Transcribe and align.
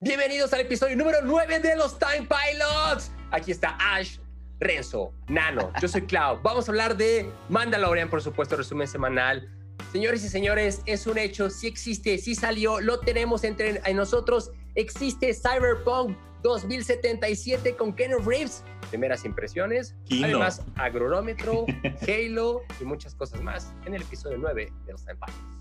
Bienvenidos 0.00 0.52
al 0.52 0.60
episodio 0.60 0.94
número 0.94 1.18
9 1.24 1.58
de 1.58 1.74
los 1.74 1.98
Time 1.98 2.28
Pilots. 2.28 3.10
Aquí 3.32 3.50
está 3.50 3.76
Ash, 3.80 4.18
Renzo, 4.60 5.12
Nano. 5.26 5.72
Yo 5.82 5.88
soy 5.88 6.02
Clau. 6.02 6.40
Vamos 6.40 6.68
a 6.68 6.70
hablar 6.70 6.96
de 6.96 7.28
Mandalorian, 7.48 8.08
por 8.08 8.22
supuesto, 8.22 8.54
resumen 8.54 8.86
semanal. 8.86 9.50
Señores 9.90 10.22
y 10.22 10.28
señores, 10.28 10.82
es 10.86 11.08
un 11.08 11.18
hecho, 11.18 11.50
sí 11.50 11.66
existe, 11.66 12.16
sí 12.18 12.36
salió, 12.36 12.80
lo 12.80 13.00
tenemos 13.00 13.42
entre 13.42 13.80
nosotros. 13.92 14.52
Existe 14.76 15.34
Cyberpunk 15.34 16.16
2077 16.44 17.74
con 17.74 17.92
Ken 17.92 18.12
Reeves. 18.24 18.62
Primeras 18.90 19.24
impresiones, 19.24 19.96
además 20.22 20.62
agronómetro, 20.76 21.66
Halo 22.06 22.62
y 22.80 22.84
muchas 22.84 23.16
cosas 23.16 23.42
más 23.42 23.72
en 23.84 23.94
el 23.94 24.02
episodio 24.02 24.38
9 24.38 24.72
de 24.86 24.92
los 24.92 25.04
Time 25.04 25.18
Pilots. 25.26 25.58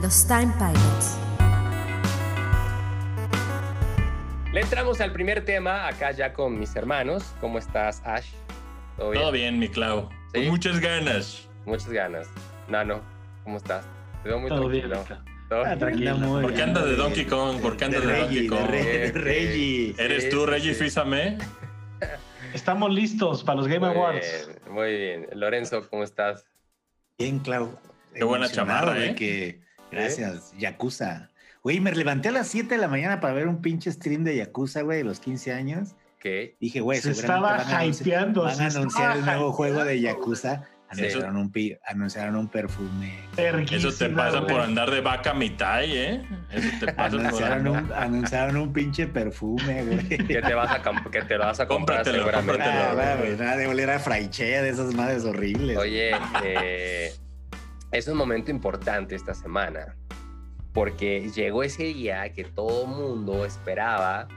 Los 0.00 0.26
Time 0.26 0.54
Pilots. 0.56 1.47
Le 4.50 4.62
entramos 4.62 4.98
al 5.02 5.12
primer 5.12 5.44
tema 5.44 5.86
acá 5.86 6.10
ya 6.10 6.32
con 6.32 6.58
mis 6.58 6.74
hermanos. 6.74 7.34
¿Cómo 7.38 7.58
estás, 7.58 8.00
Ash? 8.06 8.28
¿Todo 8.96 9.30
bien? 9.30 9.58
mi 9.58 9.68
Clau. 9.68 10.08
Con 10.32 10.46
muchas 10.46 10.80
ganas. 10.80 11.46
Muchas 11.66 11.90
ganas. 11.90 12.28
Nano, 12.66 13.02
¿cómo 13.44 13.58
estás? 13.58 13.84
Te 14.22 14.30
veo 14.30 14.38
muy 14.40 14.48
Todo 14.48 14.60
tranquilo. 14.60 15.04
Bien, 15.06 15.20
¿Todo? 15.50 15.64
Ah, 15.66 15.76
tranquilo. 15.76 16.40
¿Por 16.40 16.54
qué 16.54 16.62
andas 16.62 16.84
de 16.86 16.96
Donkey 16.96 17.26
Kong? 17.26 17.60
¿Por 17.60 17.76
qué 17.76 17.84
andas 17.84 18.06
de, 18.06 18.20
Donkey 18.20 18.46
Kong? 18.46 18.70
De, 18.70 19.12
Reggie. 19.12 19.94
¿Eres 19.98 20.30
tú, 20.30 20.46
Reggie 20.46 20.72
Físame? 20.72 21.36
Estamos 22.54 22.90
listos 22.90 23.44
para 23.44 23.58
los 23.58 23.68
Game 23.68 23.86
Awards. 23.86 24.48
muy 24.70 24.96
bien. 24.96 25.26
Lorenzo, 25.34 25.86
¿cómo 25.90 26.04
estás? 26.04 26.46
Bien, 27.18 27.38
Clau. 27.40 27.78
Qué 28.14 28.24
buena 28.24 28.48
chamarra, 28.48 29.04
¿eh? 29.04 29.14
Que, 29.14 29.60
gracias, 29.92 30.54
Yakuza. 30.56 31.28
Güey, 31.68 31.80
me 31.80 31.92
levanté 31.92 32.30
a 32.30 32.32
las 32.32 32.48
7 32.48 32.76
de 32.76 32.80
la 32.80 32.88
mañana 32.88 33.20
para 33.20 33.34
ver 33.34 33.46
un 33.46 33.60
pinche 33.60 33.92
stream 33.92 34.24
de 34.24 34.34
Yakuza, 34.34 34.80
güey, 34.80 34.96
de 34.96 35.04
los 35.04 35.20
15 35.20 35.52
años. 35.52 35.96
¿Qué? 36.18 36.56
Dije, 36.58 36.80
güey, 36.80 36.98
se 36.98 37.10
estaba 37.10 37.62
hypeando. 37.84 38.44
Van 38.44 38.58
a 38.58 38.66
anunciar 38.68 39.18
el 39.18 39.26
nuevo 39.26 39.52
juego 39.52 39.84
de 39.84 40.00
Yakuza. 40.00 40.62
Anunciaron, 40.88 41.36
un, 41.36 41.52
anunciaron 41.86 42.36
un 42.36 42.48
perfume. 42.48 43.12
Eso 43.70 43.92
te 43.92 44.08
pasa 44.08 44.46
por 44.46 44.62
andar 44.62 44.90
de 44.90 45.02
vaca 45.02 45.34
mitad, 45.34 45.84
¿eh? 45.84 46.24
Eso 46.50 46.86
te 46.86 46.90
pasa 46.94 47.18
anunciaron 47.18 47.64
por 47.64 47.82
un, 47.82 47.92
Anunciaron 47.92 48.56
un 48.56 48.72
pinche 48.72 49.06
perfume, 49.06 49.84
güey. 49.84 50.08
Que 50.08 50.40
te 50.40 50.54
vas 50.54 50.70
a, 50.70 50.82
que 51.10 51.20
te 51.20 51.36
vas 51.36 51.60
a 51.60 51.68
comprar 51.68 52.02
seguramente. 52.02 52.60
Nada, 52.60 53.16
güey, 53.16 53.36
nada 53.36 53.56
de 53.58 53.66
oler 53.66 53.90
a 53.90 53.98
fraiche 53.98 54.62
de 54.62 54.70
esas 54.70 54.94
madres 54.94 55.26
horribles. 55.26 55.76
Oye, 55.76 56.12
eh, 56.42 57.12
es 57.92 58.08
un 58.08 58.16
momento 58.16 58.50
importante 58.50 59.14
esta 59.14 59.34
semana 59.34 59.94
porque 60.72 61.30
llegó 61.30 61.62
ese 61.62 61.84
día 61.84 62.32
que 62.32 62.44
todo 62.44 62.86
mundo 62.86 63.44
esperaba, 63.44 64.28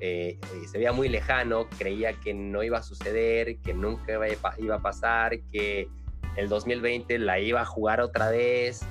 eh, 0.00 0.38
se 0.66 0.78
veía 0.78 0.92
muy 0.92 1.08
lejano, 1.08 1.68
creía 1.78 2.12
que 2.14 2.34
no 2.34 2.62
iba 2.62 2.78
a 2.78 2.82
suceder, 2.82 3.58
que 3.58 3.74
nunca 3.74 4.12
iba 4.58 4.74
a 4.74 4.82
pasar, 4.82 5.40
que 5.52 5.88
el 6.36 6.48
2020 6.48 7.18
la 7.18 7.38
iba 7.38 7.60
a 7.60 7.64
jugar 7.64 8.00
otra 8.00 8.30
vez. 8.30 8.82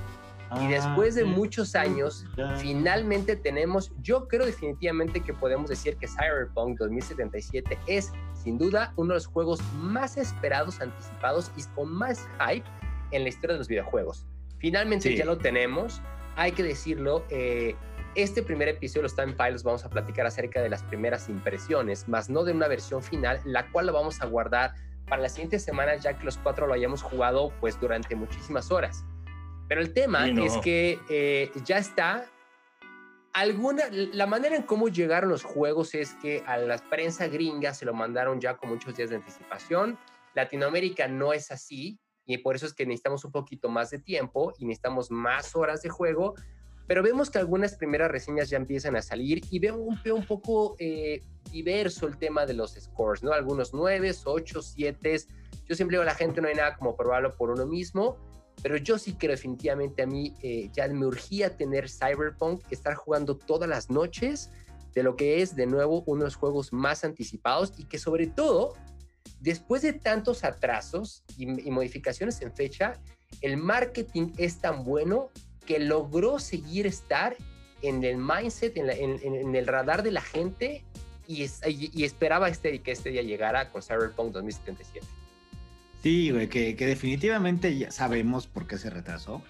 y 0.56 0.64
ah, 0.64 0.68
después 0.68 1.14
de 1.14 1.24
muchos 1.24 1.74
años, 1.74 2.26
finalmente 2.56 3.36
tenemos, 3.36 3.92
yo 4.02 4.28
creo 4.28 4.46
definitivamente 4.46 5.20
que 5.20 5.34
podemos 5.34 5.68
decir 5.68 5.96
que 5.96 6.06
Cyberpunk 6.06 6.78
2077 6.78 7.78
es 7.86 8.12
sin 8.34 8.58
duda 8.58 8.92
uno 8.96 9.08
de 9.10 9.14
los 9.14 9.26
juegos 9.26 9.60
más 9.74 10.16
esperados, 10.16 10.80
anticipados 10.80 11.50
y 11.56 11.62
con 11.74 11.92
más 11.92 12.28
hype 12.40 12.66
en 13.10 13.22
la 13.22 13.28
historia 13.28 13.54
de 13.54 13.58
los 13.58 13.68
videojuegos. 13.68 14.26
Finalmente 14.58 15.14
ya 15.14 15.24
lo 15.24 15.38
tenemos 15.38 16.00
hay 16.36 16.52
que 16.52 16.62
decirlo, 16.62 17.24
eh, 17.30 17.74
este 18.14 18.42
primer 18.42 18.68
episodio 18.68 19.02
de 19.02 19.04
los 19.04 19.16
Time 19.16 19.32
Pilots 19.32 19.62
vamos 19.62 19.84
a 19.84 19.90
platicar 19.90 20.26
acerca 20.26 20.62
de 20.62 20.68
las 20.68 20.82
primeras 20.84 21.28
impresiones, 21.28 22.08
más 22.08 22.30
no 22.30 22.44
de 22.44 22.52
una 22.52 22.68
versión 22.68 23.02
final, 23.02 23.40
la 23.44 23.70
cual 23.70 23.86
lo 23.86 23.92
vamos 23.92 24.20
a 24.20 24.26
guardar 24.26 24.74
para 25.08 25.22
la 25.22 25.28
siguiente 25.28 25.58
semana, 25.58 25.96
ya 25.96 26.16
que 26.16 26.24
los 26.24 26.38
cuatro 26.38 26.66
lo 26.66 26.74
hayamos 26.74 27.02
jugado 27.02 27.52
pues 27.60 27.78
durante 27.80 28.14
muchísimas 28.14 28.70
horas. 28.70 29.04
Pero 29.68 29.80
el 29.80 29.92
tema 29.92 30.28
es 30.28 30.56
que 30.58 30.98
eh, 31.08 31.50
ya 31.64 31.78
está. 31.78 32.26
Alguna, 33.32 33.84
la 33.90 34.26
manera 34.26 34.54
en 34.54 34.62
cómo 34.62 34.88
llegaron 34.88 35.30
los 35.30 35.42
juegos 35.42 35.94
es 35.94 36.14
que 36.14 36.44
a 36.46 36.56
la 36.56 36.78
prensa 36.78 37.26
gringa 37.26 37.74
se 37.74 37.84
lo 37.84 37.92
mandaron 37.92 38.40
ya 38.40 38.56
con 38.56 38.68
muchos 38.68 38.94
días 38.94 39.10
de 39.10 39.16
anticipación. 39.16 39.98
Latinoamérica 40.34 41.08
no 41.08 41.32
es 41.32 41.50
así 41.50 41.98
y 42.26 42.38
por 42.38 42.56
eso 42.56 42.66
es 42.66 42.72
que 42.72 42.86
necesitamos 42.86 43.24
un 43.24 43.32
poquito 43.32 43.68
más 43.68 43.90
de 43.90 43.98
tiempo 43.98 44.52
y 44.58 44.64
necesitamos 44.64 45.10
más 45.10 45.54
horas 45.54 45.82
de 45.82 45.90
juego, 45.90 46.34
pero 46.86 47.02
vemos 47.02 47.30
que 47.30 47.38
algunas 47.38 47.74
primeras 47.74 48.10
reseñas 48.10 48.50
ya 48.50 48.56
empiezan 48.56 48.96
a 48.96 49.02
salir 49.02 49.42
y 49.50 49.58
veo 49.58 49.76
un, 49.76 50.26
poco 50.26 50.76
eh, 50.78 51.22
diverso 51.50 52.06
el 52.06 52.18
tema 52.18 52.44
de 52.44 52.54
los 52.54 52.74
scores, 52.74 53.22
¿no? 53.22 53.32
Algunos 53.32 53.72
9, 53.72 54.12
8, 54.24 54.62
7. 54.62 55.20
Yo 55.66 55.74
siempre 55.74 55.96
digo 55.96 56.02
a 56.02 56.06
la 56.06 56.14
gente 56.14 56.42
no 56.42 56.48
hay 56.48 56.54
nada 56.54 56.76
como 56.76 56.94
probarlo 56.94 57.34
por 57.36 57.50
uno 57.50 57.66
mismo, 57.66 58.18
pero 58.62 58.76
yo 58.76 58.98
sí 58.98 59.14
que 59.14 59.28
definitivamente 59.28 60.02
a 60.02 60.06
mí 60.06 60.34
eh, 60.42 60.70
ya 60.74 60.86
me 60.88 61.06
urgía 61.06 61.56
tener 61.56 61.88
Cyberpunk, 61.88 62.60
estar 62.70 62.94
jugando 62.94 63.36
todas 63.36 63.68
las 63.68 63.90
noches 63.90 64.50
de 64.94 65.02
lo 65.02 65.16
que 65.16 65.42
es 65.42 65.56
de 65.56 65.66
nuevo 65.66 66.04
uno 66.06 66.20
de 66.20 66.26
los 66.26 66.36
juegos 66.36 66.72
más 66.72 67.04
anticipados 67.04 67.72
y 67.78 67.84
que 67.84 67.98
sobre 67.98 68.26
todo 68.26 68.74
Después 69.44 69.82
de 69.82 69.92
tantos 69.92 70.42
atrasos 70.42 71.22
y, 71.36 71.44
modificaciones 71.70 72.40
en 72.40 72.50
fecha, 72.50 72.94
el 73.42 73.58
marketing 73.58 74.32
es 74.38 74.58
tan 74.58 74.84
bueno 74.84 75.30
que 75.66 75.78
logró 75.78 76.38
seguir 76.38 76.86
estar 76.86 77.36
en 77.82 78.02
el 78.04 78.16
mindset, 78.16 78.74
en, 78.78 79.54
el 79.54 79.66
radar 79.66 80.02
de 80.02 80.12
la 80.12 80.22
gente 80.22 80.82
y, 81.28 81.42
esperaba 82.02 82.48
este, 82.48 82.80
que 82.80 82.92
este 82.92 83.10
día 83.10 83.20
llegara 83.20 83.70
con 83.70 83.82
Cyberpunk 83.82 84.32
2077. 84.32 85.06
Sí, 86.02 86.30
güey, 86.30 86.48
que, 86.48 86.74
definitivamente 86.74 87.76
ya 87.76 87.90
sabemos 87.90 88.46
por 88.46 88.66
qué 88.66 88.78
se 88.78 88.88
retrasó. 88.88 89.42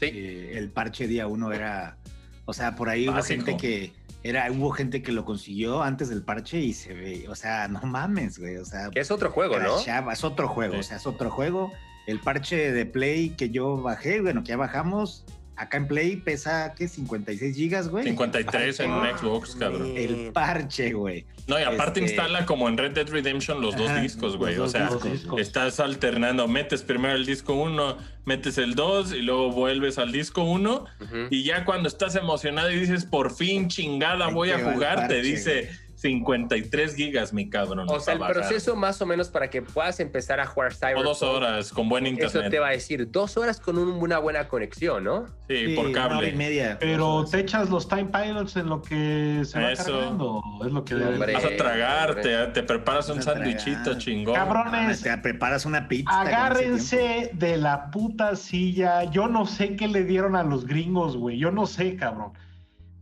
Sí. 0.00 0.06
Eh, 0.06 0.52
el 0.56 0.70
parche 0.70 1.06
día 1.06 1.26
uno 1.26 1.52
era, 1.52 1.98
o 2.46 2.54
sea, 2.54 2.74
por 2.74 2.88
ahí 2.88 3.06
hubo 3.06 3.22
gente 3.22 3.58
que 3.58 3.92
era, 4.28 4.50
hubo 4.50 4.70
gente 4.70 5.02
que 5.02 5.12
lo 5.12 5.24
consiguió 5.24 5.82
antes 5.82 6.08
del 6.08 6.22
parche 6.22 6.58
y 6.58 6.72
se 6.72 6.94
ve, 6.94 7.26
o 7.28 7.34
sea, 7.34 7.68
no 7.68 7.80
mames, 7.82 8.38
güey, 8.38 8.56
o 8.56 8.64
sea. 8.64 8.90
Es 8.94 9.10
otro 9.10 9.30
juego, 9.30 9.58
¿no? 9.58 9.78
es 9.78 10.24
otro 10.24 10.48
juego, 10.48 10.78
o 10.78 10.82
sea, 10.82 10.96
es 10.96 11.06
otro 11.06 11.30
juego. 11.30 11.72
El 12.06 12.20
parche 12.20 12.72
de 12.72 12.86
Play 12.86 13.30
que 13.30 13.50
yo 13.50 13.82
bajé, 13.82 14.20
bueno, 14.20 14.42
que 14.42 14.50
ya 14.50 14.56
bajamos, 14.56 15.24
Acá 15.56 15.78
en 15.78 15.88
Play 15.88 16.16
pesa, 16.16 16.74
¿qué? 16.76 16.86
56 16.86 17.56
gigas, 17.56 17.88
güey. 17.88 18.04
53 18.04 18.80
en 18.80 18.90
Xbox, 19.16 19.56
cabrón. 19.56 19.92
El 19.96 20.30
parche, 20.32 20.92
güey. 20.92 21.24
No, 21.46 21.58
y 21.58 21.62
aparte 21.62 22.00
este, 22.00 22.12
instala 22.12 22.44
como 22.44 22.68
en 22.68 22.76
Red 22.76 22.92
Dead 22.92 23.08
Redemption 23.08 23.60
los 23.60 23.76
dos 23.76 24.00
discos, 24.00 24.36
güey. 24.36 24.58
O 24.58 24.68
sea, 24.68 24.90
estás 25.38 25.80
alternando. 25.80 26.46
Metes 26.46 26.82
primero 26.82 27.14
el 27.14 27.24
disco 27.24 27.54
1, 27.54 27.96
metes 28.24 28.58
el 28.58 28.74
2 28.74 29.12
y 29.12 29.22
luego 29.22 29.50
vuelves 29.50 29.98
al 29.98 30.12
disco 30.12 30.42
1. 30.42 30.84
Y 31.30 31.44
ya 31.44 31.64
cuando 31.64 31.88
estás 31.88 32.16
emocionado 32.16 32.70
y 32.70 32.80
dices, 32.80 33.04
por 33.04 33.34
fin, 33.34 33.68
chingada, 33.68 34.28
voy 34.28 34.50
a 34.50 34.58
jugar, 34.58 35.08
te 35.08 35.22
dice 35.22 35.70
53 35.96 36.94
gigas, 36.94 37.32
mi 37.32 37.48
cabrón. 37.48 37.86
O 37.88 38.00
sea, 38.00 38.14
el 38.14 38.20
proceso 38.20 38.76
más 38.76 39.00
o 39.00 39.06
menos 39.06 39.28
para 39.30 39.48
que 39.48 39.62
puedas 39.62 39.98
empezar 39.98 40.40
a 40.40 40.46
jugar 40.46 40.74
Cyberpunk. 40.74 41.06
O 41.06 41.08
dos 41.08 41.22
horas 41.22 41.72
con 41.72 41.88
buen 41.88 42.06
internet. 42.06 42.34
Eso 42.34 42.50
te 42.50 42.58
va 42.58 42.68
a 42.68 42.72
decir, 42.72 43.10
dos 43.10 43.36
horas 43.36 43.60
con 43.60 43.78
una 43.78 44.18
buena 44.18 44.46
conexión, 44.46 45.04
¿no? 45.04 45.26
Sí, 45.48 45.74
por 45.74 45.90
cable. 45.92 46.28
y 46.28 46.34
media. 46.34 46.76
Pero 46.78 47.24
te 47.24 47.40
echas 47.40 47.70
los 47.70 47.88
time 47.88 48.06
pilots 48.06 48.56
en 48.56 48.68
lo 48.68 48.82
que 48.82 49.42
se 49.44 49.58
va 49.58 49.74
cargando. 49.74 50.42
Es 50.64 50.72
lo 50.72 50.84
que 50.84 50.94
Vas 50.94 51.44
a 51.44 51.56
tragarte, 51.56 52.46
te, 52.48 52.62
preparas 52.62 53.08
un 53.08 53.22
sándwichito 53.22 53.98
chingón. 53.98 54.34
Cabrones. 54.34 55.02
Te 55.02 55.16
preparas 55.18 55.64
una 55.64 55.88
pizza. 55.88 56.20
Agárrense 56.20 57.30
de 57.32 57.56
la 57.56 57.90
puta 57.90 58.36
silla. 58.36 59.04
Yo 59.04 59.28
no 59.28 59.46
sé 59.46 59.76
qué 59.76 59.88
le 59.88 60.04
dieron 60.04 60.36
a 60.36 60.42
los 60.42 60.66
gringos, 60.66 61.16
güey. 61.16 61.38
Yo 61.38 61.50
no 61.50 61.66
sé, 61.66 61.96
cabrón. 61.96 62.32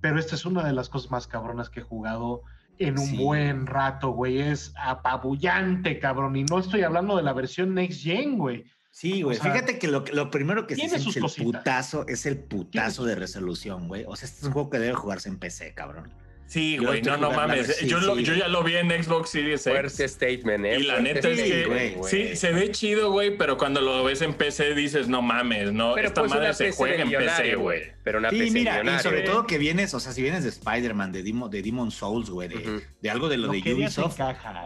Pero 0.00 0.18
esta 0.18 0.34
es 0.34 0.44
una 0.44 0.64
de 0.64 0.72
las 0.72 0.88
cosas 0.88 1.10
más 1.10 1.26
cabronas 1.26 1.70
que 1.70 1.80
he 1.80 1.82
jugado 1.82 2.42
en 2.78 2.98
un 2.98 3.16
buen 3.16 3.66
rato, 3.66 4.10
güey. 4.10 4.40
Es 4.40 4.72
apabullante, 4.76 5.98
cabrón. 5.98 6.36
Y 6.36 6.44
no 6.44 6.58
estoy 6.58 6.82
hablando 6.82 7.16
de 7.16 7.22
la 7.22 7.32
versión 7.32 7.74
Next 7.74 8.02
Gen, 8.02 8.38
güey. 8.38 8.64
Sí, 8.90 9.22
güey. 9.22 9.36
Fíjate 9.36 9.78
que 9.78 9.88
lo, 9.88 10.04
lo, 10.12 10.30
primero 10.30 10.66
que 10.66 10.76
se 10.76 10.88
siente 10.88 11.18
el 11.18 11.44
putazo, 11.44 12.06
es 12.06 12.26
el 12.26 12.38
putazo 12.38 13.04
de 13.04 13.16
resolución, 13.16 13.88
güey. 13.88 14.04
O 14.06 14.14
sea, 14.14 14.26
este 14.26 14.40
es 14.40 14.44
un 14.44 14.52
juego 14.52 14.70
que 14.70 14.78
debe 14.78 14.94
jugarse 14.94 15.28
en 15.28 15.38
PC, 15.38 15.74
cabrón. 15.74 16.12
Sí, 16.46 16.76
güey, 16.78 17.02
no, 17.02 17.16
no 17.16 17.32
mames. 17.32 17.80
yo, 17.80 18.18
yo, 18.18 18.34
ya 18.34 18.48
lo 18.48 18.62
vi 18.62 18.76
en 18.76 18.90
Xbox 18.90 19.30
Series 19.30 19.66
X. 19.66 19.72
Fuerte 19.72 20.08
statement, 20.08 20.64
¿eh? 20.64 20.78
Y 20.78 20.82
la 20.84 21.00
neta 21.00 21.28
es 21.28 21.40
que 21.40 21.98
sí, 22.04 22.36
se 22.36 22.52
ve 22.52 22.70
chido, 22.70 23.10
güey, 23.10 23.36
pero 23.36 23.56
cuando 23.56 23.80
lo 23.80 24.04
ves 24.04 24.22
en 24.22 24.34
PC 24.34 24.74
dices, 24.74 25.08
no 25.08 25.22
mames, 25.22 25.72
no, 25.72 25.96
esta 25.96 26.22
pues 26.22 26.32
madre 26.32 26.54
se 26.54 26.72
juega 26.72 27.02
en 27.02 27.10
PC, 27.10 27.56
güey. 27.56 27.94
Pero 28.04 28.18
una 28.18 28.30
sí, 28.30 28.38
PC 28.38 28.50
mira, 28.52 28.82
y 28.84 29.02
sobre 29.02 29.22
todo 29.22 29.46
que 29.46 29.56
vienes, 29.56 29.94
o 29.94 30.00
sea, 30.00 30.12
si 30.12 30.20
vienes 30.20 30.44
de 30.44 30.50
Spider-Man, 30.50 31.10
de, 31.10 31.22
Demon, 31.22 31.50
de 31.50 31.62
Demon 31.62 31.90
Souls, 31.90 32.28
güey, 32.28 32.48
de, 32.48 33.10
algo 33.10 33.28
de 33.28 33.38
lo, 33.38 33.50
de 33.50 33.74
Ubisoft, 33.74 34.18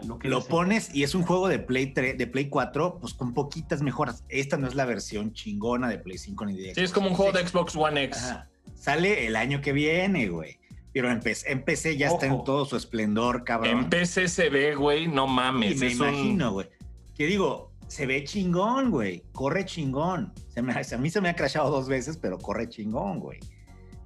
lo, 0.04 0.18
lo 0.22 0.44
pones 0.44 0.94
y 0.94 1.04
es 1.04 1.14
un 1.14 1.22
juego 1.22 1.48
de 1.48 1.60
Play 1.60 1.92
3, 1.92 2.18
de 2.18 2.26
Play 2.26 2.48
4, 2.48 2.98
pues 3.00 3.14
con 3.14 3.34
poquitas 3.34 3.80
mejoras. 3.80 4.24
Esta 4.28 4.56
no 4.56 4.66
es 4.66 4.74
la 4.74 4.84
versión 4.84 5.32
chingona 5.32 5.88
de 5.88 5.98
Play 5.98 6.18
5 6.18 6.46
ni 6.46 6.54
de 6.54 6.62
Xbox. 6.64 6.74
Sí, 6.74 6.82
es 6.82 6.92
como 6.92 7.08
un 7.08 7.14
juego 7.14 7.32
de 7.32 7.46
Xbox 7.46 7.76
One 7.76 8.02
X. 8.04 8.34
Sale 8.74 9.26
el 9.26 9.36
año 9.36 9.60
que 9.60 9.72
viene, 9.72 10.28
güey 10.28 10.58
Pero 10.98 11.12
en 11.12 11.20
PC, 11.20 11.52
en 11.52 11.62
PC 11.62 11.96
ya 11.96 12.08
está 12.08 12.26
en 12.26 12.42
todo 12.42 12.64
su 12.64 12.76
esplendor, 12.76 13.44
cabrón. 13.44 13.70
En 13.70 13.88
PC 13.88 14.26
se 14.26 14.50
ve, 14.50 14.74
güey, 14.74 15.06
no 15.06 15.28
mames. 15.28 15.76
Y 15.76 15.78
me 15.78 15.92
imagino, 15.92 16.50
güey. 16.50 16.66
Que 17.14 17.26
digo, 17.26 17.70
se 17.86 18.04
ve 18.04 18.24
chingón, 18.24 18.90
güey. 18.90 19.22
Corre 19.30 19.64
chingón. 19.64 20.32
Se 20.48 20.60
me, 20.60 20.72
a 20.72 20.98
mí 20.98 21.08
se 21.08 21.20
me 21.20 21.28
ha 21.28 21.36
crashado 21.36 21.70
dos 21.70 21.86
veces, 21.86 22.16
pero 22.16 22.36
corre 22.36 22.68
chingón, 22.68 23.20
güey. 23.20 23.38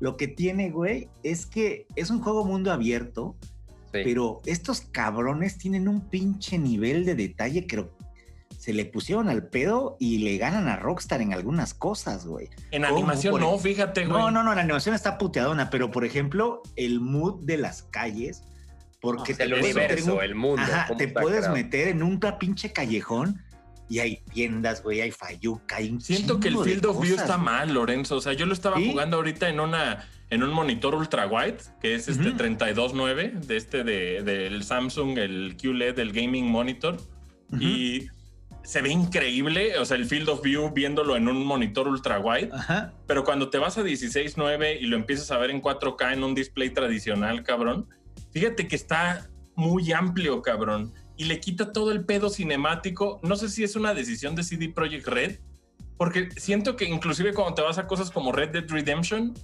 Lo 0.00 0.18
que 0.18 0.28
tiene, 0.28 0.70
güey, 0.70 1.08
es 1.22 1.46
que 1.46 1.86
es 1.96 2.10
un 2.10 2.20
juego 2.20 2.44
mundo 2.44 2.70
abierto, 2.70 3.36
pero 3.90 4.42
estos 4.44 4.82
cabrones 4.82 5.56
tienen 5.56 5.88
un 5.88 6.10
pinche 6.10 6.58
nivel 6.58 7.06
de 7.06 7.14
detalle 7.14 7.66
que 7.66 7.86
se 8.62 8.72
le 8.72 8.84
pusieron 8.84 9.28
al 9.28 9.48
pedo 9.48 9.96
y 9.98 10.18
le 10.18 10.38
ganan 10.38 10.68
a 10.68 10.76
Rockstar 10.76 11.20
en 11.20 11.32
algunas 11.32 11.74
cosas, 11.74 12.26
güey. 12.26 12.48
En 12.70 12.84
animación 12.84 13.40
no, 13.40 13.58
fíjate, 13.58 14.06
güey. 14.06 14.16
No, 14.16 14.30
no, 14.30 14.44
no, 14.44 14.54
la 14.54 14.60
animación 14.60 14.94
está 14.94 15.18
puteadona, 15.18 15.68
pero 15.68 15.90
por 15.90 16.04
ejemplo, 16.04 16.62
el 16.76 17.00
mood 17.00 17.42
de 17.42 17.56
las 17.56 17.82
calles, 17.82 18.44
porque 19.00 19.34
el 19.36 19.54
universo, 19.54 20.22
el 20.22 20.36
mundo. 20.36 20.62
Ajá, 20.62 20.96
te 20.96 21.08
puedes 21.08 21.48
meter 21.48 21.88
en 21.88 22.04
un 22.04 22.20
pinche 22.38 22.72
callejón 22.72 23.42
y 23.88 23.98
hay 23.98 24.18
tiendas, 24.32 24.84
güey, 24.84 25.00
hay 25.00 25.10
Fayuca, 25.10 25.78
hay 25.78 25.90
un 25.90 26.00
Siento 26.00 26.38
que 26.38 26.46
el 26.46 26.58
Field 26.58 26.86
of 26.86 27.02
View 27.02 27.16
está 27.16 27.38
mal, 27.38 27.74
Lorenzo. 27.74 28.14
O 28.14 28.20
sea, 28.20 28.32
yo 28.32 28.46
lo 28.46 28.52
estaba 28.52 28.76
jugando 28.76 29.16
ahorita 29.16 29.48
en 29.48 29.58
una 29.58 30.08
en 30.30 30.44
un 30.44 30.50
monitor 30.50 30.94
ultra 30.94 31.26
wide, 31.26 31.58
que 31.80 31.96
es 31.96 32.06
este 32.06 32.32
32.9 32.32 33.40
de 33.40 33.56
este 33.56 33.82
de, 33.82 34.22
del 34.22 34.62
Samsung, 34.62 35.18
el 35.18 35.56
QLED, 35.60 35.98
el 35.98 36.12
gaming 36.12 36.46
monitor. 36.46 36.98
Y 37.58 38.06
se 38.64 38.82
ve 38.82 38.90
increíble, 38.90 39.78
o 39.78 39.84
sea, 39.84 39.96
el 39.96 40.06
field 40.06 40.28
of 40.28 40.42
view 40.42 40.70
viéndolo 40.72 41.16
en 41.16 41.28
un 41.28 41.44
monitor 41.44 41.88
ultra 41.88 42.18
wide. 42.18 42.50
Pero 43.06 43.24
cuando 43.24 43.50
te 43.50 43.58
vas 43.58 43.78
a 43.78 43.82
16.9 43.82 44.78
y 44.80 44.86
lo 44.86 44.96
empiezas 44.96 45.30
a 45.30 45.38
ver 45.38 45.50
en 45.50 45.60
4K 45.62 46.12
en 46.12 46.24
un 46.24 46.34
display 46.34 46.70
tradicional, 46.70 47.42
cabrón, 47.42 47.88
fíjate 48.32 48.68
que 48.68 48.76
está 48.76 49.28
muy 49.54 49.92
amplio, 49.92 50.40
cabrón 50.42 50.92
y 51.16 51.24
le 51.24 51.40
quita 51.40 51.72
todo 51.72 51.92
el 51.92 52.04
pedo 52.04 52.30
cinemático. 52.30 53.20
No 53.22 53.36
sé 53.36 53.48
si 53.48 53.64
es 53.64 53.76
una 53.76 53.94
decisión 53.94 54.34
de 54.34 54.42
CD 54.42 54.68
Projekt 54.68 55.06
Red, 55.06 55.38
porque 55.96 56.30
siento 56.36 56.76
que 56.76 56.84
inclusive 56.84 57.32
cuando 57.32 57.54
te 57.54 57.62
vas 57.62 57.78
a 57.78 57.86
cosas 57.86 58.10
como 58.10 58.32
Red 58.32 58.50
Dead 58.50 58.68
Redemption, 58.68 59.34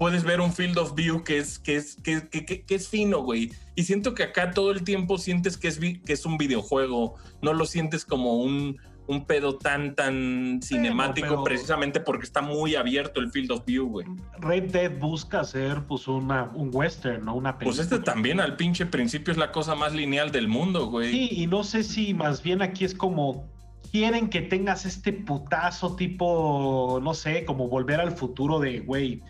puedes 0.00 0.24
ver 0.24 0.40
un 0.40 0.50
field 0.50 0.78
of 0.78 0.94
view 0.94 1.22
que 1.24 1.36
es, 1.36 1.58
que 1.58 1.76
es, 1.76 1.96
que, 1.96 2.26
que, 2.26 2.74
es 2.74 2.88
fino, 2.88 3.22
güey. 3.22 3.52
Y 3.74 3.82
siento 3.82 4.14
que 4.14 4.22
acá 4.22 4.50
todo 4.50 4.70
el 4.70 4.82
tiempo 4.82 5.18
sientes 5.18 5.58
que 5.58 5.68
es, 5.68 5.78
que 5.78 6.14
es 6.14 6.24
un 6.24 6.38
videojuego, 6.38 7.16
no 7.42 7.52
lo 7.52 7.66
sientes 7.66 8.06
como 8.06 8.38
un, 8.38 8.78
un 9.08 9.26
pedo 9.26 9.58
tan, 9.58 9.94
tan 9.94 10.60
cinemático 10.62 11.44
precisamente 11.44 12.00
porque 12.00 12.24
está 12.24 12.40
muy 12.40 12.76
abierto 12.76 13.20
el 13.20 13.30
field 13.30 13.50
of 13.50 13.66
view, 13.66 13.88
güey. 13.88 14.06
Red 14.38 14.70
Dead 14.72 14.98
busca 14.98 15.40
hacer 15.40 15.84
pues 15.86 16.08
una, 16.08 16.44
un 16.54 16.70
western, 16.72 17.26
¿no? 17.26 17.34
Una 17.34 17.58
película. 17.58 17.76
Pues 17.76 17.92
este 17.92 18.02
también 18.02 18.40
al 18.40 18.56
pinche 18.56 18.86
principio 18.86 19.32
es 19.32 19.36
la 19.36 19.52
cosa 19.52 19.74
más 19.74 19.92
lineal 19.92 20.32
del 20.32 20.48
mundo, 20.48 20.86
güey. 20.86 21.12
Sí, 21.12 21.28
y 21.30 21.46
no 21.46 21.62
sé 21.62 21.82
si 21.82 22.14
más 22.14 22.42
bien 22.42 22.62
aquí 22.62 22.86
es 22.86 22.94
como 22.94 23.50
quieren 23.92 24.30
que 24.30 24.40
tengas 24.40 24.86
este 24.86 25.12
putazo 25.12 25.94
tipo, 25.94 27.00
no 27.02 27.12
sé, 27.12 27.44
como 27.44 27.68
volver 27.68 28.00
al 28.00 28.12
futuro 28.12 28.60
de, 28.60 28.80
güey, 28.80 29.22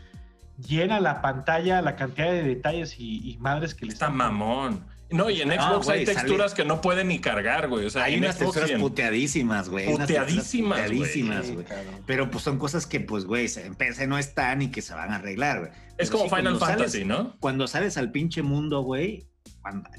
llena 0.67 1.01
la 1.01 1.23
pantalla, 1.23 1.83
la 1.83 1.97
cantidad 1.97 2.31
de 2.31 2.43
detalles 2.43 2.97
y, 2.99 3.37
madres 3.41 3.75
que 3.75 3.87
le 3.87 3.93
Está 3.93 4.11
mamón. 4.11 4.85
No, 5.11 5.29
y 5.29 5.41
en 5.41 5.51
Xbox 5.51 5.89
hay 5.89 6.05
texturas 6.05 6.55
que 6.55 6.65
no 6.65 6.81
pueden 6.81 7.09
ni 7.09 7.19
cargar, 7.19 7.69
güey. 7.69 7.85
O 7.85 7.91
sea, 7.91 8.05
hay 8.05 8.17
unas 8.17 8.39
texturas 8.39 8.71
puteadísimas, 8.73 9.69
güey. 9.69 9.87
Puteadísimas, 9.87 10.79
puteadísimas, 10.83 11.51
güey. 11.51 11.67
Pero 12.07 12.31
pues 12.31 12.45
son 12.45 12.59
cosas 12.59 12.87
que, 12.87 13.01
pues, 13.01 13.25
güey, 13.25 13.49
en 13.57 13.75
PC 13.75 14.07
no 14.07 14.19
están 14.19 14.63
y 14.63 14.71
que 14.71 14.83
se 14.83 14.95
van 14.95 15.11
a 15.11 15.17
arreglar, 15.17 15.59
güey. 15.61 15.73
Es 15.99 16.11
como 16.11 16.29
Final 16.29 16.59
Fantasy, 16.59 17.05
¿no? 17.05 17.37
Cuando 17.41 17.67
sales 17.67 17.97
al 17.99 18.13
pinche 18.13 18.43
mundo, 18.43 18.83
güey, 18.83 19.27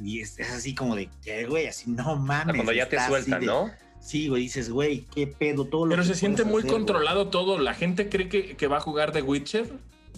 y 0.04 0.22
es, 0.22 0.40
así 0.40 0.74
como 0.74 0.96
de, 0.96 1.10
¿qué, 1.24 1.46
güey? 1.46 1.68
Así, 1.68 1.92
no 1.92 2.16
mames. 2.16 2.56
Cuando 2.56 2.74
ya 2.74 2.90
te 2.90 3.00
sueltan, 3.06 3.46
¿no? 3.46 3.69
Sí, 4.00 4.30
güey, 4.30 4.44
dices, 4.44 4.72
güey, 4.72 5.06
qué 5.13 5.28
pedo, 5.28 5.66
todo 5.66 5.86
lo 5.86 5.92
Pero 5.92 6.04
se 6.04 6.16
siente 6.16 6.44
muy 6.44 6.63
controlado 6.63 7.28
todo. 7.28 7.60
La 7.60 7.75
gente 7.75 8.10
cree 8.10 8.30
que, 8.30 8.56
que, 8.56 8.68
va 8.68 8.78
a 8.78 8.81
jugar 8.81 9.12
The 9.12 9.22
Witcher. 9.22 9.68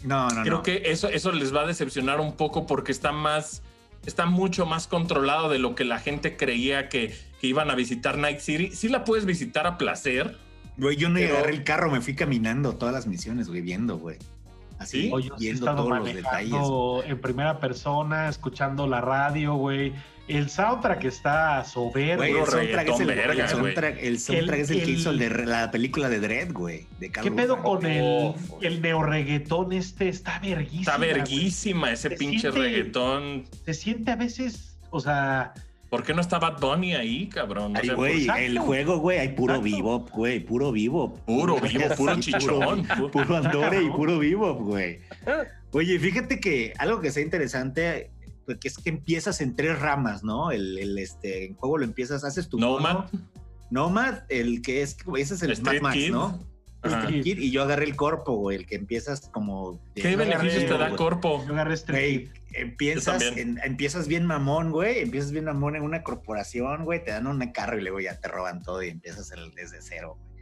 No, 0.04 0.30
no, 0.30 0.44
Creo 0.44 0.64
que 0.64 0.84
eso, 0.86 1.10
eso 1.10 1.32
les 1.32 1.56
va 1.56 1.62
a 1.62 1.66
decepcionar 1.66 2.20
un 2.20 2.36
poco 2.36 2.66
porque 2.68 2.92
está 2.92 3.12
más 3.12 3.64
está 4.06 4.26
mucho 4.26 4.66
más 4.66 4.88
controlado 4.88 5.50
de 5.50 5.60
lo 5.60 5.76
que 5.76 5.86
la 5.86 6.00
gente 6.00 6.36
creía 6.38 6.90
que, 6.90 7.14
iban 7.42 7.70
a 7.70 7.76
visitar 7.76 8.18
Night 8.18 8.40
City. 8.40 8.72
Sí 8.72 8.88
la 8.88 9.04
puedes 9.04 9.26
visitar 9.26 9.68
a 9.68 9.78
placer. 9.78 10.38
Güey, 10.78 10.96
yo 10.96 11.10
no 11.10 11.20
agarré 11.20 11.52
el 11.52 11.66
carro, 11.66 11.92
me 11.92 12.00
fui 12.00 12.16
caminando 12.16 12.76
todas 12.76 12.94
las 12.94 13.06
misiones, 13.06 13.50
güey, 13.50 13.62
viendo, 13.62 13.98
güey. 13.98 14.18
Así, 14.80 15.12
viendo 15.38 15.66
todos 15.76 15.90
los 15.90 16.06
detalles. 16.06 16.56
En 17.06 17.20
primera 17.20 17.60
persona, 17.60 18.30
escuchando 18.30 18.88
la 18.88 19.02
radio, 19.02 19.56
güey. 19.56 19.94
El 20.28 20.50
soundtrack 20.50 21.04
está 21.04 21.66
soberbio. 21.66 22.24
el 22.24 22.50
soundtrack, 22.50 22.88
es 22.88 23.00
el, 23.02 23.10
el 23.10 23.50
soundtrack, 23.50 23.98
el 24.02 24.20
soundtrack 24.20 24.60
es 24.60 24.70
el, 24.70 24.84
que 24.84 24.92
hizo 24.92 25.10
el 25.10 25.20
de 25.20 25.30
la 25.46 25.70
película 25.70 26.08
de 26.08 26.20
Dread, 26.22 26.54
güey. 26.54 26.88
¿Qué 27.00 27.30
pedo 27.30 27.62
con 27.62 27.86
el, 27.86 28.34
el 28.62 28.82
neoreggaetón 28.82 29.74
este? 29.74 30.08
Está 30.08 30.40
verguísima. 30.40 30.82
Está 30.82 30.98
verguísima 30.98 31.92
ese 31.92 32.12
pinche 32.12 32.52
reggaetón. 32.52 33.44
Se 33.66 33.74
siente 33.74 34.12
a 34.12 34.16
veces, 34.16 34.78
o 34.92 35.00
sea... 35.02 35.54
¿Por 35.90 36.04
qué 36.04 36.14
no 36.14 36.22
está 36.22 36.40
Bad 36.40 36.60
Bunny 36.60 36.96
ahí, 36.96 37.28
cabrón? 37.28 37.74
Ay, 37.76 37.90
güey, 37.90 38.28
el 38.28 38.58
juego, 38.58 38.98
güey, 38.98 39.20
hay 39.20 39.30
puro 39.30 39.62
vivo, 39.62 40.08
güey, 40.12 40.40
puro 40.40 40.72
vivo. 40.72 41.14
Puro 41.26 41.60
vivo, 41.62 41.84
puro 41.96 42.20
chichón. 42.20 42.88
puro 43.12 43.38
andore 43.38 43.84
y 43.84 43.90
puro 43.90 44.18
vivo, 44.18 44.56
güey. 44.56 45.02
Oye, 45.72 46.00
fíjate 46.00 46.40
que 46.40 46.74
algo 46.80 47.00
que 47.00 47.12
sea 47.12 47.22
interesante 47.22 48.10
porque 48.46 48.68
es 48.68 48.78
que 48.78 48.90
empiezas 48.90 49.42
en 49.42 49.56
tres 49.56 49.80
ramas, 49.80 50.24
¿no? 50.24 50.52
El, 50.52 50.78
el 50.78 50.98
este, 50.98 51.46
en 51.46 51.56
juego 51.56 51.78
lo 51.78 51.86
empiezas, 51.86 52.24
haces 52.24 52.50
tu 52.50 52.60
Nomad. 52.60 53.06
Nomad, 53.70 54.20
el 54.30 54.62
que 54.62 54.82
es, 54.82 54.98
ese 55.18 55.34
es 55.34 55.44
el 55.44 55.52
Street 55.52 55.82
Max, 55.82 55.98
¿no? 56.12 56.40
Street 56.84 57.24
Kid, 57.24 57.38
y 57.40 57.52
yo 57.52 57.64
agarré 57.64 57.86
el 57.86 57.96
corpo, 57.96 58.36
güey, 58.36 58.58
el 58.58 58.66
que 58.66 58.76
empiezas 58.76 59.30
como... 59.30 59.82
¿Qué 59.96 60.16
beneficios 60.18 60.66
te 60.66 60.78
da 60.78 60.96
corpo? 60.96 61.44
Yo 61.48 61.54
agarré 61.54 61.76
Street 61.76 62.30
Empiezas, 62.52 63.24
empiezas 63.36 64.08
bien 64.08 64.26
mamón, 64.28 64.72
güey, 64.72 65.00
empiezas 65.00 65.32
bien 65.32 65.46
mamón 65.46 65.76
en 65.76 65.82
una 65.82 66.04
corporación, 66.04 66.86
güey, 66.86 67.04
te 67.04 67.10
dan 67.10 67.26
un 67.26 67.40
carro 67.52 67.80
y 67.80 67.82
luego 67.82 68.00
ya 68.00 68.20
te 68.20 68.28
roban 68.28 68.62
todo 68.62 68.84
y 68.84 68.90
empiezas 68.90 69.32
el, 69.32 69.52
desde 69.56 69.82
cero, 69.82 70.18
güey. 70.20 70.34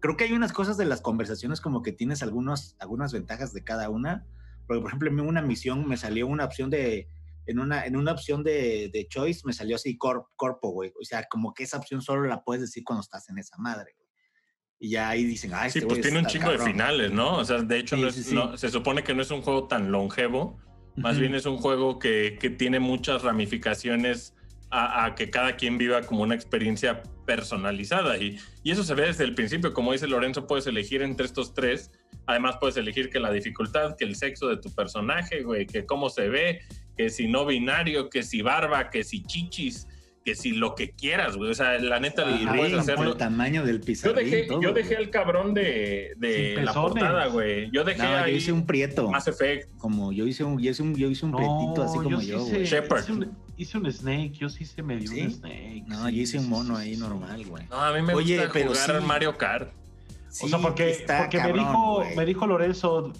Creo 0.00 0.16
que 0.16 0.24
hay 0.24 0.32
unas 0.32 0.52
cosas 0.52 0.78
de 0.78 0.86
las 0.86 1.02
conversaciones 1.02 1.60
como 1.60 1.82
que 1.82 1.92
tienes 1.92 2.22
algunos, 2.22 2.74
algunas 2.80 3.12
ventajas 3.12 3.52
de 3.52 3.62
cada 3.62 3.90
una. 3.90 4.24
Porque, 4.66 4.80
por 4.80 4.88
ejemplo, 4.88 5.10
en 5.10 5.20
una 5.20 5.42
misión 5.42 5.86
me 5.86 5.98
salió 5.98 6.26
una 6.26 6.46
opción 6.46 6.70
de 6.70 7.06
en 7.46 7.58
una, 7.58 7.84
en 7.84 7.96
una 7.96 8.12
opción 8.12 8.42
de, 8.42 8.90
de 8.92 9.08
choice 9.08 9.42
me 9.44 9.52
salió 9.52 9.76
así 9.76 9.96
corpo, 9.96 10.70
güey. 10.70 10.92
O 11.00 11.04
sea, 11.04 11.26
como 11.30 11.52
que 11.54 11.64
esa 11.64 11.78
opción 11.78 12.02
solo 12.02 12.24
la 12.26 12.42
puedes 12.42 12.62
decir 12.62 12.84
cuando 12.84 13.02
estás 13.02 13.28
en 13.28 13.38
esa 13.38 13.56
madre, 13.58 13.92
güey. 13.96 14.08
Y 14.82 14.90
ya 14.90 15.10
ahí 15.10 15.24
dicen, 15.24 15.52
ah, 15.52 15.66
este 15.66 15.80
Sí, 15.80 15.86
pues 15.86 16.00
tiene 16.00 16.20
un 16.20 16.26
chingo 16.26 16.50
de 16.50 16.58
finales, 16.58 17.12
¿no? 17.12 17.36
O 17.36 17.44
sea, 17.44 17.58
de 17.58 17.78
hecho, 17.78 17.98
no 17.98 18.10
se 18.56 18.70
supone 18.70 19.04
que 19.04 19.14
no 19.14 19.20
es 19.20 19.30
un 19.30 19.42
juego 19.42 19.68
tan 19.68 19.92
longevo. 19.92 20.58
Más 20.96 21.18
bien 21.18 21.34
es 21.34 21.44
un 21.44 21.58
juego 21.58 21.98
que, 21.98 22.38
que 22.40 22.48
tiene 22.48 22.80
muchas 22.80 23.22
ramificaciones 23.22 24.34
a, 24.70 25.04
a, 25.04 25.14
que 25.14 25.30
cada 25.30 25.56
quien 25.56 25.76
viva 25.76 26.00
como 26.02 26.22
una 26.22 26.34
experiencia 26.34 27.02
personalizada. 27.26 28.16
Y, 28.16 28.38
y 28.62 28.70
eso 28.70 28.82
se 28.82 28.94
ve 28.94 29.06
desde 29.06 29.24
el 29.24 29.34
principio. 29.34 29.74
Como 29.74 29.92
dice 29.92 30.06
Lorenzo, 30.06 30.46
puedes 30.46 30.66
elegir 30.66 31.02
entre 31.02 31.26
estos 31.26 31.52
tres. 31.52 31.90
Además, 32.26 32.56
puedes 32.58 32.76
elegir 32.78 33.10
que 33.10 33.20
la 33.20 33.30
dificultad, 33.30 33.96
que 33.96 34.04
el 34.04 34.16
sexo 34.16 34.48
de 34.48 34.56
tu 34.56 34.74
personaje, 34.74 35.42
güey, 35.42 35.66
que 35.66 35.84
cómo 35.84 36.08
se 36.08 36.28
ve, 36.28 36.60
que 37.00 37.08
si 37.08 37.28
no 37.28 37.46
binario, 37.46 38.10
que 38.10 38.22
si 38.22 38.42
barba, 38.42 38.90
que 38.90 39.04
si 39.04 39.22
chichis, 39.22 39.88
que 40.22 40.34
si 40.34 40.52
lo 40.52 40.74
que 40.74 40.90
quieras, 40.90 41.34
güey. 41.34 41.50
O 41.50 41.54
sea, 41.54 41.78
la 41.78 41.98
neta, 41.98 42.24
ah, 42.26 42.52
puedes 42.54 42.74
hacerlo. 42.74 43.12
El 43.12 43.16
tamaño 43.16 43.64
del 43.64 43.80
pizarrín. 43.80 44.16
Yo 44.16 44.30
dejé, 44.30 44.48
yo 44.60 44.72
dejé 44.74 44.94
el 44.96 45.08
cabrón 45.08 45.54
de, 45.54 46.12
de 46.18 46.60
la 46.62 46.74
portada, 46.74 47.26
güey. 47.28 47.70
Yo 47.72 47.84
dejé 47.84 48.02
ahí 48.02 48.32
yo 48.32 48.36
hice 48.36 48.52
un 48.52 48.66
prieto. 48.66 49.10
Más 49.10 49.26
efecto. 49.28 49.72
Como 49.78 50.12
yo 50.12 50.26
hice 50.26 50.44
un, 50.44 50.60
yo 50.60 50.70
hice 50.70 50.82
un, 50.82 50.94
yo 50.94 51.08
hice 51.08 51.24
un 51.24 51.32
prietito 51.32 51.82
así 51.82 51.96
como 51.96 52.20
yo, 52.20 52.44
güey. 52.44 52.64
Shepard. 52.64 53.04
Hice 53.56 53.78
un, 53.78 53.90
snake, 53.90 54.32
yo 54.32 54.50
sí 54.50 54.66
se 54.66 54.82
me 54.82 54.98
dio 54.98 55.24
un 55.24 55.30
snake. 55.30 55.84
No, 55.86 56.08
yo 56.10 56.20
hice 56.20 56.38
un 56.38 56.50
mono 56.50 56.76
ahí 56.76 56.98
normal, 56.98 57.46
güey. 57.46 57.66
No, 57.70 57.80
a 57.80 57.94
mí 57.94 58.02
me 58.02 58.12
Oye, 58.14 58.36
gusta 58.36 58.52
pero 58.52 58.74
jugar 58.74 59.02
Mario 59.02 59.38
Kart. 59.38 59.72
o 60.42 60.48
sea, 60.48 60.58
porque, 60.58 61.02
porque 61.06 61.40
me, 61.40 61.52
dijo, 61.54 62.04
me 62.14 62.26
dijo 62.26 62.46
Lorenzo, 62.46 63.12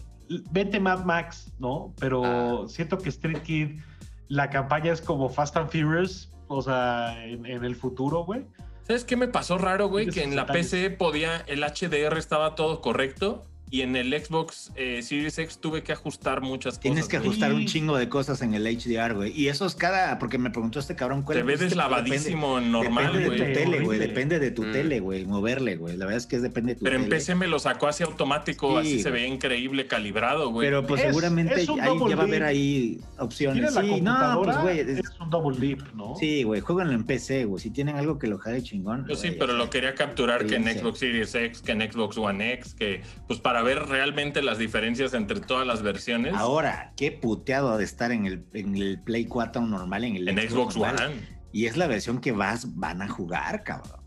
vete 0.50 0.80
Mad 0.80 1.04
Max, 1.04 1.52
¿no? 1.58 1.92
Pero 1.98 2.24
ah. 2.24 2.68
siento 2.68 2.98
que 2.98 3.08
Street 3.08 3.42
Kid 3.42 3.80
la 4.28 4.48
campaña 4.48 4.92
es 4.92 5.00
como 5.00 5.28
Fast 5.28 5.56
and 5.56 5.70
Furious, 5.70 6.30
o 6.46 6.62
sea, 6.62 7.24
en, 7.24 7.46
el 7.46 7.74
futuro, 7.74 8.24
güey. 8.24 8.46
¿Sabes 8.82 9.04
qué 9.04 9.16
me 9.16 9.28
pasó 9.28 9.58
raro, 9.58 9.88
güey? 9.88 10.08
Que 10.08 10.22
en 10.22 10.36
la 10.36 10.46
PC 10.46 10.90
podía, 10.90 11.38
el 11.46 11.62
HDR 11.62 12.16
estaba 12.16 12.54
todo 12.54 12.80
correcto 12.80 13.49
y 13.70 13.82
en 13.82 13.94
el 13.94 14.12
Xbox 14.12 14.72
eh, 14.74 15.00
Series 15.02 15.38
X 15.38 15.58
tuve 15.58 15.82
que 15.82 15.92
ajustar 15.92 16.40
muchas 16.40 16.74
cosas. 16.74 16.80
Tienes 16.80 17.06
que 17.06 17.18
ajustar 17.18 17.54
un 17.54 17.66
chingo 17.66 17.96
de 17.96 18.08
cosas 18.08 18.42
en 18.42 18.54
el 18.54 18.64
HDR, 18.66 19.14
güey. 19.14 19.32
Y 19.38 19.46
eso 19.46 19.64
es 19.64 19.76
cada, 19.76 20.18
porque 20.18 20.38
me 20.38 20.50
preguntó 20.50 20.80
este 20.80 20.96
cabrón 20.96 21.22
cuál 21.22 21.38
Te 21.38 21.44
ves 21.44 21.60
deslavadísimo 21.60 22.58
en 22.58 22.72
normal, 22.72 23.12
güey. 23.12 23.38
Depende 23.38 23.38
de 23.38 23.54
tu 23.54 23.60
tele, 23.60 23.80
güey. 23.80 23.98
Depende 23.98 24.38
de 24.40 24.50
tu 24.50 24.64
mm. 24.64 24.72
tele, 24.72 25.00
güey. 25.00 25.24
Moverle, 25.24 25.76
güey. 25.76 25.96
La 25.96 26.06
verdad 26.06 26.18
es 26.18 26.26
que 26.26 26.36
es 26.36 26.42
depende 26.42 26.74
de 26.74 26.80
tu 26.80 26.84
Pero 26.84 26.96
tele. 26.96 27.04
Pero 27.04 27.14
en 27.14 27.20
PC 27.20 27.34
me 27.36 27.46
lo 27.46 27.60
sacó 27.60 27.86
así 27.86 28.02
automático, 28.02 28.78
así 28.78 29.00
se 29.00 29.10
veía 29.10 29.28
increíble 29.28 29.86
calibrado, 29.86 30.50
güey. 30.50 30.66
Pero 30.66 30.84
pues 30.84 31.02
seguramente 31.02 31.54
ahí 31.54 31.66
ya 31.66 31.94
va 31.94 32.22
a 32.22 32.24
haber 32.24 32.42
ahí 32.42 33.00
opciones. 33.18 33.72
Sí, 33.72 34.00
no, 34.00 34.42
pues 34.42 34.60
güey. 34.60 34.80
Es, 34.80 35.00
un 35.20 35.30
double 35.30 35.56
dip, 35.58 35.82
¿no? 35.94 36.16
Sí, 36.16 36.42
güey. 36.42 36.60
Jueganlo 36.60 36.94
en 36.94 37.04
PC, 37.04 37.44
güey. 37.44 37.62
Si 37.62 37.70
tienen 37.70 37.94
algo 37.94 38.18
que 38.18 38.26
lo 38.26 38.38
jale 38.38 38.62
chingón. 38.62 39.06
Yo 39.08 39.14
sí, 39.14 39.30
pero 39.38 39.52
lo 39.52 39.70
quería 39.70 39.94
capturar 39.94 40.44
que 40.46 40.56
en 40.56 40.64
Xbox 40.64 40.98
Series 40.98 41.32
X, 41.34 41.62
que 41.62 41.72
en 41.72 41.80
Xbox 41.92 42.18
One 42.18 42.54
X, 42.54 42.74
que 42.74 43.02
pues 43.28 43.38
para 43.38 43.59
ver 43.62 43.86
realmente 43.86 44.42
las 44.42 44.58
diferencias 44.58 45.14
entre 45.14 45.40
todas 45.40 45.66
las 45.66 45.82
versiones. 45.82 46.34
Ahora, 46.34 46.92
qué 46.96 47.12
puteado 47.12 47.76
de 47.78 47.84
estar 47.84 48.12
en 48.12 48.26
el, 48.26 48.44
en 48.52 48.76
el 48.76 49.00
Play 49.00 49.26
4 49.26 49.62
normal, 49.62 50.04
en 50.04 50.16
el 50.16 50.28
en 50.28 50.50
Xbox, 50.50 50.76
One. 50.76 51.40
Y 51.52 51.66
es 51.66 51.76
la 51.76 51.86
versión 51.86 52.20
que 52.20 52.32
vas, 52.32 52.76
van 52.76 53.02
a 53.02 53.08
jugar, 53.08 53.64
cabrón. 53.64 54.00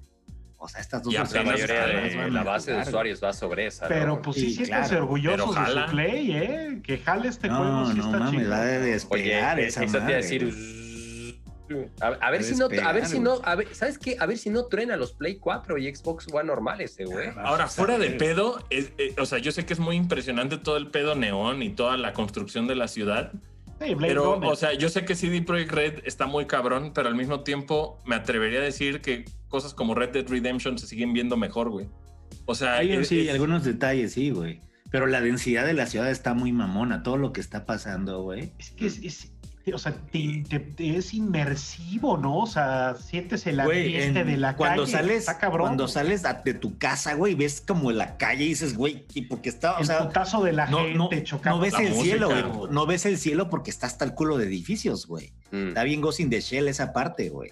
O 0.57 0.69
sea, 0.69 0.79
estas 0.79 1.03
dos 1.03 1.13
versiones. 1.13 1.45
La 1.45 1.51
mayoría 1.51 2.23
de 2.23 2.31
la 2.31 2.43
base 2.43 2.71
de 2.71 2.81
usuarios 2.83 3.21
va 3.21 3.33
sobre 3.33 3.67
esa. 3.67 3.85
Pero 3.89 4.21
pues 4.21 4.37
sí, 4.37 4.51
sí 4.51 4.55
siéntanse 4.65 4.95
orgullosos 4.95 5.55
de 5.55 5.73
su 5.73 5.91
Play, 5.91 6.31
¿eh? 6.31 6.81
Que 6.81 6.99
jale 6.99 7.27
este 7.27 7.49
juego. 7.49 7.91
Sí 7.91 7.97
no, 7.97 8.05
está 8.05 8.19
mames, 8.19 8.49
va 8.49 8.61
de 8.61 8.79
despegar 8.79 9.57
Oye, 9.57 9.67
esa 9.67 9.85
madre. 9.85 10.15
decir 10.15 10.82
a, 12.01 12.31
ver 12.31 12.43
si 12.43 12.55
no, 12.55 12.65
a 12.65 12.91
ver 12.91 13.05
si 13.05 13.19
no, 13.19 13.39
a 13.43 13.55
ver, 13.55 13.73
¿sabes 13.73 13.97
qué? 13.97 14.17
A 14.19 14.25
ver 14.25 14.37
si 14.37 14.49
no 14.49 14.65
truena 14.65 14.97
los 14.97 15.13
Play 15.13 15.37
4 15.37 15.77
y 15.77 15.93
Xbox 15.93 16.27
One 16.31 16.45
normales, 16.45 16.91
ese 16.91 17.05
güey. 17.05 17.29
Ahora, 17.37 17.67
fuera 17.67 17.97
de 17.97 18.11
pedo, 18.11 18.63
eh, 18.69 19.15
o 19.17 19.25
sea, 19.25 19.39
yo 19.39 19.51
sé 19.51 19.65
que 19.65 19.73
es 19.73 19.79
muy 19.79 19.95
impresionante 19.95 20.57
todo 20.57 20.77
el 20.77 20.87
pedo 20.87 21.15
neón 21.15 21.63
y 21.63 21.69
toda 21.69 21.97
la 21.97 22.13
construcción 22.13 22.67
de 22.67 22.75
la 22.75 22.87
ciudad. 22.87 23.31
pero, 23.99 24.39
o 24.39 24.55
sea, 24.55 24.73
yo 24.73 24.89
sé 24.89 25.05
que 25.05 25.15
CD 25.15 25.41
Projekt 25.41 25.71
Red 25.71 25.93
está 26.05 26.25
muy 26.27 26.45
cabrón, 26.45 26.91
pero 26.93 27.07
al 27.07 27.15
mismo 27.15 27.41
tiempo 27.41 27.99
me 28.05 28.15
atrevería 28.15 28.59
a 28.59 28.63
decir 28.63 29.01
que 29.01 29.25
cosas 29.47 29.73
como 29.73 29.95
Red 29.95 30.09
Dead 30.09 30.27
Redemption 30.27 30.77
se 30.77 30.87
siguen 30.87 31.13
viendo 31.13 31.37
mejor, 31.37 31.69
güey. 31.69 31.87
O 32.45 32.55
sea, 32.55 32.77
Hay, 32.77 33.03
sí, 33.05 33.29
algunos 33.29 33.63
detalles, 33.63 34.13
sí, 34.13 34.31
güey. 34.31 34.61
Pero 34.91 35.07
la 35.07 35.21
densidad 35.21 35.65
de 35.65 35.73
la 35.73 35.87
ciudad 35.87 36.11
está 36.11 36.35
muy 36.35 36.51
mamona, 36.51 37.01
todo 37.01 37.17
lo 37.17 37.33
que 37.33 37.41
está 37.41 37.65
pasando, 37.65 38.21
güey. 38.21 38.53
Es 38.59 38.71
que 38.71 38.85
es, 38.85 39.32
o 39.71 39.77
sea, 39.77 39.93
te, 40.11 40.43
es 40.77 41.13
inmersivo, 41.13 42.17
¿no? 42.17 42.39
O 42.39 42.47
sea, 42.47 42.95
sientes 42.95 43.47
el 43.47 43.61
ambiente 43.61 44.25
de 44.25 44.35
la 44.35 44.57
cuando 44.57 44.83
calle. 44.83 44.91
Sales, 44.91 45.27
Cuando 45.39 45.87
sales 45.87 46.23
de 46.43 46.53
tu 46.53 46.77
casa, 46.77 47.13
güey, 47.13 47.35
ves 47.35 47.63
como 47.65 47.91
la 47.91 48.17
calle 48.17 48.43
y 48.43 48.49
dices, 48.49 48.75
güey, 48.75 49.05
y 49.13 49.21
porque 49.21 49.49
está, 49.49 49.77
o 49.77 49.79
el 49.79 49.85
sea, 49.85 50.05
de 50.05 50.53
la 50.53 50.65
no, 50.67 50.79
gente 50.79 51.23
no, 51.45 51.59
ves 51.59 51.73
el 51.79 51.93
cielo, 51.93 52.29
güey. 52.29 52.71
No 52.71 52.85
ves 52.85 53.05
el 53.05 53.17
cielo 53.17 53.49
porque 53.49 53.71
está 53.71 53.87
hasta 53.87 54.03
el 54.03 54.13
culo 54.13 54.37
de 54.37 54.47
edificios, 54.47 55.07
güey. 55.07 55.31
Mm. 55.51 55.69
Está 55.69 55.83
bien 55.83 56.01
Ghost 56.01 56.19
in 56.19 56.29
the 56.29 56.41
Shell 56.41 56.67
esa 56.67 56.91
parte, 56.91 57.29
güey. 57.29 57.51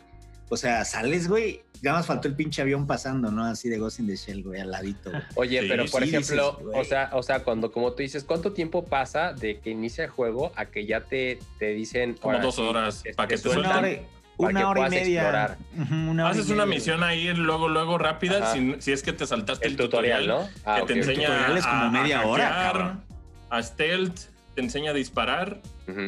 O 0.50 0.58
sea, 0.58 0.84
sales, 0.84 1.30
güey, 1.30 1.64
ya 1.82 1.94
más 1.94 2.06
faltó 2.06 2.28
el 2.28 2.36
pinche 2.36 2.62
avión 2.62 2.86
pasando, 2.86 3.32
¿no? 3.32 3.44
Así 3.44 3.68
de 3.68 3.80
Ghost 3.80 4.00
in 4.00 4.08
the 4.08 4.16
Shell, 4.16 4.44
güey, 4.44 4.62
al 4.62 4.72
ladito. 4.72 5.12
Oye, 5.36 5.66
pero 5.68 5.86
por 5.86 6.04
ejemplo, 6.04 6.60
o 6.74 6.84
sea, 6.84 7.10
o 7.14 7.24
sea, 7.24 7.44
cuando 7.44 7.72
como 7.72 7.94
tú 7.94 8.04
dices, 8.04 8.24
¿cuánto 8.24 8.54
tiempo 8.54 8.86
pasa 8.86 9.34
de 9.34 9.60
que 9.60 9.72
inicia 9.72 10.06
el 10.06 10.10
juego 10.12 10.52
a 10.56 10.66
que 10.66 10.86
ya 10.86 11.02
te, 11.02 11.40
te 11.58 11.74
dicen 11.74 12.16
como 12.16 12.38
dos 12.40 12.60
horas 12.60 13.04
para 13.16 13.28
que 13.28 13.38
te 13.38 13.50
suelten? 13.50 14.06
Una 14.38 14.70
hora, 14.70 14.88
y 14.88 14.90
media. 14.90 15.58
Haces 16.26 16.50
una 16.50 16.66
misión 16.66 17.04
ahí 17.04 17.32
luego, 17.34 17.68
luego 17.68 18.00
rápida, 18.00 18.52
si, 18.52 18.92
es 18.92 19.04
que 19.04 19.14
te 19.14 19.28
saltaste 19.28 19.68
el, 19.68 19.76
tutorial, 19.76 20.28
¿no? 20.28 20.50
Ah, 20.66 20.78
que 20.80 20.94
te 20.94 21.00
enseña 21.00 21.28
el 21.28 21.34
tutorial 21.34 21.58
es 21.58 21.66
como 21.68 21.92
media 21.92 22.26
hora, 22.26 23.00
a 23.50 23.64
stealth, 23.64 24.20
te 24.56 24.62
enseña 24.62 24.92
a 24.92 24.94
disparar 24.94 25.62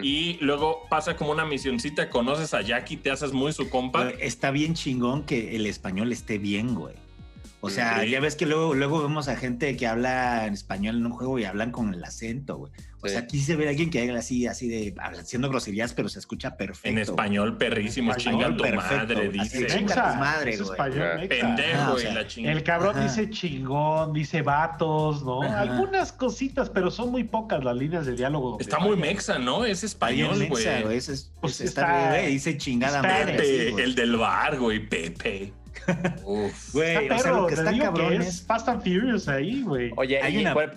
y 0.04 0.38
luego 0.42 0.88
pasa 0.90 1.16
como 1.16 1.32
una 1.32 1.46
misioncita, 1.46 2.10
conoces 2.10 2.54
a 2.54 2.62
Jackie, 2.62 2.98
te 2.98 3.12
haces 3.12 3.34
muy 3.34 3.54
su 3.54 3.70
compa. 3.70 4.10
Está 4.20 4.52
bien 4.52 4.74
chingón 4.74 5.24
que 5.24 5.56
el 5.56 5.66
español 5.66 6.12
esté 6.12 6.38
bien, 6.38 6.76
güey. 6.76 6.96
O 7.66 7.70
sea, 7.70 8.04
ya 8.04 8.20
ves 8.20 8.36
que 8.36 8.46
luego, 8.46 8.74
luego 8.74 9.02
vemos 9.02 9.30
a 9.30 9.38
gente 9.38 9.78
que 9.78 9.88
habla 9.88 10.48
en 10.48 10.54
español 10.54 10.98
en 10.98 11.06
un 11.06 11.14
juego 11.14 11.40
y 11.40 11.46
hablan 11.46 11.72
con 11.72 11.94
el 11.94 12.04
acento, 12.04 12.58
güey. 12.58 12.74
O 13.00 13.08
sea, 13.08 13.22
aquí 13.22 13.40
se 13.40 13.56
ve 13.56 13.68
a 13.68 13.70
alguien 13.70 13.90
que 13.90 14.02
habla 14.02 14.20
así, 14.20 14.48
así 14.48 14.68
de, 14.68 14.94
haciendo 14.98 15.48
groserías, 15.48 15.94
pero 15.94 16.10
se 16.10 16.20
escucha 16.20 16.58
perfecto. 16.58 16.90
En 16.90 16.98
español, 16.98 17.58
perrísimo, 17.58 18.14
chinga 18.16 18.54
tu 18.58 18.66
madre, 18.66 19.30
dice. 19.30 19.66
Chinga 19.68 19.94
tu 19.94 20.20
madre, 20.20 20.58
güey. 20.58 21.28
Pendejo, 21.30 22.02
y 22.02 22.04
la 22.14 22.28
chingada. 22.28 22.58
El 22.58 22.64
cabrón 22.64 23.02
dice 23.02 23.30
chingón, 23.30 24.12
dice 24.12 24.42
vatos, 24.42 25.24
¿no? 25.24 25.42
Algunas 25.44 26.12
cositas, 26.12 26.70
pero 26.70 26.92
son 26.92 27.12
muy 27.12 27.24
pocas 27.24 27.64
las 27.64 27.78
líneas 27.78 28.06
de 28.06 28.16
diálogo. 28.16 28.58
Está 28.60 28.80
muy 28.80 28.98
mexa, 28.98 29.40
¿no? 29.40 29.64
Es 29.64 29.86
español, 29.86 30.48
güey. 30.50 30.66
Es, 30.68 31.32
pues 31.40 31.62
está, 31.62 32.16
dice 32.16 32.58
chingada 32.58 33.02
madre. 33.02 33.70
El 33.70 33.96
del 33.96 34.18
bar, 34.18 34.60
güey, 34.60 34.86
Pepe. 34.86 35.54
Güey, 36.74 37.10
o 37.10 37.20
sea, 37.20 37.32
lo 37.34 37.48
que 37.48 37.54
está 37.56 37.78
cabrón 37.78 38.14
es 38.22 38.42
Fast 38.42 38.70
and 38.70 38.82
Furious 38.82 39.28
ahí, 39.28 39.62
güey. 39.64 39.92
Oye, 39.96 40.20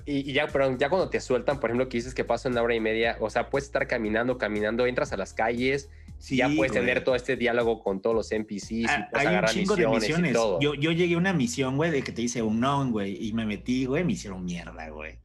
y, 0.06 0.32
ya, 0.32 0.46
pero 0.48 0.76
ya 0.76 0.88
cuando 0.88 1.08
te 1.08 1.20
sueltan, 1.20 1.60
por 1.60 1.70
ejemplo, 1.70 1.88
que 1.88 1.98
dices 1.98 2.14
que 2.14 2.24
pasa 2.24 2.48
una 2.48 2.62
hora 2.62 2.74
y 2.74 2.80
media, 2.80 3.16
o 3.20 3.30
sea, 3.30 3.50
puedes 3.50 3.66
estar 3.66 3.86
caminando, 3.86 4.38
caminando, 4.38 4.86
entras 4.86 5.12
a 5.12 5.16
las 5.16 5.32
calles, 5.32 5.88
y 6.28 6.36
ya 6.36 6.48
puedes 6.48 6.72
tener 6.72 7.04
todo 7.04 7.14
este 7.14 7.36
diálogo 7.36 7.82
con 7.82 8.00
todos 8.00 8.16
los 8.16 8.32
NPCs 8.32 8.70
y 8.70 8.84
ah, 8.88 9.08
puedes 9.10 9.26
Hay 9.26 9.36
un 9.36 9.44
chingo 9.44 9.76
de 9.76 9.86
misiones. 9.88 10.32
Yo, 10.32 10.74
yo 10.74 10.92
llegué 10.92 11.14
a 11.14 11.18
una 11.18 11.32
misión, 11.32 11.76
güey, 11.76 11.90
de 11.90 12.02
que 12.02 12.12
te 12.12 12.22
dice 12.22 12.42
un 12.42 12.60
no, 12.60 12.86
güey, 12.90 13.16
y 13.26 13.32
me 13.32 13.46
metí, 13.46 13.86
güey, 13.86 14.04
me 14.04 14.12
hicieron 14.12 14.44
mierda, 14.44 14.88
güey. 14.88 15.18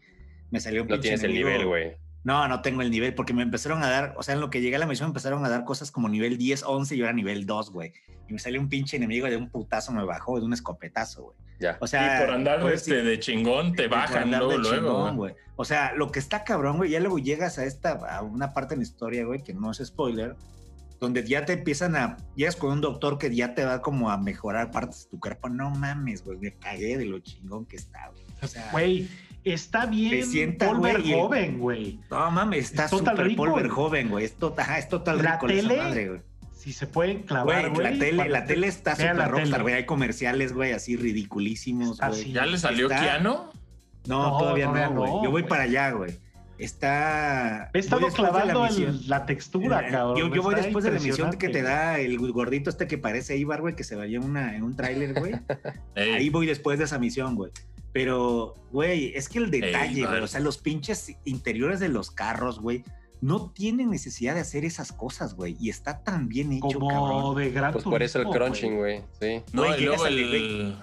Me 0.50 0.60
salió 0.60 0.84
un 0.84 0.90
No 0.90 1.00
tienes 1.00 1.24
el 1.24 1.34
nivel, 1.34 1.66
güey. 1.66 1.96
No, 2.24 2.48
no 2.48 2.62
tengo 2.62 2.82
el 2.82 2.92
nivel 2.92 3.16
porque 3.16 3.34
me 3.34 3.42
empezaron 3.42 3.82
a 3.84 3.90
dar, 3.90 4.14
o 4.18 4.24
sea, 4.24 4.36
en 4.36 4.42
lo 4.42 4.50
que 4.50 4.62
llegué 4.62 4.76
a 4.76 4.80
la 4.80 4.86
misión 4.86 5.08
me 5.08 5.12
empezaron 5.12 5.44
a 5.44 5.50
dar 5.50 5.64
cosas 5.64 5.92
como 5.92 6.08
nivel 6.08 6.38
10, 6.38 6.64
11 6.64 6.94
y 6.94 6.98
yo 7.00 7.06
era 7.06 7.14
nivel 7.14 7.46
2, 7.46 7.72
güey. 7.72 7.94
Y 8.28 8.34
me 8.34 8.40
salió 8.40 8.62
un 8.62 8.70
pinche 8.70 8.98
enemigo 8.98 9.28
de 9.28 9.38
un 9.38 9.50
putazo, 9.50 9.92
me 9.92 10.04
bajó 10.04 10.40
de 10.40 10.46
un 10.46 10.54
escopetazo, 10.54 11.24
güey. 11.24 11.38
Ya. 11.60 11.78
O 11.80 11.88
sea, 11.88 12.18
y 12.18 12.26
por 12.26 12.34
andar 12.34 12.72
este, 12.72 13.04
de 13.04 13.20
chingón 13.20 13.74
te 13.74 13.88
bajan 13.88 14.32
luego, 14.32 14.58
luego. 14.58 15.14
güey. 15.14 15.36
O 15.56 15.66
sea, 15.66 15.94
lo 15.94 16.12
que 16.12 16.20
está 16.20 16.44
cabrón, 16.44 16.78
güey, 16.78 16.92
ya 16.92 17.00
luego 17.00 17.20
llegas 17.20 17.60
a 17.60 17.66
esta, 17.66 17.92
a 17.92 18.22
una 18.24 18.54
parte 18.54 18.74
en 18.74 18.80
la 18.80 18.84
historia, 18.84 19.26
güey, 19.26 19.44
que 19.44 19.54
no 19.54 19.70
es 19.70 19.78
spoiler, 19.84 20.36
donde 21.00 21.24
ya 21.24 21.46
te 21.46 21.54
empiezan 21.54 21.96
a, 21.96 22.18
llegas 22.36 22.56
con 22.56 22.72
un 22.72 22.82
doctor 22.82 23.18
que 23.18 23.34
ya 23.36 23.54
te 23.54 23.66
va 23.66 23.82
como 23.82 24.10
a 24.10 24.18
mejorar 24.18 24.72
partes 24.72 25.04
de 25.04 25.10
tu 25.12 25.20
cuerpo. 25.20 25.50
No 25.50 25.70
mames, 25.72 26.24
güey, 26.24 26.38
me 26.40 26.54
cagué 26.54 26.98
de 26.98 27.06
lo 27.06 27.20
chingón 27.20 27.66
que 27.66 27.76
está, 27.76 28.10
güey. 28.10 28.24
O 28.42 28.48
sea, 28.48 28.70
güey 28.72 29.08
está 29.44 29.86
bien 29.86 30.26
sienta, 30.26 30.68
Polver 30.68 31.02
joven, 31.02 31.60
güey. 31.60 32.00
No 32.10 32.32
mames, 32.32 32.66
está 32.66 32.88
súper 32.88 33.36
Polver 33.36 33.70
joven, 33.70 34.10
güey. 34.10 34.26
Es 34.26 34.36
total, 34.36 34.78
es 34.78 34.88
total 34.88 35.22
la 35.22 35.34
rico 35.34 35.48
tele, 35.48 35.74
esa 35.74 35.84
madre, 35.84 36.10
güey. 36.10 36.22
Si 36.54 36.74
se 36.74 36.88
pueden 36.88 37.24
clavar, 37.24 37.72
güey. 37.72 37.92
La 37.92 38.00
tele, 38.00 38.30
la 38.30 38.46
tele 38.46 38.68
está 38.68 38.96
súper 38.96 39.30
rockstar, 39.30 39.62
güey. 39.64 39.76
Hay 39.76 39.86
comerciales, 39.86 40.54
güey, 40.54 40.74
así 40.74 40.96
ridiculísimos, 40.96 42.00
güey. 42.00 42.32
¿Ya 42.32 42.46
le 42.46 42.58
salió 42.58 42.88
Keanu? 42.88 43.50
No, 44.08 44.38
todavía, 44.38 44.68
no, 44.68 44.92
güey. 44.92 45.12
Yo 45.24 45.32
voy 45.32 45.44
para 45.44 45.64
allá, 45.64 45.92
güey. 45.92 46.12
Está. 46.62 47.72
He 47.74 47.80
estado 47.80 48.08
clavando 48.10 48.64
la, 48.64 48.94
la 49.08 49.26
textura, 49.26 49.88
eh, 49.88 49.92
cabrón. 49.92 50.18
Yo, 50.18 50.36
yo 50.36 50.44
voy 50.44 50.54
después 50.54 50.86
de 50.86 50.92
la 50.92 50.98
emisión 50.98 51.32
que 51.32 51.50
te 51.50 51.64
da 51.64 52.00
el 52.00 52.20
gordito 52.20 52.70
este 52.70 52.86
que 52.86 53.00
parece 53.00 53.36
Ibar, 53.36 53.62
güey, 53.62 53.76
que 53.76 53.84
se 53.84 53.96
vaya 53.96 54.20
una, 54.20 54.56
en 54.56 54.62
un 54.62 54.76
tráiler, 54.76 55.20
güey. 55.20 55.34
Ahí 55.96 56.30
voy 56.30 56.46
después 56.46 56.78
de 56.78 56.86
esa 56.86 57.00
misión, 57.00 57.36
güey. 57.36 57.52
Pero, 57.94 58.56
güey, 58.72 59.12
es 59.16 59.28
que 59.28 59.40
el 59.40 59.52
detalle, 59.52 60.06
güey, 60.06 60.22
o 60.22 60.28
sea, 60.28 60.40
los 60.40 60.58
pinches 60.58 61.16
interiores 61.26 61.80
de 61.80 61.90
los 61.90 62.12
carros, 62.12 62.60
güey, 62.60 62.84
no 63.22 63.52
tienen 63.52 63.90
necesidad 63.90 64.34
de 64.34 64.42
hacer 64.42 64.66
esas 64.66 64.92
cosas, 64.92 65.36
güey. 65.36 65.56
Y 65.60 65.70
está 65.70 66.04
tan 66.04 66.28
bien 66.28 66.52
hecho, 66.54 66.80
Como 66.80 67.36
de 67.36 67.52
gran 67.52 67.72
Pues 67.74 67.84
por 67.84 68.02
eso 68.02 68.20
el 68.20 68.28
crunching, 68.28 68.78
güey. 68.78 69.02
Sí. 69.20 69.42
No, 69.54 69.78
y 69.78 69.82
luego 69.82 70.08
el... 70.08 70.76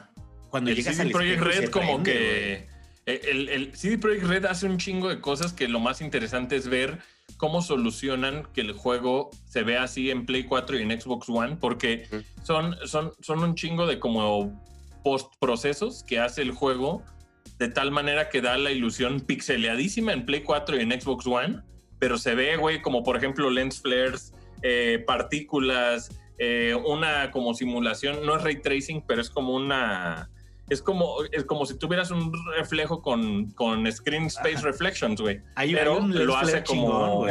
Cuando 0.51 0.71
el 0.71 0.83
CD 0.83 1.11
Projekt 1.11 1.43
Red 1.43 1.71
como 1.71 2.03
que... 2.03 2.67
El, 3.07 3.49
el, 3.49 3.75
CD 3.75 3.97
Projekt 3.97 4.25
Red 4.25 4.45
hace 4.45 4.67
un 4.67 4.77
chingo 4.77 5.09
de 5.09 5.21
cosas 5.21 5.55
que 5.55 5.67
lo 5.67 5.81
más 5.81 6.03
interesante 6.03 6.57
es 6.57 6.69
ver 6.69 6.99
cómo 7.39 7.63
solucionan 7.63 8.47
que 8.53 8.61
el 8.61 8.73
juego 8.73 9.31
se 9.47 9.63
vea 9.63 9.83
así 9.83 10.11
en 10.11 10.27
Play 10.27 10.45
4 10.45 10.79
y 10.79 10.83
en 10.83 11.01
Xbox 11.01 11.29
One, 11.29 11.57
porque 11.57 12.07
son, 12.43 12.77
son, 12.85 13.13
son 13.21 13.43
un 13.43 13.55
chingo 13.55 13.87
de 13.87 13.99
como 13.99 14.63
post-procesos 15.03 16.05
que 16.05 16.19
hace 16.19 16.43
el 16.43 16.53
juego 16.53 17.03
de 17.59 17.69
tal 17.69 17.91
manera 17.91 18.29
que 18.29 18.41
da 18.41 18.57
la 18.57 18.71
ilusión 18.71 19.21
pixeleadísima 19.21 20.13
en 20.13 20.25
Play 20.25 20.43
4 20.43 20.77
y 20.77 20.81
en 20.81 21.01
Xbox 21.01 21.27
One, 21.27 21.61
pero 21.99 22.17
se 22.17 22.35
ve, 22.35 22.57
güey, 22.57 22.81
como 22.81 23.03
por 23.03 23.17
ejemplo 23.17 23.51
lens 23.51 23.81
flares, 23.81 24.33
eh, 24.63 25.03
partículas, 25.07 26.11
eh, 26.39 26.77
una 26.87 27.31
como 27.33 27.55
simulación, 27.55 28.25
no 28.25 28.37
es 28.37 28.43
ray 28.43 28.61
tracing, 28.61 29.03
pero 29.07 29.21
es 29.21 29.31
como 29.31 29.55
una... 29.55 30.31
Es 30.69 30.83
como, 30.83 31.25
es 31.33 31.45
como 31.45 31.65
si 31.65 31.79
tuvieras 31.79 32.11
un 32.11 32.31
reflejo 32.55 33.01
con, 33.01 33.51
con 33.53 33.91
Screen 33.91 34.27
Space 34.27 34.61
Reflections, 34.61 35.19
güey. 35.19 35.41
Pero 35.57 36.01
lo 36.01 36.37
hace 36.37 36.63
como... 36.63 37.27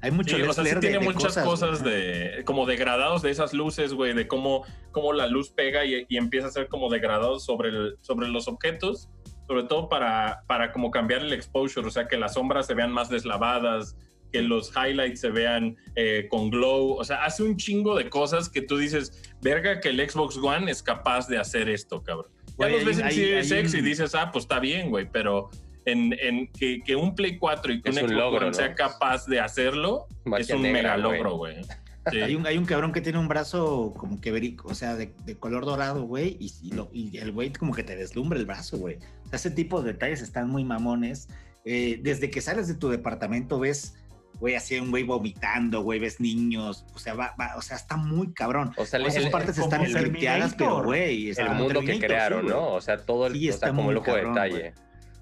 Hay 0.00 0.12
mucho 0.12 0.36
sí, 0.36 0.42
o 0.42 0.52
sea, 0.52 0.64
sí 0.64 0.76
tiene 0.80 1.00
muchas 1.00 1.36
cosas, 1.38 1.82
de 1.82 2.42
como 2.44 2.66
degradados 2.66 3.22
de 3.22 3.30
esas 3.30 3.52
luces, 3.52 3.94
güey, 3.94 4.14
de 4.14 4.28
cómo, 4.28 4.64
cómo 4.92 5.12
la 5.12 5.26
luz 5.26 5.50
pega 5.50 5.84
y, 5.84 6.06
empieza 6.10 6.46
a 6.46 6.50
ser 6.50 6.68
como 6.68 6.88
degradado 6.88 7.40
sobre, 7.40 7.70
el, 7.70 7.96
sobre 8.00 8.28
los 8.28 8.46
objetos. 8.46 9.08
sobre 9.48 9.64
todo 9.64 9.88
para, 9.88 10.42
para 10.46 10.72
como 10.72 10.90
cambiar 10.90 11.22
el 11.22 11.32
exposure, 11.32 11.86
o 11.86 11.90
sea, 11.90 12.06
que 12.06 12.16
las 12.16 12.34
sombras 12.34 12.66
se 12.66 12.74
vean 12.74 12.92
más 12.92 13.08
deslavadas, 13.08 13.96
que 14.32 14.42
los 14.42 14.72
highlights 14.76 15.20
se 15.20 15.30
vean 15.30 15.76
eh, 15.96 16.26
con 16.30 16.50
glow, 16.50 16.92
o 16.92 17.04
sea, 17.04 17.24
hace 17.24 17.42
un 17.42 17.56
chingo 17.56 17.96
de 17.96 18.08
cosas 18.08 18.48
que 18.48 18.62
tú 18.62 18.76
dices, 18.76 19.34
verga 19.40 19.80
que 19.80 19.88
el 19.88 20.08
Xbox 20.08 20.36
One 20.36 20.70
es 20.70 20.82
capaz 20.82 21.28
de 21.28 21.38
hacer 21.38 21.68
esto, 21.68 22.02
cabrón. 22.02 22.30
Ya 22.58 22.68
los 22.68 22.84
ves 22.84 22.98
en 22.98 23.10
Series 23.10 23.50
X 23.50 23.74
y 23.74 23.80
dices, 23.80 24.14
ah, 24.14 24.30
pues 24.32 24.44
está 24.44 24.58
bien, 24.58 24.90
güey, 24.90 25.08
pero 25.10 25.50
en, 25.90 26.14
en 26.20 26.46
que, 26.48 26.82
que, 26.82 26.96
un 26.96 27.14
Play 27.14 27.38
4 27.38 27.72
y 27.72 27.82
que 27.82 27.90
un 27.90 27.96
Xbox 27.96 28.42
One 28.42 28.54
sea 28.54 28.74
capaz 28.74 29.26
de 29.26 29.40
hacerlo, 29.40 30.06
es 30.38 30.50
un 30.50 30.62
mega 30.62 30.96
logro, 30.96 31.36
güey. 31.36 31.56
Hay, 32.06 32.34
un, 32.36 32.46
hay 32.46 32.56
un 32.56 32.64
cabrón 32.64 32.92
que 32.92 33.02
tiene 33.02 33.18
un 33.18 33.28
brazo 33.28 33.92
como 33.94 34.18
que 34.18 34.30
verico, 34.30 34.68
o 34.68 34.74
sea, 34.74 34.96
de, 34.96 35.12
de 35.26 35.36
color 35.36 35.66
dorado, 35.66 36.04
güey, 36.04 36.38
y, 36.40 36.50
y, 36.90 37.18
el 37.18 37.32
güey 37.32 37.52
como 37.52 37.74
que 37.74 37.82
te 37.82 37.96
deslumbra 37.96 38.38
el 38.38 38.46
brazo, 38.46 38.78
güey. 38.78 38.96
O 39.26 39.28
sea, 39.28 39.36
ese 39.36 39.50
tipo 39.50 39.82
de 39.82 39.92
detalles 39.92 40.22
están 40.22 40.48
muy 40.48 40.64
mamones. 40.64 41.28
Eh, 41.66 42.00
desde 42.02 42.30
que 42.30 42.40
sales 42.40 42.66
de 42.66 42.76
tu 42.76 42.88
departamento 42.88 43.58
ves 43.58 43.94
güey, 44.40 44.54
así 44.54 44.78
un 44.78 44.90
güey 44.90 45.02
vomitando, 45.02 45.82
güey, 45.82 45.98
ves 45.98 46.20
niños, 46.20 46.84
o 46.94 46.98
sea, 46.98 47.14
va, 47.14 47.34
o 47.56 47.62
sea, 47.62 47.76
está 47.76 47.96
muy 47.96 48.32
cabrón. 48.32 48.72
O 48.76 48.86
sea, 48.86 49.00
esas 49.00 49.26
partes 49.26 49.58
están 49.58 49.86
scripteadas, 49.88 50.54
pero 50.54 50.82
güey, 50.84 51.30
el 51.30 51.50
mundo 51.50 51.80
que 51.80 51.98
crearon, 51.98 52.46
¿no? 52.46 52.74
O 52.74 52.80
sea, 52.80 52.98
todo 52.98 53.26
el, 53.26 53.34
sí, 53.34 53.48
está 53.48 53.68
como 53.68 53.92
loco 53.92 54.14
detalle. 54.14 54.74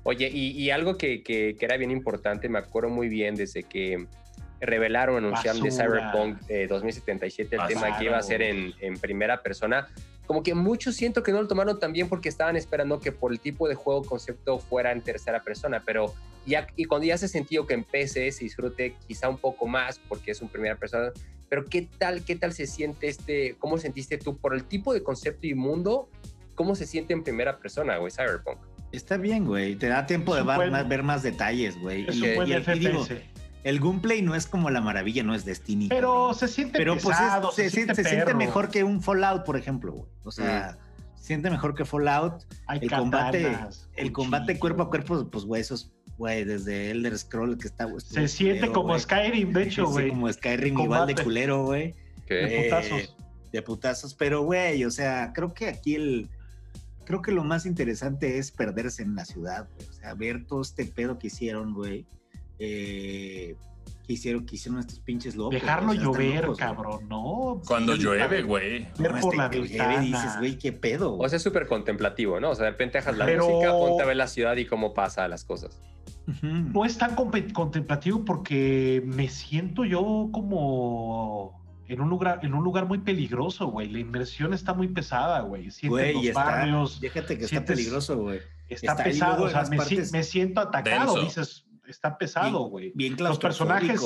Oye, 0.09 0.31
y, 0.33 0.53
y 0.53 0.71
algo 0.71 0.97
que, 0.97 1.25
que, 1.25 1.57
que, 1.59 1.65
era 1.65 1.77
bien 1.77 1.91
importante, 1.91 2.49
me 2.49 2.61
acuerdo 2.61 2.91
muy 2.91 3.09
bien 3.09 3.35
desde 3.35 3.65
que 3.65 4.07
revelaron, 4.61 5.17
anunciaron 5.17 5.61
de 5.61 5.71
Cyberpunk 5.73 6.41
2077 6.69 7.57
eh, 7.57 7.59
el 7.61 7.67
tema 7.67 7.99
que 7.99 8.05
iba 8.05 8.17
a 8.17 8.23
ser 8.23 8.41
en, 8.41 8.73
en 8.81 8.97
primera 8.99 9.43
persona 9.43 9.89
como 10.27 10.43
que 10.43 10.55
muchos 10.55 10.97
siento 10.97 11.23
que 11.23 11.33
no 11.33 11.41
lo 11.41 11.49
tomaron 11.49 11.79
también 11.79 12.09
porque 12.09 12.29
estaban 12.29 12.57
esperando 12.57 13.01
que 13.01 13.13
por 13.13 13.33
el 13.33 13.41
tipo 13.41 13.69
de 13.69 13.75
juego 13.75 14.03
concepto 14.03 14.59
fuera 14.59 14.93
en 14.93 15.01
tercera 15.01 15.43
persona, 15.43 15.83
pero 15.85 16.15
ya, 16.45 16.67
y 16.77 16.85
cuando 16.85 17.07
ya 17.07 17.17
se 17.17 17.29
sentido 17.29 17.67
que 17.67 17.75
en 17.75 17.85
PC 17.85 18.33
se 18.33 18.45
disfrute 18.45 18.97
quizá 19.07 19.29
un 19.29 19.39
poco 19.39 19.67
más 19.67 19.99
porque 20.09 20.33
es 20.33 20.43
un 20.43 20.49
primera 20.49 20.77
persona, 20.77 21.13
pero 21.49 21.65
¿qué 21.65 21.89
tal, 21.99 22.25
qué 22.25 22.37
tal 22.37 22.53
se 22.53 22.67
siente 22.67 23.09
este, 23.09 23.57
cómo 23.59 23.79
sentiste 23.79 24.19
tú 24.19 24.37
por 24.37 24.55
el 24.55 24.65
tipo 24.65 24.93
de 24.93 25.03
concepto 25.03 25.47
y 25.47 25.55
mundo, 25.55 26.09
cómo 26.55 26.75
se 26.75 26.87
siente 26.87 27.13
en 27.13 27.23
primera 27.23 27.59
persona, 27.59 27.99
güey, 27.99 28.11
Cyberpunk? 28.11 28.59
Está 28.97 29.17
bien, 29.17 29.45
güey, 29.45 29.77
te 29.77 29.89
da 29.89 30.07
tiempo 30.07 30.35
de 30.35 30.43
ver, 30.43 31.03
más, 31.03 31.23
detalles, 31.23 31.79
güey. 31.81 32.07
Es 32.09 32.17
y, 32.17 32.23
un 32.23 32.63
FPS 32.63 33.23
el 33.67 33.81
Gunplay 33.81 34.23
no 34.23 34.37
es 34.37 34.47
como 34.47 34.71
la 34.71 34.81
maravilla, 34.81 35.25
no 35.25 35.35
es 35.35 35.45
Destiny. 35.45 35.89
Pero 35.89 36.33
se 36.35 36.47
siente 36.47 36.79
pero 36.79 36.97
pues 36.97 37.17
se, 37.53 37.69
siente, 37.69 38.33
mejor 38.33 38.71
que 38.71 38.85
un 38.85 39.03
Fallout, 39.03 39.45
por 39.45 39.57
ejemplo, 39.57 39.91
güey. 39.91 40.09
O 40.23 40.31
sea, 40.31 40.79
mm. 40.79 41.19
se 41.19 41.27
siente 41.27 41.51
mejor 41.51 41.75
que 41.75 41.85
Fallout. 41.85 42.45
el 42.81 42.89
combate, 42.89 43.59
el 43.97 44.13
combate 44.13 44.57
cuerpo 44.61 44.85
a 44.85 44.89
cuerpo, 44.89 45.29
pues 45.29 45.45
güey, 45.45 45.63
esos 45.63 45.93
güey, 46.17 46.45
desde 46.45 46.93
Elder 46.93 47.19
Scroll 47.19 47.59
que 47.59 47.67
está 47.67 47.89
Se 47.99 48.29
siente 48.29 48.71
como 48.71 48.97
Skyrim, 48.97 49.53
de 49.53 49.65
hecho, 49.65 49.89
güey. 49.89 50.11
como 50.11 50.33
Skyrim 50.33 50.79
igual 50.79 51.09
de 51.09 51.17
culero, 51.17 51.65
güey. 51.65 51.97
De 52.29 52.63
putazos. 52.63 53.17
De 53.51 53.63
putazos, 53.63 54.15
pero 54.15 54.43
güey, 54.43 54.85
o 54.85 54.93
sea, 54.93 55.33
creo 55.35 55.53
que 55.53 55.67
aquí 55.67 55.97
el 55.97 56.31
creo 57.07 57.23
que 57.23 57.33
lo 57.33 57.45
más 57.45 57.65
interesante 57.65 58.37
es 58.37 58.51
perderse 58.51 59.03
en 59.03 59.15
la 59.15 59.25
ciudad, 59.25 59.69
güey. 59.75 59.89
O 59.89 59.93
sea, 59.95 60.13
ver 60.15 60.45
todo 60.45 60.61
este 60.61 60.85
pedo 60.85 61.19
que 61.19 61.29
hicieron, 61.29 61.73
güey 61.73 62.07
eh, 62.59 63.57
que 64.07 64.13
hicieron, 64.13 64.47
que 64.47 64.55
hicieron 64.55 64.79
estos 64.79 65.01
pinches 65.01 65.35
locos. 65.35 65.55
Dejarlo 65.55 65.93
llover, 65.93 66.49
cabrón, 66.57 67.09
¿no? 67.09 67.61
Cuando 67.67 67.97
llueve, 67.97 68.43
güey. 68.43 68.87
Ver 68.99 69.21
por 69.21 69.37
la 69.37 69.49
ventana. 69.49 70.01
dices, 70.01 70.39
güey, 70.39 70.57
qué 70.59 70.73
pedo. 70.73 71.19
O 71.19 71.29
sea, 71.29 71.39
es 71.39 71.43
súper 71.43 71.67
contemplativo, 71.67 72.39
¿no? 72.39 72.51
O 72.51 72.55
sea, 72.55 72.67
de 72.67 72.71
repente 72.71 72.99
dejas 72.99 73.17
la 73.17 73.27
música, 73.27 73.73
ponte 73.73 74.03
a 74.03 74.07
ver 74.07 74.17
la 74.17 74.29
ciudad 74.29 74.57
y 74.57 74.65
cómo 74.65 74.95
pasa 74.95 75.27
las 75.27 75.45
cosas. 75.45 75.83
No 76.43 76.85
es 76.85 76.99
tan 76.99 77.15
contemplativo 77.15 78.25
porque 78.25 79.03
me 79.05 79.29
siento 79.29 79.85
yo 79.85 80.29
como 80.33 81.61
en 81.89 82.01
un 82.01 82.09
lugar, 82.09 82.41
en 82.43 82.55
un 82.55 82.65
lugar 82.65 82.87
muy 82.87 82.99
peligroso, 82.99 83.69
güey. 83.69 83.89
La 83.89 83.99
inmersión 83.99 84.53
está 84.53 84.75
muy 84.75 84.89
pesada, 84.89 85.41
güey. 85.41 85.71
Sientes 85.71 86.15
los 86.15 86.33
barrios. 86.33 87.01
Déjate 87.01 87.39
que 87.39 87.45
está 87.45 87.65
peligroso, 87.65 88.19
güey. 88.19 88.41
Está, 88.69 88.97
pesado, 88.97 89.45
o 89.45 89.49
sea, 89.49 89.63
me, 89.65 89.79
me, 89.79 90.23
siento 90.25 90.61
atacado, 90.61 91.23
dices 91.23 91.67
está 91.89 92.19
pesado, 92.19 92.65
güey. 92.65 92.93
Los 93.19 93.39
personajes 93.39 94.01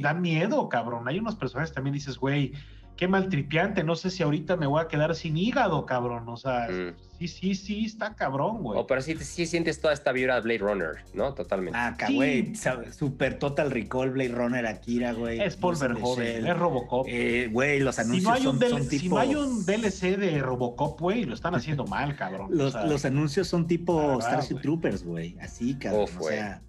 dan, 0.00 0.20
miedo, 0.20 0.68
cabrón. 0.68 1.08
Hay 1.08 1.18
unos 1.18 1.36
personajes 1.36 1.72
también 1.72 1.94
dices, 1.94 2.18
güey, 2.18 2.52
qué 2.96 3.08
maltripiante. 3.08 3.84
No 3.84 3.96
sé 3.96 4.10
si 4.10 4.22
ahorita 4.22 4.56
me 4.56 4.66
voy 4.66 4.80
a 4.80 4.88
quedar 4.88 5.14
sin 5.14 5.36
hígado, 5.36 5.86
cabrón. 5.86 6.28
O 6.28 6.36
sea, 6.36 6.68
mm. 6.70 6.94
sí, 7.18 7.28
sí, 7.28 7.54
sí, 7.54 7.84
está 7.84 8.14
cabrón, 8.14 8.62
güey. 8.62 8.78
Oh, 8.78 8.86
pero 8.86 9.00
sí, 9.02 9.16
sí 9.16 9.46
sientes 9.46 9.80
toda 9.80 9.94
esta 9.94 10.12
vibra 10.12 10.36
de 10.36 10.40
Blade 10.42 10.58
Runner, 10.58 11.04
¿no? 11.14 11.34
Totalmente. 11.34 11.78
Ah, 11.78 11.96
güey. 12.12 12.52
Super 12.90 13.38
Total 13.38 13.70
Recall, 13.70 14.10
Blade 14.10 14.32
Runner, 14.32 14.66
Akira, 14.66 15.12
güey. 15.12 15.40
Es 15.40 15.56
Paul 15.56 15.76
Verhoeven, 15.76 16.46
es 16.46 16.56
Robocop. 16.56 17.06
Eh, 17.08 17.48
güey, 17.50 17.80
los 17.80 17.98
anuncios 17.98 18.22
si 18.22 18.28
no 18.28 18.32
hay 18.34 18.46
un 18.46 18.60
son, 18.60 18.88
tipo... 18.88 19.02
Si 19.02 19.08
no 19.08 19.18
hay 19.18 19.34
un 19.34 19.64
DLC 19.64 20.16
de 20.16 20.38
Robocop, 20.38 21.00
güey, 21.00 21.24
lo 21.24 21.34
están 21.34 21.54
haciendo 21.54 21.86
mal, 21.86 22.16
cabrón. 22.16 22.48
Los, 22.50 22.74
los 22.74 23.04
anuncios 23.04 23.48
son 23.48 23.66
tipo 23.66 24.20
Starship 24.20 24.60
Troopers, 24.60 25.04
güey. 25.04 25.36
Así, 25.40 25.74
cabrón. 25.74 26.08
o 26.18 26.22
sea... 26.22 26.62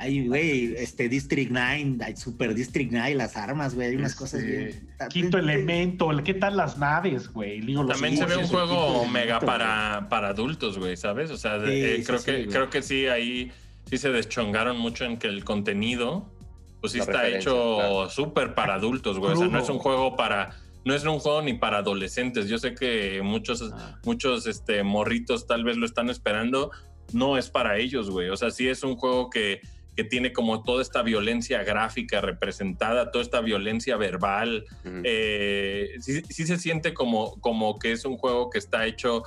Hay, 0.00 0.26
güey, 0.26 0.74
este 0.78 1.10
District 1.10 1.50
9, 1.52 1.98
hay 2.02 2.16
Super 2.16 2.54
District 2.54 2.90
9, 2.90 3.14
las 3.16 3.36
armas, 3.36 3.74
güey, 3.74 3.88
hay 3.88 3.96
unas 3.96 4.14
cosas 4.14 4.42
bien. 4.42 4.88
Quinto 5.10 5.36
elemento, 5.36 6.08
¿qué 6.24 6.32
tal 6.32 6.56
las 6.56 6.78
naves, 6.78 7.28
güey? 7.28 7.60
También 7.86 8.16
se 8.16 8.24
ve 8.24 8.38
un 8.38 8.46
juego 8.46 9.06
mega 9.06 9.40
para, 9.40 10.06
para 10.08 10.28
adultos, 10.28 10.78
güey, 10.78 10.96
¿sabes? 10.96 11.30
O 11.30 11.36
sea, 11.36 11.58
eh, 11.66 12.02
creo, 12.06 12.24
que, 12.24 12.46
creo 12.46 12.70
que 12.70 12.80
sí, 12.80 13.08
ahí 13.08 13.52
sí 13.84 13.98
se 13.98 14.08
deschongaron 14.08 14.78
mucho 14.78 15.04
en 15.04 15.18
que 15.18 15.26
el 15.26 15.44
contenido, 15.44 16.32
pues 16.80 16.94
sí 16.94 16.98
está 16.98 17.28
hecho 17.28 18.08
súper 18.08 18.54
para 18.54 18.76
adultos, 18.76 19.18
güey. 19.18 19.34
O 19.34 19.36
sea, 19.36 19.48
no 19.48 19.58
es 19.58 19.68
un 19.68 19.78
juego 19.78 20.16
para 20.16 20.56
no 20.82 20.94
es 20.94 21.04
un 21.04 21.18
juego 21.18 21.42
ni 21.42 21.52
para 21.52 21.78
adolescentes. 21.78 22.48
Yo 22.48 22.56
sé 22.56 22.74
que 22.74 23.20
muchos, 23.22 23.70
ah. 23.70 23.98
muchos 24.02 24.46
este, 24.46 24.82
morritos 24.82 25.46
tal 25.46 25.62
vez 25.62 25.76
lo 25.76 25.84
están 25.84 26.08
esperando. 26.08 26.70
No 27.12 27.36
es 27.36 27.50
para 27.50 27.76
ellos, 27.76 28.08
güey. 28.10 28.30
O 28.30 28.36
sea, 28.38 28.50
sí 28.50 28.66
es 28.66 28.82
un 28.82 28.96
juego 28.96 29.28
que 29.28 29.60
que 29.96 30.04
tiene 30.04 30.32
como 30.32 30.62
toda 30.62 30.82
esta 30.82 31.02
violencia 31.02 31.62
gráfica 31.62 32.20
representada, 32.20 33.10
toda 33.10 33.24
esta 33.24 33.40
violencia 33.40 33.96
verbal. 33.96 34.64
Eh, 35.04 35.96
sí, 36.00 36.22
se 36.22 36.58
siente 36.58 36.94
como, 36.94 37.40
como 37.40 37.78
que 37.78 37.92
es 37.92 38.04
un 38.04 38.16
juego 38.16 38.50
que 38.50 38.58
está 38.58 38.86
hecho 38.86 39.22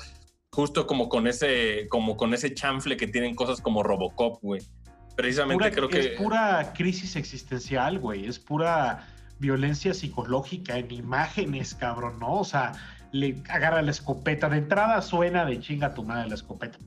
justo 0.52 0.86
como 0.86 1.10
con 1.10 1.28
ese, 1.28 1.88
como 1.90 2.16
con 2.16 2.34
ese 2.34 2.54
chanfle 2.54 2.96
que 2.96 3.08
tienen 3.08 3.36
cosas 3.36 3.60
como 3.62 3.84
Robocop, 3.84 4.42
güey. 4.42 4.62
Precisamente 5.16 5.72
creo 5.72 5.90
que... 5.90 6.00
Es 6.00 6.08
pura 6.20 6.74
crisis 6.74 7.16
existencial, 7.16 8.00
güey. 8.00 8.26
Es 8.26 8.40
pura 8.40 9.08
violencia 9.40 9.94
psicológica 9.94 10.78
en 10.78 10.92
imágenes, 10.92 11.76
cabrón, 11.76 12.20
¿no? 12.20 12.40
O 12.40 12.46
sea, 12.46 12.72
le 13.14 13.36
agarra 13.48 13.82
la 13.84 13.92
escopeta. 13.92 14.50
De 14.50 14.58
entrada 14.58 15.02
suena 15.04 15.46
de 15.46 15.60
chinga 15.60 15.94
tu 15.94 16.04
madre 16.04 16.30
la 16.30 16.36
escopeta. 16.36 16.80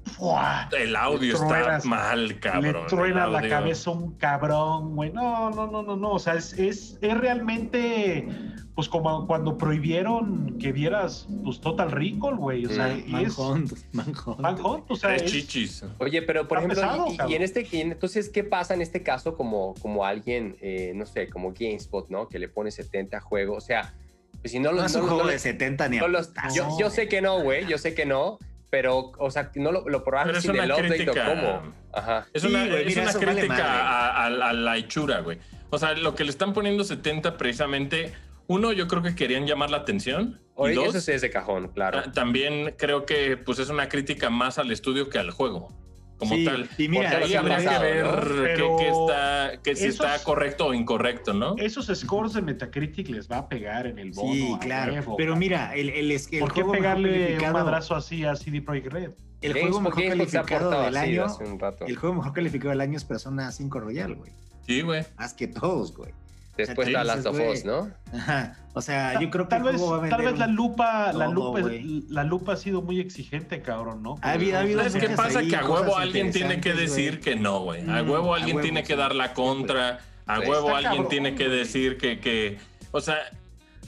El 0.77 0.97
audio 0.97 1.35
está 1.35 1.79
mal, 1.85 2.39
cabrón. 2.41 2.83
Le 2.83 2.89
truena 2.89 3.27
la 3.29 3.49
cabeza 3.49 3.93
un 3.93 4.13
cabrón, 4.17 4.97
güey. 4.97 5.13
No, 5.13 5.51
no, 5.51 5.69
no, 5.69 5.83
no, 5.85 5.97
no. 5.97 6.11
O 6.11 6.19
sea, 6.19 6.35
es, 6.35 6.53
es, 6.55 6.99
es, 7.01 7.17
realmente, 7.17 8.27
pues 8.75 8.89
como 8.89 9.29
cuando 9.29 9.57
prohibieron 9.57 10.59
que 10.59 10.73
vieras, 10.73 11.29
pues 11.45 11.61
Total 11.61 11.93
Recall, 11.93 12.35
güey. 12.35 12.67
O 12.67 12.71
sea, 12.71 12.89
mm, 12.89 13.09
Manhunt, 13.09 13.73
es... 13.73 13.87
Manhunt. 13.93 14.91
o 14.91 14.97
sea, 14.97 15.15
es... 15.15 15.27
chichis. 15.27 15.85
Oye, 15.99 16.23
pero 16.23 16.49
por 16.49 16.59
ejemplo, 16.59 17.07
y, 17.29 17.35
en 17.35 17.43
este, 17.43 17.69
entonces, 17.71 18.29
¿qué 18.31 18.43
pasa 18.43 18.75
en 18.75 18.83
este 18.83 19.05
caso 19.05 19.37
como, 19.37 19.75
como 19.81 20.05
alguien, 20.05 20.57
eh, 20.61 20.91
no 20.97 21.07
sé, 21.07 21.29
como 21.29 21.53
GameSpot, 21.53 22.09
¿no? 22.09 22.29
Que 22.29 22.41
le 22.41 22.49
pone 22.49 22.73
70 22.73 23.21
juegos. 23.21 23.63
O 23.63 23.65
sea, 23.65 23.95
pues 24.47 24.53
si 24.53 24.61
no, 24.61 24.73
no, 24.73 24.85
es 24.85 24.95
un 24.95 25.09
juego 25.09 25.27
de 25.27 25.41
70 25.41 25.89
ni 25.89 25.99
a 25.99 26.01
yo, 26.55 26.69
yo, 26.79 26.89
sé 26.89 27.09
que 27.09 27.21
no, 27.21 27.41
güey, 27.41 27.67
yo 27.67 27.79
sé 27.79 27.95
que 27.95 28.07
no, 28.07 28.39
pero, 28.71 29.11
o 29.19 29.31
sea, 29.31 29.51
no 29.57 29.73
lo, 29.73 29.89
lo 29.89 30.05
probaste 30.05 30.41
sin 30.41 30.55
el 30.55 30.71
update 30.71 31.11
o 31.11 31.15
cómo. 31.15 31.75
Ajá. 31.93 32.29
Es 32.33 32.45
una, 32.45 32.65
es 32.65 32.97
una 32.97 33.13
crítica 33.13 34.25
a, 34.25 34.31
la 34.31 34.77
hechura, 34.77 35.21
güey. 35.21 35.39
O 35.71 35.79
sea, 35.79 35.95
lo 35.95 36.15
que 36.15 36.23
le 36.23 36.31
están 36.31 36.53
poniendo 36.53 36.85
70 36.85 37.37
precisamente, 37.37 38.13
uno, 38.47 38.73
yo 38.73 38.87
creo 38.87 39.03
que 39.03 39.17
querían 39.17 39.47
llamar 39.47 39.71
la 39.71 39.79
atención. 39.79 40.41
Oye, 40.55 40.75
dos, 40.75 40.95
eso 40.95 41.11
es 41.11 41.23
de 41.23 41.31
cajón, 41.31 41.69
claro. 41.73 42.13
También 42.13 42.75
creo 42.79 43.05
que 43.05 43.37
pues 43.37 43.59
es 43.59 43.69
una 43.69 43.89
crítica 43.89 44.31
más 44.31 44.59
al 44.59 44.71
estudio 44.71 45.11
que 45.11 45.19
al 45.19 45.33
juego 45.33 45.86
como 46.19 46.35
tal. 46.45 46.69
Y 46.79 46.89
mira, 46.89 47.19
ahí 47.19 47.35
habría 47.35 47.59
que 47.59 47.79
ver 47.79 48.57
qué, 48.57 48.89
está, 48.89 49.63
que 49.63 49.77
si 49.77 49.87
está 49.87 50.23
correcto 50.23 50.67
o 50.67 50.75
incorrecto, 50.75 51.33
¿no? 51.33 51.57
Esos 51.59 51.87
scores 51.99 52.33
de 52.33 52.43
Metacritic 52.43 53.09
les 53.09 53.31
va 53.31 53.39
a 53.39 53.49
pegar 53.49 53.87
en 53.87 53.99
el 53.99 54.13
bono. 54.13 54.33
Sí, 54.33 54.57
claro. 54.61 55.15
pero 55.17 55.37
mira, 55.37 55.75
el, 55.75 55.91
el, 55.91 56.11
el, 56.11 56.41
¿Por 56.41 56.53
qué 56.53 56.65
pegarle 56.65 57.39
un 57.39 57.53
madrazo 57.53 57.95
así 57.95 58.25
a 58.25 58.35
CD 58.37 58.63
Projekt 58.63 58.93
Red? 58.93 59.11
El 59.43 59.53
juego 59.53 59.81
mejor 59.81 60.09
calificado 60.09 60.83
del 60.83 60.97
año. 60.97 61.27
El 61.87 61.97
juego 61.97 62.15
mejor 62.17 62.33
calificado 62.33 62.71
del 62.71 62.81
año 62.81 62.97
es 62.97 63.05
Persona 63.05 63.53
5 63.53 63.81
Royal, 63.81 64.15
güey. 64.15 64.33
Sí, 64.67 64.81
güey. 64.81 65.05
Más 65.17 65.35
que 65.35 65.47
todos, 65.47 65.95
güey. 65.97 66.13
Después 66.57 66.89
está 66.89 67.05
Last 67.05 67.27
of 67.27 67.39
Us, 67.39 67.65
¿no? 67.65 67.91
Ajá. 68.13 68.57
O 68.73 68.83
sea, 68.83 69.19
yo 69.21 69.31
creo 69.31 69.47
que 69.47 69.51
tal 69.51 69.63
vez, 69.63 69.81
tal 70.11 70.23
vez 70.23 70.39
la 70.39 70.47
lupa, 70.47 71.13
la 71.13 71.29
lupa, 71.29 71.61
la 72.09 72.25
lupa 72.25 72.53
ha 72.53 72.57
sido 72.57 72.83
muy 72.83 73.01
exigente, 73.01 73.63
cabrón, 73.63 74.03
¿no? 74.03 74.17
Ha 74.21 74.33
habido, 74.33 74.59
¿Sabes 74.59 74.97
qué 74.97 75.09
pasa? 75.11 75.43
que 75.43 75.57
a 75.57 75.69
huevo 75.69 75.97
alguien 75.97 76.31
tiene 76.31 76.61
que 76.61 76.75
decir 76.75 77.21
que 77.21 77.37
no, 77.37 77.61
güey. 77.61 77.83
A 77.89 78.03
mm, 78.03 78.11
huevo 78.11 78.35
alguien 78.35 78.61
tiene 78.61 78.85
que 78.85 78.97
dar 78.97 79.15
la 79.15 79.33
contra. 79.33 80.01
A 80.27 80.41
huevo 80.41 80.75
alguien 80.75 81.09
tiene 81.09 81.35
que 81.35 81.49
decir 81.49 81.97
que, 81.97 82.21
que, 82.21 82.59
o 82.91 83.01
sea, 83.01 83.17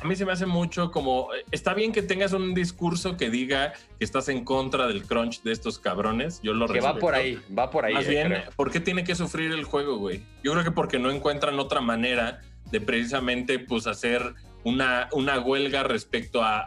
a 0.01 0.05
mí 0.05 0.15
se 0.15 0.25
me 0.25 0.33
hace 0.33 0.47
mucho 0.47 0.91
como, 0.91 1.29
está 1.51 1.75
bien 1.75 1.93
que 1.93 2.03
tengas 2.03 2.33
un 2.33 2.55
discurso 2.55 3.17
que 3.17 3.31
diga 3.31 3.73
que 3.99 4.05
estás 4.05 4.29
en 4.29 4.45
contra 4.45 4.87
del 4.87 5.03
crunch 5.03 5.43
de 5.43 5.53
estos 5.53 5.79
cabrones, 5.79 6.41
yo 6.43 6.55
lo 6.55 6.69
Que 6.69 6.81
va 6.81 6.97
por 6.97 7.15
ahí, 7.15 7.39
va 7.57 7.71
por 7.71 7.85
ahí. 7.85 7.95
Más 7.95 8.07
bien, 8.07 8.43
¿por 8.57 8.71
qué 8.71 8.81
tiene 8.81 9.05
que 9.05 9.15
sufrir 9.15 9.53
el 9.53 9.65
juego, 9.65 9.99
güey? 9.99 10.23
Yo 10.43 10.53
creo 10.53 10.65
que 10.65 10.71
porque 10.71 10.99
no 10.99 11.11
encuentran 11.11 11.59
otra 11.59 11.81
manera 11.81 12.41
de 12.71 12.81
precisamente, 12.81 13.59
pues, 13.59 13.87
hacer 13.87 14.35
una, 14.65 15.09
una 15.13 15.39
huelga 15.41 15.83
respecto 15.83 16.43
a, 16.43 16.65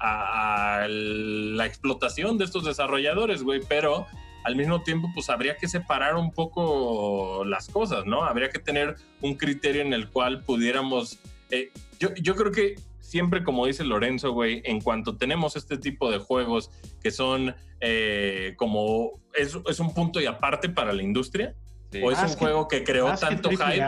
a 0.82 0.88
la 0.88 1.66
explotación 1.66 2.38
de 2.38 2.46
estos 2.46 2.66
desarrolladores, 2.66 3.44
güey, 3.44 3.62
pero 3.68 4.08
al 4.44 4.56
mismo 4.56 4.82
tiempo, 4.82 5.10
pues 5.14 5.30
habría 5.30 5.58
que 5.58 5.68
separar 5.68 6.16
un 6.16 6.32
poco 6.32 7.44
las 7.46 7.68
cosas, 7.68 8.06
¿no? 8.06 8.24
Habría 8.24 8.50
que 8.50 8.60
tener 8.60 8.96
un 9.22 9.36
criterio 9.36 9.82
en 9.82 9.94
el 9.94 10.10
cual 10.10 10.44
pudiéramos... 10.44 11.20
Eh, 11.52 11.72
yo, 12.00 12.14
yo 12.16 12.36
creo 12.36 12.52
que 12.52 12.76
siempre, 13.00 13.44
como 13.44 13.66
dice 13.66 13.84
Lorenzo, 13.84 14.32
güey, 14.32 14.62
en 14.66 14.82
cuanto 14.82 15.18
tenemos 15.18 15.56
este 15.56 15.78
tipo 15.78 16.10
de 16.10 16.18
juegos 16.18 16.72
que 17.04 17.12
son 17.12 17.56
eh, 17.82 18.54
como, 18.58 19.20
es, 19.34 19.58
es, 19.68 19.80
un 19.80 19.94
punto 19.94 20.22
y 20.22 20.26
aparte 20.26 20.70
para 20.70 20.94
la 20.94 21.04
industria, 21.04 21.54
o 22.02 22.12
es 22.12 22.20
un 22.20 22.30
juego 22.30 22.68
que 22.68 22.84
creó 22.84 23.14
tanto 23.16 23.50
hype, 23.50 23.84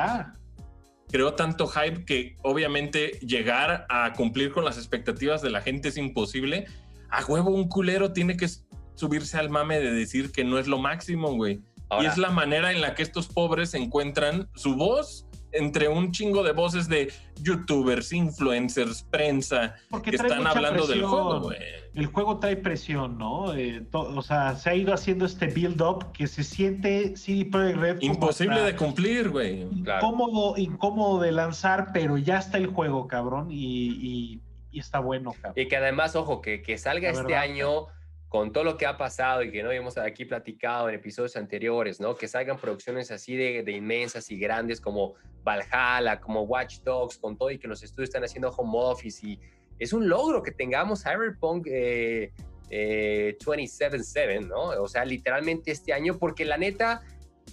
creó 1.13 1.36
tanto 1.36 1.67
hype 1.67 2.06
que 2.06 2.38
obviamente 2.41 3.19
llegar 3.21 3.86
a 3.88 4.13
cumplir 4.13 4.52
con 4.52 4.65
las 4.65 4.80
expectativas 4.80 5.43
de 5.43 5.52
la 5.52 5.62
gente 5.62 5.89
es 5.89 5.97
imposible. 5.97 6.65
A 7.12 7.23
huevo, 7.23 7.52
un 7.52 7.69
culero 7.69 8.13
tiene 8.13 8.36
que 8.36 8.49
subirse 8.95 9.38
al 9.38 9.52
mame 9.52 9.80
de 9.80 9.91
decir 9.91 10.32
que 10.32 10.43
no 10.43 10.58
es 10.58 10.65
lo 10.67 10.80
máximo, 10.80 11.36
güey. 11.36 11.62
y 12.02 12.06
es 12.08 12.17
la 12.17 12.32
manera 12.32 12.71
en 12.71 12.82
la 12.82 12.95
que 12.95 13.04
estos 13.04 13.28
pobres 13.28 13.76
encuentran 13.76 14.49
su 14.56 14.76
voz 14.76 15.28
entre 15.54 15.88
un 15.88 16.12
chingo 16.12 16.44
de 16.44 16.52
voces 16.52 16.88
de 16.88 17.12
youtubers, 17.42 18.12
influencers, 18.12 19.04
prensa, 19.04 19.76
que 20.04 20.12
están 20.12 20.46
hablando 20.46 20.86
del 20.88 21.04
juego, 21.04 21.42
güey. 21.42 21.58
El 21.94 22.08
juego 22.08 22.39
trae 22.39 22.58
presión, 22.58 23.18
¿no? 23.18 23.54
Eh, 23.56 23.86
o 23.92 24.22
sea, 24.24 24.56
se 24.56 24.70
ha 24.72 24.76
ido 24.76 24.94
haciendo 24.94 25.26
este 25.26 25.48
build-up 25.48 26.12
que 26.12 26.28
se 26.28 26.44
siente 26.44 27.16
CD 27.16 27.46
Projekt 27.46 27.78
Red. 27.78 27.98
Imposible 28.02 28.62
de 28.62 28.76
cumplir, 28.76 29.30
güey. 29.30 29.62
Incómodo, 29.62 30.58
incómodo 30.58 31.22
de 31.22 31.32
lanzar, 31.32 31.92
pero 31.94 32.18
ya 32.18 32.39
está 32.39 32.58
el 32.58 32.68
juego, 32.68 33.08
cabrón, 33.08 33.50
y, 33.52 34.42
está 34.74 35.00
bueno, 35.00 35.34
cabrón. 35.34 35.54
Y 35.56 35.68
que 35.68 35.78
además, 35.78 36.16
ojo, 36.16 36.42
que, 36.42 36.63
que 36.63 36.78
salga 36.80 37.12
este 37.12 37.36
año 37.36 37.88
con 38.34 38.52
todo 38.52 38.63
lo 38.63 38.78
que 38.78 38.88
ha 38.88 38.98
pasado 38.98 39.43
y 39.43 39.52
que 39.52 39.62
no 39.62 39.69
hemos 39.69 39.96
aquí 40.00 40.26
platicado 40.26 40.89
en 40.89 40.96
episodios 40.96 41.36
anteriores, 41.36 42.00
¿no? 42.00 42.15
Que 42.15 42.28
salgan 42.28 42.58
producciones 42.58 43.12
así 43.12 43.36
de, 43.36 43.63
inmensas 43.72 44.32
y 44.32 44.39
grandes 44.39 44.82
como 44.82 45.13
Valhalla, 45.43 46.19
como 46.19 46.41
Watch 46.41 46.80
Dogs, 46.80 47.19
con 47.19 47.38
todo 47.38 47.52
y 47.52 47.60
que 47.60 47.67
los 47.67 47.84
estudios 47.84 48.10
están 48.10 48.24
haciendo 48.24 48.50
home 48.50 48.72
office 48.74 49.24
y 49.24 49.39
es 49.78 49.93
un 49.93 50.10
logro 50.10 50.41
que 50.41 50.50
tengamos 50.50 51.04
Cyberpunk 51.04 51.67
eh, 51.67 52.34
eh, 52.72 53.38
27-7, 53.39 54.48
¿no? 54.48 54.82
O 54.82 54.88
sea, 54.88 55.06
literalmente 55.06 55.69
este 55.69 55.93
año, 55.93 56.17
porque 56.17 56.43
la 56.43 56.58
neta, 56.58 57.04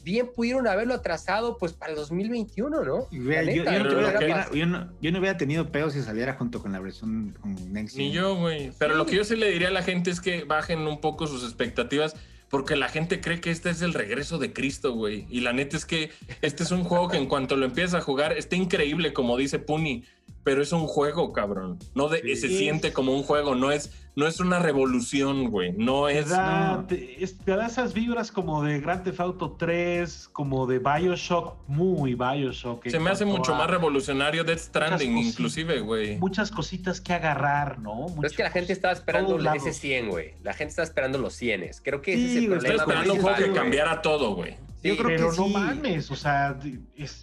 bien 0.02 0.30
pudieron 0.34 0.66
haberlo 0.66 0.94
atrasado 0.94 1.58
pues 1.58 1.72
para 1.72 1.92
el 1.92 1.96
2021, 1.96 2.84
¿no? 2.84 3.06
yo, 3.10 4.66
no, 4.66 4.88
hubiera 5.00 5.36
tenido 5.36 5.70
pedo 5.70 5.90
si 5.90 6.02
saliera 6.02 6.34
junto 6.34 6.62
con 6.62 6.72
la 6.72 6.80
versión 6.80 7.36
con 7.40 7.56
Ni 7.72 8.10
yo, 8.10 8.36
güey. 8.36 8.72
Pero 8.78 8.94
lo 8.94 9.06
que 9.06 9.16
yo 9.16 9.24
sí 9.24 9.36
le 9.36 9.50
diría 9.50 9.68
a 9.68 9.72
la 9.72 9.82
gente 9.82 10.10
es 10.10 10.20
que 10.20 10.44
bajen 10.44 10.80
un 10.80 11.00
poco 11.00 11.26
sus 11.26 11.44
expectativas 11.44 12.16
porque 12.50 12.74
la 12.74 12.88
gente 12.88 13.20
cree 13.20 13.40
que 13.40 13.50
este 13.50 13.70
es 13.70 13.80
el 13.80 13.94
regreso 13.94 14.38
de 14.38 14.52
Cristo, 14.52 14.92
güey. 14.92 15.26
Y 15.30 15.40
la 15.40 15.52
neta 15.52 15.76
es 15.76 15.86
que 15.86 16.10
este 16.42 16.64
es 16.64 16.72
un 16.72 16.82
juego 16.82 17.08
que 17.08 17.16
en 17.16 17.26
cuanto 17.26 17.56
lo 17.56 17.64
empiezas 17.64 17.94
a 17.94 18.00
jugar 18.00 18.36
está 18.36 18.56
increíble, 18.56 19.12
como 19.12 19.36
dice 19.36 19.60
Puni 19.60 20.04
pero 20.50 20.62
es 20.62 20.72
un 20.72 20.88
juego, 20.88 21.32
cabrón. 21.32 21.78
No 21.94 22.08
de, 22.08 22.34
se 22.34 22.48
siente 22.48 22.92
como 22.92 23.14
un 23.14 23.22
juego, 23.22 23.54
no 23.54 23.70
es, 23.70 23.92
no 24.16 24.26
es 24.26 24.40
una 24.40 24.58
revolución, 24.58 25.48
güey. 25.48 25.70
No 25.76 26.08
es. 26.08 26.26
Te 26.26 27.52
da, 27.52 27.66
esas 27.68 27.94
vibras 27.94 28.32
como 28.32 28.60
de 28.64 28.80
Grand 28.80 29.04
Theft 29.04 29.20
Auto 29.20 29.52
3, 29.52 30.30
como 30.32 30.66
de 30.66 30.80
Bioshock, 30.80 31.56
muy 31.68 32.16
Bioshock. 32.16 32.84
Se 32.88 32.98
me 32.98 33.10
hace 33.10 33.24
mucho 33.24 33.54
más 33.54 33.70
revolucionario 33.70 34.42
Death 34.42 34.58
Stranding, 34.58 35.18
inclusive, 35.18 35.82
güey. 35.82 36.18
Muchas 36.18 36.50
cositas 36.50 37.00
que 37.00 37.12
agarrar, 37.12 37.78
¿no? 37.78 38.06
es 38.24 38.32
que 38.32 38.42
la 38.42 38.50
gente 38.50 38.72
estaba 38.72 38.92
esperando 38.92 39.38
ese 39.54 39.72
100, 39.72 40.08
güey. 40.08 40.34
La 40.42 40.52
gente 40.52 40.70
está 40.70 40.82
esperando 40.82 41.18
los 41.18 41.32
100. 41.34 41.70
Creo 41.84 42.02
que 42.02 42.14
ese 42.14 42.24
es 42.24 42.36
el 42.38 42.46
problema. 42.48 42.74
Estaba 42.74 42.92
esperando 42.92 43.14
un 43.14 43.20
juego 43.20 43.36
que 43.36 43.52
cambiara 43.52 44.02
todo, 44.02 44.34
güey. 44.34 44.56
Yo 44.82 44.96
creo 44.96 45.06
pero 45.06 45.32
no 45.32 45.46
mames, 45.46 46.10
o 46.10 46.16
sea, 46.16 46.58
es 46.96 47.22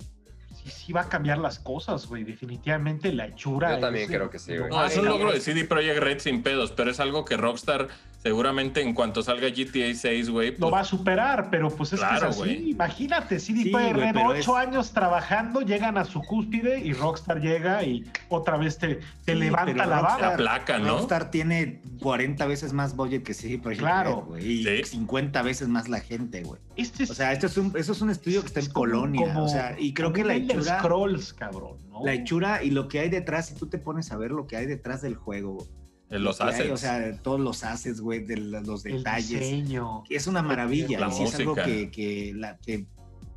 sí 0.69 0.93
va 0.93 1.01
a 1.01 1.09
cambiar 1.09 1.37
las 1.37 1.59
cosas, 1.59 2.07
güey. 2.07 2.23
Definitivamente 2.23 3.11
la 3.13 3.27
hechura. 3.27 3.75
Yo 3.75 3.79
también 3.79 4.07
creo 4.07 4.29
que 4.29 4.39
sí, 4.39 4.57
güey. 4.57 4.69
No, 4.69 4.85
es 4.85 4.97
un 4.97 5.05
logro 5.05 5.31
de 5.31 5.39
CD 5.39 5.65
Projekt 5.65 5.99
Red 5.99 6.19
sin 6.19 6.43
pedos, 6.43 6.71
pero 6.71 6.91
es 6.91 6.99
algo 6.99 7.25
que 7.25 7.37
Rockstar 7.37 7.87
seguramente 8.27 8.81
en 8.81 8.93
cuanto 8.93 9.23
salga 9.23 9.47
GTA 9.47 9.95
6, 9.95 10.29
güey. 10.29 10.51
Lo 10.51 10.57
pues 10.57 10.73
va 10.73 10.79
a 10.81 10.83
superar, 10.83 11.49
pero 11.49 11.69
pues 11.69 11.93
es 11.93 12.01
que 12.01 12.15
es 12.15 12.23
así. 12.23 12.71
Imagínate, 12.71 13.39
CD 13.39 13.71
Projekt 13.71 13.95
Red, 13.95 14.15
ocho 14.17 14.57
años 14.57 14.91
trabajando, 14.91 15.61
llegan 15.61 15.97
a 15.97 16.03
su 16.03 16.21
cúspide 16.21 16.79
y 16.79 16.91
Rockstar 16.91 17.39
llega 17.39 17.83
y 17.83 18.05
otra 18.27 18.57
vez 18.57 18.77
te, 18.79 18.99
te 19.23 19.33
levanta 19.33 19.85
la 19.85 20.01
vara. 20.01 20.35
placa, 20.35 20.77
¿no? 20.77 20.97
Rockstar 20.97 21.31
tiene 21.31 21.81
40 22.01 22.45
veces 22.47 22.73
más 22.73 22.97
budget 22.97 23.23
que 23.23 23.33
CD 23.33 23.59
Projekt 23.59 23.79
claro. 23.79 24.27
Red, 24.33 24.43
güey. 24.43 24.67
Y 24.67 24.83
50 24.83 25.41
veces 25.43 25.69
más 25.69 25.87
la 25.87 26.01
gente, 26.01 26.43
güey. 26.43 26.59
Este 26.75 27.03
o 27.03 27.13
sea, 27.13 27.31
esto 27.31 27.47
es 27.47 27.55
un, 27.55 27.73
eso 27.77 27.93
es 27.93 28.01
un 28.01 28.09
estudio 28.09 28.41
que 28.41 28.47
está 28.47 28.59
en 28.59 28.71
Colonia. 28.71 29.39
o 29.39 29.47
sea, 29.47 29.77
y 29.79 29.93
creo 29.93 30.11
que 30.11 30.25
la 30.25 30.35
hechura. 30.35 30.79
Scrolls, 30.79 31.33
cabrón, 31.33 31.77
¿no? 31.89 32.03
La 32.03 32.13
hechura 32.13 32.61
y 32.61 32.71
lo 32.71 32.89
que 32.89 32.99
hay 32.99 33.07
detrás, 33.07 33.47
si 33.47 33.55
tú 33.55 33.67
te 33.67 33.77
pones 33.77 34.11
a 34.11 34.17
ver 34.17 34.31
lo 34.31 34.47
que 34.47 34.57
hay 34.57 34.65
detrás 34.65 35.01
del 35.01 35.15
juego, 35.15 35.65
los 36.09 36.41
assets. 36.41 36.71
o 36.71 36.77
sea, 36.77 37.17
todos 37.21 37.39
los 37.39 37.63
assets, 37.63 37.99
güey, 37.99 38.23
de 38.23 38.37
los 38.37 38.83
detalles. 38.83 39.69
Es 40.09 40.27
una 40.27 40.41
maravilla. 40.41 41.09
y 41.09 41.23
es 41.23 41.35
algo 41.35 41.55
que, 41.55 42.33
la, 42.35 42.57
que 42.57 42.85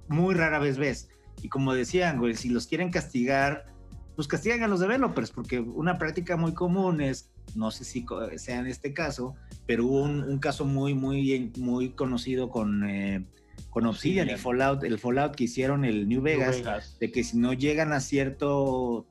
muy 0.09 0.35
rara 0.35 0.59
vez 0.59 0.79
ves. 0.79 1.09
Y 1.43 1.49
como 1.49 1.75
decían, 1.75 2.19
güey, 2.19 2.35
si 2.35 2.51
los 2.51 2.67
quieren 2.67 2.91
castigar, 2.91 3.67
pues 4.15 4.29
castigan 4.29 4.63
a 4.63 4.69
los 4.69 4.81
developers, 4.81 5.31
porque 5.31 5.61
una 5.61 5.97
práctica 5.97 6.37
muy 6.37 6.53
común 6.53 7.01
es, 7.01 7.31
no 7.55 7.71
sé 7.71 7.85
si 7.85 8.05
sea 8.37 8.59
en 8.59 8.67
este 8.67 8.93
caso, 8.93 9.35
pero 9.67 9.87
hubo 9.87 10.03
un, 10.03 10.39
caso 10.39 10.65
muy, 10.65 10.95
muy, 10.95 11.51
muy 11.57 11.91
conocido 11.93 12.51
con, 12.51 12.89
eh, 12.89 13.25
con 13.71 13.87
Obsidian 13.87 14.29
y 14.29 14.37
Fallout, 14.37 14.85
el 14.85 14.99
Fallout 14.99 15.35
que 15.35 15.45
hicieron 15.45 15.85
el 15.85 16.09
New 16.09 16.21
Vegas, 16.21 16.99
de 17.01 17.11
que 17.11 17.25
si 17.25 17.39
no 17.39 17.55
llegan 17.55 17.93
a 17.93 18.01
cierto 18.01 19.07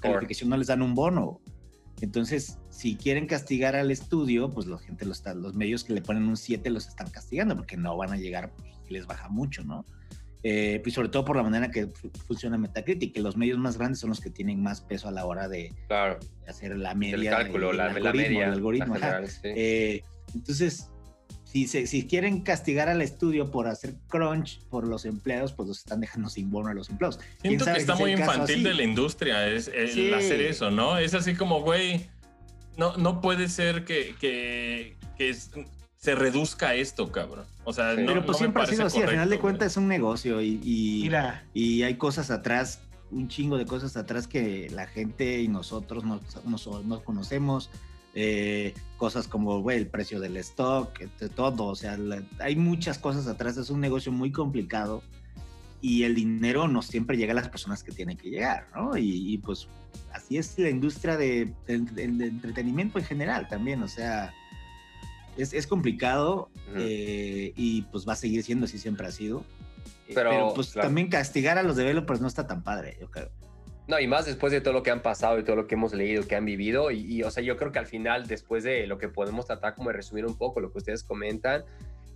calificación 0.00 0.50
no 0.50 0.56
les 0.56 0.68
dan 0.68 0.82
un 0.82 0.94
bono. 0.94 1.40
Entonces, 2.00 2.58
si 2.76 2.94
quieren 2.94 3.26
castigar 3.26 3.74
al 3.74 3.90
estudio, 3.90 4.50
pues 4.50 4.66
la 4.66 4.76
gente, 4.76 5.06
los, 5.06 5.24
los 5.34 5.54
medios 5.54 5.82
que 5.82 5.94
le 5.94 6.02
ponen 6.02 6.24
un 6.24 6.36
7 6.36 6.68
los 6.68 6.86
están 6.86 7.08
castigando 7.08 7.56
porque 7.56 7.78
no 7.78 7.96
van 7.96 8.12
a 8.12 8.18
llegar, 8.18 8.52
pues, 8.54 8.70
les 8.90 9.06
baja 9.06 9.30
mucho, 9.30 9.64
¿no? 9.64 9.86
Eh, 10.42 10.80
pues 10.82 10.94
sobre 10.94 11.08
todo 11.08 11.24
por 11.24 11.36
la 11.36 11.42
manera 11.42 11.70
que 11.70 11.88
funciona 12.26 12.58
Metacritic, 12.58 13.14
que 13.14 13.22
los 13.22 13.34
medios 13.38 13.58
más 13.58 13.78
grandes 13.78 14.00
son 14.00 14.10
los 14.10 14.20
que 14.20 14.28
tienen 14.28 14.62
más 14.62 14.82
peso 14.82 15.08
a 15.08 15.10
la 15.10 15.24
hora 15.24 15.48
de, 15.48 15.72
hacer 16.46 16.76
la 16.76 16.94
media. 16.94 17.16
El 17.16 17.44
cálculo, 17.44 17.72
la, 17.72 17.88
media. 18.12 18.52
algoritmo. 18.52 18.94
Eh, 19.42 20.02
entonces, 20.34 20.90
si, 21.44 21.66
si 21.66 22.06
quieren 22.06 22.42
castigar 22.42 22.90
al 22.90 23.00
estudio 23.00 23.50
por 23.50 23.68
hacer 23.68 23.94
crunch 24.08 24.60
por 24.68 24.86
los 24.86 25.06
empleados, 25.06 25.54
pues 25.54 25.66
los 25.66 25.78
están 25.78 26.00
dejando 26.00 26.28
sin 26.28 26.50
bono 26.50 26.68
a 26.68 26.74
los 26.74 26.90
empleados. 26.90 27.20
Siento 27.40 27.64
que 27.64 27.78
está 27.78 27.96
muy 27.96 28.12
infantil 28.12 28.62
de 28.62 28.74
la 28.74 28.82
industria 28.82 29.48
es, 29.48 29.68
el 29.68 30.12
hacer 30.12 30.42
eso, 30.42 30.70
¿no? 30.70 30.98
Es 30.98 31.14
así 31.14 31.34
como, 31.34 31.62
güey, 31.62 32.10
no, 32.76 32.96
no 32.96 33.20
puede 33.20 33.48
ser 33.48 33.84
que, 33.84 34.14
que, 34.20 34.96
se 35.96 36.14
reduzca 36.14 36.74
esto, 36.74 37.10
cabrón. 37.10 37.46
O 37.64 37.72
sea, 37.72 37.94
no, 37.94 38.06
Pero 38.06 38.24
pues 38.24 38.38
siempre 38.38 38.62
ha 38.62 38.66
sido 38.66 38.86
así, 38.86 39.02
al 39.02 39.08
final 39.08 39.30
de 39.30 39.38
cuentas 39.38 39.72
es 39.72 39.76
un 39.76 39.88
negocio 39.88 40.40
y, 40.40 40.60
y, 40.62 41.10
y, 41.52 41.82
hay 41.82 41.94
cosas 41.96 42.30
atrás, 42.30 42.80
un 43.10 43.28
chingo 43.28 43.58
de 43.58 43.66
cosas 43.66 43.96
atrás 43.96 44.28
que 44.28 44.68
la 44.70 44.86
gente 44.86 45.40
y 45.40 45.48
nosotros 45.48 46.04
no, 46.04 46.20
no, 46.84 47.04
conocemos. 47.04 47.70
Eh, 48.18 48.72
cosas 48.96 49.28
como 49.28 49.70
el 49.70 49.88
precio 49.88 50.20
del 50.20 50.38
stock, 50.38 50.98
de 50.98 51.28
todo, 51.28 51.64
o 51.64 51.76
sea, 51.76 51.98
hay 52.38 52.56
muchas 52.56 52.98
cosas 52.98 53.26
atrás, 53.26 53.58
es 53.58 53.68
un 53.68 53.80
negocio 53.80 54.10
muy 54.10 54.32
complicado 54.32 55.02
y 55.80 56.04
el 56.04 56.14
dinero 56.14 56.68
no 56.68 56.82
siempre 56.82 57.16
llega 57.16 57.32
a 57.32 57.36
las 57.36 57.48
personas 57.48 57.82
que 57.82 57.92
tienen 57.92 58.16
que 58.16 58.30
llegar, 58.30 58.68
¿no? 58.74 58.96
Y, 58.96 59.38
pues 59.38 59.68
así 60.12 60.38
es 60.38 60.58
la 60.58 60.70
industria 60.70 61.16
de, 61.16 61.52
entretenimiento 61.66 62.98
en 62.98 63.04
general 63.04 63.48
también, 63.48 63.82
o 63.82 63.88
sea, 63.88 64.34
es, 65.36 65.66
complicado 65.66 66.50
eh, 66.74 67.52
y 67.56 67.82
pues 67.82 68.08
va 68.08 68.14
a 68.14 68.16
seguir 68.16 68.42
siendo 68.42 68.64
así, 68.64 68.78
siempre 68.78 69.06
ha 69.06 69.10
sido. 69.10 69.44
Eh, 70.08 70.12
pero, 70.14 70.52
pues 70.54 70.72
también 70.72 71.08
castigar 71.08 71.58
a 71.58 71.62
los 71.62 71.76
developers 71.76 72.20
no 72.20 72.28
está 72.28 72.46
tan 72.46 72.62
padre, 72.62 72.96
yo 73.00 73.10
creo. 73.10 73.30
No, 73.88 74.00
y 74.00 74.08
más 74.08 74.26
después 74.26 74.52
de 74.52 74.60
todo 74.60 74.74
lo 74.74 74.82
que 74.82 74.90
han 74.90 75.00
pasado 75.00 75.38
y 75.38 75.44
todo 75.44 75.54
lo 75.54 75.68
que 75.68 75.76
hemos 75.76 75.94
leído, 75.94 76.26
que 76.26 76.34
han 76.34 76.44
vivido. 76.44 76.90
Y, 76.90 77.00
y, 77.02 77.22
o 77.22 77.30
sea, 77.30 77.44
yo 77.44 77.56
creo 77.56 77.70
que 77.70 77.78
al 77.78 77.86
final, 77.86 78.26
después 78.26 78.64
de 78.64 78.84
lo 78.88 78.98
que 78.98 79.08
podemos 79.08 79.46
tratar 79.46 79.76
como 79.76 79.90
de 79.90 79.96
resumir 79.96 80.26
un 80.26 80.36
poco 80.36 80.60
lo 80.60 80.72
que 80.72 80.78
ustedes 80.78 81.04
comentan, 81.04 81.64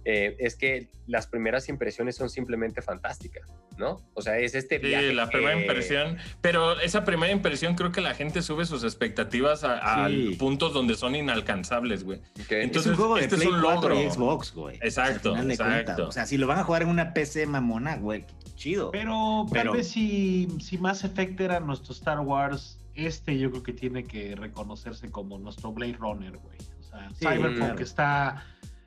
eh, 0.05 0.37
es 0.39 0.57
que 0.57 0.89
las 1.07 1.27
primeras 1.27 1.69
impresiones 1.69 2.17
son 2.17 2.31
simplemente 2.31 2.83
fantásticas, 2.83 3.49
¿no? 3.77 4.01
O 4.15 4.23
sea, 4.23 4.39
es 4.39 4.55
este 4.55 4.79
viaje. 4.79 5.09
Sí, 5.09 5.15
la 5.15 5.29
primera 5.29 5.59
impresión, 5.61 6.17
pero 6.41 6.79
esa 6.81 7.05
primera 7.05 7.33
impresión 7.33 7.75
creo 7.75 7.93
que 7.93 8.01
la 8.01 8.15
gente 8.15 8.43
sube 8.43 8.65
sus 8.65 8.85
expectativas 8.85 9.65
a, 9.65 10.09
puntos 10.39 10.73
donde 10.73 10.95
son 10.95 11.15
inalcanzables, 11.17 12.05
güey. 12.05 12.21
Entonces, 12.49 12.83
es 12.83 12.87
un 12.87 12.97
juego 12.97 13.17
de 13.17 13.23
este 13.23 13.37
Play 13.37 13.49
es 13.49 13.55
un 13.55 13.61
logro. 13.61 13.97
Xbox, 14.11 14.55
güey. 14.55 14.77
Exacto, 14.77 15.37
exacto. 15.37 16.09
O 16.09 16.13
sea, 16.13 16.27
si 16.27 16.39
lo 16.39 16.47
van 16.47 16.59
a 16.59 16.65
jugar 16.65 16.83
en 16.83 16.89
una 16.89 17.13
PC 17.13 17.47
mamona, 17.47 17.97
güey, 17.97 18.25
chido. 18.55 18.91
Pero, 18.91 19.47
tal 19.53 19.71
vez 19.71 19.89
si, 19.89 20.49
si 20.61 20.79
Mass 20.79 21.05
Effect 21.05 21.41
era 21.41 21.61
nuestro 21.61 21.93
Star 21.93 22.21
Wars, 22.21 22.79
este 22.95 23.39
yo 23.39 23.51
creo 23.51 23.63
que 23.63 23.73
tiene 23.73 24.05
que 24.05 24.35
reconocerse 24.37 25.11
como 25.11 25.39
nuestro 25.39 25.73
Blade 25.73 25.97
Runner, 25.99 26.37
güey. 26.37 26.57
O 26.81 26.83
sea, 26.83 27.09
Cyberpunk 27.19 27.81
está 27.81 28.45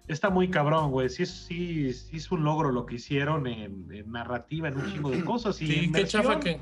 está 0.07 0.29
muy 0.29 0.49
cabrón, 0.49 0.91
güey. 0.91 1.09
Sí, 1.09 1.25
sí, 1.25 1.93
sí 1.93 2.17
es 2.17 2.31
un 2.31 2.43
logro 2.43 2.71
lo 2.71 2.85
que 2.85 2.95
hicieron 2.95 3.47
en, 3.47 3.87
narrativa, 4.11 4.67
en 4.67 4.77
un 4.77 4.91
chingo 4.91 5.11
de 5.11 5.23
cosas. 5.23 5.61
Y 5.61 5.67
sí, 5.67 5.91
qué 5.91 6.05
chafa 6.05 6.39
que. 6.39 6.59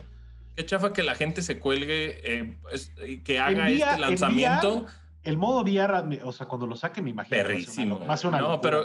Qué 0.56 0.66
chafa 0.66 0.92
que 0.92 1.02
la 1.02 1.16
gente 1.16 1.42
se 1.42 1.60
cuelgue, 1.60 2.20
eh, 2.24 3.22
que 3.24 3.40
haga 3.40 3.70
este 3.70 4.00
lanzamiento. 4.00 4.86
el 5.24 5.38
modo 5.38 5.62
VR, 5.62 6.20
o 6.24 6.32
sea, 6.34 6.46
cuando 6.48 6.68
lo 6.68 6.76
saque, 6.76 7.02
me 7.02 7.10
imagino. 7.10 7.38
Perrísimo. 7.38 8.02
no, 8.32 8.60
pero 8.60 8.84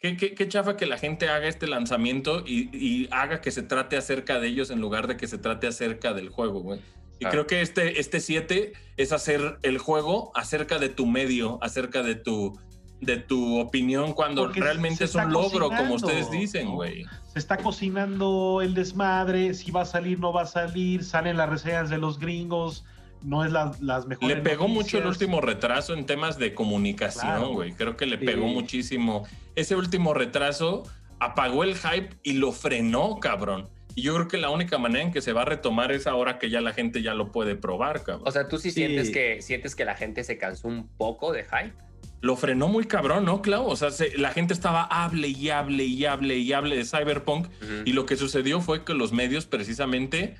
qué, 0.00 0.16
qué, 0.16 0.48
chafa 0.48 0.76
que 0.76 0.86
la 0.86 0.98
gente 0.98 1.28
haga 1.28 1.46
este 1.46 1.68
lanzamiento 1.68 2.42
y, 2.44 2.68
y, 2.76 3.08
haga 3.12 3.40
que 3.40 3.52
se 3.52 3.62
trate 3.62 3.96
acerca 3.96 4.40
de 4.40 4.48
ellos 4.48 4.70
en 4.70 4.80
lugar 4.80 5.06
de 5.06 5.16
que 5.16 5.28
se 5.28 5.38
trate 5.38 5.68
acerca 5.68 6.12
del 6.14 6.30
juego, 6.30 6.60
güey. 6.60 6.80
Y 7.20 7.26
creo 7.26 7.46
que 7.46 7.60
este, 7.62 8.00
este 8.00 8.20
7 8.20 8.72
es 8.96 9.12
hacer 9.12 9.58
el 9.62 9.78
juego 9.78 10.30
acerca 10.34 10.78
de 10.78 10.88
tu 10.88 11.06
medio, 11.06 11.58
acerca 11.62 12.02
de 12.02 12.14
tu, 12.14 12.58
de 13.00 13.16
tu 13.16 13.60
opinión 13.60 14.12
cuando 14.12 14.48
realmente 14.48 15.04
es 15.04 15.14
un 15.14 15.32
logro, 15.32 15.70
como 15.70 15.94
ustedes 15.94 16.30
dicen, 16.30 16.74
güey. 16.74 17.04
Se 17.32 17.38
está 17.38 17.56
cocinando 17.56 18.60
el 18.62 18.74
desmadre, 18.74 19.54
si 19.54 19.70
va 19.70 19.82
a 19.82 19.86
salir, 19.86 20.18
no 20.18 20.32
va 20.32 20.42
a 20.42 20.46
salir, 20.46 21.04
salen 21.04 21.36
las 21.36 21.48
reseñas 21.48 21.90
de 21.90 21.98
los 21.98 22.18
gringos, 22.18 22.84
no 23.22 23.44
es 23.44 23.52
las 23.52 24.06
mejores. 24.06 24.36
Le 24.36 24.42
pegó 24.42 24.68
mucho 24.68 24.98
el 24.98 25.06
último 25.06 25.40
retraso 25.40 25.94
en 25.94 26.06
temas 26.06 26.38
de 26.38 26.54
comunicación, 26.54 27.54
güey. 27.54 27.72
Creo 27.72 27.96
que 27.96 28.06
le 28.06 28.18
pegó 28.18 28.46
muchísimo. 28.46 29.26
Ese 29.54 29.76
último 29.76 30.14
retraso 30.14 30.84
apagó 31.20 31.64
el 31.64 31.76
hype 31.76 32.10
y 32.22 32.34
lo 32.34 32.52
frenó, 32.52 33.18
cabrón. 33.20 33.68
Y 33.94 34.02
yo 34.02 34.14
creo 34.14 34.28
que 34.28 34.38
la 34.38 34.50
única 34.50 34.78
manera 34.78 35.04
en 35.04 35.12
que 35.12 35.20
se 35.20 35.32
va 35.32 35.42
a 35.42 35.44
retomar 35.44 35.90
es 35.90 36.06
ahora 36.06 36.38
que 36.38 36.50
ya 36.50 36.60
la 36.60 36.72
gente 36.72 37.02
ya 37.02 37.14
lo 37.14 37.32
puede 37.32 37.56
probar, 37.56 38.04
cabrón. 38.04 38.28
O 38.28 38.30
sea, 38.30 38.46
tú 38.46 38.58
sí, 38.58 38.70
Sientes, 38.70 39.10
que, 39.10 39.42
sientes 39.42 39.74
que 39.74 39.84
la 39.84 39.96
gente 39.96 40.22
se 40.22 40.38
cansó 40.38 40.68
un 40.68 40.86
poco 40.86 41.32
de 41.32 41.44
hype 41.44 41.74
lo 42.20 42.36
frenó 42.36 42.68
muy 42.68 42.84
cabrón, 42.84 43.24
¿no, 43.24 43.42
Clau? 43.42 43.66
O 43.66 43.76
sea, 43.76 43.90
la 44.16 44.30
gente 44.30 44.52
estaba 44.52 44.82
hable 44.84 45.28
y 45.28 45.50
hable 45.50 45.84
y 45.84 46.04
hable 46.04 46.38
y 46.38 46.52
hable 46.52 46.76
de 46.76 46.84
Cyberpunk 46.84 47.48
y 47.84 47.92
lo 47.92 48.06
que 48.06 48.16
sucedió 48.16 48.60
fue 48.60 48.84
que 48.84 48.94
los 48.94 49.12
medios 49.12 49.46
precisamente 49.46 50.36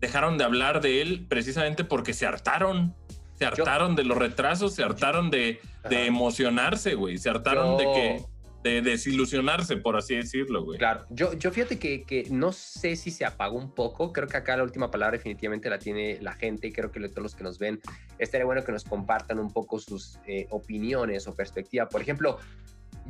dejaron 0.00 0.38
de 0.38 0.44
hablar 0.44 0.80
de 0.80 1.02
él 1.02 1.26
precisamente 1.28 1.84
porque 1.84 2.12
se 2.12 2.26
hartaron. 2.26 2.94
Se 3.38 3.44
hartaron 3.44 3.96
de 3.96 4.04
los 4.04 4.16
retrasos, 4.16 4.74
se 4.74 4.84
hartaron 4.84 5.30
de, 5.30 5.60
emocionarse, 5.90 6.94
güey. 6.94 7.18
Se 7.18 7.28
hartaron 7.28 7.76
de 7.76 7.84
que 7.84 8.24
de 8.64 8.80
desilusionarse, 8.80 9.76
por 9.76 9.94
así 9.94 10.16
decirlo, 10.16 10.64
güey. 10.64 10.78
Claro, 10.78 11.04
yo, 11.10 11.34
yo 11.34 11.50
fíjate 11.50 11.78
que, 11.78 12.04
que, 12.04 12.24
no 12.30 12.50
sé 12.50 12.96
si 12.96 13.10
se 13.10 13.26
apagó 13.26 13.58
un 13.58 13.70
poco, 13.70 14.10
creo 14.10 14.26
que 14.26 14.38
acá 14.38 14.56
la 14.56 14.62
última 14.62 14.90
palabra 14.90 15.18
definitivamente 15.18 15.68
la 15.68 15.78
tiene 15.78 16.18
la 16.22 16.32
gente 16.32 16.68
y 16.68 16.72
creo 16.72 16.90
que 16.90 16.98
todos 17.08 17.22
los 17.22 17.34
que 17.34 17.44
nos 17.44 17.58
ven, 17.58 17.78
estaría 18.18 18.46
bueno 18.46 18.64
que 18.64 18.72
nos 18.72 18.84
compartan 18.84 19.38
un 19.38 19.52
poco 19.52 19.78
sus 19.78 20.18
eh, 20.26 20.46
opiniones 20.48 21.28
o 21.28 21.34
perspectiva. 21.34 21.90
Por 21.90 22.00
ejemplo, 22.00 22.38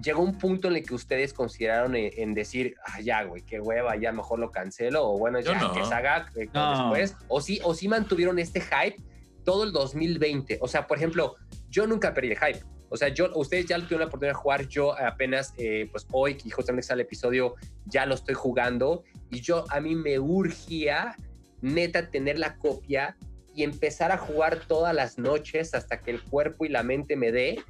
llegó 0.03 0.23
un 0.23 0.37
punto 0.39 0.67
en 0.67 0.75
el 0.75 0.85
que 0.85 0.93
ustedes 0.93 1.33
consideraron 1.33 1.95
en, 1.95 2.35
decir, 2.35 2.75
ah, 2.85 3.01
ya, 3.01 3.23
güey, 3.23 3.43
qué 3.43 3.61
hueva, 3.61 3.95
ya 3.95 4.11
mejor 4.11 4.41
lo 4.41 4.51
cancelo, 4.51 5.09
o 5.09 5.19
bueno, 5.19 5.39
ya 5.39 5.73
que 5.73 5.85
se 5.85 5.95
haga 5.95 6.27
eh, 6.35 6.49
después, 6.53 7.17
o 7.29 7.41
sí, 7.41 7.61
o 7.63 7.75
sí 7.75 7.87
mantuvieron 7.87 8.41
este 8.41 8.61
hype 8.61 8.97
todo 9.45 9.63
el 9.63 9.71
2020. 9.71 10.59
O 10.61 10.67
sea, 10.67 10.89
por 10.89 10.97
ejemplo, 10.97 11.37
yo 11.69 11.87
nunca 11.87 12.13
perdí 12.13 12.33
el 12.33 12.39
hype. 12.39 12.74
O 12.89 12.97
sea, 12.97 13.09
yo, 13.09 13.31
ustedes 13.35 13.67
ya 13.67 13.79
lo 13.79 13.85
tuvieron 13.85 14.01
la 14.01 14.07
oportunidad 14.07 14.35
de 14.35 14.41
jugar, 14.41 14.69
yo 14.69 14.99
apenas, 14.99 15.53
eh, 15.57 15.89
pues 15.91 16.07
hoy, 16.13 16.37
que 16.37 16.51
justamente 16.51 16.87
sale 16.87 17.03
el 17.03 17.07
episodio, 17.07 17.55
ya 17.87 18.07
lo 18.07 18.15
estoy 18.15 18.35
jugando 18.35 19.05
y 19.31 19.41
yo, 19.41 19.65
a 19.71 19.81
mí 19.81 19.95
me 19.95 20.19
urgía, 20.19 21.17
neta, 21.61 22.11
tener 22.11 22.39
la 22.39 22.57
copia 22.57 23.17
y 23.55 23.63
empezar 23.63 24.13
a 24.13 24.19
jugar 24.19 24.61
todas 24.67 24.95
las 24.95 25.19
noches 25.19 25.75
hasta 25.75 26.01
que 26.01 26.11
el 26.11 26.23
cuerpo 26.23 26.65
y 26.65 26.69
la 26.69 26.83
mente 26.83 27.17
me 27.17 27.33
dé 27.33 27.63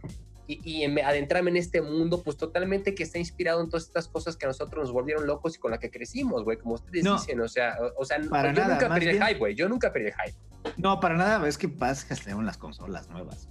y, 0.46 0.60
y 0.62 0.84
adentrarme 1.00 1.50
en 1.50 1.56
este 1.56 1.80
mundo, 1.80 2.22
pues 2.22 2.36
totalmente 2.36 2.94
que 2.94 3.02
está 3.02 3.18
inspirado 3.18 3.62
en 3.62 3.70
todas 3.70 3.84
estas 3.84 4.08
cosas 4.08 4.36
que 4.36 4.44
a 4.44 4.48
nosotros 4.48 4.84
nos 4.84 4.92
volvieron 4.92 5.26
locos 5.26 5.56
y 5.56 5.58
con 5.58 5.70
las 5.70 5.80
que 5.80 5.90
crecimos, 5.90 6.44
güey, 6.44 6.58
como 6.58 6.74
ustedes 6.74 7.04
dicen, 7.04 7.40
o 7.40 7.48
sea, 7.48 7.76
o, 7.96 8.04
sea, 8.04 8.18
para 8.28 8.52
yo 8.52 8.64
nunca 8.66 8.88
perdí 8.88 9.08
el 9.08 9.24
hype, 9.24 9.38
güey, 9.38 9.54
yo 9.54 9.68
nunca 9.68 9.92
perdí 9.92 10.08
el 10.08 10.14
hype. 10.14 10.38
No, 10.76 11.00
para 11.00 11.16
nada, 11.16 11.46
es 11.48 11.56
que 11.56 11.68
pasa 11.68 12.06
que 12.08 12.16
salieron 12.16 12.44
las 12.44 12.58
consolas 12.58 13.08
nuevas 13.08 13.48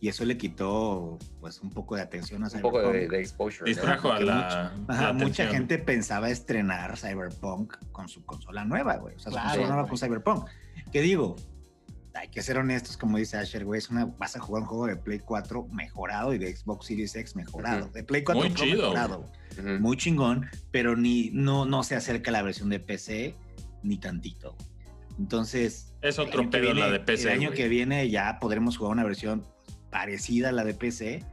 y 0.00 0.08
eso 0.08 0.24
le 0.24 0.38
quitó 0.38 1.18
pues 1.40 1.60
un 1.60 1.70
poco 1.70 1.94
de 1.94 2.02
atención 2.02 2.42
a 2.42 2.48
Cyberpunk. 2.48 2.74
Un 2.74 2.80
poco 2.80 2.92
de, 2.92 3.20
exposure. 3.20 3.68
Distrajo 3.68 4.10
a 4.10 4.20
la, 4.20 4.72
mucha, 4.88 5.12
mucha, 5.12 5.46
gente 5.48 5.78
pensaba 5.78 6.30
estrenar 6.30 6.96
Cyberpunk 6.96 7.76
con 7.92 8.08
su 8.08 8.24
consola 8.24 8.64
nueva, 8.64 8.96
güey. 8.96 9.14
O 9.16 9.18
sea, 9.18 9.30
su 9.30 9.38
consola 9.38 9.68
nueva 9.68 9.88
con 9.88 9.98
Cyberpunk. 9.98 10.48
¿Qué 10.90 11.02
digo? 11.02 11.36
Hay 12.14 12.28
que 12.28 12.42
ser 12.42 12.56
honestos, 12.56 12.96
como 12.96 13.18
dice 13.18 13.36
Asher, 13.36 13.64
güey, 13.64 13.78
es 13.78 13.90
una, 13.90 14.06
vas 14.06 14.34
a 14.36 14.40
jugar 14.40 14.62
un 14.62 14.68
juego 14.68 14.86
de 14.86 14.96
Play 14.96 15.20
4 15.20 15.68
mejorado 15.68 16.34
y 16.34 16.38
de 16.38 16.56
Xbox 16.56 16.86
Series 16.86 17.14
X 17.14 17.36
mejorado. 17.36 17.88
De 17.88 18.02
Play 18.02 18.24
4 18.24 18.42
Muy 18.42 18.54
chido. 18.54 18.82
mejorado. 18.82 19.30
Muy 19.80 19.96
chingón, 19.96 20.46
pero 20.70 20.96
ni, 20.96 21.30
no, 21.32 21.66
no 21.66 21.82
se 21.84 21.94
acerca 21.94 22.30
a 22.30 22.32
la 22.32 22.42
versión 22.42 22.70
de 22.70 22.80
PC 22.80 23.36
ni 23.82 23.98
tantito. 23.98 24.56
Entonces... 25.18 25.92
Es 26.00 26.18
otro 26.18 26.48
pedo 26.48 26.72
la 26.72 26.90
de 26.90 27.00
PC. 27.00 27.28
El 27.28 27.38
año 27.38 27.50
que 27.52 27.68
viene 27.68 28.08
ya 28.08 28.38
podremos 28.40 28.78
jugar 28.78 28.92
una 28.92 29.04
versión 29.04 29.46
parecida 29.90 30.50
a 30.50 30.52
la 30.52 30.64
de 30.64 30.74
PC. 30.74 31.24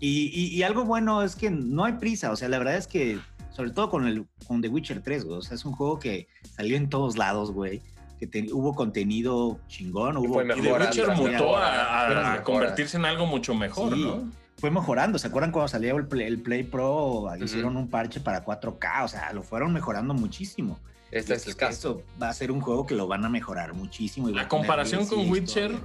y, 0.00 0.62
algo 0.62 0.84
bueno 0.84 1.22
es 1.22 1.36
que 1.36 1.50
no 1.50 1.84
hay 1.84 1.94
prisa, 1.94 2.30
o 2.32 2.36
sea, 2.36 2.48
la 2.48 2.58
verdad 2.58 2.76
es 2.76 2.86
que, 2.86 3.18
sobre 3.50 3.70
todo 3.70 3.90
con, 3.90 4.06
el, 4.06 4.26
con 4.46 4.60
The 4.60 4.68
Witcher 4.68 5.02
3, 5.02 5.24
güey, 5.24 5.38
o 5.38 5.42
sea, 5.42 5.54
es 5.54 5.64
un 5.64 5.72
juego 5.72 5.98
que 5.98 6.28
salió 6.56 6.76
en 6.76 6.88
todos 6.88 7.16
lados, 7.16 7.52
güey. 7.52 7.80
Que 8.20 8.46
hubo 8.52 8.72
contenido 8.76 9.58
chingón. 9.66 10.16
Hubo, 10.16 10.42
y, 10.42 10.46
The 10.46 10.72
Witcher 10.72 11.08
mutó 11.16 11.56
a, 11.56 12.40
convertirse 12.44 12.96
en 12.96 13.04
algo 13.04 13.26
mucho 13.26 13.52
mejor, 13.52 13.96
¿no? 13.96 14.30
Fue 14.58 14.70
mejorando. 14.70 15.18
¿Se 15.18 15.26
acuerdan 15.26 15.50
cuando 15.50 15.66
salió 15.66 15.96
el 15.96 16.06
Play, 16.06 16.28
el 16.28 16.40
Play 16.40 16.62
Pro? 16.62 17.26
Hicieron 17.42 17.76
un 17.76 17.88
parche 17.88 18.20
para 18.20 18.44
4K, 18.44 19.04
o 19.04 19.08
sea, 19.08 19.32
lo 19.32 19.42
fueron 19.42 19.72
mejorando 19.72 20.14
muchísimo. 20.14 20.78
Este 21.10 21.34
es 21.34 21.48
el 21.48 21.56
caso. 21.56 21.72
Esto 21.72 22.02
va 22.22 22.28
a 22.28 22.32
ser 22.32 22.52
un 22.52 22.60
juego 22.60 22.86
que 22.86 22.94
lo 22.94 23.08
van 23.08 23.24
a 23.24 23.28
mejorar 23.28 23.74
muchísimo. 23.74 24.28
la 24.28 24.46
comparación 24.46 25.04
con 25.06 25.28
Witcher 25.28 25.80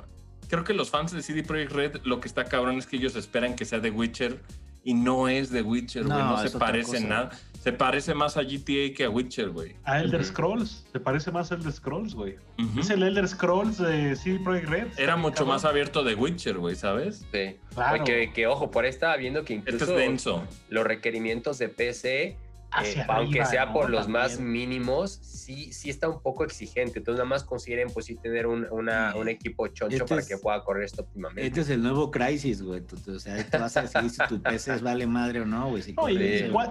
creo 0.47 0.63
que 0.63 0.73
los 0.73 0.89
fans 0.89 1.11
de 1.11 1.21
CD 1.21 1.43
Projekt 1.43 1.71
Red 1.71 2.01
lo 2.03 2.19
que 2.19 2.27
está 2.27 2.45
cabrón 2.45 2.77
es 2.77 2.87
que 2.87 2.97
ellos 2.97 3.15
esperan 3.15 3.55
que 3.55 3.65
sea 3.65 3.79
de 3.79 3.91
Witcher 3.91 4.39
y 4.83 4.93
no 4.93 5.27
es 5.27 5.51
de 5.51 5.61
Witcher, 5.61 6.05
güey. 6.05 6.17
No, 6.17 6.37
se 6.37 6.57
parece 6.57 7.01
nada. 7.01 7.31
Se 7.61 7.73
parece 7.73 8.13
más 8.13 8.37
a 8.37 8.43
GTA 8.43 8.93
que 8.95 9.03
a 9.03 9.09
Witcher, 9.09 9.49
güey. 9.49 9.75
A 9.83 9.99
Elder 9.99 10.23
Scrolls. 10.23 10.85
Se 10.89 11.01
parece 11.01 11.29
más 11.31 11.51
a 11.51 11.55
Elder 11.55 11.73
Scrolls, 11.73 12.13
güey. 12.15 12.37
Es 12.79 12.89
el 12.89 13.03
Elder 13.03 13.27
Scrolls 13.27 13.79
de 13.79 14.15
CD 14.15 14.39
Projekt 14.39 14.69
Red. 14.69 14.87
Era 14.97 15.17
mucho 15.17 15.45
más 15.45 15.65
abierto 15.65 16.05
de 16.05 16.15
Witcher, 16.15 16.57
güey, 16.57 16.77
¿sabes? 16.77 17.25
Sí. 17.33 17.57
Claro. 17.75 18.05
Que, 18.05 18.31
que, 18.31 18.47
ojo, 18.47 18.71
por 18.71 18.85
ahí 18.85 18.89
estaba 18.89 19.17
viendo 19.17 19.43
que 19.43 19.55
incluso 19.55 19.83
este 19.83 19.93
es 19.95 19.99
denso. 19.99 20.47
los 20.69 20.85
requerimientos 20.85 21.57
de 21.57 21.67
PC 21.67 22.37
eh, 22.83 23.05
aunque 23.07 23.45
sea 23.45 23.71
por 23.71 23.89
los 23.89 24.07
más 24.07 24.39
mínimos, 24.39 25.19
sí, 25.21 25.71
sí 25.71 25.89
está 25.89 26.09
un 26.09 26.21
poco 26.21 26.43
exigente. 26.43 26.99
Entonces, 26.99 27.19
nada 27.19 27.29
más 27.29 27.43
consideren, 27.43 27.89
pues 27.93 28.05
sí, 28.05 28.15
tener 28.15 28.45
un, 28.45 28.67
una, 28.71 29.15
un 29.15 29.29
equipo 29.29 29.67
choncho 29.67 30.05
para 30.05 30.21
que 30.21 30.37
pueda 30.37 30.63
correr 30.63 30.83
esto 30.83 31.01
óptimamente. 31.03 31.47
Este 31.47 31.61
es 31.61 31.69
el 31.69 31.81
nuevo 31.81 32.11
Crisis, 32.11 32.61
güey. 32.61 32.83
O 33.07 33.19
sea, 33.19 33.43
te 33.43 33.57
vas 33.57 33.75
a 33.77 33.83
decidir 33.83 34.09
si 34.11 34.27
tu 34.27 34.41
PC 34.43 34.77
vale 34.77 35.07
madre 35.07 35.41
o 35.41 35.45
no, 35.45 35.69
güey. 35.69 35.83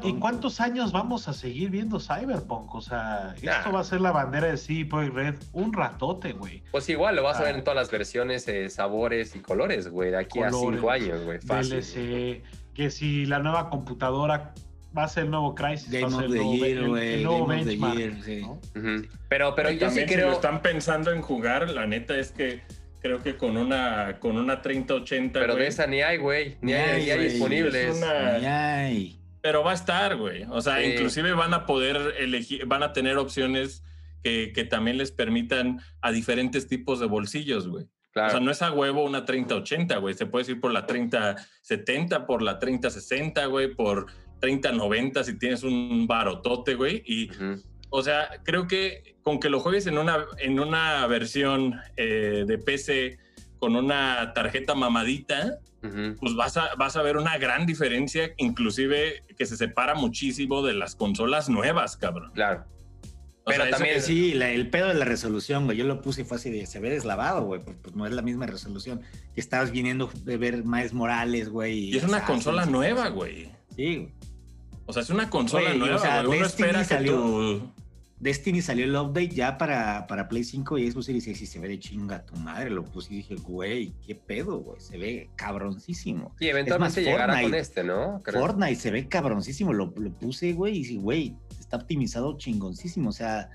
y, 0.05 0.15
cuántos 0.15 0.61
años 0.61 0.93
vamos 0.93 1.29
a 1.29 1.33
seguir 1.33 1.71
viendo 1.71 1.99
Cyberpunk? 1.99 2.75
O 2.75 2.81
sea, 2.81 3.35
esto 3.37 3.73
va 3.73 3.81
a 3.81 3.85
ser 3.85 4.01
la 4.01 4.13
bandera 4.13 4.49
de 4.49 4.57
CD 4.57 4.87
Red 5.11 5.37
un 5.53 5.73
ratote, 5.73 6.33
güey. 6.33 6.63
Pues 6.71 6.89
igual, 6.89 7.17
lo 7.17 7.23
vas 7.23 7.39
a 7.39 7.45
ver 7.45 7.57
en 7.57 7.65
todas 7.65 7.77
las 7.77 7.91
versiones, 7.91 8.47
eh, 8.49 8.71
sabores 8.71 9.35
y 9.35 9.41
colores, 9.41 9.89
güey, 9.89 10.11
de 10.11 10.19
aquí 10.19 10.41
a 10.41 10.51
cinco 10.51 10.91
años, 10.91 11.25
güey. 11.25 11.41
Fácil. 11.41 12.43
que 12.75 12.91
si 12.91 13.25
la 13.25 13.39
nueva 13.39 13.71
computadora 13.71 14.53
va 14.97 15.05
a 15.05 15.09
ser 15.09 15.25
el 15.25 15.31
nuevo 15.31 15.55
Crisis. 15.55 15.91
Game 15.91 16.07
of 16.07 16.31
the 16.31 16.57
Year, 16.57 16.89
güey. 16.89 17.23
Game 17.23 17.39
of 17.39 17.65
the 17.65 17.77
Year, 17.77 18.23
sí. 18.23 18.43
Pero, 19.29 19.55
pero 19.55 19.71
yo 19.71 19.91
sí 19.91 20.05
creo... 20.05 20.09
Si 20.09 20.17
lo 20.17 20.33
están 20.33 20.63
pensando 20.63 21.13
en 21.13 21.23
jugar, 21.23 21.71
la 21.71 21.87
neta 21.87 22.17
es 22.19 22.33
que 22.33 22.63
creo 23.01 23.23
que 23.23 23.37
con 23.37 23.57
una, 23.57 24.19
con 24.19 24.37
una 24.37 24.63
3080, 24.63 25.39
Pero 25.39 25.57
de 25.57 25.67
esa 25.67 25.87
ni 25.87 26.03
hay, 26.03 26.19
güey. 26.19 26.57
Ni, 26.61 26.73
hay, 26.73 27.11
hay 27.11 27.29
disponibles. 27.29 28.01
Ni 28.41 28.47
hay. 28.47 29.21
Pero 29.41 29.63
va 29.63 29.73
a 29.73 29.75
estar, 29.75 30.17
güey. 30.17 30.45
O 30.51 30.61
sea, 30.61 30.85
inclusive 30.85 31.33
van 31.33 31.55
a 31.55 31.67
poder 31.67 32.15
elegir, 32.19 32.67
van 32.67 32.83
a 32.83 32.93
tener 32.93 33.17
opciones 33.17 33.85
que, 34.25 34.53
que 34.53 34.65
también 34.65 34.99
les 34.99 35.13
permitan 35.13 35.81
a 36.01 36.11
diferentes 36.11 36.67
tipos 36.67 36.99
de 36.99 37.07
bolsillos, 37.07 37.69
güey. 37.69 37.87
O 38.25 38.31
sea, 38.31 38.41
no 38.41 38.51
es 38.51 38.63
a 38.63 38.73
huevo 38.73 39.05
una 39.05 39.27
30-80, 39.27 40.01
güey. 40.01 40.15
Se 40.15 40.25
puede 40.27 40.51
ir 40.51 40.61
por 40.61 40.73
la 40.73 40.87
30-70, 40.87 42.25
por 42.25 42.41
la 42.41 42.59
30-60, 42.59 43.49
güey, 43.51 43.75
por 43.75 44.07
30-90 44.47 45.25
si 45.25 45.39
tienes 45.39 45.63
un 45.63 46.07
barotote, 46.07 46.75
güey. 46.75 47.03
Y, 47.07 47.31
o 47.91 48.03
sea, 48.03 48.29
creo 48.45 48.67
que 48.67 49.17
con 49.23 49.41
que 49.41 49.51
lo 49.51 49.61
juegues 49.61 49.87
en 49.87 49.99
una, 49.99 50.25
en 50.39 50.61
una 50.61 51.07
versión 51.07 51.81
eh, 51.97 52.45
de 52.47 52.59
PC 52.59 53.19
con 53.59 53.75
una 53.75 54.33
tarjeta 54.35 54.75
mamadita, 54.75 55.59
pues 56.21 56.35
vas 56.35 56.57
a, 56.57 56.75
vas 56.77 56.97
a 56.97 57.03
ver 57.03 57.17
una 57.17 57.39
gran 57.39 57.65
diferencia, 57.65 58.33
inclusive 58.39 59.23
que 59.39 59.47
se 59.47 59.57
separa 59.57 59.95
muchísimo 59.95 60.63
de 60.63 60.75
las 60.75 60.97
consolas 60.97 61.49
nuevas, 61.49 61.97
cabrón. 61.97 62.33
Claro. 62.35 62.65
Pero 63.47 63.71
también 63.71 64.03
sí, 64.03 64.33
el 64.33 64.71
pedo 64.71 64.89
de 64.89 64.95
la 64.95 65.05
resolución, 65.05 65.67
güey. 65.67 65.77
Yo 65.77 65.85
lo 65.85 66.01
puse 66.01 66.23
y 66.23 66.25
fue 66.25 66.37
así 66.37 66.51
de 66.51 66.67
se 66.67 66.81
ve 66.81 66.91
deslavado, 66.91 67.45
güey. 67.45 67.61
Pues, 67.61 67.77
pues, 67.81 67.95
no 67.95 68.05
es 68.05 68.13
la 68.13 68.23
misma 68.23 68.47
resolución. 68.47 69.03
Que 69.35 69.41
estabas 69.41 69.71
viniendo 69.71 70.11
de 70.25 70.37
ver 70.37 70.65
Miles 70.65 70.93
Morales, 70.93 71.49
güey. 71.49 71.91
Y, 71.91 71.97
es 71.97 72.03
una 72.03 72.25
consola 72.25 72.67
nueva, 72.67 73.09
güey. 73.11 73.53
Sí, 73.77 73.97
güey. 73.97 74.15
O 74.87 74.93
sea, 74.93 75.03
es 75.03 75.11
una 75.11 75.29
consola 75.29 75.75
nueva, 75.75 75.97
o 75.97 75.99
sea, 75.99 76.23
espera 76.23 76.85
salió, 76.85 77.61
Destiny 78.19 78.63
salió 78.63 78.87
el 78.87 78.97
update 78.97 79.29
ya 79.29 79.59
para, 79.59 80.07
para 80.07 80.29
Play 80.29 80.43
5 80.43 80.79
y 80.79 80.91
Xbox 80.91 81.07
Series 81.07 81.27
X 81.27 81.43
y 81.43 81.47
se 81.47 81.59
ve 81.59 81.69
de 81.69 81.79
chinga 81.79 82.25
tu 82.25 82.35
madre. 82.37 82.71
Lo 82.71 82.85
puse 82.85 83.13
y 83.13 83.17
dije, 83.19 83.35
güey, 83.37 83.93
qué 84.07 84.15
pedo, 84.15 84.59
güey. 84.59 84.81
Se 84.81 84.97
ve 84.97 85.29
cabroncísimo. 85.37 86.35
Y 86.41 86.49
eventualmente 86.49 87.03
llegará 87.03 87.43
con 87.43 87.55
este, 87.55 87.85
¿no? 87.85 88.23
Fortnite 88.25 88.77
se 88.77 88.91
ve 88.91 89.07
cabroncísimo. 89.09 89.75
Lo, 89.75 89.93
lo 89.97 90.13
puse, 90.13 90.55
güey, 90.55 90.77
y 90.77 90.83
dije, 90.83 90.97
güey, 90.97 91.37
está 91.61 91.77
optimizado 91.77 92.39
chingoncísimo. 92.39 93.11
O 93.11 93.13
sea, 93.13 93.51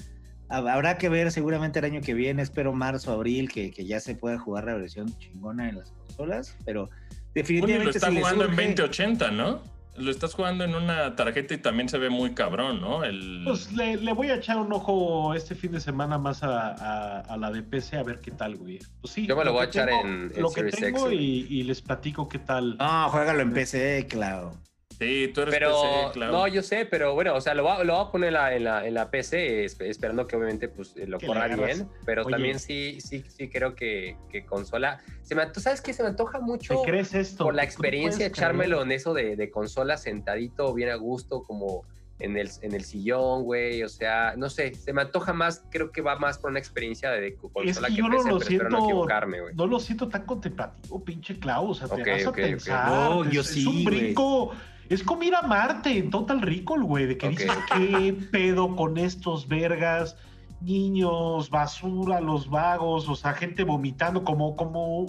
habrá 0.48 0.98
que 1.00 1.10
ver 1.10 1.32
seguramente 1.32 1.80
el 1.80 1.86
año 1.86 2.02
que 2.02 2.14
viene, 2.14 2.44
espero 2.44 2.72
marzo, 2.72 3.12
abril, 3.12 3.52
que, 3.52 3.72
que 3.72 3.86
ya 3.86 4.00
se 4.00 4.14
pueda 4.14 4.38
jugar 4.38 4.66
la 4.66 4.76
versión 4.76 5.18
chingona 5.18 5.70
en 5.70 5.80
las 5.80 5.92
consolas, 5.92 6.56
pero 6.66 6.90
definitivamente... 7.34 7.86
lo 7.86 7.90
está 7.92 8.12
jugando 8.12 8.46
en 8.46 8.56
2080, 8.56 9.32
¿no? 9.32 9.81
Lo 10.02 10.12
estás 10.12 10.34
jugando 10.34 10.64
en 10.64 10.76
una 10.76 11.16
tarjeta 11.16 11.54
y 11.54 11.58
también 11.58 11.90
se 11.90 11.98
ve 11.98 12.10
muy 12.10 12.34
cabrón, 12.34 12.82
¿no? 12.82 13.04
El... 13.04 13.44
Pues 13.46 13.72
le, 13.74 13.98
voy 14.14 14.30
a 14.30 14.36
echar 14.36 14.58
un 14.58 14.72
ojo 14.74 15.34
este 15.34 15.56
fin 15.56 15.72
de 15.72 15.80
semana 15.80 16.18
más 16.18 16.44
a, 16.44 17.20
a, 17.20 17.38
la 17.38 17.52
de 17.52 17.62
PC 17.62 17.98
a 17.98 18.04
ver 18.04 18.20
qué 18.20 18.32
tal, 18.32 18.56
güey. 18.56 18.80
Pues 19.02 19.14
sí, 19.14 19.28
Yo 19.28 19.36
me 19.36 19.46
lo, 19.46 19.54
voy 19.54 19.62
a 19.62 19.66
echar 19.66 19.90
en, 19.90 20.32
Lo 20.38 20.52
que 20.52 20.64
tengo 20.64 21.12
y, 21.12 21.48
y, 21.50 21.64
les 21.64 21.82
platico 21.82 22.28
qué 22.28 22.40
tal. 22.40 22.78
No, 22.78 23.10
juégalo 23.10 23.42
en 23.42 23.54
PC, 23.54 24.08
claro. 24.10 24.54
Sí, 25.02 25.32
tú 25.34 25.42
eres 25.42 25.56
pero, 25.56 26.12
No, 26.16 26.48
yo 26.48 26.62
sé, 26.62 26.86
pero 26.86 27.16
bueno, 27.16 27.34
o 27.34 27.42
sea, 27.42 27.56
lo 27.56 27.64
voy, 27.64 27.90
a 27.90 28.12
poner 28.12 28.28
en 28.28 28.64
la, 28.66 28.86
en 28.86 28.94
la, 28.94 29.10
PC, 29.10 29.66
esperando 29.66 30.28
que 30.28 30.36
obviamente 30.36 30.70
pues, 30.70 30.96
lo 30.96 31.20
corra 31.20 31.48
bien, 31.48 31.90
pero 32.06 32.24
también 32.24 32.60
sí, 32.60 33.02
sí, 33.02 33.24
sí 33.28 33.50
creo 33.50 33.74
que, 33.74 34.16
que 34.30 34.46
consola... 34.46 35.02
Se 35.24 35.34
me, 35.34 35.44
¿Tú 35.48 35.60
sabes 35.60 35.82
que 35.82 35.94
se 35.94 36.04
me 36.04 36.10
antoja 36.10 36.40
mucho 36.40 36.84
crees 36.84 37.16
esto? 37.16 37.46
por 37.46 37.56
la 37.56 37.64
experiencia 37.64 38.28
echármelo 38.28 38.84
en 38.84 38.92
eso 38.92 39.16
de, 39.16 39.36
de 39.36 39.50
consola 39.50 39.98
sentadito, 39.98 40.72
bien 40.72 40.90
a 40.90 40.96
gusto, 40.96 41.42
como 41.42 41.84
en 42.20 42.38
el, 42.38 42.52
en 42.62 42.74
el 42.74 42.84
sillón, 42.84 43.44
güey, 43.44 43.82
o 43.82 43.90
sea, 43.90 44.36
no 44.38 44.52
sé, 44.52 44.76
se 44.76 44.94
me 44.94 45.02
antoja 45.02 45.34
más, 45.34 45.64
creo 45.72 45.92
que 45.92 46.02
va 46.02 46.20
más 46.20 46.38
por 46.38 46.52
una 46.52 46.60
experiencia 46.60 47.10
de 47.10 47.36
consola 47.36 47.88
que, 47.88 47.96
yo 47.96 48.08
no 48.08 48.22
lo 48.22 48.40
siento, 48.40 48.70
no 48.70 48.86
equivocarme, 48.86 49.42
güey. 49.42 49.56
No 49.56 49.66
lo 49.66 49.80
siento 49.80 50.08
tan 50.08 50.28
contemplativo, 50.28 51.04
pinche 51.04 51.40
Klaus, 51.40 51.82
o 51.82 51.88
sea, 51.88 52.04
te 52.04 52.12
vas 52.12 52.26
a 52.28 52.32
pensar, 52.32 52.88
no, 52.88 53.30
yo 53.32 53.44
sí, 53.44 53.62
es 53.62 53.66
un 53.66 53.84
brinco... 53.84 54.54
Es 54.92 55.04
como 55.04 55.24
ir 55.24 55.34
a 55.34 55.42
Marte 55.44 55.98
en 55.98 56.10
Total 56.10 56.42
Recall, 56.42 56.84
güey, 56.84 57.06
de 57.06 57.18
que 57.18 57.30
dices, 57.30 57.50
¿qué 57.74 58.14
pedo 58.30 58.76
con 58.76 58.98
estos 58.98 59.48
vergas? 59.48 60.18
Niños, 60.60 61.50
basura, 61.50 62.20
los 62.20 62.50
vagos, 62.50 63.08
o 63.08 63.16
sea, 63.16 63.32
gente 63.32 63.64
vomitando, 63.64 64.26
como, 64.26 64.58
como 64.58 65.06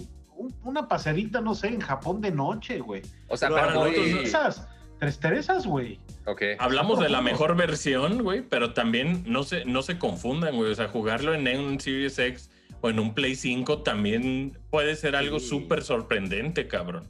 una 0.62 0.86
pasadita, 0.86 1.40
no 1.40 1.56
sé, 1.56 1.66
en 1.66 1.80
Japón 1.80 2.20
de 2.20 2.30
noche, 2.30 2.78
güey. 2.78 3.02
O 3.26 3.36
sea, 3.36 3.50
para 3.50 3.74
nosotros... 3.74 4.06
Teresas, 4.06 4.68
Tres 5.00 5.18
Teresas, 5.18 5.66
güey. 5.66 5.98
Okay. 6.26 6.54
Hablamos 6.60 7.00
de 7.00 7.08
la 7.08 7.20
mejor 7.20 7.56
versión, 7.56 8.22
güey, 8.22 8.42
pero 8.42 8.74
también 8.74 9.24
no 9.26 9.42
se, 9.42 9.64
no 9.64 9.82
se 9.82 9.98
confundan, 9.98 10.54
güey. 10.54 10.70
O 10.70 10.74
sea, 10.76 10.86
jugarlo 10.86 11.34
en 11.34 11.48
un 11.58 11.80
Series 11.80 12.20
X 12.20 12.50
o 12.82 12.88
en 12.88 13.00
un 13.00 13.14
Play 13.14 13.34
5 13.34 13.82
también 13.82 14.56
puede 14.70 14.94
ser 14.94 15.16
algo 15.16 15.40
súper 15.40 15.82
sorprendente, 15.82 16.68
cabrón 16.68 17.08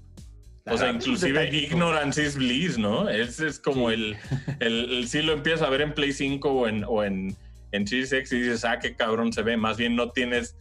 o 0.66 0.77
sea, 0.77 0.90
inclusive 0.90 1.48
ignorance 1.53 2.22
is 2.22 2.37
bliss, 2.37 2.79
¿no? 2.79 3.09
Ese 3.09 3.48
es 3.48 3.59
como 3.59 3.90
el, 3.90 4.16
el, 4.61 5.07
Si 5.09 5.22
lo 5.22 5.33
empiezas 5.33 5.62
a 5.62 5.70
ver 5.70 5.81
en 5.81 5.94
Play 5.94 6.12
5 6.12 6.51
o 6.51 6.68
en, 6.68 6.85
o 6.85 7.03
en, 7.03 7.37
en 7.72 7.87
Series 7.87 8.12
X 8.12 8.33
y 8.33 8.40
dices, 8.40 8.64
ah, 8.64 8.79
qué 8.79 8.94
cabrón 8.94 9.33
se 9.33 9.42
ve. 9.42 9.57
Más 9.57 9.77
bien 9.77 9.96
no 9.96 10.11
tienes 10.11 10.57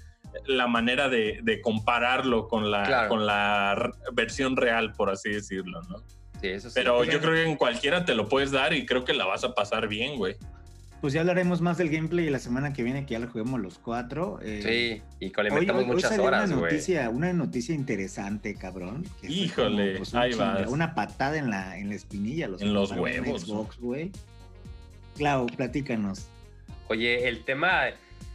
la 0.46 0.68
manera 0.68 1.10
de, 1.10 1.40
de 1.44 1.62
compararlo 1.62 2.48
con 2.48 2.72
la, 2.72 3.08
con 3.08 3.26
la 3.26 3.92
versión 4.14 4.56
real, 4.58 4.94
por 4.94 5.10
así 5.10 5.30
decirlo, 5.30 5.82
¿no? 5.90 5.98
Sí, 6.40 6.48
eso 6.48 6.70
sí. 6.70 6.74
Pero 6.76 7.04
yo 7.04 7.20
creo 7.20 7.34
que 7.34 7.44
en 7.44 7.58
cualquiera 7.58 8.06
te 8.06 8.16
lo 8.16 8.28
puedes 8.28 8.52
dar 8.52 8.74
y 8.74 8.86
creo 8.86 9.06
que 9.06 9.14
la 9.14 9.26
vas 9.26 9.44
a 9.44 9.54
pasar 9.54 9.88
bien, 9.88 10.18
güey. 10.18 10.36
Pues 11.02 11.14
ya 11.14 11.22
hablaremos 11.22 11.62
más 11.62 11.80
del 11.80 11.90
gameplay 11.90 12.30
la 12.30 12.38
semana 12.38 12.74
que 12.74 12.84
viene, 12.84 13.08
que 13.08 13.14
ya 13.14 13.20
lo 13.20 13.28
juguemos 13.28 13.60
los 13.60 13.80
cuatro. 13.80 14.40
Eh, 14.44 15.02
sí, 15.20 15.26
y 15.26 15.32
con 15.32 15.46
le 15.46 15.52
metamos 15.52 15.88
muchas 15.88 16.20
horas, 16.20 16.52
una 16.52 16.62
noticia, 16.62 17.10
una 17.10 17.34
noticia 17.34 17.74
interesante, 17.74 18.54
cabrón. 18.54 19.04
Híjole, 19.24 19.98
pues, 19.98 20.14
ahí 20.14 20.34
va. 20.34 20.64
Una 20.68 20.94
patada 20.94 21.38
en 21.38 21.50
la, 21.50 21.80
en 21.80 21.90
la 21.90 21.96
espinilla. 21.96 22.48
Los 22.48 22.62
en 22.62 22.76
los 22.76 22.92
huevos. 22.92 23.42
Xbox, 23.42 23.80
güey. 23.80 24.12
Clau, 25.18 25.48
platícanos. 25.48 26.28
Oye, 26.88 27.28
el 27.28 27.44
tema 27.46 27.86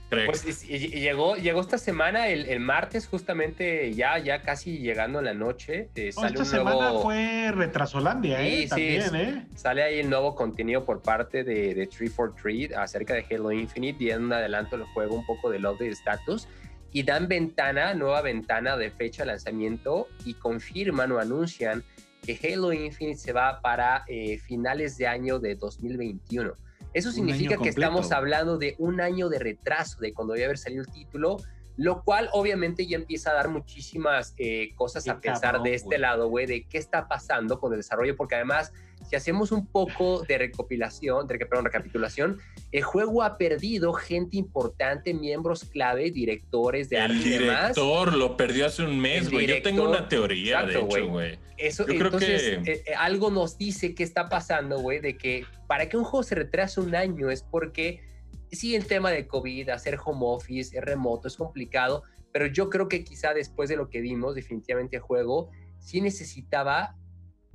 pues 0.09 0.65
y, 0.69 0.79
llegó, 1.01 1.37
llegó 1.37 1.61
esta 1.61 1.79
semana, 1.79 2.29
el, 2.29 2.61
martes, 2.61 3.09
justamente 3.09 3.93
ya, 3.93 4.19
ya 4.19 4.41
casi 4.43 4.79
llegando 4.79 5.19
en 5.19 5.25
la 5.25 5.35
noche. 5.35 5.89
Eh, 5.97 6.09
esta 6.09 6.45
semana 6.45 6.93
fue 7.03 7.51
Retrasolandia, 7.53 8.41
¿eh? 8.47 8.69
También, 8.69 9.15
¿eh? 9.17 9.47
Sale 9.57 9.83
ahí 9.83 9.99
el 9.99 10.09
nuevo 10.09 10.35
contenido 10.35 10.85
por 10.85 11.03
parte 11.03 11.43
de, 11.43 11.75
de 11.75 11.87
343 11.87 12.77
acerca 12.77 13.15
de 13.15 13.27
Halo 13.31 13.51
Infinite, 13.51 14.05
y 14.05 14.11
en 14.11 14.25
un 14.25 14.33
adelanto 14.33 14.77
del 14.77 14.87
juego, 14.87 15.17
un 15.17 15.27
poco 15.27 15.51
de 15.51 15.59
love 15.59 15.79
de 15.79 15.89
status. 15.89 16.47
Y 16.93 17.03
dan 17.03 17.27
ventana, 17.27 17.93
nueva 17.95 18.23
ventana 18.23 18.77
de 18.77 18.91
fecha 18.91 19.25
de 19.25 19.27
lanzamiento 19.27 20.09
y 20.25 20.35
confirman 20.35 21.13
o 21.13 21.19
anuncian 21.19 21.85
que 22.23 22.39
Halo 22.43 22.73
Infinite 22.73 23.19
se 23.19 23.33
va 23.33 23.61
para 23.61 24.05
eh, 24.09 24.39
finales 24.39 24.97
de 24.97 25.07
año 25.07 25.39
de 25.39 25.57
2021. 25.57 26.55
Eso 26.97 27.13
significa 27.13 27.59
que 27.59 27.69
estamos 27.69 28.11
hablando 28.11 28.57
de 28.57 28.75
un 28.79 29.03
año 29.03 29.29
de 29.29 29.39
retraso 29.39 30.01
de 30.01 30.15
cuando 30.15 30.33
debe 30.33 30.47
haber 30.47 30.57
salido 30.57 30.81
el 30.81 30.91
título, 30.91 31.37
lo 31.77 32.03
cual 32.03 32.29
obviamente 32.33 32.87
ya 32.87 32.97
empieza 32.97 33.31
a 33.31 33.35
dar 33.35 33.49
muchísimas 33.49 34.35
eh, 34.39 34.73
cosas 34.77 35.07
a 35.09 35.21
pensar 35.21 35.63
de 35.63 35.75
este 35.75 35.99
lado, 35.99 36.29
güey, 36.29 36.47
de 36.47 36.65
qué 36.65 36.79
está 36.79 37.07
pasando 37.07 37.61
con 37.61 37.73
el 37.73 37.79
desarrollo, 37.79 38.17
porque 38.17 38.35
además, 38.35 38.73
si 39.09 39.15
hacemos 39.15 39.53
un 39.53 39.67
poco 39.67 40.23
de 40.23 40.39
recopilación, 40.39 41.27
de, 41.27 41.39
perdón, 41.39 41.67
recapitulación, 41.67 42.39
el 42.73 42.83
juego 42.83 43.23
ha 43.23 43.37
perdido 43.37 43.93
gente 43.93 44.39
importante, 44.39 45.13
miembros 45.13 45.65
clave, 45.65 46.11
directores 46.11 46.89
de 46.89 46.99
El 46.99 47.23
director 47.23 48.15
lo 48.15 48.37
perdió 48.37 48.67
hace 48.67 48.83
un 48.83 48.99
mes, 48.99 49.31
güey. 49.31 49.47
Yo 49.47 49.61
tengo 49.61 49.89
una 49.89 50.09
teoría, 50.09 50.65
de 50.65 50.81
hecho, 50.81 51.07
güey. 51.07 51.39
Eso, 51.59 51.89
entonces, 51.89 52.43
eh, 52.43 52.83
eh, 52.87 52.95
algo 52.99 53.31
nos 53.31 53.57
dice 53.57 53.95
qué 53.95 54.03
está 54.03 54.29
pasando, 54.29 54.79
güey, 54.79 55.01
de 55.01 55.17
que 55.17 55.47
para 55.67 55.89
que 55.89 55.97
un 55.97 56.05
juego 56.05 56.23
se 56.23 56.35
retrase 56.35 56.81
un 56.81 56.95
año 56.95 57.31
es 57.31 57.43
porque 57.43 58.03
sí, 58.51 58.75
el 58.75 58.87
tema 58.87 59.11
de 59.11 59.27
COVID, 59.27 59.71
hacer 59.71 59.99
home 60.05 60.21
office, 60.23 60.77
es 60.77 60.85
remoto, 60.85 61.29
es 61.29 61.37
complicado, 61.37 62.03
pero 62.33 62.47
yo 62.47 62.71
creo 62.71 62.89
que 62.89 63.05
quizá 63.05 63.35
después 63.35 63.69
de 63.69 63.77
lo 63.77 63.89
que 63.89 64.01
vimos, 64.01 64.35
definitivamente 64.35 64.99
juego 64.99 65.51
sí 65.79 66.01
necesitaba 66.01 66.97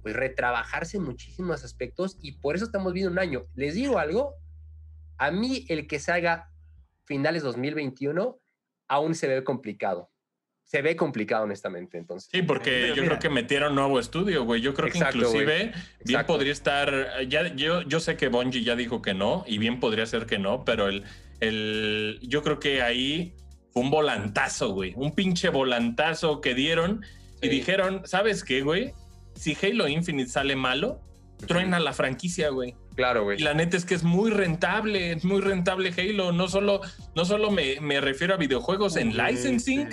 pues 0.01 0.15
retrabajarse 0.15 0.97
en 0.97 1.04
muchísimos 1.04 1.63
aspectos 1.63 2.17
y 2.21 2.34
por 2.34 2.56
eso 2.56 2.65
estamos 2.65 2.93
viendo 2.93 3.12
un 3.12 3.19
año. 3.19 3.45
Les 3.56 3.75
digo 3.75 3.99
algo, 3.99 4.36
a 5.17 5.32
mí 5.32 5.65
el 5.69 5.88
que 5.88 5.99
salga 5.99 6.51
finales 7.06 7.43
2021 7.43 8.39
aún 8.88 9.15
se 9.15 9.27
ve 9.27 9.43
complicado. 9.43 10.11
Se 10.71 10.81
ve 10.81 10.95
complicado, 10.95 11.43
honestamente, 11.43 11.97
entonces. 11.97 12.29
Sí, 12.31 12.43
porque 12.43 12.93
yo 12.95 13.03
creo 13.03 13.19
que 13.19 13.29
metieron 13.29 13.75
nuevo 13.75 13.99
estudio, 13.99 14.45
güey. 14.45 14.62
Yo 14.62 14.73
creo 14.73 14.89
que 14.89 14.99
inclusive 14.99 15.73
bien 16.05 16.25
podría 16.25 16.53
estar. 16.53 17.27
Ya, 17.27 17.53
yo, 17.53 17.81
yo 17.81 17.99
sé 17.99 18.15
que 18.15 18.29
Bungie 18.29 18.63
ya 18.63 18.77
dijo 18.77 19.01
que 19.01 19.13
no, 19.13 19.43
y 19.45 19.57
bien 19.57 19.81
podría 19.81 20.05
ser 20.05 20.27
que 20.27 20.39
no, 20.39 20.63
pero 20.63 20.88
el, 20.88 21.03
el, 21.41 22.19
yo 22.21 22.41
creo 22.41 22.62
que 22.62 22.81
ahí 22.81 23.36
fue 23.73 23.84
un 23.84 23.91
volantazo, 23.91 24.69
güey. 24.69 24.93
Un 24.95 25.13
pinche 25.13 25.49
volantazo 25.49 26.39
que 26.39 26.55
dieron 26.55 27.03
y 27.41 27.49
dijeron: 27.49 28.03
¿Sabes 28.05 28.45
qué, 28.45 28.62
güey? 28.62 28.93
Si 29.36 29.57
Halo 29.62 29.89
Infinite 29.89 30.29
sale 30.29 30.55
malo, 30.55 31.01
truena 31.47 31.81
la 31.81 31.91
franquicia, 31.91 32.47
güey. 32.47 32.75
Claro, 32.95 33.25
güey. 33.25 33.41
Y 33.41 33.43
la 33.43 33.53
neta 33.53 33.76
es 33.76 33.84
que 33.84 33.95
es 33.95 34.03
muy 34.03 34.32
rentable, 34.32 35.11
es 35.11 35.26
muy 35.26 35.41
rentable 35.41 35.93
Halo. 35.97 36.32
No 36.32 36.47
solo, 36.47 36.80
no 37.13 37.26
solo 37.26 37.51
me, 37.51 37.99
refiero 37.99 38.36
a 38.36 38.38
videojuegos 38.38 38.95
en 38.95 39.17
licensing. 39.17 39.89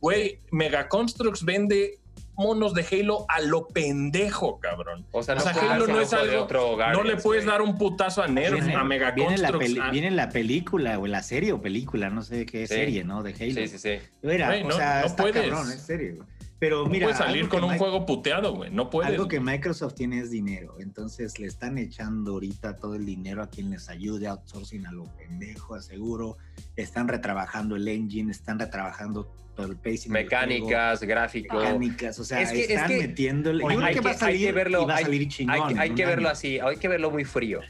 Güey, 0.00 0.40
Mega 0.50 0.88
Constructs 0.88 1.44
vende 1.44 2.00
monos 2.40 2.72
de 2.72 2.86
Halo 2.90 3.26
a 3.28 3.40
lo 3.40 3.68
pendejo, 3.68 4.58
cabrón. 4.60 5.04
O 5.12 5.22
sea, 5.22 5.34
Halo 5.36 5.86
no 5.86 6.00
es 6.00 6.12
algo. 6.12 6.48
no 6.92 7.02
le 7.04 7.16
puedes 7.16 7.44
dar 7.44 7.60
un 7.60 7.76
putazo 7.76 8.22
a 8.22 8.28
Nerf, 8.28 8.74
a 8.74 8.84
Mega 8.84 9.10
viene 9.10 9.36
la, 9.36 9.50
viene 9.90 10.10
la 10.10 10.30
película, 10.30 10.98
o 10.98 11.06
la 11.06 11.22
serie 11.22 11.52
o 11.52 11.60
película, 11.60 12.08
no 12.08 12.22
sé 12.22 12.46
qué 12.46 12.66
serie, 12.66 13.04
¿no? 13.04 13.22
De 13.22 13.34
Halo. 13.34 13.54
Sí, 13.54 13.68
sí, 13.68 13.78
sí. 13.78 13.98
Mira, 14.22 14.54
o 14.64 14.72
sea, 14.72 15.04
no 15.06 15.16
puedes. 15.16 15.42
cabrón, 15.42 15.70
es 15.70 15.82
serio. 15.82 16.26
Pero 16.58 16.84
mira, 16.86 17.06
no 17.06 17.12
puedes 17.12 17.26
salir 17.26 17.48
con 17.48 17.64
un 17.64 17.78
juego 17.78 18.04
puteado, 18.04 18.54
güey. 18.54 18.70
No 18.70 18.90
puedes. 18.90 19.10
Algo 19.10 19.28
que 19.28 19.40
Microsoft 19.40 19.94
tiene 19.94 20.20
es 20.20 20.30
dinero. 20.30 20.76
Entonces 20.78 21.38
le 21.38 21.46
están 21.46 21.78
echando 21.78 22.32
ahorita 22.32 22.76
todo 22.76 22.96
el 22.96 23.06
dinero 23.06 23.42
a 23.42 23.48
quien 23.48 23.70
les 23.70 23.88
ayude, 23.88 24.26
outsourcing 24.26 24.86
a 24.86 24.92
lo 24.92 25.04
pendejo, 25.16 25.74
aseguro. 25.74 26.36
Están 26.76 27.08
retrabajando 27.08 27.76
el 27.76 27.88
engine, 27.88 28.30
están 28.30 28.58
retrabajando 28.58 29.32
el 29.64 29.76
pacing. 29.76 30.12
Mecánicas, 30.12 31.02
gráficos. 31.02 31.62
Mecánicas, 31.62 32.18
o 32.18 32.24
sea, 32.24 32.42
están 32.42 32.90
metiendo. 32.90 33.52
Yo 33.52 33.66
creo 33.66 33.92
que 33.92 34.00
va 34.00 34.10
a 34.10 34.14
salir, 34.14 34.52
verlo, 34.52 34.86
va 34.86 34.96
a 34.96 35.00
salir 35.00 35.28
chingón. 35.28 35.78
Hay, 35.78 35.90
que 35.94 36.06
verlo 36.06 36.28
así, 36.28 36.58
hay 36.58 36.76
que 36.76 36.88
verlo 36.88 37.10
muy 37.10 37.24
frío. 37.24 37.60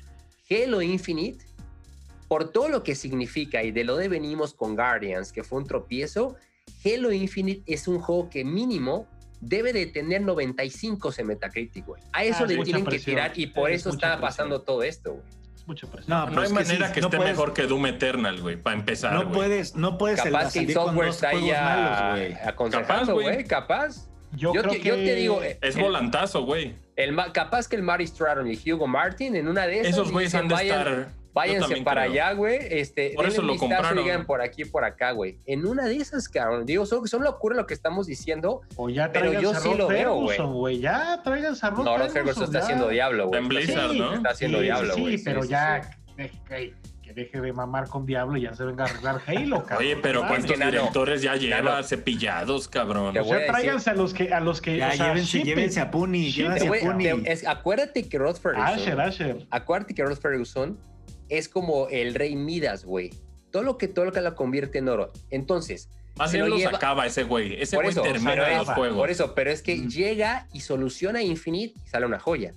Halo 0.51 0.83
Infinite, 0.83 1.45
por 2.29 2.51
todo 2.51 2.69
lo 2.69 2.83
que 2.83 2.95
significa 2.95 3.63
y 3.63 3.71
de 3.71 3.85
lo 3.85 3.97
de 3.97 4.09
venimos 4.09 4.55
con 4.55 4.75
Guardians, 4.75 5.33
que 5.33 5.45
fue 5.45 5.59
un 5.59 5.67
tropiezo, 5.67 6.37
Halo 6.85 7.13
Infinite 7.13 7.63
es 7.67 7.89
un 7.89 8.01
juego 8.01 8.29
que 8.31 8.45
mínimo 8.45 9.07
debe 9.41 9.73
de 9.73 9.87
tener 9.87 10.23
95 10.23 11.13
en 11.19 11.27
Metacritic, 11.27 11.87
güey. 11.87 12.03
A 12.13 12.25
eso 12.25 12.45
ah, 12.45 12.47
le 12.47 12.59
tienen 12.59 12.85
que 12.85 12.99
tirar 12.99 13.33
y 13.35 13.47
por 13.47 13.71
eso 13.71 13.91
está 13.91 14.21
pasando 14.21 14.63
todo 14.63 14.83
esto, 14.83 15.15
güey. 15.15 15.40
Mucha 15.71 15.87
presión. 15.87 16.19
No, 16.19 16.29
no 16.29 16.41
hay 16.41 16.53
manera 16.53 16.91
que, 16.91 16.99
esté 16.99 17.17
mejor 17.21 17.55
que 17.55 17.69
Doom 17.69 17.87
Eternal, 17.87 18.41
güey, 18.41 18.57
para 18.57 18.77
empezar. 18.77 19.13
No 19.13 19.31
puedes, 19.31 19.77
no 19.77 19.99
puedes 19.99 20.21
Capaz 20.21 20.53
que 20.53 20.59
el 20.59 20.73
software 20.73 21.11
está 21.11 21.29
ahí 21.29 21.53
aconsejando, 22.45 23.15
güey. 23.15 23.45
Capaz. 23.45 24.09
Yo, 24.33 24.53
yo, 24.53 24.63
yo, 24.63 24.95
te 24.97 25.15
digo. 25.15 25.41
Es 25.43 25.79
volantazo, 25.79 26.43
güey. 26.43 26.75
capaz 27.33 27.69
que 27.69 27.77
el 27.77 27.85
Mari 27.85 28.05
Stratton 28.09 28.51
y 28.51 28.73
Hugo 28.73 28.89
Martin 28.89 29.37
en 29.37 29.47
una 29.47 29.69
de 29.69 29.83
esas. 29.83 29.93
Esos 29.93 30.11
güeyes 30.11 30.35
han 30.35 30.49
de 30.49 30.55
estar 30.57 31.09
Váyanse 31.33 31.83
para 31.83 32.03
allá, 32.03 32.33
güey. 32.33 32.59
Este, 32.71 33.13
por 33.15 33.27
eso 33.27 33.43
lo 33.43 33.57
compraron. 33.57 34.03
Digan 34.03 34.27
por 34.27 34.41
aquí 34.41 34.65
por 34.65 34.85
acá, 34.85 35.13
güey. 35.13 35.39
En 35.47 35.67
una 35.67 35.87
de 35.87 35.97
esas, 35.97 36.29
cabrón. 36.29 36.67
Digo, 36.67 36.87
solo, 36.87 37.07
solo 37.07 37.31
ocurre 37.31 37.57
lo 37.57 37.67
que 37.67 37.75
estamos 37.75 38.07
diciendo. 38.07 38.63
O 38.77 38.89
ya 38.89 39.13
pero 39.13 39.33
yo 39.41 39.55
sí 39.55 39.75
lo 39.75 39.89
veo, 39.89 40.15
güey. 40.15 40.81
Ya 40.81 41.21
traigan 41.23 41.55
a 41.61 41.71
No, 41.71 41.99
Rod 41.99 42.11
Ferguson 42.11 42.45
está 42.45 42.61
haciendo 42.61 42.89
diablo, 42.89 43.29
güey. 43.29 43.41
En 43.41 43.49
Blizzard, 43.49 43.95
¿no? 43.95 44.15
Está 44.15 44.31
haciendo 44.31 44.61
diablo, 44.61 44.95
güey. 44.97 45.19
Sí, 45.19 45.25
pero 45.25 45.45
ya 45.45 45.81
que 46.17 47.15
deje 47.15 47.41
de 47.41 47.53
mamar 47.53 47.89
con 47.89 48.07
Diablo 48.07 48.37
y 48.37 48.43
ya 48.43 48.55
se 48.55 48.65
venga 48.65 48.85
a 48.85 48.89
arreglar 48.89 49.21
Halo, 49.27 49.65
cabrón. 49.67 49.79
Oye, 49.79 49.97
pero 49.97 50.27
¿cuántos 50.27 50.59
directores 50.59 51.23
ya 51.23 51.35
lleva 51.35 51.83
cepillados, 51.83 52.69
cabrón? 52.69 53.17
O 53.17 53.25
sea, 53.25 53.47
tráiganse 53.47 53.91
a 53.91 53.95
los 53.95 54.15
que, 54.15 54.33
a 54.33 54.41
los 54.41 54.61
que. 54.61 54.77
Ya, 54.77 54.95
llévense, 54.95 55.43
llévense, 55.43 55.81
a 55.81 55.91
Puni, 55.91 56.31
llévense 56.31 56.69
a 56.69 56.81
Puni. 56.81 57.09
acuérdate 57.47 58.09
que 58.09 58.19
Rod 58.19 58.37
Ferguson. 58.37 58.69
Asher, 58.69 59.01
Asher. 59.01 59.47
Acuérdate 59.51 59.95
que 59.95 60.05
Rod 60.05 60.19
Ferguson 60.19 60.79
es 61.31 61.49
como 61.49 61.89
el 61.89 62.15
rey 62.15 62.37
Midas, 62.37 62.85
güey. 62.85 63.11
Todo 63.51 63.63
lo 63.63 63.79
que 63.79 63.89
todo 63.89 64.05
lo 64.05 64.35
convierte 64.35 64.79
en 64.79 64.89
oro. 64.89 65.13
Entonces. 65.31 65.89
Más 66.17 66.33
bien 66.33 66.51
lo, 66.51 66.57
lleva... 66.57 66.77
acaba 66.77 67.07
ese 67.07 67.23
güey. 67.23 67.61
Ese 67.61 67.77
güey 67.77 67.95
termina 67.95 68.59
los 68.59 68.69
juegos. 68.69 68.99
Por 68.99 69.11
eso, 69.11 69.35
pero 69.35 69.51
es 69.51 69.63
que 69.63 69.89
llega 69.89 70.49
y 70.53 70.61
soluciona 70.61 71.23
Infinite 71.23 71.75
y 71.83 71.89
sale 71.89 72.05
una 72.05 72.19
joya. 72.19 72.55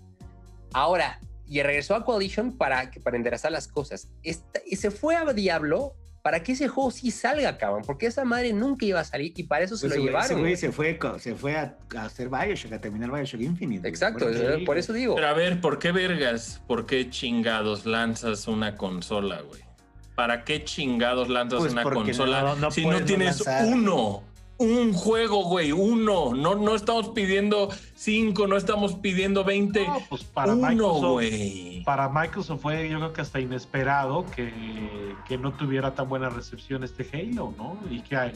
Ahora, 0.73 1.19
y 1.47 1.61
regresó 1.61 1.95
a 1.95 2.03
Coalition 2.03 2.57
para, 2.57 2.91
para 3.03 3.15
enderezar 3.15 3.51
las 3.51 3.67
cosas. 3.67 4.09
y 4.23 4.75
se 4.75 4.91
fue 4.91 5.15
a 5.15 5.23
Diablo 5.33 5.95
para 6.23 6.41
que 6.41 6.53
ese 6.53 6.69
juego 6.69 6.89
sí 6.89 7.11
salga, 7.11 7.57
cabrón, 7.57 7.83
porque 7.85 8.05
esa 8.05 8.23
madre 8.23 8.53
nunca 8.53 8.85
iba 8.85 9.01
a 9.01 9.03
salir 9.03 9.33
y 9.35 9.43
para 9.43 9.65
eso 9.65 9.75
se 9.75 9.87
pues 9.87 9.99
lo 9.99 10.05
llevaron. 10.05 10.31
Ese 10.31 10.39
güey 10.39 10.55
se 10.55 10.71
fue, 10.71 10.97
se 11.19 11.35
fue 11.35 11.57
a, 11.57 11.75
hacer 11.97 12.29
Bioshock, 12.29 12.71
a 12.71 12.79
terminar 12.79 13.11
Bioshock 13.11 13.41
Infinite. 13.41 13.85
Exacto, 13.85 14.27
por, 14.65 14.77
eso 14.77 14.93
digo. 14.93 15.15
Pero 15.15 15.27
a 15.27 15.33
ver, 15.33 15.59
¿por 15.59 15.79
qué 15.79 15.91
vergas? 15.91 16.61
¿Por 16.65 16.85
qué 16.85 17.09
chingados 17.09 17.85
lanzas 17.85 18.47
una 18.47 18.77
consola, 18.77 19.41
güey? 19.41 19.63
¿Para 20.15 20.45
qué 20.45 20.63
chingados 20.63 21.27
lanzas 21.27 21.59
pues 21.59 21.73
una 21.73 21.83
consola 21.83 22.55
si 22.71 22.85
no 22.85 23.03
tienes 23.03 23.43
uno? 23.65 24.23
Un 24.57 24.93
juego, 24.93 25.43
güey, 25.43 25.71
uno. 25.71 26.33
No, 26.33 26.55
no 26.55 26.75
estamos 26.75 27.09
pidiendo 27.09 27.69
cinco, 27.95 28.47
no 28.47 28.57
estamos 28.57 28.95
pidiendo 28.95 29.43
veinte. 29.43 29.85
No, 29.85 29.99
pues 30.09 30.23
para 30.23 30.53
uno, 30.53 30.93
güey. 31.13 31.83
Para 31.83 32.09
Microsoft 32.09 32.61
fue, 32.61 32.89
yo 32.89 32.97
creo 32.97 33.13
que 33.13 33.21
hasta 33.21 33.39
inesperado 33.39 34.25
que, 34.35 34.53
que, 35.27 35.37
no 35.37 35.53
tuviera 35.53 35.93
tan 35.95 36.07
buena 36.07 36.29
recepción 36.29 36.83
este 36.83 37.07
Halo, 37.13 37.53
¿no? 37.57 37.77
Y 37.89 38.01
que 38.01 38.33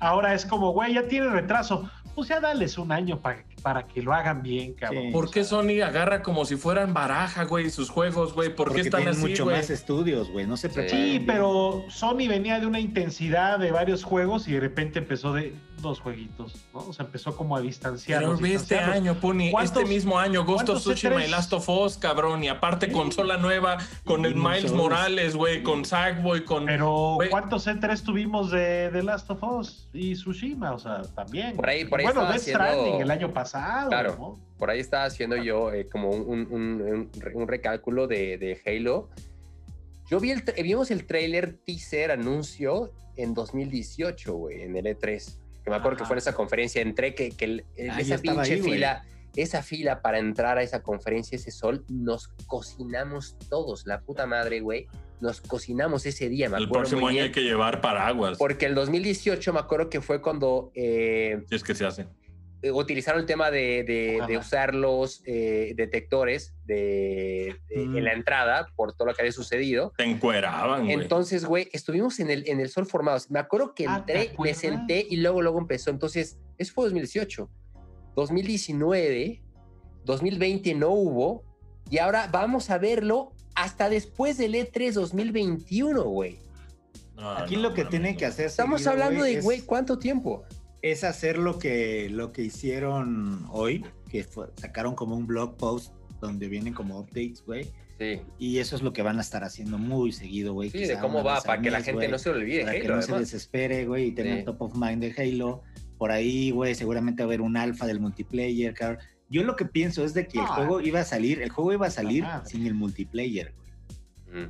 ahora 0.00 0.34
es 0.34 0.44
como, 0.44 0.72
güey, 0.72 0.94
ya 0.94 1.08
tiene 1.08 1.28
retraso. 1.28 1.88
Pues 2.14 2.28
ya 2.28 2.40
dales 2.40 2.76
un 2.76 2.92
año 2.92 3.20
para, 3.20 3.44
para 3.62 3.86
que 3.86 4.02
lo 4.02 4.12
hagan 4.12 4.42
bien, 4.42 4.74
cabrón. 4.74 5.12
¿Por 5.12 5.30
qué 5.30 5.44
Sony 5.44 5.82
agarra 5.84 6.22
como 6.22 6.44
si 6.44 6.56
fueran 6.56 6.94
baraja, 6.94 7.44
güey, 7.44 7.70
sus 7.70 7.90
juegos, 7.90 8.34
güey? 8.34 8.54
¿Por 8.54 8.74
qué 8.74 8.82
están 8.82 9.06
así, 9.08 9.20
mucho 9.20 9.46
más 9.46 9.70
estudios, 9.70 10.30
güey, 10.30 10.46
no 10.46 10.56
se 10.56 10.70
Sí, 10.88 11.22
pero 11.26 11.84
Sony 11.88 12.28
venía 12.28 12.58
de 12.58 12.66
una 12.66 12.80
intensidad 12.80 13.58
de 13.58 13.70
varios 13.70 14.04
juegos 14.04 14.48
y 14.48 14.52
de 14.52 14.60
repente 14.60 15.00
empezó 15.00 15.32
de 15.32 15.54
dos 15.80 16.00
jueguitos, 16.00 16.54
¿no? 16.72 16.80
O 16.80 16.92
sea, 16.92 17.06
empezó 17.06 17.36
como 17.36 17.56
a 17.56 17.60
distanciar. 17.60 18.20
Pero 18.20 18.46
este 18.46 18.78
año, 18.78 19.14
Puni, 19.14 19.52
este 19.62 19.84
mismo 19.84 20.18
año, 20.18 20.44
Ghost 20.44 20.68
of 20.68 20.80
Tsushima 20.80 21.24
y 21.24 21.28
Last 21.28 21.52
of 21.52 21.68
Us, 21.68 21.96
cabrón, 21.96 22.44
y 22.44 22.48
aparte 22.48 22.90
consola 22.92 23.36
nueva 23.36 23.78
con 24.04 24.24
el 24.24 24.34
Miles 24.34 24.72
Morales, 24.72 25.36
güey, 25.36 25.62
con 25.62 25.84
Sackboy, 25.84 26.44
con... 26.44 26.66
Pero, 26.66 27.18
¿cuántos 27.30 27.66
E3 27.66 28.02
tuvimos 28.02 28.50
de, 28.50 28.90
de, 28.90 29.02
Last 29.02 29.30
of 29.30 29.42
Us 29.42 29.88
y 29.92 30.14
Tsushima? 30.14 30.72
O 30.72 30.78
sea, 30.78 31.02
también. 31.14 31.56
Por 31.56 31.68
ahí, 31.68 31.84
por 31.84 32.00
ahí 32.00 32.06
Bueno, 32.06 32.26
Death 32.26 32.42
Stranding 32.42 33.00
el 33.00 33.10
año 33.10 33.32
pasado, 33.32 33.49
Claro, 33.50 34.38
por 34.58 34.70
ahí 34.70 34.80
estaba 34.80 35.04
haciendo 35.04 35.36
yo 35.36 35.72
eh, 35.72 35.88
como 35.88 36.10
un, 36.10 36.46
un, 36.50 37.10
un, 37.34 37.48
recálculo 37.48 38.06
de, 38.06 38.38
de 38.38 38.60
Halo. 38.64 39.08
Yo 40.08 40.20
vi 40.20 40.30
el, 40.30 40.42
vimos 40.62 40.90
el 40.90 41.06
trailer 41.06 41.56
teaser 41.64 42.10
anuncio 42.10 42.92
en 43.16 43.34
2018, 43.34 44.34
güey, 44.34 44.62
en 44.62 44.76
el 44.76 44.86
E3 44.86 45.40
que 45.62 45.70
me 45.70 45.76
acuerdo 45.76 45.98
que 45.98 46.04
fue 46.04 46.14
en 46.14 46.18
esa 46.18 46.34
conferencia, 46.34 46.82
entré, 46.82 47.14
que, 47.14 47.30
que 47.30 47.64
ah, 47.90 48.00
esa 48.00 48.18
pinche 48.18 48.62
fila, 48.62 49.04
esa 49.36 49.62
fila 49.62 50.00
para 50.00 50.18
entrar 50.18 50.58
a 50.58 50.62
esa 50.62 50.82
conferencia, 50.82 51.36
ese 51.36 51.50
sol, 51.50 51.84
nos 51.88 52.28
cocinamos 52.46 53.36
todos, 53.48 53.86
la 53.86 54.00
puta 54.00 54.26
madre, 54.26 54.60
güey. 54.60 54.86
Nos 55.20 55.42
cocinamos 55.42 56.06
ese 56.06 56.30
día, 56.30 56.48
me 56.48 56.56
El 56.56 56.70
próximo 56.70 57.06
año 57.06 57.22
hay 57.22 57.30
que 57.30 57.42
llevar 57.42 57.82
paraguas. 57.82 58.38
Porque 58.38 58.64
el 58.64 58.74
2018 58.74 59.52
me 59.52 59.60
acuerdo 59.60 59.90
que 59.90 60.00
fue 60.00 60.22
cuando... 60.22 60.72
Eh, 60.74 61.44
es 61.50 61.62
que 61.62 61.74
se 61.74 61.84
hace. 61.84 62.06
Eh, 62.62 62.70
utilizaron 62.70 63.20
el 63.20 63.26
tema 63.26 63.50
de, 63.50 64.20
usar 64.38 64.74
los 64.74 65.22
eh, 65.24 65.72
detectores 65.76 66.54
de, 66.64 67.56
en 67.70 68.04
la 68.04 68.12
mm. 68.12 68.16
entrada 68.16 68.66
por 68.76 68.92
todo 68.94 69.08
lo 69.08 69.14
que 69.14 69.22
había 69.22 69.32
sucedido. 69.32 69.92
Te 69.96 70.04
encueraban, 70.04 70.84
güey. 70.84 70.92
Entonces, 70.92 71.44
güey, 71.44 71.68
estuvimos 71.72 72.20
en 72.20 72.30
el, 72.30 72.46
en 72.46 72.60
el 72.60 72.68
sol 72.68 72.86
formados. 72.86 73.30
Me 73.30 73.38
acuerdo 73.38 73.74
que 73.74 73.86
ah, 73.88 73.98
entré, 73.98 74.34
me 74.38 74.52
senté 74.52 75.06
y 75.08 75.16
luego, 75.16 75.40
luego 75.40 75.58
empezó. 75.58 75.90
Entonces, 75.90 76.38
eso 76.58 76.72
fue 76.74 76.84
2018. 76.84 77.48
2019, 78.14 79.42
2020 80.04 80.74
no 80.74 80.90
hubo. 80.90 81.44
Y 81.88 81.98
ahora 81.98 82.28
vamos 82.30 82.68
a 82.68 82.76
verlo 82.76 83.32
hasta 83.54 83.88
después 83.88 84.36
del 84.36 84.54
E3 84.54 84.92
2021, 84.92 86.02
güey. 86.04 86.38
Aquí 87.36 87.56
lo 87.56 87.74
que 87.74 87.84
tiene 87.84 88.16
que 88.16 88.26
hacer. 88.26 88.46
Estamos 88.46 88.86
hablando 88.86 89.24
de, 89.24 89.40
güey, 89.40 89.60
¿cuánto 89.62 89.98
tiempo? 89.98 90.44
Es 90.82 91.04
hacer 91.04 91.38
lo 91.38 91.58
que, 91.58 92.08
lo 92.10 92.32
que 92.32 92.42
hicieron 92.42 93.46
hoy, 93.50 93.84
que 94.08 94.24
sacaron 94.56 94.94
como 94.94 95.16
un 95.16 95.26
blog 95.26 95.56
post 95.56 95.92
donde 96.20 96.48
vienen 96.48 96.74
como 96.74 96.98
updates, 96.98 97.42
güey. 97.44 97.66
Sí. 97.98 98.20
Y 98.38 98.58
eso 98.58 98.76
es 98.76 98.82
lo 98.82 98.94
que 98.94 99.02
van 99.02 99.18
a 99.18 99.20
estar 99.20 99.44
haciendo 99.44 99.76
muy 99.76 100.12
seguido, 100.12 100.54
güey. 100.54 100.70
Sí, 100.70 100.86
de 100.86 100.98
cómo 100.98 101.22
va, 101.22 101.42
para 101.42 101.60
que 101.60 101.70
la 101.70 101.82
gente 101.82 102.08
no 102.08 102.18
se 102.18 102.30
olvide 102.30 102.64
para 102.64 102.80
que 102.80 102.88
no 102.88 103.02
se 103.02 103.18
desespere, 103.18 103.84
güey, 103.84 104.06
y 104.06 104.12
tener 104.12 104.44
top 104.44 104.62
of 104.62 104.74
mind 104.74 105.02
de 105.02 105.14
Halo. 105.16 105.62
Por 105.98 106.10
ahí, 106.10 106.50
güey, 106.50 106.74
seguramente 106.74 107.22
va 107.22 107.26
a 107.26 107.28
haber 107.28 107.42
un 107.42 107.58
alfa 107.58 107.86
del 107.86 108.00
multiplayer, 108.00 108.74
Yo 109.28 109.44
lo 109.44 109.54
que 109.54 109.66
pienso 109.66 110.02
es 110.02 110.14
de 110.14 110.26
que 110.26 110.38
el 110.38 110.44
ah. 110.44 110.54
juego 110.54 110.80
iba 110.80 111.00
a 111.00 111.04
salir, 111.04 111.42
el 111.42 111.50
juego 111.50 111.74
iba 111.74 111.88
a 111.88 111.90
salir 111.90 112.24
sin 112.46 112.66
el 112.66 112.72
multiplayer, 112.72 113.52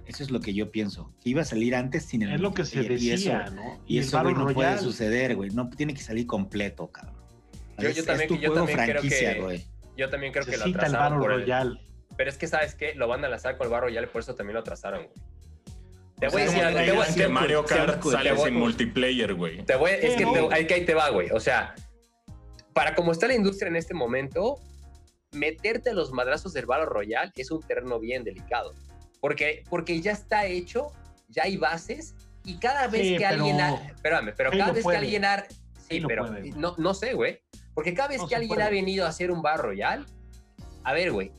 eso 0.07 0.23
es 0.23 0.31
lo 0.31 0.41
que 0.41 0.53
yo 0.53 0.71
pienso. 0.71 1.15
Que 1.23 1.31
iba 1.31 1.43
a 1.43 1.45
salir 1.45 1.75
antes 1.75 2.05
sin 2.05 2.23
el. 2.23 2.33
Es 2.35 2.41
lo 2.41 2.53
que 2.53 2.65
se 2.65 2.83
decía, 2.83 3.15
y 3.15 3.15
eso, 3.15 3.51
¿no? 3.53 3.83
Y, 3.87 3.99
eso 3.99 4.23
no 4.23 4.49
puede 4.53 4.79
suceder, 4.79 5.37
güey. 5.37 5.51
No 5.51 5.69
tiene 5.71 5.95
que 5.95 6.03
salir 6.03 6.27
completo, 6.27 6.91
cabrón. 6.91 7.17
Yo, 7.79 8.05
también, 8.05 8.41
yo 8.41 8.53
también 8.53 8.79
creo 8.79 9.03
que. 9.03 9.65
Yo 9.97 10.09
también 10.11 10.33
creo 10.33 10.45
que 10.45 10.57
lo 10.57 10.65
atrasaron. 10.65 11.21
por 11.21 11.33
el, 11.33 11.79
Pero 12.17 12.31
es 12.31 12.37
que, 12.37 12.47
¿sabes 12.47 12.75
qué? 12.75 12.95
Lo 12.95 13.09
van 13.09 13.25
a 13.25 13.29
lanzar 13.29 13.57
con 13.57 13.67
el 13.67 13.71
Battle 13.71 13.89
Royale, 13.89 14.07
por 14.07 14.21
eso 14.21 14.35
también 14.35 14.55
lo 14.55 14.61
atrasaron, 14.61 15.05
güey. 15.05 15.15
Te 16.19 16.29
voy 16.29 16.43
a 16.43 16.45
decir 16.45 16.63
algo. 16.63 16.81
Te 16.81 16.93
voy 16.93 17.01
a 17.01 17.07
decir, 17.07 17.29
Mario 17.31 17.65
Kart 17.65 18.03
sale 18.03 18.37
sin 18.37 18.55
multiplayer, 18.55 19.35
güey. 19.35 19.65
Te 19.65 19.77
voy, 19.77 19.93
es 19.93 20.17
que 20.17 20.27
te, 20.27 20.75
ahí 20.75 20.85
te 20.85 20.95
va, 20.95 21.09
güey. 21.09 21.31
O 21.31 21.41
sea, 21.41 21.75
para 22.75 22.95
como 22.95 23.13
está 23.13 23.27
la 23.27 23.35
industria 23.35 23.69
en 23.69 23.77
este 23.77 23.95
momento, 23.95 24.59
meterte 25.33 25.91
a 25.91 25.95
los 25.95 26.13
madrazos 26.13 26.53
del 26.53 26.67
Battle 26.67 26.87
Royale 26.87 27.33
es 27.37 27.51
un 27.51 27.63
terreno 27.63 27.99
bien 27.99 28.23
delicado. 28.23 28.75
Porque, 29.21 29.65
porque 29.69 30.01
ya 30.01 30.13
está 30.13 30.47
hecho, 30.47 30.93
ya 31.29 31.45
hay 31.45 31.57
bases 31.57 32.15
y 32.45 32.59
cada 32.59 32.89
vez 32.89 33.19
que 33.19 33.27
alguien... 33.27 33.59
Espérame, 33.61 34.33
pero 34.37 34.51
cada 34.51 34.73
vez 34.73 34.87
que 34.87 34.97
alguien... 34.97 35.25
Sí, 35.89 36.03
pero 36.07 36.31
no, 36.57 36.75
no 36.79 36.95
sé, 36.95 37.15
güey. 37.15 37.41
Porque 37.75 37.95
cada 37.95 38.09
vez 38.09 38.23
que 38.29 38.37
alguien 38.37 38.63
ha 38.63 38.71
venido 38.71 39.07
a 39.07 39.09
hacer 39.09 39.31
un 39.31 39.43
Bar 39.43 39.61
Royal, 39.61 40.07
a 40.85 40.93
ver, 40.93 41.13
güey, 41.13 41.33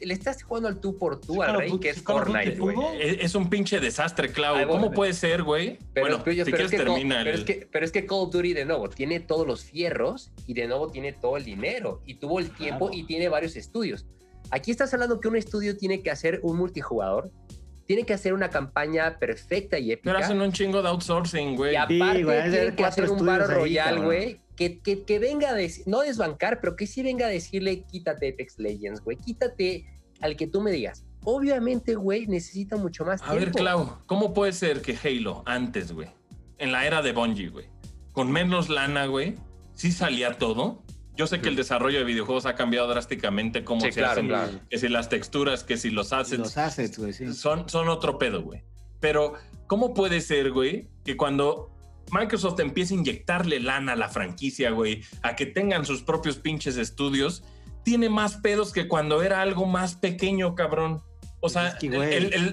le 0.00 0.14
estás 0.14 0.42
jugando 0.42 0.68
al 0.68 0.80
tú 0.80 0.96
por 0.96 1.20
tú 1.20 1.42
al 1.42 1.58
rey, 1.58 1.78
que 1.78 1.90
es 1.90 2.02
Fortnite, 2.02 2.56
güey. 2.56 2.76
Es, 3.00 3.34
un 3.34 3.50
pinche 3.50 3.80
desastre, 3.80 4.32
Clau. 4.32 4.66
¿Cómo 4.66 4.90
puede 4.90 5.12
ser, 5.12 5.42
güey? 5.42 5.78
Bueno, 5.94 6.18
si 6.24 6.44
quieres 6.44 6.70
termina 6.70 7.22
pero, 7.24 7.36
es 7.36 7.44
que, 7.44 7.68
pero 7.70 7.84
es 7.84 7.92
que 7.92 8.06
Call 8.06 8.18
of 8.20 8.32
Duty, 8.32 8.52
de 8.52 8.64
nuevo, 8.64 8.88
tiene 8.88 9.20
todos 9.20 9.46
los 9.46 9.64
fierros 9.64 10.32
y 10.46 10.54
de 10.54 10.66
nuevo 10.66 10.90
tiene 10.90 11.12
todo 11.12 11.36
el 11.36 11.44
dinero 11.44 12.02
y 12.06 12.14
tuvo 12.14 12.38
el 12.38 12.50
tiempo 12.50 12.90
y 12.92 13.04
tiene 13.04 13.28
varios 13.28 13.56
estudios. 13.56 14.06
Aquí 14.50 14.70
estás 14.70 14.92
hablando 14.92 15.20
que 15.20 15.28
un 15.28 15.36
estudio 15.36 15.76
tiene 15.76 16.02
que 16.02 16.10
hacer 16.10 16.40
un 16.42 16.56
multijugador, 16.56 17.30
tiene 17.86 18.04
que 18.04 18.14
hacer 18.14 18.34
una 18.34 18.50
campaña 18.50 19.18
perfecta 19.18 19.78
y 19.78 19.92
épica. 19.92 20.12
Pero 20.12 20.24
hacen 20.24 20.40
un 20.40 20.52
chingo 20.52 20.82
de 20.82 20.88
outsourcing, 20.88 21.56
güey. 21.56 21.72
Y 21.72 21.76
aparte 21.76 22.24
tiene 22.24 22.74
que 22.76 22.84
hacer 22.84 23.10
un 23.10 23.24
Battle 23.24 23.46
Royal, 23.48 24.04
güey, 24.04 24.40
que, 24.56 24.80
que, 24.80 25.04
que, 25.04 25.18
venga 25.18 25.50
a 25.50 25.54
decir, 25.54 25.84
no 25.86 26.00
desbancar, 26.00 26.60
pero 26.60 26.76
que 26.76 26.86
sí 26.86 27.02
venga 27.02 27.26
a 27.26 27.28
decirle, 27.28 27.84
quítate 27.84 28.30
Apex 28.30 28.58
Legends, 28.58 29.00
güey, 29.00 29.16
quítate 29.16 29.86
al 30.20 30.36
que 30.36 30.46
tú 30.46 30.60
me 30.60 30.70
digas. 30.70 31.04
Obviamente, 31.24 31.94
güey, 31.94 32.26
necesita 32.26 32.76
mucho 32.76 33.04
más 33.04 33.20
tiempo. 33.20 33.36
A 33.36 33.38
ver, 33.38 33.50
Clau, 33.52 33.98
¿cómo 34.06 34.32
puede 34.32 34.52
ser 34.52 34.82
que 34.82 34.96
Halo 35.02 35.42
antes, 35.46 35.92
güey, 35.92 36.08
en 36.58 36.72
la 36.72 36.86
era 36.86 37.02
de 37.02 37.12
Bungie, 37.12 37.48
güey, 37.48 37.66
con 38.12 38.30
menos 38.30 38.68
lana, 38.68 39.06
güey, 39.06 39.34
sí 39.74 39.92
salía 39.92 40.38
todo? 40.38 40.82
Yo 41.16 41.26
sé 41.26 41.40
que 41.40 41.48
el 41.48 41.56
desarrollo 41.56 41.98
de 41.98 42.04
videojuegos 42.04 42.46
ha 42.46 42.54
cambiado 42.54 42.88
drásticamente 42.88 43.64
cómo 43.64 43.80
se 43.80 44.04
hacen, 44.04 44.30
que 44.70 44.78
si 44.78 44.88
las 44.88 45.08
texturas, 45.08 45.64
que 45.64 45.76
si 45.76 45.90
los 45.90 46.12
assets. 46.12 46.38
Los 46.38 46.56
assets, 46.56 46.98
güey, 46.98 47.12
sí. 47.12 47.32
Son, 47.34 47.68
son 47.68 47.88
otro 47.88 48.18
pedo, 48.18 48.42
güey. 48.42 48.62
Pero, 49.00 49.34
¿cómo 49.66 49.92
puede 49.94 50.20
ser, 50.20 50.50
güey, 50.50 50.88
que 51.04 51.16
cuando 51.16 51.70
Microsoft 52.12 52.60
empiece 52.60 52.94
a 52.94 52.98
inyectarle 52.98 53.60
lana 53.60 53.92
a 53.92 53.96
la 53.96 54.08
franquicia, 54.08 54.70
güey, 54.70 55.02
a 55.22 55.36
que 55.36 55.46
tengan 55.46 55.84
sus 55.84 56.02
propios 56.02 56.36
pinches 56.36 56.76
estudios, 56.76 57.42
tiene 57.84 58.08
más 58.08 58.36
pedos 58.36 58.72
que 58.72 58.88
cuando 58.88 59.22
era 59.22 59.40
algo 59.40 59.66
más 59.66 59.94
pequeño, 59.94 60.54
cabrón. 60.54 61.02
O 61.40 61.48
sea, 61.48 61.78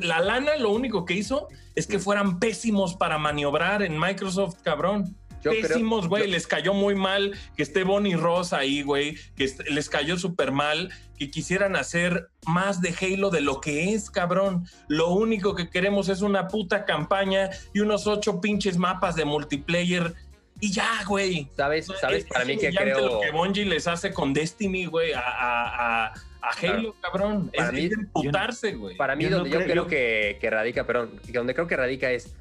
la 0.01 0.19
lana 0.21 0.55
lo 0.55 0.71
único 0.71 1.05
que 1.05 1.13
hizo 1.13 1.47
es 1.75 1.87
que 1.87 1.99
fueran 1.99 2.39
pésimos 2.39 2.95
para 2.95 3.17
maniobrar 3.17 3.81
en 3.83 3.99
Microsoft, 3.99 4.61
cabrón. 4.63 5.17
Pésimos, 5.51 6.07
güey. 6.07 6.27
Les 6.27 6.47
cayó 6.47 6.73
muy 6.73 6.95
mal 6.95 7.37
que 7.55 7.63
esté 7.63 7.83
Bonnie 7.83 8.15
Ross 8.15 8.53
ahí, 8.53 8.81
güey. 8.81 9.17
Que 9.35 9.51
les 9.69 9.89
cayó 9.89 10.17
súper 10.17 10.51
mal. 10.51 10.91
Que 11.17 11.31
quisieran 11.31 11.75
hacer 11.75 12.29
más 12.45 12.81
de 12.81 12.93
Halo 12.99 13.29
de 13.29 13.41
lo 13.41 13.59
que 13.59 13.93
es, 13.93 14.09
cabrón. 14.09 14.67
Lo 14.87 15.09
único 15.09 15.55
que 15.55 15.69
queremos 15.69 16.09
es 16.09 16.21
una 16.21 16.47
puta 16.47 16.85
campaña 16.85 17.49
y 17.73 17.79
unos 17.79 18.07
ocho 18.07 18.39
pinches 18.39 18.77
mapas 18.77 19.15
de 19.15 19.25
multiplayer 19.25 20.13
y 20.59 20.71
ya, 20.71 21.03
güey. 21.07 21.47
¿Sabes? 21.55 21.87
¿Sabes? 21.99 22.25
Para 22.25 22.45
mí 22.45 22.57
que 22.57 22.73
creo... 22.73 22.99
lo 22.99 23.21
que 23.21 23.31
Bungie 23.31 23.65
les 23.65 23.87
hace 23.87 24.13
con 24.13 24.33
Destiny, 24.33 24.85
güey, 24.85 25.13
a, 25.13 25.21
a, 25.21 26.05
a, 26.07 26.49
Halo, 26.61 26.95
cabrón. 27.01 27.51
Para 27.55 27.69
es, 27.69 27.73
mí, 27.73 27.89
de 27.89 28.73
güey. 28.73 28.97
Para 28.97 29.15
mí, 29.15 29.25
donde 29.25 29.49
yo 29.49 29.59
creo, 29.63 29.87
que, 29.87 30.37
que, 30.39 30.49
radica, 30.49 30.85
perdón, 30.85 31.19
donde 31.27 31.53
creo 31.53 31.67
que 31.67 31.75
radica 31.75 32.11
es... 32.11 32.35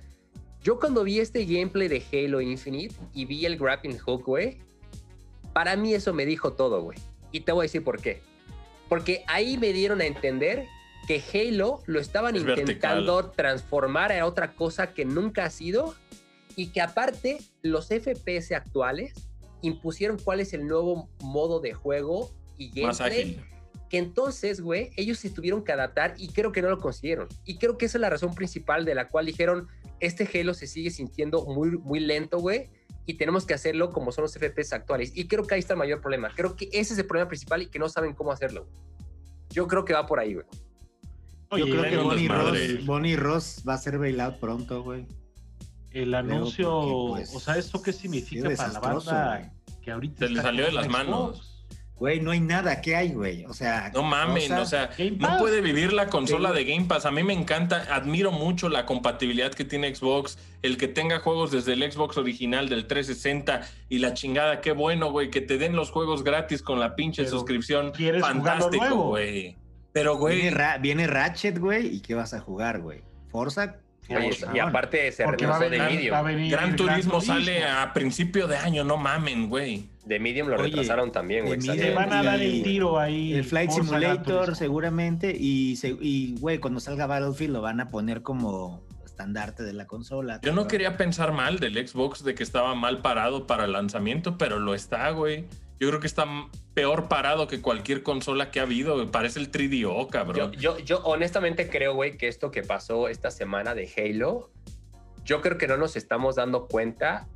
Yo 0.67 0.81
cuando 0.81 1.05
vi 1.05 1.21
este 1.21 1.45
gameplay 1.45 1.87
de 1.87 2.03
Halo 2.13 2.41
Infinite 2.41 2.93
y 3.15 3.25
vi 3.25 3.47
el 3.47 3.57
grappling 3.57 3.99
hook, 3.99 4.25
güey, 4.25 4.59
para 5.53 5.77
mí 5.77 5.95
eso 5.95 6.13
me 6.13 6.27
dijo 6.27 6.55
todo, 6.55 6.83
güey. 6.83 6.99
Y 7.31 7.43
te 7.43 7.53
voy 7.53 7.63
a 7.63 7.67
decir 7.67 7.85
por 7.85 8.03
qué. 8.03 8.21
Porque 8.89 9.23
ahí 9.29 9.59
me 9.59 9.73
dieron 9.73 10.01
a 10.01 10.07
entender 10.07 10.67
que 11.07 11.23
Halo 11.33 11.85
lo 11.87 12.01
estaban 12.01 12.35
intentando 12.35 13.31
transformar 13.31 14.11
a 14.11 14.27
otra 14.27 14.57
cosa 14.57 14.93
que 14.93 15.05
nunca 15.05 15.45
ha 15.45 15.51
sido 15.51 15.95
y 16.57 16.73
que 16.73 16.81
aparte 16.81 17.39
los 17.63 17.87
FPS 17.87 18.51
actuales 18.51 19.15
impusieron 19.63 20.19
cuál 20.19 20.41
es 20.41 20.53
el 20.53 20.67
nuevo 20.67 21.09
modo 21.21 21.61
de 21.61 21.75
juego 21.75 22.33
y 22.59 22.73
gameplay. 22.73 23.41
Que 23.89 23.99
entonces, 23.99 24.61
güey, 24.61 24.91
ellos 24.97 25.21
se 25.21 25.31
tuvieron 25.31 25.63
que 25.63 25.71
adaptar 25.71 26.15
y 26.19 26.27
creo 26.31 26.51
que 26.51 26.61
no 26.61 26.71
lo 26.71 26.81
consiguieron. 26.81 27.29
Y 27.45 27.57
creo 27.59 27.79
que 27.79 27.87
esa 27.87 27.99
es 27.99 28.03
la 28.03 28.11
razón 28.11 28.35
principal 28.35 28.85
de 28.85 28.97
la 28.97 29.11
cual 29.11 29.27
dijeron, 29.27 29.69
este 30.01 30.29
Halo 30.33 30.55
se 30.55 30.67
sigue 30.67 30.91
sintiendo 30.91 31.45
muy, 31.45 31.79
muy 31.79 32.01
lento, 32.01 32.39
güey, 32.39 32.71
y 33.07 33.15
tenemos 33.15 33.47
que 33.47 33.55
hacerlo 33.55 33.91
como 33.91 34.13
son 34.13 34.23
los 34.23 34.35
FPS 34.35 34.73
actuales. 34.73 35.13
Y 35.15 35.29
creo 35.29 35.47
que 35.47 35.55
ahí 35.55 35.61
está 35.61 35.75
el 35.75 35.79
mayor 35.79 36.01
problema. 36.01 36.31
Creo 36.35 36.57
que 36.57 36.69
ese 36.73 36.95
es 36.95 36.99
el 36.99 37.07
problema 37.07 37.29
principal 37.29 37.63
y 37.63 37.67
que 37.67 37.79
no 37.79 37.89
saben 37.89 38.15
cómo 38.15 38.33
hacerlo. 38.33 38.67
Yo 39.51 39.67
creo 39.69 39.85
que 39.85 39.93
va 39.93 40.07
por 40.07 40.19
ahí, 40.19 40.35
güey. 40.35 40.47
Yo 41.57 41.65
creo 41.65 41.83
que 41.85 41.97
Bonnie 41.97 42.29
Ross, 42.29 42.87
Bonnie 42.87 43.17
Ross 43.17 43.63
va 43.67 43.75
a 43.75 43.79
ser 43.79 43.99
bailout 43.99 44.41
pronto, 44.41 44.83
güey 44.83 45.07
el 46.03 46.15
anuncio, 46.15 47.09
pues, 47.09 47.35
o 47.35 47.41
sea, 47.41 47.57
¿esto 47.57 47.81
qué 47.81 47.93
significa 47.93 48.51
para 48.55 48.73
la 48.73 48.81
banda 48.81 49.53
que 49.83 49.91
ahorita 49.91 50.27
se 50.27 50.33
le 50.33 50.43
salió 50.43 50.67
de 50.67 50.73
las 50.73 50.89
manos? 50.89 51.56
Güey, 51.99 52.21
no 52.21 52.31
hay 52.31 52.41
nada, 52.41 52.83
¿qué 52.83 52.95
hay, 52.95 53.13
güey? 53.13 53.47
O 53.47 53.55
sea, 53.55 53.91
no 53.95 54.03
mamen, 54.03 54.53
o 54.53 54.67
sea, 54.67 54.91
no 55.19 55.39
puede 55.39 55.63
vivir 55.63 55.95
la 55.95 56.09
consola 56.09 56.53
de 56.53 56.65
Game 56.65 56.85
Pass. 56.85 57.07
A 57.07 57.11
mí 57.11 57.23
me 57.23 57.33
encanta, 57.33 57.87
admiro 57.91 58.33
mucho 58.33 58.69
la 58.69 58.85
compatibilidad 58.85 59.55
que 59.55 59.65
tiene 59.65 59.95
Xbox, 59.95 60.39
el 60.61 60.77
que 60.77 60.89
tenga 60.89 61.21
juegos 61.21 61.53
desde 61.53 61.73
el 61.73 61.91
Xbox 61.91 62.19
original 62.19 62.69
del 62.69 62.87
360 62.87 63.63
y 63.89 64.01
la 64.01 64.13
chingada, 64.13 64.61
qué 64.61 64.73
bueno, 64.73 65.11
güey, 65.11 65.31
que 65.31 65.41
te 65.41 65.57
den 65.57 65.75
los 65.75 65.91
juegos 65.91 66.23
gratis 66.23 66.61
con 66.61 66.81
la 66.81 66.97
pinche 66.97 67.27
suscripción. 67.27 67.95
Fantástico, 68.21 68.95
güey. 69.05 69.57
Pero, 69.93 70.19
güey. 70.19 70.43
Viene, 70.43 70.79
viene 70.81 71.07
Ratchet, 71.07 71.59
güey, 71.59 71.87
¿y 71.87 72.01
qué 72.01 72.15
vas 72.15 72.35
a 72.35 72.41
jugar, 72.41 72.81
güey? 72.81 73.01
Forza 73.31 73.77
y 74.09 74.59
aparte 74.59 75.11
se 75.13 75.27
retrasó 75.27 75.69
de 75.69 75.79
Medium. 75.79 76.51
Gran 76.51 76.77
Turismo 76.77 77.21
sale 77.21 77.65
a 77.65 77.93
principio 77.93 78.47
de 78.47 78.57
año, 78.57 78.85
no 78.85 78.97
mamen, 78.97 79.49
güey. 79.49 79.91
De 80.05 80.21
Medium 80.21 80.49
lo 80.49 80.57
retrasaron 80.57 81.11
también, 81.11 81.47
güey. 81.47 81.61
Se 81.61 81.93
van 81.93 82.13
a 82.13 82.23
dar 82.23 82.41
el 82.41 82.63
tiro 82.63 82.99
ahí. 82.99 83.35
El 83.35 83.45
Flight 83.45 83.71
Simulator 83.71 84.55
seguramente 84.55 85.35
y, 85.37 86.37
güey, 86.39 86.59
cuando 86.59 86.81
salga 86.81 87.07
Battlefield 87.07 87.53
lo 87.53 87.63
van 87.63 87.81
a 87.81 87.89
poner 87.89 88.23
como 88.23 88.85
estandarte 89.05 89.63
de 89.63 89.73
la 89.73 89.87
consola. 89.87 90.41
Yo 90.43 90.53
no 90.53 90.69
quería 90.69 90.97
pensar 90.97 91.33
mal 91.33 91.59
del 91.59 91.75
Xbox 91.89 92.23
de 92.23 92.35
que 92.35 92.43
estaba 92.43 92.75
mal 92.75 93.01
parado 93.01 93.47
para 93.47 93.65
el 93.65 93.73
lanzamiento, 93.73 94.37
pero 94.37 94.59
lo 94.59 94.75
está, 94.75 95.11
güey. 95.11 95.47
Yo 95.79 95.89
creo 95.89 96.01
que 96.01 96.07
está 96.07 96.27
peor 96.75 97.09
parado 97.09 97.49
que 97.49 97.61
cualquier 97.61 98.03
consola 98.03 98.51
que 98.51 98.61
ha 98.61 98.63
habido. 98.63 99.11
Parece 99.11 99.39
el 99.39 99.51
3DO, 99.51 100.09
cabrón. 100.09 100.53
Yo, 100.53 100.79
yo, 100.79 101.01
honestamente 101.05 101.69
creo, 101.69 101.95
güey, 101.95 102.17
que 102.17 102.29
esto 102.29 102.51
que 102.51 102.63
pasó 102.63 103.09
esta 103.09 103.31
semana 103.31 103.75
de 103.75 103.91
Halo, 103.97 104.51
yo 105.25 105.43
creo 105.43 105.59
que 105.59 105.67
no 105.67 105.77
nos 105.77 105.97
estamos 105.97 106.37
dando 106.37 106.67
cuenta 106.67 107.29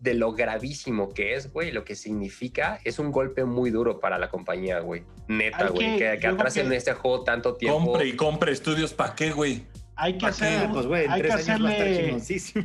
de 0.00 0.14
lo 0.14 0.32
gravísimo 0.32 1.10
que 1.10 1.34
es, 1.34 1.52
güey, 1.52 1.70
lo 1.70 1.84
que 1.84 1.94
significa. 1.94 2.80
Es 2.82 2.98
un 2.98 3.12
golpe 3.12 3.44
muy 3.44 3.70
duro 3.70 4.00
para 4.00 4.18
la 4.18 4.28
compañía, 4.28 4.80
güey. 4.80 5.04
Neta, 5.28 5.68
güey. 5.68 5.98
Que, 5.98 6.18
que, 6.18 6.26
atrasen 6.26 6.72
este 6.72 6.94
juego 6.94 7.22
tanto 7.22 7.54
tiempo. 7.54 7.78
Compre 7.78 8.08
y 8.08 8.16
compre 8.16 8.50
estudios, 8.50 8.92
¿para 8.92 9.14
qué, 9.14 9.30
güey? 9.30 9.62
Hay 9.96 10.16
que 10.16 10.26
hacer, 10.26 10.70
pues, 10.70 10.86
hay, 11.08 11.22
que 11.22 11.32
hacerle, 11.32 12.16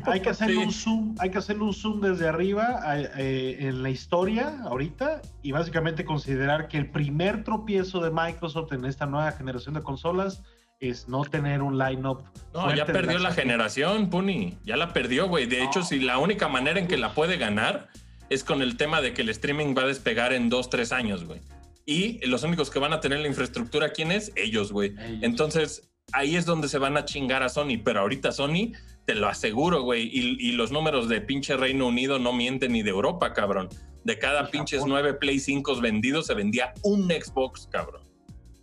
hay 0.06 0.22
que 0.22 0.30
hacerle 0.30 0.58
un 0.58 0.72
zoom, 0.72 1.16
hay 1.20 1.30
que 1.30 1.38
hacerle 1.38 1.64
un 1.64 1.74
zoom 1.74 2.02
desde 2.02 2.28
arriba 2.28 2.80
eh, 3.18 3.58
en 3.60 3.84
la 3.84 3.90
historia 3.90 4.62
ahorita 4.64 5.22
y 5.44 5.52
básicamente 5.52 6.06
considerar 6.06 6.68
que 6.68 6.78
el 6.78 6.90
primer 6.90 7.44
tropiezo 7.44 8.02
de 8.02 8.12
Microsoft 8.12 8.72
en 8.72 8.86
esta 8.86 9.06
nueva 9.06 9.32
generación 9.34 9.76
de 9.76 9.82
consolas 9.82 10.42
es 10.80 11.10
no 11.10 11.24
tener 11.26 11.62
un 11.62 11.78
lineup. 11.78 12.24
No, 12.54 12.74
ya 12.74 12.86
perdió 12.86 13.18
la, 13.20 13.32
generación, 13.32 14.10
Puni. 14.10 14.58
Ya 14.64 14.78
la 14.78 14.94
perdió, 14.94 15.28
güey. 15.28 15.48
De 15.48 15.64
hecho, 15.64 15.84
si 15.84 16.00
la 16.00 16.20
única 16.20 16.48
manera 16.48 16.80
en 16.80 16.88
que 16.88 16.98
la 16.98 17.14
puede 17.14 17.38
ganar 17.38 17.90
es 18.30 18.44
con 18.44 18.62
el 18.62 18.78
tema 18.78 19.02
de 19.02 19.14
que 19.14 19.24
el 19.24 19.30
streaming 19.30 19.76
va 19.76 19.84
a 19.84 19.88
despegar 19.88 20.34
en 20.34 20.50
dos, 20.50 20.70
tres 20.70 20.92
años, 20.92 21.26
güey. 21.26 21.42
Y 21.86 22.26
los 22.28 22.44
únicos 22.44 22.70
que 22.70 22.80
van 22.80 22.94
a 22.94 23.00
tener 23.00 23.20
la 23.20 23.28
infraestructura, 23.28 23.90
¿quién 23.92 24.12
es? 24.12 24.32
Ellos, 24.36 24.72
güey. 24.72 24.94
Entonces, 25.22 25.90
ahí 26.14 26.36
es 26.36 26.46
donde 26.46 26.70
se 26.70 26.78
van 26.78 26.98
a 26.98 27.06
chingar 27.06 27.44
a 27.44 27.50
Sony, 27.50 27.80
pero 27.84 28.02
ahorita 28.02 28.32
Sony, 28.32 28.74
te 29.06 29.16
lo 29.16 29.28
aseguro, 29.28 29.82
güey, 29.84 30.10
y, 30.12 30.52
los 30.54 30.72
números 30.72 31.10
de 31.10 31.22
pinche 31.22 31.56
Reino 31.56 31.88
Unido 31.88 32.20
no 32.20 32.34
mienten 32.34 32.74
ni 32.74 32.84
de 32.84 32.90
Europa, 32.90 33.34
cabrón. 33.34 33.70
De 34.04 34.18
cada 34.18 34.50
pinches 34.50 34.86
nueve 34.86 35.14
Play 35.14 35.40
5 35.40 35.82
vendidos 35.82 36.28
se 36.28 36.34
vendía 36.34 36.74
un 36.84 37.10
Xbox, 37.10 37.68
cabrón. 37.72 38.04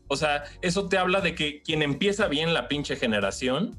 O 0.08 0.16
sea, 0.16 0.44
eso 0.62 0.88
te 0.88 0.98
habla 0.98 1.20
de 1.20 1.34
que 1.34 1.62
quien 1.62 1.82
empieza 1.82 2.28
bien 2.28 2.54
la 2.54 2.68
pinche 2.68 2.96
generación 2.96 3.76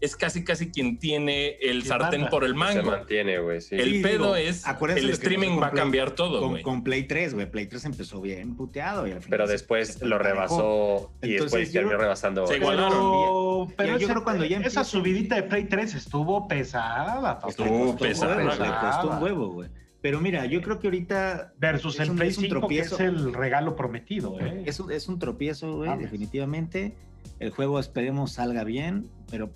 es 0.00 0.16
casi 0.16 0.44
casi 0.44 0.70
quien 0.70 0.98
tiene 0.98 1.56
el 1.60 1.84
sartén 1.84 2.28
por 2.28 2.44
el 2.44 2.54
mango. 2.54 2.82
Se 2.82 2.82
mantiene, 2.82 3.38
güey. 3.38 3.60
Sí. 3.60 3.76
El 3.76 4.00
pedo 4.00 4.34
es 4.34 4.64
el 4.66 5.10
streaming 5.10 5.60
va 5.60 5.68
a 5.68 5.72
cambiar 5.72 6.12
todo, 6.12 6.48
güey. 6.48 6.62
Con, 6.62 6.82
Play 6.82 7.04
3, 7.04 7.34
güey. 7.34 7.50
Play 7.50 7.66
3 7.66 7.84
empezó 7.84 8.20
bien 8.20 8.56
puteado 8.56 9.06
y 9.06 9.12
al 9.12 9.20
Pero 9.28 9.46
después 9.46 10.00
lo 10.02 10.18
rebasó 10.18 11.12
y 11.22 11.32
después 11.32 11.70
terminó 11.70 11.98
rebasando. 11.98 12.46
Se 12.46 12.56
igualaron. 12.56 13.74
Pero, 13.76 13.98
pero 13.98 14.24
cuando 14.24 14.44
ya 14.44 14.60
esa 14.60 14.84
subidita 14.84 15.36
de 15.36 15.42
Play 15.42 15.64
3 15.64 15.94
estuvo 15.94 16.48
pesada. 16.48 17.38
Estuvo, 17.46 17.96
pesada. 17.96 18.36
Le 18.36 18.48
costó 18.56 19.16
un 19.16 19.22
huevo, 19.22 19.48
güey. 19.52 19.68
Pero 20.00 20.20
mira, 20.20 20.46
yo 20.46 20.62
creo 20.62 20.78
que 20.78 20.86
ahorita. 20.86 21.52
Versus 21.58 22.00
el 22.00 22.12
Play 22.12 22.32
5, 22.32 22.68
que 22.68 22.78
es 22.78 22.98
el 23.00 23.34
regalo 23.34 23.76
prometido, 23.76 24.40
¿eh? 24.40 24.62
Es 24.64 24.80
un, 24.80 24.90
es 24.90 25.08
un 25.08 25.18
tropiezo, 25.18 25.76
güey, 25.76 25.98
definitivamente. 25.98 26.96
El 27.38 27.50
juego 27.50 27.78
esperemos 27.78 28.32
salga 28.32 28.64
bien, 28.64 29.10
pero 29.30 29.50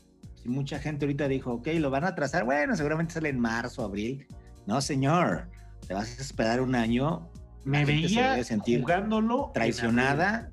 y 0.45 0.49
mucha 0.49 0.79
gente 0.79 1.07
ahorita 1.07 1.27
dijo, 1.27 1.53
ok, 1.53 1.69
lo 1.79 1.91
van 1.91 2.05
a 2.05 2.15
trazar, 2.15 2.45
bueno, 2.45 2.77
seguramente 2.77 3.15
sale 3.15 3.31
en 3.31 3.41
marzo, 3.41 3.83
abril. 3.83 4.27
No, 4.67 4.81
señor. 4.81 5.49
te 5.87 5.95
vas 5.95 6.19
a 6.19 6.23
esperar 6.23 6.61
un 6.61 6.75
año. 6.75 7.31
Me 7.65 7.85
veía 7.85 8.43
sentir 8.45 8.81
jugándolo 8.81 9.51
traicionada, 9.55 10.51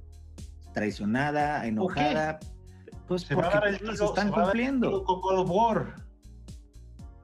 traicionada, 0.73 1.65
enojada. 1.67 2.39
Pues 3.07 3.23
se 3.23 3.35
porque 3.35 3.57
va 3.57 3.95
se 3.95 4.05
están 4.05 4.31
cumpliendo. 4.31 5.03
Con 5.03 5.19
God 5.19 5.39
of 5.39 5.49
War. 5.51 5.95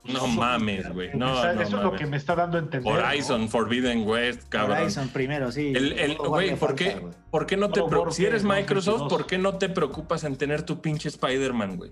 No 0.03 0.27
mames, 0.27 0.89
güey. 0.93 1.09
No, 1.15 1.43
eso 1.49 1.61
es 1.61 1.71
lo 1.71 1.93
que 1.93 2.05
me 2.05 2.17
está 2.17 2.35
dando 2.35 2.57
a 2.57 2.61
entender. 2.61 2.91
Horizon, 2.91 3.47
Forbidden 3.49 4.07
West, 4.07 4.47
cabrón. 4.49 4.77
Horizon 4.77 5.09
primero, 5.09 5.51
sí. 5.51 5.73
El, 5.75 6.17
güey, 6.17 6.55
¿por, 6.55 6.75
qué, 6.75 7.01
¿por 7.29 7.45
qué 7.45 7.57
no 7.57 7.69
te 7.69 7.81
Si 8.11 8.25
eres 8.25 8.43
Microsoft, 8.43 9.09
¿por 9.09 9.25
qué 9.25 9.37
no 9.37 9.57
te 9.57 9.69
preocupas 9.69 10.23
en 10.25 10.35
tener 10.35 10.63
tu 10.63 10.81
pinche 10.81 11.09
Spider-Man, 11.09 11.77
güey? 11.77 11.91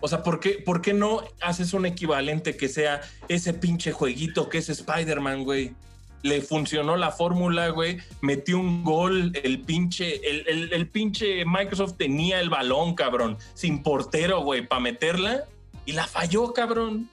O 0.00 0.08
sea, 0.08 0.22
¿por 0.22 0.40
qué, 0.40 0.62
¿por 0.64 0.80
qué 0.80 0.92
no 0.92 1.22
haces 1.40 1.72
un 1.72 1.86
equivalente 1.86 2.56
que 2.56 2.68
sea 2.68 3.00
ese 3.28 3.54
pinche 3.54 3.92
jueguito 3.92 4.48
que 4.48 4.58
es 4.58 4.68
Spider-Man, 4.68 5.44
güey? 5.44 5.74
Le 6.22 6.42
funcionó 6.42 6.96
la 6.96 7.10
fórmula, 7.10 7.68
güey. 7.68 7.98
Metió 8.20 8.58
un 8.58 8.82
gol, 8.84 9.32
el 9.42 9.60
pinche, 9.60 10.20
el, 10.28 10.72
el 10.72 10.88
pinche 10.88 11.44
Microsoft 11.44 11.94
tenía 11.96 12.40
el 12.40 12.50
balón, 12.50 12.94
cabrón, 12.94 13.38
sin 13.54 13.82
portero, 13.82 14.42
güey, 14.42 14.66
para 14.66 14.80
meterla 14.80 15.44
y 15.88 15.92
la 15.92 16.06
falló, 16.06 16.52
cabrón. 16.52 17.08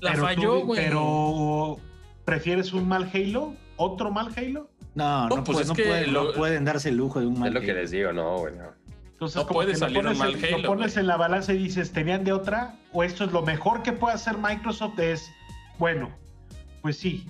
La 0.00 0.16
falló, 0.16 0.60
güey. 0.60 0.82
Pero, 0.82 1.76
¿prefieres 2.24 2.72
un 2.72 2.88
mal 2.88 3.10
Halo? 3.12 3.54
¿Otro 3.76 4.10
mal 4.10 4.32
Halo? 4.34 4.70
No, 4.94 5.28
no, 5.28 5.44
pues 5.44 5.68
no, 5.68 5.74
pueden, 5.74 6.12
no, 6.12 6.32
pueden, 6.32 6.64
darse 6.64 6.88
el 6.88 6.96
lujo 6.96 7.20
de 7.20 7.26
un 7.26 7.38
mal 7.38 7.48
Es 7.48 7.54
lo 7.54 7.60
que 7.60 7.74
les 7.74 7.90
digo, 7.90 8.10
no, 8.10 8.38
güey. 8.38 8.54
Entonces, 9.26 9.42
no 9.42 9.46
puede 9.46 9.74
salir 9.74 10.06
un 10.06 10.18
mal 10.18 10.34
Halo. 10.34 10.58
Lo 10.58 10.68
pones 10.68 10.96
en 10.96 11.06
la 11.06 11.16
balanza 11.16 11.52
y 11.52 11.58
dices, 11.58 11.92
¿tenían 11.92 12.24
de 12.24 12.32
otra? 12.32 12.76
¿O 12.92 13.02
esto 13.02 13.24
es 13.24 13.32
lo 13.32 13.42
mejor 13.42 13.82
que 13.82 13.92
puede 13.92 14.14
hacer 14.14 14.36
Microsoft? 14.38 14.98
Es, 14.98 15.30
bueno, 15.78 16.10
pues 16.82 16.98
sí, 16.98 17.26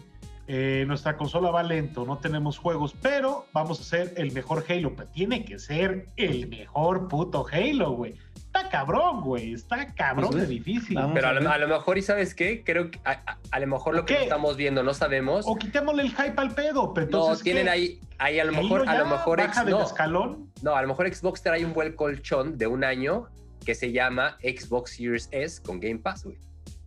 eh, 0.47 0.85
nuestra 0.87 1.17
consola 1.17 1.51
va 1.51 1.63
lento, 1.63 2.05
no 2.05 2.19
tenemos 2.19 2.59
juegos, 2.59 2.95
pero 3.01 3.47
vamos 3.53 3.79
a 3.79 3.83
hacer 3.83 4.15
el 4.17 4.33
mejor 4.33 4.65
Halo. 4.69 4.95
Pero 4.97 5.09
tiene 5.11 5.45
que 5.45 5.59
ser 5.59 6.09
el 6.17 6.49
mejor 6.49 7.09
puto 7.09 7.47
Halo, 7.51 7.93
güey 7.93 8.15
está 8.55 8.69
cabrón, 8.69 9.21
güey. 9.21 9.53
Está 9.53 9.87
cabrón 9.95 10.31
pues, 10.31 10.43
de 10.43 10.55
difícil. 10.55 10.99
Pero 11.13 11.29
a 11.29 11.59
lo, 11.59 11.69
mejor, 11.69 11.99
¿y 11.99 12.03
sabes 12.03 12.35
qué? 12.35 12.63
Creo 12.65 12.91
que 12.91 13.01
a, 13.05 13.61
lo 13.61 13.67
mejor 13.67 13.95
lo 13.95 14.05
que 14.05 14.23
estamos 14.23 14.57
viendo, 14.57 14.83
no 14.83 14.95
sabemos. 14.95 15.45
O 15.47 15.57
quitémosle 15.57 16.03
el 16.03 16.11
hype 16.11 16.35
al 16.37 16.55
pedo. 16.55 16.95
Pero 16.95 17.07
entonces, 17.07 17.39
no, 17.39 17.45
tienen 17.45 17.69
ahí, 17.69 18.01
ahí 18.19 18.39
a 18.39 18.45
lo 18.45 18.53
mejor, 18.53 18.89
a 18.89 18.99
lo 18.99 19.07
mejor 19.07 19.39
no, 19.67 19.83
escalón. 19.83 20.51
No, 20.63 20.77
a 20.77 20.83
lo 20.83 20.89
mejor 20.89 21.13
Xbox 21.13 21.43
trae 21.43 21.65
un 21.65 21.73
buen 21.73 21.95
colchón 21.95 22.57
de 22.57 22.67
un 22.67 22.85
año 22.85 23.29
que 23.65 23.75
se 23.75 23.93
llama 23.93 24.37
Xbox 24.43 24.93
Series 24.93 25.29
S 25.33 25.61
con 25.63 25.81
Game 25.81 25.99
Pass, 25.99 26.25
güey. 26.25 26.39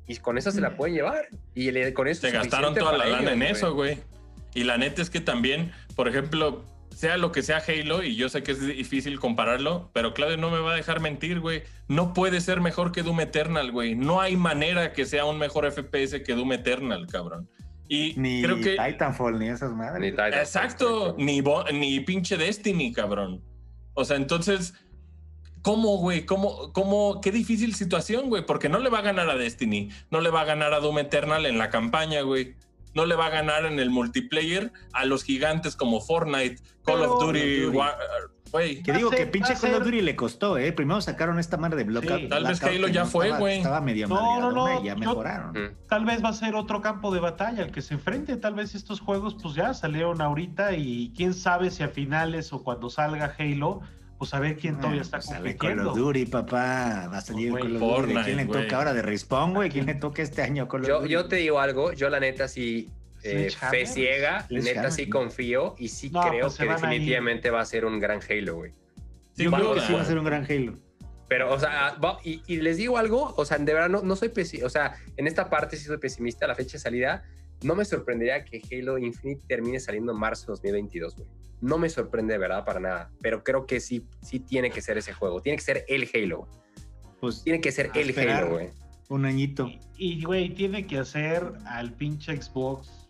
Y 0.08 0.16
con 0.18 0.38
eso 0.38 0.52
se 0.52 0.62
la 0.62 0.78
pueden 0.78 0.96
llevar. 0.96 1.28
Y 1.54 1.92
con 1.92 2.08
eso 2.08 2.22
se 2.22 2.32
gastaron 2.32 2.74
toda 2.74 2.98
la 2.98 3.06
lana 3.06 3.34
en 3.34 3.44
eso, 3.44 3.74
güey. 3.74 4.00
Y 4.54 4.64
la 4.64 4.78
neta 4.78 5.02
es 5.02 5.10
que 5.10 5.20
también, 5.20 5.74
por 5.96 6.08
ejemplo, 6.08 6.64
sea 6.98 7.18
lo 7.18 7.32
que 7.32 7.44
sea 7.44 7.62
Halo, 7.68 8.02
y 8.02 8.16
yo 8.16 8.28
sé 8.28 8.42
que 8.42 8.54
es 8.54 8.60
difícil 8.60 9.20
compararlo, 9.20 9.92
pero 9.94 10.16
Claudio 10.16 10.36
no 10.36 10.50
me 10.50 10.58
va 10.58 10.74
a 10.74 10.76
dejar 10.76 11.00
mentir, 11.00 11.40
güey. 11.40 11.62
No 11.88 12.12
puede 12.12 12.42
ser 12.42 12.60
mejor 12.60 12.92
que 12.92 13.04
Doom 13.04 13.20
Eternal, 13.20 13.72
güey. 13.72 13.94
No 13.94 14.20
hay 14.20 14.36
manera 14.36 14.94
que 14.94 15.06
sea 15.06 15.26
un 15.26 15.38
mejor 15.38 15.72
FPS 15.72 16.24
que 16.24 16.34
Doom 16.34 16.54
Eternal, 16.54 17.06
cabrón. 17.06 17.48
Y 17.88 18.16
ni 18.18 18.42
creo 18.42 18.60
que. 18.60 18.78
Titanfall, 18.84 19.38
ni 19.38 19.48
esas 19.48 19.74
madres. 19.74 20.16
exacto, 20.34 21.16
ni, 21.20 21.44
ni 21.72 22.00
pinche 22.00 22.36
Destiny, 22.36 22.92
cabrón. 22.92 23.44
O 23.94 24.04
sea, 24.04 24.18
entonces, 24.18 24.74
¿cómo, 25.62 25.98
güey? 25.98 26.26
¿Cómo, 26.26 26.74
cómo? 26.74 27.22
Qué 27.22 27.32
difícil 27.32 27.76
situación, 27.76 28.28
güey, 28.28 28.44
porque 28.44 28.70
no 28.70 28.80
le 28.80 28.90
va 28.90 29.00
a 29.00 29.04
ganar 29.04 29.30
a 29.30 29.36
Destiny, 29.36 29.92
no 30.10 30.20
le 30.20 30.32
va 30.32 30.42
a 30.42 30.46
ganar 30.46 30.74
a 30.74 30.80
Doom 30.80 30.98
Eternal 30.98 31.46
en 31.46 31.60
la 31.60 31.70
campaña, 31.70 32.22
güey 32.22 32.56
no 32.98 33.06
le 33.06 33.16
va 33.16 33.28
a 33.28 33.30
ganar 33.30 33.66
en 33.66 33.78
el 33.80 33.92
multiplayer 33.92 34.74
a 34.92 35.06
los 35.06 35.24
gigantes 35.24 35.76
como 35.76 36.02
Fortnite, 36.02 36.58
Call 36.84 37.04
of 37.04 37.22
Duty, 37.22 37.66
güey. 38.52 38.82
Que 38.82 38.92
digo 38.94 39.12
que 39.12 39.28
pinche 39.28 39.54
Call 39.54 39.76
of 39.76 39.84
Duty 39.84 40.02
le 40.02 40.16
costó, 40.16 40.58
¿eh? 40.58 40.72
Primero 40.72 41.00
sacaron 41.00 41.38
esta 41.38 41.58
madre 41.58 41.78
de 41.78 41.84
Blockout. 41.84 42.28
tal 42.28 42.46
vez 42.46 42.64
Halo 42.64 42.88
ya 42.88 43.06
fue, 43.06 43.30
güey. 43.38 43.58
Estaba, 43.58 43.82
medio 43.82 44.08
no, 44.08 44.40
no, 44.40 44.52
no, 44.52 44.84
ya 44.84 44.96
mejoraron. 44.96 45.78
tal 45.88 46.06
vez 46.06 46.24
va 46.24 46.30
a 46.30 46.34
ser 46.34 46.56
otro 46.56 46.82
campo 46.82 47.14
de 47.14 47.20
batalla 47.20 47.64
el 47.64 47.72
que 47.72 47.84
se 47.84 47.94
enfrente. 47.94 48.36
Tal 48.36 48.56
vez 48.56 48.74
estos 48.74 49.00
juegos, 49.00 49.36
pues 49.40 49.54
ya 49.54 49.76
salieron 49.76 50.20
ahorita 50.20 50.74
y 50.74 51.14
quién 51.16 51.36
sabe 51.36 51.70
si 51.70 51.84
a 51.84 51.90
finales 51.90 52.52
o 52.52 52.64
cuando 52.64 52.90
salga 52.90 53.36
Halo 53.38 53.82
pues 54.18 54.34
a 54.34 54.40
ver 54.40 54.58
quién 54.58 54.76
ah, 54.76 54.82
todavía 54.82 55.02
está 55.02 55.20
pues 55.20 55.30
compitiendo. 55.30 55.92
Of 55.92 55.98
Duty, 55.98 56.26
papá. 56.26 57.08
Va 57.12 57.18
a 57.18 57.22
salir 57.22 57.52
of 57.52 57.60
Duty. 57.60 58.14
¿Quién 58.24 58.38
le 58.38 58.46
toca 58.46 58.78
ahora 58.78 58.94
de 58.94 59.02
Respawn, 59.02 59.54
güey? 59.54 59.70
¿Quién 59.70 59.86
le 59.86 59.96
toca 59.96 60.22
este 60.22 60.42
año 60.42 60.68
Call 60.68 60.82
of 60.82 60.88
yo? 60.88 61.06
Yo 61.06 61.28
te 61.28 61.38
digo 61.38 61.60
algo, 61.60 61.94
yo 61.94 62.10
la 62.10 62.20
neta 62.20 62.48
sí, 62.48 62.90
eh, 63.24 63.50
fe 63.52 63.86
ciega, 63.86 64.46
neta 64.50 64.92
sí 64.92 65.10
confío 65.10 65.76
y 65.78 65.90
sí 65.90 66.10
creo 66.10 66.48
pues 66.48 66.58
que 66.58 66.66
definitivamente 66.66 67.50
va 67.50 67.62
a 67.62 67.66
ser 67.66 67.86
un 67.86 68.00
gran 68.00 68.20
Halo, 68.28 68.56
güey. 68.56 68.72
Sí, 69.36 69.44
yo 69.44 69.52
creo 69.52 69.74
que 69.74 69.82
sí 69.82 69.94
va 69.94 70.02
a 70.02 70.06
ser 70.06 70.18
un 70.18 70.26
gran 70.26 70.46
Halo. 70.50 70.78
Pero, 71.28 71.54
o 71.54 71.60
sea, 71.60 71.98
y, 72.24 72.58
les 72.58 72.78
digo 72.78 72.98
algo, 72.98 73.34
o 73.36 73.44
sea, 73.44 73.58
de 73.58 73.74
verdad 73.74 73.90
no, 73.90 74.02
no 74.02 74.16
soy 74.16 74.30
pesimista, 74.30 74.66
o 74.66 74.70
sea, 74.70 74.96
en 75.18 75.28
esta 75.28 75.50
parte 75.50 75.76
sí 75.76 75.84
soy 75.84 75.98
pesimista, 75.98 76.48
la 76.48 76.56
fecha 76.56 76.74
de 76.74 76.80
salida, 76.80 77.26
no 77.62 77.76
me 77.76 77.86
sorprendería 77.86 78.46
que 78.46 78.62
Halo 78.72 78.98
Infinite 78.98 79.42
termine 79.48 79.80
saliendo 79.80 80.12
en 80.12 80.20
marzo 80.20 80.48
de 80.48 80.52
2022, 80.54 81.16
güey 81.16 81.28
no 81.62 81.78
me 81.78 81.90
sorprende, 81.90 82.38
¿verdad? 82.38 82.66
Para 82.66 82.80
nada. 82.80 83.12
Pero 83.22 83.44
creo 83.44 83.66
que 83.66 83.80
sí, 83.80 84.06
sí 84.22 84.40
tiene 84.40 84.70
que 84.70 84.82
ser 84.82 84.98
ese 84.98 85.14
juego. 85.14 85.42
Tiene 85.42 85.58
que 85.58 85.64
ser 85.64 85.86
el 85.88 86.10
Halo. 86.14 86.48
Pues 87.20 87.44
tiene 87.44 87.62
que 87.62 87.72
ser 87.72 87.92
el 87.96 88.18
Halo, 88.18 88.52
güey. 88.52 88.70
Un 89.10 89.26
añito. 89.26 89.70
Y, 89.98 90.24
güey, 90.24 90.50
tiene 90.50 90.86
que 90.86 91.00
hacer 91.00 91.54
al 91.66 91.94
pinche 91.94 92.40
Xbox 92.40 93.08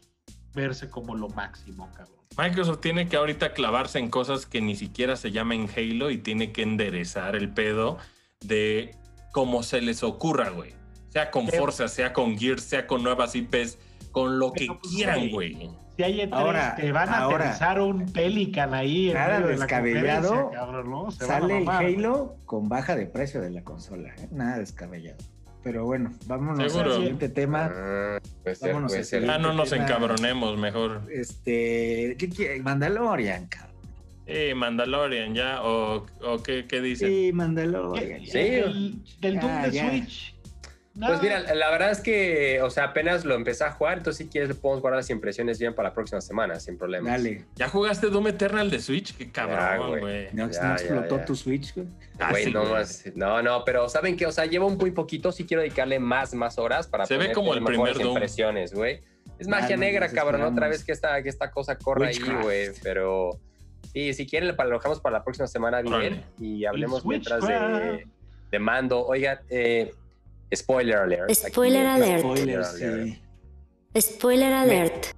verse 0.54 0.90
como 0.90 1.16
lo 1.16 1.30
máximo, 1.30 1.90
cabrón. 1.96 2.16
Microsoft 2.38 2.82
tiene 2.82 3.08
que 3.08 3.18
ahorita 3.18 3.54
clavarse 3.54 3.98
en 3.98 4.10
cosas 4.10 4.46
que 4.46 4.62
ni 4.62 4.76
siquiera 4.76 5.16
se 5.16 5.32
llaman 5.32 5.68
Halo 5.76 6.12
y 6.12 6.20
tiene 6.20 6.52
que 6.52 6.62
enderezar 6.62 7.36
el 7.36 7.50
pedo 7.50 7.98
de 8.42 8.96
cómo 9.32 9.64
se 9.64 9.82
les 9.82 10.04
ocurra, 10.04 10.50
güey. 10.50 10.74
Sea 11.10 11.32
con 11.32 11.48
Forza, 11.48 11.88
sea 11.88 12.14
con 12.14 12.38
Gears, 12.38 12.64
sea 12.64 12.86
con 12.86 13.02
nuevas 13.02 13.36
IPs, 13.36 13.80
con 14.18 14.40
lo 14.40 14.52
que 14.52 14.66
pues, 14.66 14.80
quieran, 14.92 15.30
güey. 15.30 15.70
Si 15.96 16.04
hay 16.04 16.28
ahora, 16.32 16.76
te 16.76 16.92
van 16.92 17.10
a 17.10 17.26
aterrizar 17.26 17.80
un 17.80 18.12
Pelican 18.12 18.74
ahí. 18.74 19.12
Nada 19.14 19.40
descabellado. 19.42 20.52
sale 21.12 21.60
el 21.60 21.70
Halo 21.70 22.36
con 22.46 22.68
baja 22.68 22.96
de 22.96 23.06
precio 23.06 23.42
de 23.42 23.52
la 23.52 23.64
consola. 23.64 24.10
¿eh? 24.18 24.28
Nada 24.32 24.58
descabellado. 24.58 25.18
Pero 25.64 25.86
bueno, 25.86 26.14
vámonos 26.26 26.76
al 26.76 26.94
siguiente 26.94 27.30
tema. 27.30 27.70
Ah, 27.72 28.20
vámonos 28.62 29.12
Ya 29.12 29.38
no 29.38 29.54
nos 29.54 29.72
encabronemos, 29.72 30.58
mejor. 30.58 31.04
Este, 31.12 32.16
¿qué 32.18 32.30
quiere? 32.30 32.60
Mandalorian, 32.62 33.46
cabrón. 33.48 33.78
Sí, 34.26 34.54
Mandalorian, 34.56 35.36
ya, 35.36 35.62
o, 35.64 36.06
o 36.22 36.44
qué, 36.44 36.66
qué 36.68 36.82
dice. 36.82 37.08
Sí, 37.08 37.32
Mandalorian. 37.34 38.26
Sí, 38.26 38.40
el, 38.40 38.96
del 39.22 39.40
Doom 39.40 39.62
de 39.62 39.72
Switch. 39.72 40.37
Pues 41.00 41.22
mira, 41.22 41.54
la 41.54 41.70
verdad 41.70 41.92
es 41.92 42.00
que, 42.00 42.60
o 42.64 42.70
sea, 42.72 42.86
apenas 42.86 43.24
lo 43.24 43.36
empecé 43.36 43.64
a 43.64 43.72
jugar, 43.72 44.00
entonces 44.00 44.26
si 44.26 44.32
quieres 44.32 44.56
podemos 44.56 44.82
guardar 44.82 44.98
las 44.98 45.10
impresiones 45.12 45.60
bien 45.60 45.76
para 45.76 45.90
la 45.90 45.94
próxima 45.94 46.22
semana, 46.22 46.60
sin 46.60 46.78
problema. 46.78 47.12
Dale. 47.12 47.46
¿Ya 47.56 47.70
jugaste 47.70 48.08
Doom 48.08 48.30
Eternal 48.30 48.72
de 48.72 48.80
Switch? 48.80 49.16
Qué 49.16 49.32
cabrón, 49.32 50.00
güey. 50.00 50.30
¿No, 50.34 50.46
explotó 50.46 51.20
tu 51.20 51.36
Switch, 51.36 51.76
güey? 51.76 51.88
Ah, 52.20 52.34
no, 53.16 53.42
no, 53.44 53.64
pero 53.64 53.88
¿saben 53.90 54.18
qué? 54.18 54.26
O 54.26 54.32
sea, 54.32 54.46
llevo 54.46 54.66
un 54.66 54.78
muy 54.78 54.92
poquito, 54.92 55.32
sí 55.32 55.46
quiero 55.46 55.62
dedicarle 55.62 56.00
más, 56.00 56.34
más 56.34 56.58
horas 56.58 56.88
para 56.88 57.06
Se 57.06 57.18
ve 57.18 57.32
como 57.32 57.54
el 57.54 57.64
primer 57.64 57.94
Doom. 57.94 58.14
impresiones, 58.14 58.74
güey. 58.74 59.02
Es 59.38 59.48
magia 59.48 59.78
negra, 59.78 60.10
cabrón, 60.10 60.42
otra 60.42 60.68
vez 60.68 60.84
que 60.84 60.94
esta, 60.94 61.22
que 61.22 61.30
esta 61.30 61.52
cosa 61.52 61.78
corre 61.78 62.08
ahí, 62.08 62.20
güey, 62.42 62.70
pero... 62.82 63.40
Sí, 63.94 64.14
si 64.14 64.28
quieren, 64.28 64.56
lo 64.56 64.70
dejamos 64.70 65.00
para 65.00 65.20
la 65.20 65.24
próxima 65.24 65.48
semana 65.48 65.82
bien 65.82 66.24
y 66.40 66.66
hablemos 66.66 67.06
mientras 67.06 67.46
de, 67.48 68.06
de 68.52 68.60
mando. 68.60 69.06
Oiga, 69.06 69.42
eh 69.50 69.92
Spoiler 70.54 71.04
alert. 71.04 71.36
Spoiler 71.36 71.86
alert. 71.86 72.20
Spoiler, 72.22 72.64
sí. 72.64 73.20
Spoiler 74.02 74.54
alert. 74.54 75.14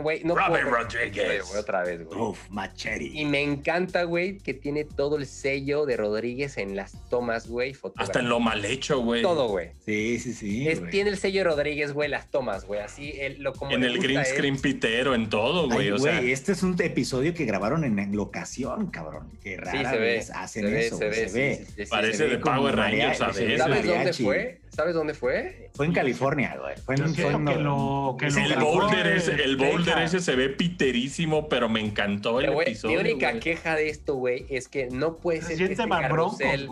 Güey, 0.00 0.24
no 0.24 0.34
Robert 0.34 0.68
Rodríguez. 0.68 1.54
otra 1.54 1.82
vez, 1.82 2.04
güey. 2.04 2.20
Uf, 2.20 2.38
machete. 2.50 3.04
Y 3.04 3.24
me 3.24 3.42
encanta, 3.42 4.04
güey, 4.04 4.38
que 4.38 4.54
tiene 4.54 4.84
todo 4.84 5.16
el 5.16 5.26
sello 5.26 5.86
de 5.86 5.96
Rodríguez 5.96 6.56
en 6.56 6.76
las 6.76 7.08
tomas, 7.08 7.48
güey. 7.48 7.76
Hasta 7.96 8.20
en 8.20 8.28
lo 8.28 8.40
mal 8.40 8.64
hecho, 8.64 9.00
güey. 9.00 9.22
Todo, 9.22 9.48
güey. 9.48 9.70
Sí, 9.84 10.18
sí, 10.18 10.32
sí. 10.32 10.68
tiene 10.90 11.10
el 11.10 11.18
sello 11.18 11.40
de 11.40 11.44
Rodríguez, 11.44 11.92
güey, 11.92 12.08
las 12.08 12.30
tomas, 12.30 12.64
güey. 12.64 12.80
Así, 12.80 13.14
lo 13.38 13.52
como 13.52 13.72
En 13.72 13.84
el 13.84 13.98
green 13.98 14.24
screen 14.24 14.60
pitero, 14.60 15.14
en 15.14 15.28
todo, 15.28 15.68
güey. 15.68 15.90
O 15.90 15.98
sea, 15.98 16.20
este 16.20 16.52
es 16.52 16.62
un 16.62 16.76
episodio 16.80 17.34
que 17.34 17.44
grabaron 17.44 17.84
en, 17.84 18.16
locación, 18.16 18.88
cabrón. 18.88 19.30
Que 19.42 19.56
rara 19.56 19.72
sí, 19.72 19.84
se 19.84 19.98
ve, 19.98 20.24
hacen 20.34 20.66
se 20.66 20.86
eso, 20.86 20.98
ve, 20.98 21.28
se, 21.28 21.66
ve. 21.76 21.86
Parece 21.88 22.26
de 22.28 22.38
Power 22.38 22.76
Rangers, 22.76 23.18
¿sabes? 23.18 23.58
¿Sabes 23.58 23.86
dónde 23.86 24.12
fue? 24.12 24.60
¿Sabes 24.70 24.94
dónde 24.94 25.12
fue? 25.12 25.70
Fue 25.74 25.84
en 25.84 25.92
California, 25.92 26.56
güey. 26.58 26.76
Fue 26.78 26.94
en, 26.94 27.14
que 27.14 27.22
lo, 27.22 28.16
que 28.18 28.26
el 28.26 28.56
boulder, 28.56 29.06
ese, 29.06 29.34
el 29.42 29.56
boulder 29.56 29.81
ese 29.90 30.20
se 30.20 30.36
ve 30.36 30.48
piterísimo, 30.48 31.48
pero 31.48 31.68
me 31.68 31.80
encantó 31.80 32.40
el 32.40 32.52
episodio. 32.52 33.02
Mi 33.02 33.10
única 33.10 33.38
queja 33.40 33.76
de 33.76 33.88
esto, 33.88 34.14
güey, 34.14 34.46
es 34.48 34.68
que 34.68 34.88
no 34.88 35.16
puede 35.16 35.42
ser 35.42 35.58
que 35.58 35.64
este, 35.72 35.88
carrusel, 35.88 36.68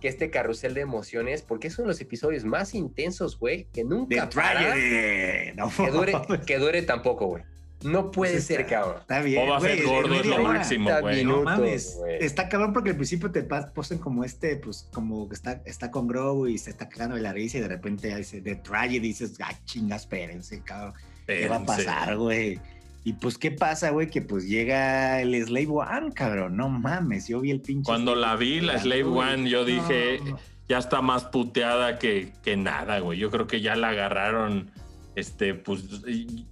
que 0.00 0.08
este 0.08 0.30
carrusel 0.30 0.74
de 0.74 0.80
emociones, 0.80 1.42
porque 1.42 1.68
es 1.68 1.78
uno 1.78 1.86
de 1.86 1.94
los 1.94 2.00
episodios 2.00 2.44
más 2.44 2.74
intensos, 2.74 3.38
güey, 3.38 3.66
que 3.72 3.84
nunca 3.84 4.28
para, 4.30 4.74
que, 4.74 5.54
dure, 5.92 6.14
que 6.46 6.58
dure 6.58 6.82
tampoco, 6.82 7.26
güey. 7.26 7.42
No 7.82 8.10
puede 8.10 8.34
pues 8.34 8.44
ser, 8.44 8.66
cabrón. 8.66 8.96
Está 9.00 9.20
bien. 9.20 9.48
O 9.48 9.60
ser 9.60 9.84
gordo 9.84 10.14
es 10.14 10.26
lo 10.26 10.42
máximo, 10.42 10.90
güey. 11.00 11.24
No 11.24 11.42
mames. 11.42 11.98
Está 12.20 12.48
cabrón 12.48 12.72
porque 12.72 12.90
al 12.90 12.96
principio 12.96 13.30
te 13.30 13.42
posen 13.42 13.98
como 13.98 14.24
este, 14.24 14.56
pues 14.56 14.88
como 14.92 15.28
que 15.28 15.34
está, 15.34 15.62
está 15.66 15.90
con 15.90 16.08
Grogu 16.08 16.48
y 16.48 16.58
se 16.58 16.70
está 16.70 16.88
cagando 16.88 17.16
de 17.16 17.22
la 17.22 17.32
risa 17.32 17.58
y 17.58 17.60
de 17.60 17.68
repente 17.68 18.14
dice 18.16 18.40
de 18.40 18.56
tragedy 18.56 18.96
y 18.96 19.00
dices, 19.00 19.34
ah, 19.40 19.52
chingas, 19.64 20.02
espérense, 20.02 20.62
cabrón. 20.62 20.94
¿Qué 21.26 21.48
va 21.48 21.56
a 21.56 21.64
pasar, 21.64 22.16
güey? 22.16 22.60
Y 23.04 23.12
pues, 23.14 23.38
¿qué 23.38 23.52
pasa, 23.52 23.90
güey? 23.90 24.08
Que 24.08 24.20
pues 24.20 24.48
llega 24.48 25.20
el 25.20 25.40
Slave 25.44 25.68
One, 25.68 26.12
cabrón. 26.12 26.56
No 26.56 26.68
mames, 26.68 27.28
yo 27.28 27.40
vi 27.40 27.52
el 27.52 27.60
pinche. 27.60 27.84
Cuando 27.84 28.14
la 28.14 28.34
vi, 28.36 28.60
la 28.60 28.78
Slave 28.78 29.04
One, 29.04 29.48
yo 29.48 29.64
dije, 29.64 30.20
ya 30.68 30.78
está 30.78 31.02
más 31.02 31.24
puteada 31.24 31.98
que, 31.98 32.32
que 32.42 32.56
nada, 32.56 32.98
güey. 32.98 33.18
Yo 33.18 33.30
creo 33.30 33.46
que 33.46 33.60
ya 33.60 33.76
la 33.76 33.90
agarraron 33.90 34.72
este, 35.16 35.54
pues 35.54 36.02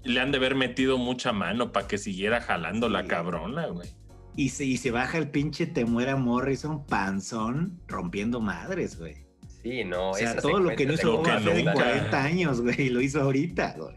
le 0.05 0.21
han 0.21 0.33
de 0.33 0.39
haber 0.39 0.55
metido 0.55 0.97
mucha 0.97 1.33
mano 1.33 1.71
para 1.71 1.87
que 1.87 1.99
siguiera 1.99 2.41
jalando 2.41 2.89
la 2.89 3.07
cabrona, 3.07 3.67
güey. 3.67 3.91
Y 4.37 4.49
se, 4.49 4.65
y 4.65 4.79
se 4.79 4.91
baja 4.91 5.19
el 5.19 5.29
pinche 5.29 5.67
Te 5.67 5.85
muera 5.85 6.17
Morrison 6.17 6.85
panzón 6.87 7.79
rompiendo 7.87 8.41
madres, 8.41 8.99
güey. 8.99 9.27
Sí, 9.63 9.85
no. 9.85 10.11
O 10.11 10.15
sea, 10.15 10.37
todo 10.37 10.61
lo 10.61 10.75
que 10.75 10.87
no 10.87 10.95
hizo 10.95 11.25
hace 11.25 11.61
en 11.61 11.73
40 11.73 12.23
años, 12.23 12.61
güey, 12.63 12.89
lo 12.89 13.01
hizo 13.01 13.21
ahorita, 13.21 13.77
güey. 13.79 13.97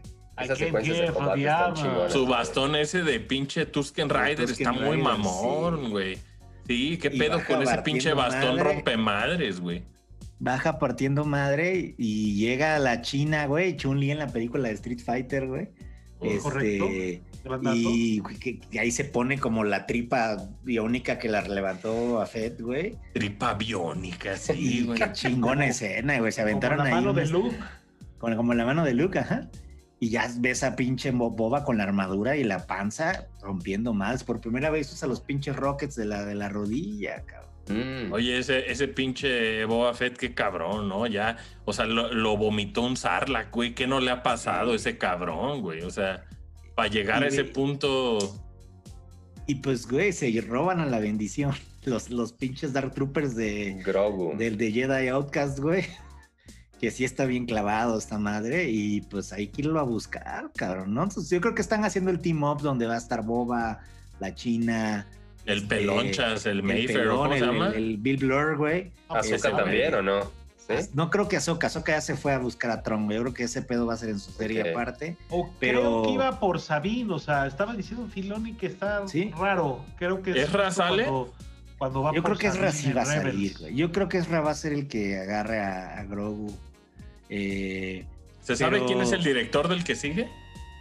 Su 2.08 2.26
bastón 2.26 2.76
ese 2.76 3.02
de 3.02 3.20
pinche 3.20 3.66
Tusken 3.66 4.08
Rider 4.08 4.50
está 4.50 4.72
muy 4.72 4.98
mamón, 4.98 5.90
güey. 5.90 6.18
Sí. 6.66 6.98
qué 6.98 7.10
pedo 7.10 7.42
con 7.44 7.62
ese 7.62 7.78
pinche 7.78 8.12
bastón 8.12 8.58
rompe 8.58 8.96
madres, 8.96 9.60
güey 9.60 9.82
baja 10.40 10.78
partiendo 10.78 11.24
madre 11.24 11.94
y 11.98 12.34
llega 12.34 12.76
a 12.76 12.78
la 12.78 13.02
China, 13.02 13.46
güey, 13.46 13.76
Chun-Li 13.76 14.10
en 14.10 14.18
la 14.18 14.28
película 14.28 14.68
de 14.68 14.74
Street 14.74 15.00
Fighter, 15.04 15.46
güey. 15.46 15.68
Oh, 16.20 16.26
este, 16.26 17.22
y 18.70 18.78
ahí 18.78 18.90
se 18.90 19.04
pone 19.04 19.38
como 19.38 19.62
la 19.64 19.86
tripa 19.86 20.36
biónica 20.64 21.18
que 21.18 21.28
la 21.28 21.42
levantó 21.42 22.20
a 22.20 22.26
Fed, 22.26 22.60
güey. 22.60 22.96
Tripa 23.14 23.54
biónica, 23.54 24.36
sí, 24.36 24.82
güey. 24.86 24.98
Qué 24.98 25.12
chingona 25.12 25.66
escena, 25.66 26.18
güey. 26.18 26.32
Se 26.32 26.42
aventaron 26.42 26.78
como 26.78 26.88
la 26.88 26.94
mano 26.94 27.12
de 27.12 27.26
Luke. 27.26 27.56
como 28.18 28.54
la 28.54 28.64
mano 28.64 28.84
de 28.84 28.94
Luke, 28.94 29.18
ajá. 29.18 29.48
Y 30.00 30.10
ya 30.10 30.30
ves 30.38 30.62
a 30.62 30.76
pinche 30.76 31.10
boba 31.10 31.64
con 31.64 31.78
la 31.78 31.84
armadura 31.84 32.36
y 32.36 32.44
la 32.44 32.66
panza 32.66 33.26
rompiendo 33.42 33.92
más. 33.92 34.22
Por 34.22 34.40
primera 34.40 34.70
vez 34.70 34.92
usa 34.92 35.08
los 35.08 35.20
pinches 35.20 35.56
rockets 35.56 35.96
de 35.96 36.04
la, 36.04 36.24
de 36.24 36.34
la 36.36 36.48
rodilla, 36.48 37.24
cabrón. 37.26 37.48
Mm. 37.68 38.12
Oye, 38.12 38.38
ese, 38.38 38.70
ese 38.70 38.88
pinche 38.88 39.64
Boba 39.64 39.94
Fett, 39.94 40.16
qué 40.16 40.34
cabrón, 40.34 40.88
¿no? 40.88 41.06
Ya, 41.06 41.36
o 41.64 41.72
sea, 41.72 41.84
lo, 41.86 42.36
vomitó 42.36 42.82
un 42.82 42.96
Sarlacc, 42.96 43.52
güey. 43.52 43.74
¿Qué 43.74 43.86
no 43.86 44.00
le 44.00 44.10
ha 44.10 44.22
pasado 44.22 44.72
a 44.72 44.76
ese 44.76 44.98
cabrón, 44.98 45.60
güey? 45.60 45.82
O 45.82 45.90
sea, 45.90 46.24
para 46.74 46.88
llegar 46.88 47.22
a 47.22 47.28
ese 47.28 47.44
punto. 47.44 48.18
Y 49.46 49.56
pues, 49.56 49.86
güey, 49.86 50.12
se 50.12 50.40
roban 50.40 50.80
a 50.80 50.86
la 50.86 50.98
bendición. 50.98 51.52
Los, 51.84 52.10
los 52.10 52.34
pinches 52.34 52.74
Dark 52.74 52.92
Troopers 52.92 53.34
de. 53.34 53.80
Grogu. 53.82 54.36
Del 54.36 54.58
de 54.58 54.72
Jedi 54.72 55.08
Outcast, 55.08 55.58
güey. 55.58 55.86
Que 56.80 56.90
sí 56.90 57.04
está 57.04 57.24
bien 57.24 57.46
clavado 57.46 57.98
esta 57.98 58.18
madre. 58.18 58.68
Y 58.70 59.00
pues 59.02 59.32
hay 59.32 59.48
que 59.48 59.62
irlo 59.62 59.80
a 59.80 59.84
buscar, 59.84 60.50
cabrón, 60.54 60.94
¿no? 60.94 61.02
Entonces, 61.02 61.30
yo 61.30 61.40
creo 61.40 61.54
que 61.54 61.62
están 61.62 61.84
haciendo 61.84 62.10
el 62.10 62.20
team 62.20 62.42
up 62.44 62.60
donde 62.60 62.86
va 62.86 62.94
a 62.94 62.98
estar 62.98 63.24
Boba, 63.24 63.80
la 64.20 64.34
China, 64.34 65.06
el 65.48 65.58
este, 65.58 65.76
Pelonchas, 65.76 66.44
el 66.44 66.62
Mayfair, 66.62 67.08
¿cómo 67.08 67.32
se 67.32 67.40
llama? 67.40 67.68
El, 67.68 67.96
Bill 67.96 68.18
Blur, 68.18 68.56
güey. 68.58 68.92
¿Azoka 69.08 69.56
también 69.56 69.94
o 69.94 70.02
no? 70.02 70.38
No 70.92 71.08
creo 71.08 71.26
que 71.26 71.38
Azoka, 71.38 71.68
Azoka 71.68 71.92
ya 71.92 72.02
se 72.02 72.14
fue 72.14 72.34
a 72.34 72.38
buscar 72.38 72.70
a 72.70 72.82
Tron, 72.82 73.08
Yo 73.08 73.22
creo 73.22 73.32
que 73.32 73.44
ese 73.44 73.62
pedo 73.62 73.86
va 73.86 73.94
a 73.94 73.96
ser 73.96 74.10
en 74.10 74.18
su 74.20 74.30
serie 74.30 74.70
aparte. 74.70 75.16
O 75.30 75.50
pero 75.58 75.80
creo 75.80 76.02
que 76.02 76.10
iba 76.10 76.38
por 76.38 76.60
Sabine, 76.60 77.14
o 77.14 77.18
sea, 77.18 77.46
estaba 77.46 77.74
diciendo 77.74 78.06
Filoni 78.08 78.52
que 78.54 78.66
está 78.66 79.02
raro. 79.38 79.82
Creo 79.96 80.20
que 80.20 80.32
es 80.32 80.50
sale. 80.74 81.06
Cuando, 81.78 82.02
va 82.02 82.12
Yo 82.12 82.22
creo 82.22 82.36
que 82.36 82.48
Ezra 82.48 82.72
sí 82.72 82.92
va 82.92 83.02
a 83.02 83.06
salir, 83.06 83.56
güey. 83.58 83.74
Yo 83.74 83.92
creo 83.92 84.08
que 84.08 84.18
Ezra 84.18 84.40
va 84.40 84.50
a 84.50 84.54
ser 84.54 84.72
el 84.74 84.88
que 84.88 85.16
agarre 85.18 85.60
a, 85.60 86.04
Grogu. 86.04 86.54
Eh, 87.28 88.06
¿Se 88.42 88.56
sabe 88.56 88.84
quién 88.86 89.00
es 89.00 89.12
el 89.12 89.22
director 89.22 89.68
del 89.68 89.84
que 89.84 89.94
sigue? 89.94 90.28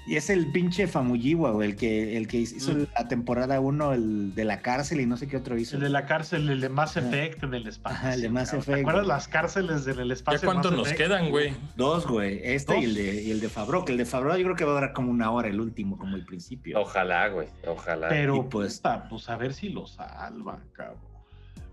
Y 0.07 0.15
es 0.15 0.29
el 0.29 0.49
pinche 0.53 0.87
Famuyiwa, 0.87 1.51
güey, 1.51 1.71
el 1.71 1.75
que, 1.75 2.15
el 2.15 2.29
que 2.29 2.37
hizo 2.37 2.73
mm. 2.73 2.87
la 2.97 3.09
temporada 3.09 3.59
1, 3.59 3.93
el 3.93 4.35
de 4.35 4.45
la 4.45 4.61
cárcel 4.61 5.01
y 5.01 5.05
no 5.05 5.17
sé 5.17 5.27
qué 5.27 5.35
otro 5.35 5.57
hizo. 5.57 5.75
El 5.75 5.83
de 5.83 5.89
la 5.89 6.05
cárcel, 6.05 6.49
el 6.49 6.61
de 6.61 6.69
Mass 6.69 6.95
Effect 6.95 7.43
en 7.43 7.53
el 7.53 7.67
espacio. 7.67 7.97
Ajá, 7.97 8.13
el 8.13 8.21
de 8.21 8.29
Mass 8.29 8.53
Effect. 8.53 8.73
¿Te 8.73 8.79
acuerdas 8.79 9.05
las 9.05 9.27
cárceles 9.27 9.83
del 9.83 10.09
espacio? 10.09 10.39
¿Ya 10.39 10.45
cuántos 10.45 10.71
nos 10.71 10.93
quedan, 10.93 11.29
güey? 11.29 11.53
Dos, 11.75 12.07
güey. 12.07 12.39
Este 12.41 12.79
y 12.79 12.85
el 12.85 12.95
de, 12.95 13.21
y 13.21 13.31
el 13.31 13.41
de 13.41 13.49
Fabro. 13.49 13.83
Que 13.83 13.91
el 13.91 13.97
de 13.97 14.05
Fabro 14.05 14.37
yo 14.37 14.45
creo 14.45 14.55
que 14.55 14.63
va 14.63 14.71
a 14.71 14.75
durar 14.75 14.93
como 14.93 15.11
una 15.11 15.29
hora 15.29 15.49
el 15.49 15.59
último, 15.59 15.97
como 15.97 16.15
el 16.15 16.23
principio. 16.23 16.79
Ojalá, 16.79 17.27
güey. 17.27 17.49
Ojalá. 17.67 18.07
Pero 18.07 18.47
pues, 18.47 18.81
pues 19.09 19.27
a 19.27 19.35
ver 19.35 19.53
si 19.53 19.67
lo 19.67 19.87
salvan, 19.87 20.61
cabrón. 20.71 21.01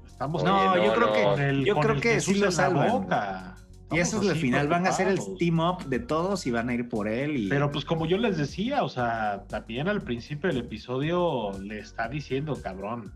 Estamos 0.09 0.43
no, 0.43 0.77
yo 0.85 0.93
creo 0.93 1.13
que, 1.13 1.65
yo 1.65 1.77
creo 1.77 2.01
que 2.01 2.21
sí 2.21 2.35
lo 2.35 2.51
salvan. 2.51 3.07
Y 3.93 3.99
eso 3.99 4.21
es 4.21 4.29
el 4.29 4.37
final, 4.37 4.69
van 4.69 4.87
a 4.87 4.91
hacer 4.91 5.09
el 5.09 5.19
team 5.39 5.61
up 5.61 5.85
de 5.87 5.99
todos 5.99 6.47
y 6.47 6.51
van 6.51 6.69
a 6.69 6.75
ir 6.75 6.89
por 6.89 7.07
él. 7.07 7.37
Y... 7.37 7.49
Pero 7.49 7.71
pues 7.71 7.85
como 7.85 8.07
yo 8.07 8.17
les 8.19 8.37
decía, 8.37 8.83
o 8.83 8.89
sea, 8.89 9.45
también 9.49 9.89
al 9.89 10.03
principio 10.03 10.49
del 10.49 10.59
episodio 10.59 11.53
le 11.61 11.79
está 11.79 12.09
diciendo, 12.09 12.59
cabrón, 12.61 13.13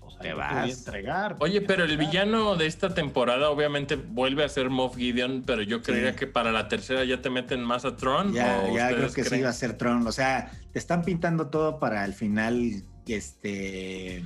o 0.00 0.10
sea, 0.10 0.20
te 0.20 0.34
vas 0.34 0.52
a 0.52 0.68
entregar. 0.68 1.36
Oye, 1.40 1.60
pero 1.62 1.84
el 1.84 1.96
villano 1.96 2.56
de 2.56 2.66
esta 2.66 2.94
temporada 2.94 3.50
obviamente 3.50 3.96
vuelve 3.96 4.44
a 4.44 4.48
ser 4.48 4.70
Moff 4.70 4.96
Gideon, 4.96 5.42
pero 5.46 5.62
yo 5.62 5.82
creía 5.82 6.14
que 6.14 6.26
para 6.26 6.52
la 6.52 6.68
tercera 6.68 7.04
ya 7.04 7.20
te 7.20 7.30
meten 7.30 7.64
más 7.64 7.84
a 7.84 7.96
Tron. 7.96 8.32
Ya, 8.32 8.70
ya 8.72 8.88
creo 8.94 9.12
que 9.12 9.24
sí 9.24 9.40
va 9.40 9.48
a 9.48 9.54
ser 9.54 9.76
Tron. 9.76 10.06
O 10.06 10.12
sea, 10.12 10.52
te 10.72 10.78
están 10.78 11.02
pintando 11.02 11.48
todo 11.48 11.78
para 11.78 12.04
el 12.04 12.12
final, 12.12 12.84
este 13.06 14.22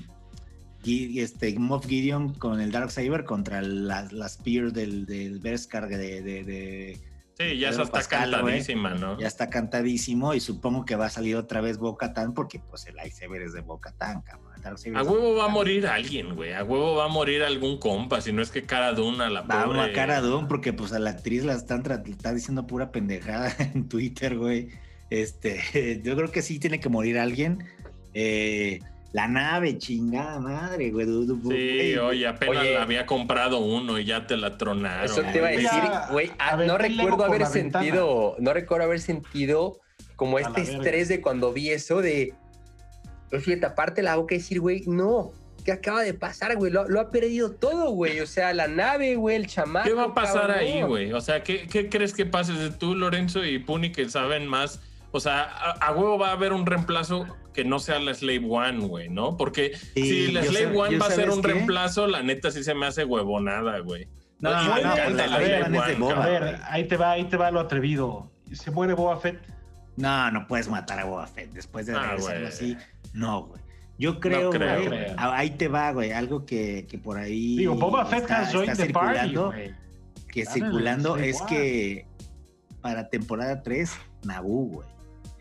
este, 1.20 1.58
Moff 1.58 1.86
Gideon 1.86 2.34
con 2.34 2.60
el 2.60 2.70
Dark 2.70 2.90
Saber 2.90 3.24
contra 3.24 3.62
las, 3.62 4.12
las 4.12 4.34
Spear 4.34 4.72
del, 4.72 5.06
del 5.06 5.40
Berskar 5.40 5.88
de, 5.88 6.22
de, 6.22 6.98
Sí, 7.38 7.58
ya 7.58 7.68
está 7.68 8.02
cantadísima, 8.02 8.94
¿no? 8.94 9.18
Ya 9.18 9.26
está 9.26 9.50
cantadísimo 9.50 10.32
y 10.32 10.40
supongo 10.40 10.86
que 10.86 10.96
va 10.96 11.06
a 11.06 11.10
salir 11.10 11.36
otra 11.36 11.60
vez 11.60 11.76
Boca 11.76 12.14
Tan 12.14 12.32
porque 12.32 12.60
pues 12.60 12.86
el 12.86 12.96
Lightsaber 12.96 13.42
es 13.42 13.52
de 13.52 13.60
Boca 13.60 13.92
Tan, 13.92 14.22
cabrón. 14.22 14.46
A 14.94 15.02
huevo 15.02 15.36
va 15.36 15.44
a 15.44 15.48
morir 15.48 15.86
alguien, 15.86 16.34
güey. 16.34 16.52
A 16.52 16.64
huevo 16.64 16.96
va 16.96 17.04
a 17.04 17.08
morir 17.08 17.42
algún 17.42 17.78
compa, 17.78 18.20
si 18.20 18.32
no 18.32 18.42
es 18.42 18.50
que 18.50 18.62
Cara 18.62 18.92
Dune 18.94 19.22
a 19.22 19.30
la 19.30 19.44
pobre... 19.44 19.80
a 19.80 19.92
Cara 19.92 20.20
Dune 20.20 20.48
porque 20.48 20.72
pues 20.72 20.92
a 20.92 20.98
la 20.98 21.10
actriz 21.10 21.44
la 21.44 21.52
están 21.52 21.84
está 22.06 22.34
diciendo 22.34 22.66
pura 22.66 22.90
pendejada 22.90 23.54
en 23.74 23.88
Twitter, 23.88 24.36
güey. 24.36 24.70
Este, 25.10 26.00
yo 26.04 26.16
creo 26.16 26.32
que 26.32 26.42
sí 26.42 26.58
tiene 26.58 26.80
que 26.80 26.88
morir 26.88 27.18
alguien. 27.18 27.64
Eh, 28.14 28.80
la 29.16 29.28
nave, 29.28 29.78
chingada 29.78 30.38
madre, 30.38 30.90
güey. 30.90 31.06
Sí, 31.48 31.96
oye, 31.96 32.26
apenas 32.26 32.66
la 32.66 32.82
había 32.82 33.06
comprado 33.06 33.60
uno 33.60 33.98
y 33.98 34.04
ya 34.04 34.26
te 34.26 34.36
la 34.36 34.58
tronaron. 34.58 35.06
Eso 35.06 35.22
te 35.22 35.38
iba 35.38 35.48
a 35.48 35.50
decir, 35.52 35.70
güey. 36.10 36.32
Ah, 36.38 36.56
no 36.56 36.76
recuerdo 36.76 37.24
haber 37.24 37.46
sentido, 37.46 38.36
no 38.38 38.52
recuerdo 38.52 38.84
haber 38.84 39.00
sentido 39.00 39.80
como 40.16 40.38
este 40.38 40.60
estrés 40.60 41.08
de 41.08 41.22
cuando 41.22 41.54
vi 41.54 41.70
eso 41.70 42.02
de. 42.02 42.34
Fíjate, 43.30 43.64
aparte 43.64 44.02
la 44.02 44.12
hago 44.12 44.26
que 44.26 44.34
decir, 44.34 44.60
güey, 44.60 44.82
no. 44.86 45.32
¿Qué 45.64 45.72
acaba 45.72 46.02
de 46.02 46.12
pasar, 46.12 46.54
güey? 46.56 46.70
Lo, 46.70 47.00
ha 47.00 47.10
perdido 47.10 47.52
todo, 47.52 47.92
güey. 47.92 48.20
O 48.20 48.26
sea, 48.26 48.52
la 48.52 48.68
nave, 48.68 49.16
güey, 49.16 49.36
el 49.36 49.46
chamán. 49.46 49.84
¿Qué 49.84 49.94
va 49.94 50.04
a 50.04 50.14
pasar 50.14 50.50
ahí, 50.50 50.82
güey? 50.82 51.14
O 51.14 51.22
sea, 51.22 51.42
¿qué, 51.42 51.66
¿qué, 51.66 51.88
crees 51.88 52.12
que 52.12 52.26
pase? 52.26 52.52
Tú, 52.78 52.94
Lorenzo 52.94 53.46
y 53.46 53.60
Puni, 53.60 53.92
que 53.92 54.10
saben 54.10 54.46
más. 54.46 54.82
O 55.16 55.20
sea, 55.20 55.44
a 55.44 55.92
huevo 55.92 56.18
va 56.18 56.28
a 56.28 56.32
haber 56.32 56.52
un 56.52 56.66
reemplazo 56.66 57.26
que 57.54 57.64
no 57.64 57.78
sea 57.78 57.98
la 57.98 58.12
Slave 58.12 58.46
One, 58.46 58.86
güey, 58.86 59.08
¿no? 59.08 59.38
Porque 59.38 59.72
si 59.94 60.30
la 60.30 60.44
Slave 60.44 60.76
One 60.76 60.98
va 60.98 61.06
a 61.06 61.10
ser 61.10 61.30
un 61.30 61.42
reemplazo, 61.42 62.06
la 62.06 62.22
neta 62.22 62.50
sí 62.50 62.62
se 62.62 62.74
me 62.74 62.84
hace 62.84 63.06
huevonada, 63.06 63.78
güey. 63.78 64.08
No, 64.40 64.50
no, 64.52 64.76
no, 64.76 65.98
no 65.98 66.10
a 66.10 66.26
ver, 66.26 66.60
ahí 66.68 66.84
te 66.84 66.98
va, 66.98 67.12
ahí 67.12 67.24
te 67.24 67.38
va 67.38 67.50
lo 67.50 67.60
atrevido. 67.60 68.30
¿Se 68.52 68.70
muere 68.70 68.92
Boba 68.92 69.16
Fett? 69.16 69.40
No, 69.96 70.30
no 70.30 70.46
puedes 70.46 70.68
matar 70.68 70.98
a 70.98 71.04
Boba 71.06 71.26
Fett 71.26 71.50
después 71.52 71.86
de 71.86 71.94
ah, 71.94 72.16
así. 72.46 72.76
No, 73.14 73.44
güey. 73.44 73.62
Yo 73.98 74.20
creo, 74.20 74.52
güey, 74.52 75.14
ahí 75.16 75.48
te 75.48 75.68
va, 75.68 75.92
güey, 75.92 76.12
algo 76.12 76.44
que, 76.44 76.86
que 76.86 76.98
por 76.98 77.16
ahí 77.16 77.56
Digo, 77.56 77.74
Boba 77.74 78.04
Fett 78.04 78.24
está, 78.24 78.42
has 78.42 78.54
está 78.54 78.74
circulando, 78.74 79.48
party, 79.48 79.74
que 80.28 80.44
circulando 80.44 81.16
es 81.16 81.40
que 81.40 82.06
para 82.82 83.08
temporada 83.08 83.62
3, 83.62 83.90
Naboo, 84.24 84.66
güey. 84.66 84.95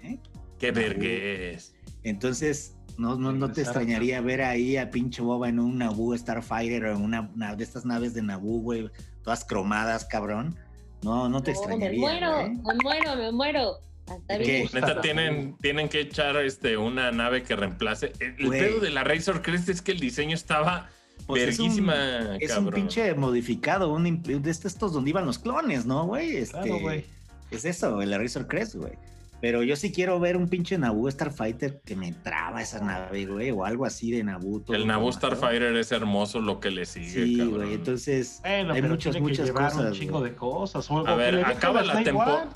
¿Eh? 0.05 0.19
Qué 0.59 0.71
vergüenza. 0.71 1.73
Entonces, 2.03 2.75
no, 2.97 3.15
no, 3.15 3.31
no 3.31 3.51
te 3.51 3.61
extrañaría 3.61 4.21
ver 4.21 4.41
ahí 4.41 4.77
a 4.77 4.89
pinche 4.89 5.21
Boba 5.21 5.49
en 5.49 5.59
un 5.59 5.77
Naboo 5.77 6.17
Starfighter 6.17 6.85
o 6.85 6.95
en 6.95 7.01
una, 7.01 7.55
de 7.55 7.63
estas 7.63 7.85
naves 7.85 8.13
de 8.13 8.21
Naboo, 8.21 8.61
güey, 8.61 8.89
todas 9.23 9.43
cromadas, 9.43 10.05
cabrón. 10.05 10.55
No, 11.03 11.27
no 11.27 11.43
te 11.43 11.51
extrañaría. 11.51 11.99
Me 11.99 12.19
muero, 12.19 12.49
me 12.49 12.75
muero, 12.83 13.15
me 13.15 13.31
muero. 13.31 13.79
Hasta 14.07 14.37
Neta, 14.37 15.01
tienen, 15.01 15.57
tienen 15.57 15.89
que 15.89 16.01
echar 16.01 16.37
este, 16.37 16.77
una 16.77 17.11
nave 17.11 17.43
que 17.43 17.55
reemplace. 17.55 18.13
El, 18.19 18.49
pedo 18.49 18.79
de 18.79 18.91
la 18.91 19.03
Razor 19.03 19.41
Crest 19.41 19.67
es 19.69 19.81
que 19.81 19.91
el 19.91 19.99
diseño 19.99 20.35
estaba 20.35 20.89
pues 21.25 21.41
Es 21.41 21.59
un, 21.59 21.89
es 22.39 22.55
un 22.55 22.69
pinche 22.69 23.13
modificado, 23.15 23.91
un 23.91 24.21
de 24.21 24.51
estos 24.51 24.93
donde 24.93 25.09
iban 25.09 25.25
los 25.25 25.39
clones, 25.39 25.85
¿no, 25.85 26.05
güey? 26.05 26.37
Este, 26.37 26.59
claro, 26.59 26.79
güey. 26.79 27.05
Es 27.49 27.65
eso, 27.65 28.01
el 28.01 28.13
Razor 28.13 28.47
Crest, 28.47 28.75
güey. 28.75 28.93
Pero 29.41 29.63
yo 29.63 29.75
sí 29.75 29.91
quiero 29.91 30.19
ver 30.19 30.37
un 30.37 30.47
pinche 30.47 30.77
Naboo 30.77 31.09
Starfighter 31.11 31.81
que 31.85 31.95
me 31.95 32.13
traba 32.13 32.61
esa 32.61 32.79
nave, 32.79 33.25
güey, 33.25 33.51
o 33.51 33.65
algo 33.65 33.85
así 33.85 34.11
de 34.11 34.23
Naboo. 34.23 34.63
El 34.69 34.87
Naboo 34.87 35.11
Starfighter 35.11 35.75
es 35.75 35.91
hermoso 35.91 36.39
lo 36.41 36.59
que 36.59 36.71
le 36.71 36.85
sigue, 36.85 37.25
Sí, 37.25 37.45
güey, 37.45 37.73
entonces 37.73 38.41
hay 38.43 38.81
muchas, 38.81 39.19
muchas 39.19 39.51
cosas. 39.51 39.75
un 39.75 39.91
chingo 39.91 40.21
de 40.21 40.33
cosas. 40.33 40.89
A 40.89 41.15
ver, 41.15 41.45
acaba 41.45 41.83
la 41.83 42.01
temporada. 42.03 42.49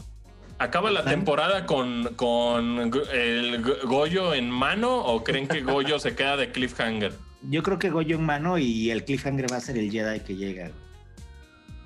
¿Acaba 0.61 0.91
la 0.91 1.05
temporada 1.05 1.65
con, 1.65 2.03
con 2.15 2.91
el 3.13 3.61
Goyo 3.85 4.33
en 4.33 4.49
mano 4.49 4.97
o 4.97 5.23
creen 5.23 5.47
que 5.47 5.61
Goyo 5.61 5.99
se 5.99 6.15
queda 6.15 6.35
de 6.35 6.51
cliffhanger? 6.51 7.13
Yo 7.49 7.63
creo 7.63 7.79
que 7.79 7.89
Goyo 7.89 8.17
en 8.17 8.23
mano 8.25 8.57
y 8.57 8.91
el 8.91 9.05
cliffhanger 9.05 9.49
va 9.49 9.55
a 9.55 9.61
ser 9.61 9.77
el 9.77 9.89
Jedi 9.89 10.19
que 10.19 10.35
llega. 10.35 10.71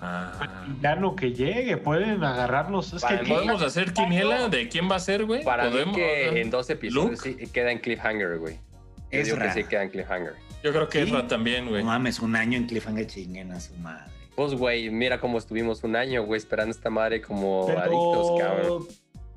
Ah. 0.06 0.66
Ya 0.82 0.96
no 0.96 1.16
que 1.16 1.32
llegue, 1.32 1.78
pueden 1.78 2.24
agarrarlos. 2.24 2.92
Es 2.92 3.06
que 3.06 3.18
¿Podemos 3.26 3.62
hacer 3.62 3.94
quiniela 3.94 4.50
de 4.50 4.68
quién 4.68 4.92
va 4.92 4.98
a 4.98 5.00
ser, 5.00 5.24
güey? 5.24 5.44
Para 5.46 5.70
mí 5.70 5.94
que 5.94 6.42
en 6.42 6.50
dos 6.50 6.70
episodios 6.70 7.22
sí 7.22 7.36
queda 7.54 7.72
en 7.72 7.80
cliffhanger, 7.80 8.38
güey. 8.38 8.60
Yo 9.12 9.24
digo 9.24 9.38
que 9.38 9.52
sí 9.52 9.64
queda 9.64 9.84
en 9.84 9.90
cliffhanger. 9.90 10.34
Yo 10.62 10.72
creo 10.72 10.90
que 10.90 11.06
¿Sí? 11.06 11.14
también, 11.28 11.70
güey. 11.70 11.84
No 11.84 11.88
mames, 11.88 12.20
un 12.20 12.36
año 12.36 12.58
en 12.58 12.66
cliffhanger 12.66 13.08
chinguen 13.08 13.52
a 13.52 13.60
su 13.60 13.74
madre. 13.76 14.12
Pues, 14.36 14.56
güey, 14.56 14.90
mira 14.90 15.20
cómo 15.20 15.38
estuvimos 15.38 15.84
un 15.84 15.96
año, 15.96 16.24
güey, 16.26 16.38
esperando 16.38 16.72
esta 16.72 16.90
madre 16.90 17.22
como 17.22 17.70
adictos, 17.70 18.40
cabrón. 18.40 18.88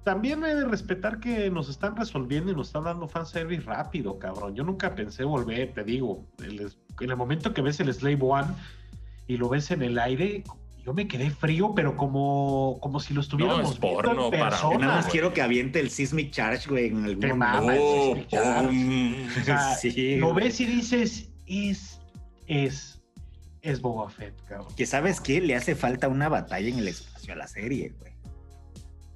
También 0.02 0.44
he 0.44 0.54
de 0.54 0.64
respetar 0.64 1.20
que 1.20 1.50
nos 1.50 1.68
están 1.68 1.96
resolviendo 1.96 2.52
y 2.52 2.54
nos 2.54 2.68
están 2.68 2.84
dando 2.84 3.08
fanservice 3.08 3.62
rápido, 3.62 4.18
cabrón. 4.18 4.54
Yo 4.54 4.64
nunca 4.64 4.94
pensé 4.94 5.24
volver, 5.24 5.74
te 5.74 5.84
digo. 5.84 6.24
en 6.38 7.10
el 7.10 7.16
momento 7.16 7.52
que 7.52 7.60
ves 7.60 7.78
el 7.80 7.92
Slave 7.92 8.18
One 8.20 8.48
y 9.26 9.36
lo 9.36 9.48
ves 9.48 9.70
en 9.70 9.82
el 9.82 9.98
aire, 9.98 10.44
yo 10.84 10.94
me 10.94 11.08
quedé 11.08 11.30
frío, 11.30 11.74
pero 11.74 11.96
como, 11.96 12.78
como 12.80 13.00
si 13.00 13.12
lo 13.12 13.20
estuviéramos 13.20 13.62
no, 13.62 13.70
es 13.70 13.78
porno 13.78 14.30
para 14.30 14.50
persona, 14.50 14.78
Nada 14.78 14.96
más 14.96 15.06
quiero 15.06 15.32
que 15.32 15.42
aviente 15.42 15.80
el 15.80 15.90
Seismic 15.90 16.30
Charge, 16.30 16.68
güey, 16.68 16.86
en 16.88 17.04
algún 17.04 17.38
momento. 17.38 18.16
sí, 19.80 20.16
lo 20.16 20.32
ves 20.32 20.60
y 20.60 20.66
dices, 20.66 21.28
es, 21.46 22.00
es, 22.46 23.02
es 23.62 23.80
Boba 23.80 24.08
Fett, 24.08 24.34
cabrón. 24.48 24.72
Que 24.76 24.86
sabes 24.86 25.20
qué, 25.20 25.40
le 25.40 25.56
hace 25.56 25.74
falta 25.74 26.08
una 26.08 26.28
batalla 26.28 26.68
en 26.68 26.78
el 26.78 26.88
espacio 26.88 27.32
a 27.32 27.36
la 27.36 27.48
serie, 27.48 27.92
güey 27.98 28.15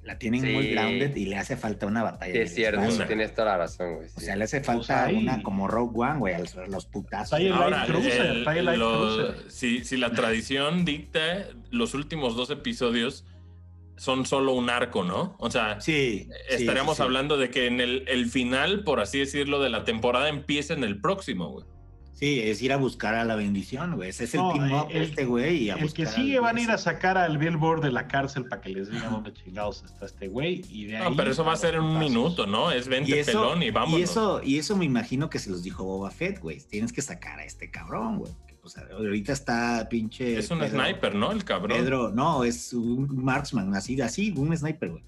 la 0.02 0.18
tienen 0.18 0.52
muy 0.52 0.70
grounded 0.70 1.14
y 1.14 1.26
le 1.26 1.36
hace 1.36 1.56
falta 1.56 1.86
una 1.86 2.02
batalla. 2.02 2.32
Sí, 2.32 2.38
es 2.38 2.54
cierto, 2.54 3.06
tienes 3.06 3.34
toda 3.34 3.48
la 3.48 3.58
razón, 3.58 3.96
güey. 3.96 4.08
O 4.14 4.20
sea, 4.20 4.36
le 4.36 4.44
hace 4.44 4.62
falta 4.62 5.04
pues 5.04 5.16
una 5.16 5.42
como 5.42 5.68
Rogue 5.68 5.92
One, 5.94 6.18
güey, 6.18 6.34
los 6.68 6.86
putazos. 6.86 7.38
Ahora, 7.52 7.86
si, 9.48 9.84
si 9.84 9.96
la 9.96 10.12
tradición 10.12 10.84
dicta, 10.84 11.46
los 11.70 11.94
últimos 11.94 12.36
dos 12.36 12.50
episodios 12.50 13.24
son 13.96 14.24
solo 14.24 14.54
un 14.54 14.70
arco, 14.70 15.04
¿no? 15.04 15.36
O 15.38 15.50
sea, 15.50 15.80
sí, 15.82 16.28
estaríamos 16.48 17.00
hablando 17.00 17.36
de 17.36 17.50
que 17.50 17.66
en 17.66 17.82
el, 17.82 18.04
el 18.08 18.26
final, 18.30 18.82
por 18.84 19.00
así 19.00 19.18
decirlo, 19.18 19.60
de 19.60 19.68
la 19.68 19.84
temporada 19.84 20.30
empieza 20.30 20.72
en 20.72 20.84
el 20.84 21.00
próximo, 21.00 21.50
güey. 21.50 21.66
Sí, 22.20 22.38
es 22.38 22.60
ir 22.60 22.70
a 22.70 22.76
buscar 22.76 23.14
a 23.14 23.24
la 23.24 23.34
bendición, 23.34 23.96
güey. 23.96 24.10
Ese 24.10 24.24
es 24.24 24.34
el 24.34 24.42
team 24.52 24.72
up 24.74 24.88
este 24.90 25.24
güey. 25.24 25.70
El 25.70 25.90
que 25.94 26.04
sigue 26.04 26.38
van 26.38 26.58
a 26.58 26.60
ir 26.60 26.70
a 26.70 26.76
sacar 26.76 27.16
al 27.16 27.38
Billboard 27.38 27.80
de 27.80 27.90
la 27.90 28.08
cárcel 28.08 28.44
para 28.44 28.60
que 28.60 28.68
les 28.68 28.90
digan 28.90 29.10
dónde 29.10 29.32
chingados 29.32 29.82
está 29.82 30.04
este 30.04 30.28
güey. 30.28 30.62
Y 30.68 30.84
de 30.84 30.98
no, 30.98 31.16
pero 31.16 31.30
eso 31.30 31.46
va 31.46 31.54
a 31.54 31.56
ser 31.56 31.76
en 31.76 31.80
un 31.80 31.98
minuto, 31.98 32.46
¿no? 32.46 32.72
Es 32.72 32.88
20 32.88 33.18
y 33.18 33.24
pelón 33.24 33.62
y 33.62 33.70
vamos. 33.70 33.98
Y 33.98 34.02
eso, 34.02 34.42
y 34.44 34.58
eso 34.58 34.76
me 34.76 34.84
imagino 34.84 35.30
que 35.30 35.38
se 35.38 35.48
los 35.48 35.62
dijo 35.62 35.82
Boba 35.82 36.10
Fett, 36.10 36.40
güey. 36.40 36.60
Tienes 36.60 36.92
que 36.92 37.00
sacar 37.00 37.38
a 37.38 37.44
este 37.44 37.70
cabrón, 37.70 38.18
güey. 38.18 38.32
Pues 38.60 38.76
ahorita 38.76 39.32
está 39.32 39.88
pinche. 39.88 40.38
Es 40.38 40.50
un 40.50 40.62
sniper, 40.62 41.14
¿no? 41.14 41.32
El 41.32 41.42
cabrón. 41.42 41.78
Pedro, 41.78 42.10
no, 42.10 42.44
es 42.44 42.74
un 42.74 43.24
marksman, 43.24 43.74
así, 43.74 43.98
así, 44.02 44.34
un 44.36 44.54
sniper, 44.54 44.90
güey. 44.90 45.04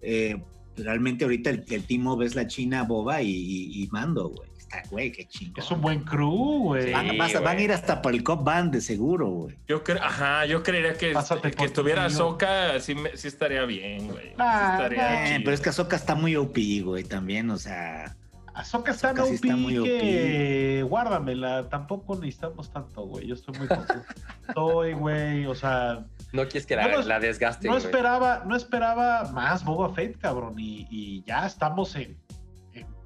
Eh, 0.00 0.42
realmente 0.76 1.22
ahorita 1.22 1.50
el, 1.50 1.64
el 1.68 1.84
team 1.84 2.08
up 2.08 2.22
es 2.22 2.34
la 2.34 2.48
China 2.48 2.82
Boba 2.82 3.22
y, 3.22 3.30
y 3.30 3.88
Mando, 3.92 4.30
güey 4.30 4.57
güey, 4.90 5.12
qué 5.12 5.26
chingón. 5.26 5.62
Es 5.62 5.70
un 5.70 5.80
buen 5.80 6.00
crew, 6.04 6.64
güey. 6.64 6.92
van, 6.92 7.46
a 7.46 7.60
ir 7.60 7.72
hasta 7.72 8.02
por 8.02 8.14
el 8.14 8.22
Cop 8.22 8.44
Band, 8.44 8.72
de 8.72 8.80
seguro, 8.80 9.28
güey. 9.28 9.56
Yo 9.66 9.82
creo, 9.82 10.02
ajá, 10.02 10.46
yo 10.46 10.62
creería 10.62 10.94
que, 10.94 11.14
que 11.56 11.64
estuviera 11.64 12.04
Ahsoka, 12.04 12.78
sí, 12.80 12.94
sí, 13.14 13.28
estaría 13.28 13.64
bien, 13.64 14.08
güey. 14.08 14.34
Ah, 14.38 14.88
pero 14.88 15.52
es 15.52 15.60
que 15.60 15.70
Ahsoka 15.70 15.96
está 15.96 16.14
muy 16.14 16.36
OP, 16.36 16.56
güey, 16.82 17.04
también, 17.04 17.50
o 17.50 17.58
sea. 17.58 18.16
Ahsoka 18.54 18.90
está, 18.90 19.10
Ahsoka 19.10 19.28
está 19.28 19.54
muy 19.54 19.80
que... 19.84 20.84
Guárdamela, 20.88 21.68
tampoco 21.68 22.16
necesitamos 22.16 22.72
tanto, 22.72 23.02
güey. 23.02 23.28
Yo 23.28 23.34
estoy 23.34 23.56
muy 23.56 23.68
contento. 23.68 24.04
estoy, 24.48 24.94
güey, 24.94 25.46
o 25.46 25.54
sea... 25.54 26.04
No 26.32 26.42
quieres 26.42 26.66
que 26.66 26.74
la, 26.74 26.88
la 26.88 27.20
desgaste. 27.20 27.68
No 27.68 27.76
esperaba, 27.76 28.42
no 28.46 28.56
esperaba 28.56 29.30
más 29.32 29.64
Boba 29.64 29.94
Fett, 29.94 30.18
cabrón, 30.18 30.54
y, 30.58 30.88
y 30.90 31.22
ya 31.22 31.46
estamos 31.46 31.94
en 31.94 32.18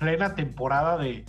plena 0.02 0.34
temporada 0.34 0.98
de, 0.98 1.24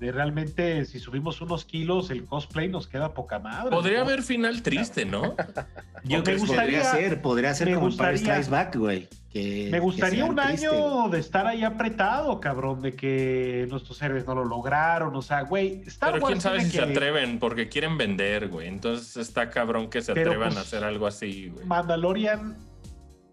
de 0.00 0.10
realmente 0.12 0.86
si 0.86 0.98
subimos 0.98 1.42
unos 1.42 1.66
kilos, 1.66 2.10
el 2.10 2.24
cosplay 2.24 2.68
nos 2.68 2.88
queda 2.88 3.12
poca 3.12 3.38
madre. 3.38 3.70
Podría 3.70 4.00
haber 4.00 4.22
final 4.22 4.62
triste, 4.62 5.04
¿no? 5.04 5.36
Yo 6.04 6.24
creo 6.24 6.40
que 6.40 6.46
podría 6.46 6.84
ser, 6.84 7.20
podría 7.20 7.54
ser 7.54 7.74
como 7.74 7.86
gustaría, 7.86 8.40
Back, 8.48 8.76
güey. 8.76 9.08
me 9.34 9.78
gustaría 9.78 10.24
un 10.24 10.40
año 10.40 11.10
de 11.10 11.18
estar 11.18 11.46
ahí 11.46 11.64
apretado, 11.64 12.40
cabrón, 12.40 12.80
de 12.80 12.94
que 12.94 13.66
nuestros 13.68 14.00
héroes 14.00 14.26
no 14.26 14.34
lo 14.34 14.46
lograron, 14.46 15.14
o 15.14 15.20
sea, 15.20 15.42
güey, 15.42 15.82
Pero 16.00 16.20
quién 16.22 16.40
sabe 16.40 16.62
si 16.62 16.70
se 16.70 16.80
atreven, 16.80 17.38
porque 17.38 17.68
quieren 17.68 17.98
vender, 17.98 18.48
güey. 18.48 18.68
Entonces 18.68 19.18
está 19.18 19.50
cabrón 19.50 19.90
que 19.90 20.00
se 20.00 20.12
atrevan 20.12 20.52
a 20.52 20.54
pues, 20.54 20.56
hacer 20.56 20.82
algo 20.82 21.06
así, 21.06 21.50
güey. 21.50 21.66
Mandalorian, 21.66 22.56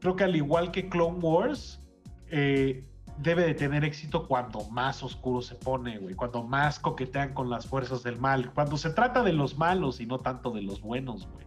creo 0.01 0.17
que 0.17 0.25
al 0.25 0.35
igual 0.35 0.71
que 0.71 0.89
Clone 0.89 1.19
Wars, 1.19 1.81
eh, 2.29 2.83
debe 3.17 3.45
de 3.45 3.53
tener 3.53 3.83
éxito 3.83 4.27
cuando 4.27 4.63
más 4.69 5.01
oscuro 5.03 5.41
se 5.41 5.55
pone, 5.55 5.97
güey, 5.97 6.15
cuando 6.15 6.43
más 6.43 6.79
coquetean 6.79 7.33
con 7.33 7.49
las 7.49 7.65
fuerzas 7.65 8.03
del 8.03 8.17
mal, 8.17 8.51
cuando 8.53 8.77
se 8.77 8.91
trata 8.91 9.23
de 9.23 9.33
los 9.33 9.57
malos 9.57 9.99
y 9.99 10.05
no 10.05 10.19
tanto 10.19 10.51
de 10.51 10.61
los 10.61 10.81
buenos, 10.81 11.27
güey. 11.27 11.45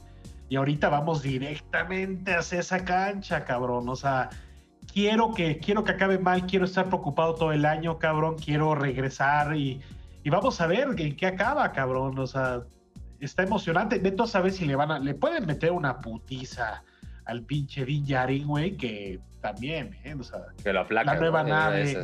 Y 0.48 0.56
ahorita 0.56 0.88
vamos 0.88 1.22
directamente 1.22 2.34
hacia 2.34 2.60
esa 2.60 2.84
cancha, 2.84 3.44
cabrón, 3.44 3.88
o 3.88 3.94
sea, 3.94 4.30
quiero 4.92 5.32
que 5.32 5.58
quiero 5.58 5.84
que 5.84 5.92
acabe 5.92 6.18
mal, 6.18 6.46
quiero 6.46 6.64
estar 6.64 6.86
preocupado 6.86 7.34
todo 7.34 7.52
el 7.52 7.64
año, 7.64 7.98
cabrón, 7.98 8.36
quiero 8.36 8.74
regresar 8.74 9.56
y, 9.56 9.80
y 10.24 10.30
vamos 10.30 10.60
a 10.60 10.66
ver 10.66 10.88
en 10.98 11.14
qué 11.14 11.26
acaba, 11.26 11.70
cabrón, 11.70 12.18
o 12.18 12.26
sea, 12.26 12.62
está 13.20 13.44
emocionante. 13.44 14.00
Neto 14.00 14.26
sabe 14.26 14.50
si 14.50 14.64
le 14.64 14.74
van 14.74 14.90
a 14.90 14.98
le 14.98 15.14
pueden 15.14 15.46
meter 15.46 15.70
una 15.70 16.00
putiza 16.00 16.82
al 17.30 17.42
pinche 17.42 17.84
Din 17.84 18.04
güey, 18.46 18.76
que 18.76 19.20
también, 19.40 19.96
¿eh? 20.04 20.14
O 20.18 20.24
sea, 20.24 20.40
que 20.62 20.72
lo 20.72 20.84
la 20.90 21.14
nueva 21.14 21.44
nave, 21.44 22.02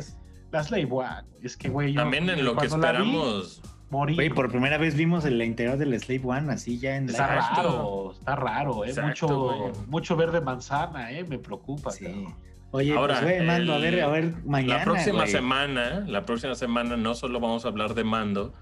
la 0.51 0.63
Slave 0.63 0.87
One. 0.89 1.27
Es 1.43 1.57
que, 1.57 1.69
güey, 1.69 1.93
También 1.93 2.29
en 2.29 2.45
lo 2.45 2.55
que 2.55 2.67
esperamos. 2.67 3.61
morí. 3.89 4.15
Güey, 4.15 4.29
por 4.29 4.49
primera 4.49 4.77
vez 4.77 4.95
vimos 4.95 5.25
el 5.25 5.41
interior 5.41 5.77
del 5.77 5.99
Slave 5.99 6.21
One 6.23 6.53
así 6.53 6.79
ya 6.79 6.95
en 6.95 7.09
Está 7.09 7.27
raro, 7.27 8.13
está 8.17 8.35
raro, 8.35 8.85
¿eh? 8.85 8.93
mucho, 9.01 9.73
mucho 9.87 10.15
verde 10.15 10.39
manzana, 10.39 11.11
¿eh? 11.11 11.25
Me 11.25 11.37
preocupa. 11.37 11.91
Sí. 11.91 12.25
Oye, 12.71 12.95
Ahora, 12.95 13.19
pues, 13.21 13.43
mando, 13.43 13.73
a 13.73 13.77
ver, 13.79 14.01
a 14.01 14.07
ver, 14.07 14.33
mañana. 14.45 14.79
La 14.79 14.83
próxima 14.83 15.27
semana, 15.27 16.05
la 16.07 16.25
próxima 16.25 16.55
semana 16.55 16.97
no 16.97 17.15
solo 17.15 17.39
vamos 17.39 17.65
a 17.65 17.69
hablar 17.69 17.93
de 17.95 18.03
mando, 18.03 18.53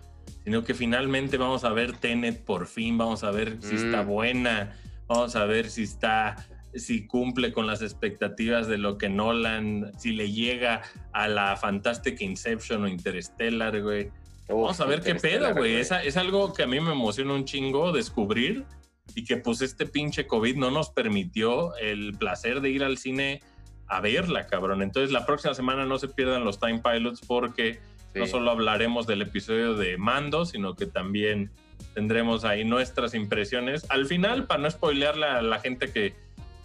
sino 0.44 0.64
que 0.64 0.74
finalmente 0.74 1.38
vamos 1.38 1.64
a 1.64 1.70
ver 1.70 1.94
Tenet 1.94 2.44
por 2.44 2.68
fin, 2.68 2.98
vamos 2.98 3.24
a 3.24 3.32
ver 3.32 3.58
si 3.62 3.76
está 3.76 4.04
mm. 4.04 4.08
buena, 4.08 4.74
vamos 5.08 5.36
a 5.36 5.46
ver 5.46 5.70
si 5.70 5.84
está 5.84 6.36
si 6.76 7.08
cumple 7.08 7.52
con 7.54 7.68
las 7.68 7.82
expectativas 7.82 8.68
de 8.68 8.78
lo 8.78 8.98
que 8.98 9.10
Nolan, 9.10 9.92
si 9.98 10.12
le 10.12 10.32
llega 10.32 10.82
a 11.14 11.28
la 11.28 11.56
Fantastic 11.56 12.22
Inception 12.22 12.84
o 12.84 12.88
Interstellar, 12.88 13.82
güey. 13.82 14.10
Vamos 14.48 14.80
a 14.80 14.86
ver 14.86 15.02
qué 15.02 15.16
pedo, 15.16 15.54
güey. 15.54 15.76
Es, 15.76 15.92
es 15.92 16.18
algo 16.18 16.54
que 16.54 16.64
a 16.64 16.68
mí 16.68 16.80
me 16.80 16.92
emociona 16.92 17.34
un 17.34 17.46
chingo 17.46 17.92
descubrir 17.92 18.66
y 19.14 19.24
que 19.24 19.38
pues 19.38 19.62
este 19.62 19.86
pinche 19.86 20.28
COVID 20.28 20.56
no 20.56 20.72
nos 20.72 20.90
permitió 20.90 21.76
el 21.78 22.14
placer 22.18 22.62
de 22.62 22.70
ir 22.70 22.84
al 22.84 22.98
cine 22.98 23.42
a 23.88 24.02
verla, 24.02 24.48
cabrón. 24.48 24.82
Entonces 24.82 25.12
la 25.12 25.26
próxima 25.26 25.54
semana 25.54 25.86
no 25.86 26.00
se 26.00 26.08
pierdan 26.08 26.44
los 26.44 26.60
Time 26.60 26.82
Pilots 26.82 27.22
porque 27.26 27.80
no 28.14 28.28
solo 28.28 28.52
hablaremos 28.52 29.08
del 29.08 29.22
episodio 29.22 29.76
de 29.76 29.98
Mando, 29.98 30.46
sino 30.46 30.76
que 30.76 30.86
también 30.86 31.52
tendremos 31.94 32.46
ahí 32.46 32.64
nuestras 32.64 33.14
impresiones. 33.14 33.86
Al 33.90 34.06
final, 34.06 34.48
para 34.48 34.62
no 34.62 34.72
spoilearle 34.72 35.26
a 35.26 35.42
la 35.42 35.60
gente 35.60 35.92
que 35.92 36.14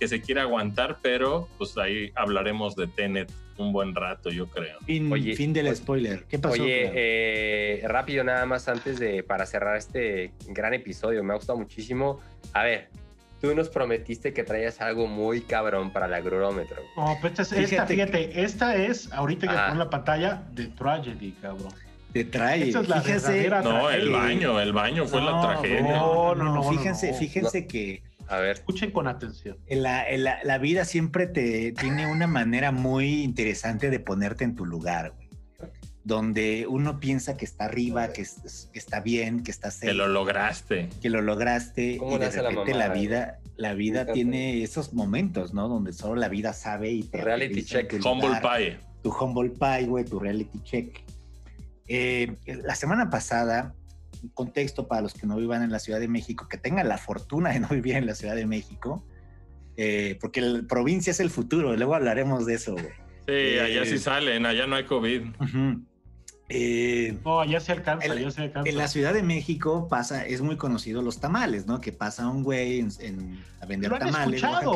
que 0.01 0.09
se 0.09 0.23
quiera 0.23 0.43
aguantar, 0.43 0.99
pero 1.03 1.47
pues 1.59 1.77
ahí 1.77 2.11
hablaremos 2.17 2.75
de 2.75 2.87
Tenet 2.89 3.31
un 3.59 3.73
buen 3.73 3.95
rato, 3.95 4.31
yo 4.31 4.49
creo. 4.49 4.79
Fin, 4.87 5.13
fin 5.37 5.53
del 5.53 5.77
spoiler. 5.77 6.25
¿Qué 6.25 6.39
pasó? 6.39 6.63
Oye, 6.63 6.91
eh, 6.95 7.83
rápido 7.87 8.25
nada 8.25 8.47
más 8.47 8.67
antes 8.69 8.99
de 8.99 9.23
para 9.23 9.45
cerrar 9.45 9.77
este 9.77 10.33
gran 10.49 10.73
episodio, 10.73 11.23
me 11.23 11.35
ha 11.35 11.37
gustado 11.37 11.59
muchísimo. 11.59 12.21
A 12.55 12.63
ver, 12.63 12.89
tú 13.43 13.55
nos 13.55 13.69
prometiste 13.69 14.33
que 14.33 14.43
traías 14.45 14.81
algo 14.81 15.07
muy 15.07 15.43
cabrón 15.43 15.93
para 15.93 16.07
el 16.07 16.15
agrómetro. 16.15 16.83
No, 16.97 17.19
pues 17.21 17.39
esta, 17.39 17.55
fíjate, 17.55 17.65
esta, 17.65 17.87
fíjate, 17.87 18.43
esta 18.43 18.77
es, 18.77 19.13
ahorita 19.13 19.47
que 19.47 19.55
pongo 19.55 19.85
la 19.85 19.91
pantalla, 19.91 20.43
de 20.53 20.67
Tragedy, 20.69 21.33
cabrón. 21.33 21.73
Te 22.15 22.25
trae. 22.25 22.71
Esa 22.71 22.81
es 22.81 22.89
la 22.89 23.03
fíjense, 23.03 23.49
no, 23.49 23.89
el 23.91 24.11
baño, 24.11 24.59
el 24.59 24.73
baño 24.73 25.07
fue 25.07 25.21
la 25.21 25.41
tragedia. 25.41 25.83
No, 25.83 26.35
no, 26.35 26.55
no, 26.55 26.63
fíjense, 26.71 27.13
fíjense 27.13 27.67
que. 27.67 28.03
A 28.31 28.39
ver. 28.39 28.57
Escuchen 28.57 28.93
con 28.93 29.09
atención. 29.09 29.59
La, 29.69 30.07
la, 30.17 30.39
la, 30.45 30.59
vida 30.59 30.85
siempre 30.85 31.27
te 31.27 31.73
tiene 31.73 32.07
una 32.07 32.29
manera 32.29 32.71
muy 32.71 33.25
interesante 33.25 33.91
de 33.91 33.99
ponerte 33.99 34.45
en 34.45 34.55
tu 34.55 34.65
lugar, 34.65 35.15
güey. 35.17 35.29
Donde 36.05 36.67
uno 36.69 37.01
piensa 37.01 37.37
que 37.37 37.45
está 37.45 37.65
arriba, 37.65 38.13
que, 38.13 38.23
está 38.23 39.01
bien, 39.01 39.43
que 39.43 39.51
está 39.51 39.73
cerca. 39.73 39.93
Que 39.93 39.99
lo 39.99 40.07
lograste. 40.07 40.89
Que 41.03 41.11
lo 41.11 41.23
lograste. 41.23 41.99
Y 42.01 42.19
de 42.19 42.31
repente 42.31 42.73
la, 42.73 42.91
vida, 42.91 43.41
la 43.57 43.75
vida 43.75 44.07
tiene 44.07 44.63
esos 44.63 44.95
momentos, 44.95 45.53
¿no? 45.53 45.69
Donde 45.69 45.93
solo 45.93 46.15
la 46.15 46.29
vida 46.29 46.53
sabe 46.53 46.93
y 46.93 47.03
te. 47.03 47.23
Reality 47.23 47.65
check. 47.65 47.93
Humble 48.05 48.41
pie. 48.41 48.79
Tu 49.03 49.11
humble 49.11 49.51
pie, 49.51 49.87
güey, 49.87 50.05
tu 50.05 50.21
reality 50.21 50.63
check. 50.63 51.01
Eh, 51.89 52.37
la 52.47 52.77
semana 52.77 53.11
pasada, 53.11 53.75
contexto 54.35 54.89
para 54.89 55.03
los 55.03 55.15
que 55.15 55.27
no 55.27 55.37
vivan 55.37 55.63
en 55.63 55.71
la 55.71 55.79
Ciudad 55.79 56.01
de 56.01 56.09
México, 56.09 56.49
que 56.49 56.59
tengan 56.59 56.89
la 56.89 56.99
fortuna 56.99 57.51
de 57.51 57.61
no 57.61 57.69
vivir 57.69 57.97
en 57.97 58.07
la 58.07 58.15
Ciudad 58.15 58.35
de 58.37 58.47
México, 58.47 59.05
eh, 59.77 60.19
porque 60.21 60.41
la 60.41 60.63
provincia 60.63 61.11
es 61.11 61.21
el 61.21 61.31
futuro, 61.31 61.75
luego 61.77 61.95
hablaremos 61.95 62.47
de 62.47 62.55
eso. 62.55 62.77
Sí, 63.27 63.59
allá 63.59 63.85
sí 63.85 63.95
eh, 63.95 63.99
salen, 63.99 64.47
allá 64.47 64.67
no 64.67 64.77
hay 64.77 64.85
COVID. 64.85 65.23
Eh, 66.53 67.17
no, 67.25 67.45
ya 67.45 67.61
se 67.61 67.71
alcanza, 67.71 68.07
en, 68.07 68.19
ya 68.19 68.31
se 68.33 68.43
alcanza. 68.43 68.69
En 68.69 68.77
la 68.77 68.89
Ciudad 68.89 69.15
de 69.15 69.23
México 69.23 69.87
pasa, 69.89 70.27
es 70.27 70.43
muy 70.43 70.57
conocido 70.57 71.01
los 71.01 71.21
tamales, 71.21 71.67
¿no? 71.67 71.81
Que 71.81 71.93
pasa 71.93 72.29
un 72.29 72.43
güey 72.43 72.85
a 73.61 73.67
vender 73.67 73.97
tamales. 73.97 74.43
Escuchado, 74.43 74.75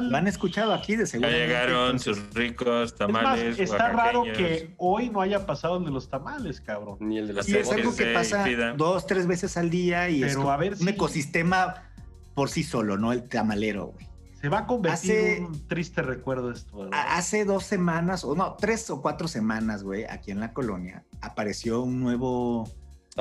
Lo 0.00 0.16
han 0.16 0.26
escuchado 0.26 0.72
aquí 0.72 0.96
de 0.96 1.06
seguro. 1.06 1.30
Ya 1.30 1.36
llegaron 1.36 2.00
sus 2.00 2.32
ricos 2.32 2.94
tamales. 2.94 3.58
está 3.60 3.90
raro 3.90 4.22
que 4.22 4.74
hoy 4.78 5.10
no 5.10 5.20
haya 5.20 5.44
pasado 5.44 5.76
el 5.76 5.84
de 5.84 5.90
los 5.90 6.08
tamales, 6.08 6.62
cabrón. 6.62 6.96
Ni 7.00 7.18
el 7.18 7.26
de 7.26 7.32
las 7.34 7.48
Y 7.50 7.58
es 7.58 7.70
algo 7.70 7.94
que 7.94 8.06
pasa 8.06 8.46
dos, 8.74 9.06
tres 9.06 9.26
veces 9.26 9.58
al 9.58 9.68
día 9.68 10.08
y 10.08 10.22
es 10.22 10.36
un 10.36 10.88
ecosistema 10.88 11.90
por 12.32 12.48
sí 12.48 12.62
solo, 12.62 12.96
¿no? 12.96 13.12
El 13.12 13.28
tamalero, 13.28 13.88
güey. 13.88 14.13
Se 14.44 14.50
va 14.50 14.58
a 14.58 14.66
convertir 14.66 15.10
en 15.10 15.44
un 15.46 15.68
triste 15.68 16.02
recuerdo 16.02 16.50
esto. 16.50 16.90
Hace 16.92 17.46
dos 17.46 17.64
semanas, 17.64 18.24
o 18.24 18.34
no, 18.34 18.56
tres 18.56 18.90
o 18.90 19.00
cuatro 19.00 19.26
semanas, 19.26 19.82
güey, 19.82 20.04
aquí 20.04 20.32
en 20.32 20.38
la 20.38 20.52
colonia, 20.52 21.02
apareció 21.22 21.80
un 21.80 21.98
nuevo 21.98 22.70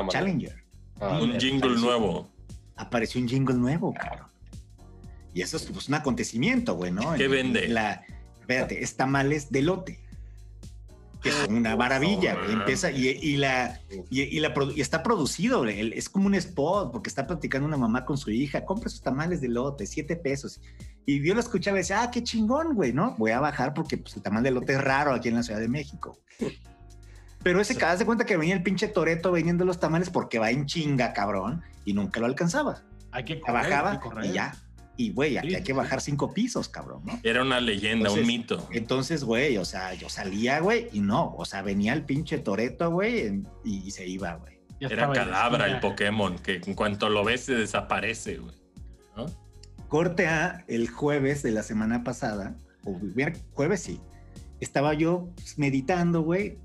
Challenger. 0.10 0.66
Ah, 1.00 1.22
un 1.22 1.40
jingle 1.40 1.80
nuevo. 1.80 2.30
Apareció 2.76 3.22
un 3.22 3.30
jingle 3.30 3.56
nuevo, 3.56 3.94
cabrón. 3.94 4.28
Y 5.34 5.42
eso 5.42 5.56
es 5.56 5.66
pues, 5.68 5.88
un 5.88 5.94
acontecimiento, 5.94 6.76
güey, 6.76 6.92
¿no? 6.92 7.14
¿Qué 7.14 7.30
vende? 7.30 7.70
La, 7.70 8.04
espérate, 8.42 8.84
es 8.84 8.98
tamales 8.98 9.50
de 9.50 9.62
lote 9.62 10.03
que 11.24 11.30
es 11.30 11.48
una 11.48 11.78
maravilla, 11.78 12.38
empieza 12.50 12.92
y, 12.92 13.38
la, 13.38 13.80
y, 14.10 14.40
la, 14.42 14.54
y 14.76 14.82
está 14.82 15.02
producido, 15.02 15.66
es 15.66 16.10
como 16.10 16.28
un 16.28 16.36
spot, 16.36 16.92
porque 16.92 17.08
está 17.08 17.26
platicando 17.26 17.66
una 17.66 17.78
mamá 17.78 18.04
con 18.04 18.18
su 18.18 18.30
hija, 18.30 18.66
compra 18.66 18.90
sus 18.90 19.02
tamales 19.02 19.40
de 19.40 19.48
lote, 19.48 19.86
siete 19.86 20.18
pesos. 20.18 20.60
Y 21.06 21.26
yo 21.26 21.34
lo 21.34 21.40
escuchaba 21.40 21.78
y 21.78 21.82
decía, 21.82 22.04
ah, 22.04 22.12
qué 22.12 22.24
chingón, 22.24 22.76
güey, 22.76 22.92
¿no? 22.92 23.16
Voy 23.18 23.32
a 23.32 23.40
bajar 23.40 23.74
porque 23.74 23.98
pues, 23.98 24.18
el 24.18 24.22
tamal 24.22 24.44
de 24.44 24.52
lote 24.52 24.74
es 24.74 24.82
raro 24.82 25.14
aquí 25.14 25.30
en 25.30 25.36
la 25.36 25.44
Ciudad 25.44 25.62
de 25.62 25.70
México. 25.70 26.20
Pero 27.42 27.62
ese 27.62 27.76
cada 27.76 27.96
de 27.96 28.06
cuenta 28.06 28.26
que 28.26 28.36
venía 28.36 28.54
el 28.54 28.64
pinche 28.64 28.90
Toreto 28.90 29.32
vendiendo 29.32 29.64
los 29.64 29.80
tamales 29.80 30.10
porque 30.10 30.40
va 30.40 30.52
en 30.52 30.66
chinga, 30.66 31.14
cabrón, 31.14 31.62
y 31.86 31.94
nunca 31.94 32.20
lo 32.20 32.26
alcanzaba. 32.26 32.84
Hay 33.12 33.24
que 33.24 33.40
correr, 33.40 33.70
bajaba 33.70 34.02
y 34.24 34.32
ya, 34.32 34.56
y, 34.96 35.12
güey, 35.12 35.38
aquí 35.38 35.56
hay 35.56 35.64
que 35.64 35.74
bajar 35.74 36.02
cinco 36.02 36.34
pisos, 36.34 36.70
cabrón, 36.70 37.02
¿no? 37.06 37.20
Era 37.24 37.42
una 37.42 37.60
leyenda, 37.60 38.12
un 38.12 38.28
mito. 38.28 38.68
Entonces, 38.72 39.24
güey, 39.24 39.58
o 39.58 39.66
sea, 39.66 39.94
yo 39.96 40.08
salía, 40.08 40.60
güey, 40.60 40.88
y 40.94 41.00
no, 41.00 41.34
o 41.36 41.46
sea, 41.46 41.64
venía 41.64 41.94
el 41.94 42.04
pinche 42.04 42.38
Toreto, 42.38 42.92
güey, 42.92 43.42
y, 43.64 43.90
se 43.90 44.08
iba, 44.08 44.36
güey. 44.36 44.60
Era 44.80 45.12
Cadabra 45.12 45.68
el 45.68 45.80
Pokémon, 45.80 46.38
que 46.38 46.62
en 46.66 46.76
cuanto 46.76 47.10
lo 47.10 47.24
ves 47.24 47.42
se 47.42 47.56
desaparece, 47.56 48.38
güey. 48.38 48.56
Corte 49.88 50.28
a 50.28 50.64
el 50.68 50.90
jueves 50.90 51.42
de 51.44 51.52
la 51.52 51.64
semana 51.64 52.04
pasada, 52.04 52.56
o 52.84 53.00
jueves 53.54 53.82
sí, 53.82 54.00
estaba 54.60 54.94
yo 54.94 55.30
meditando, 55.58 56.22
güey, 56.22 56.60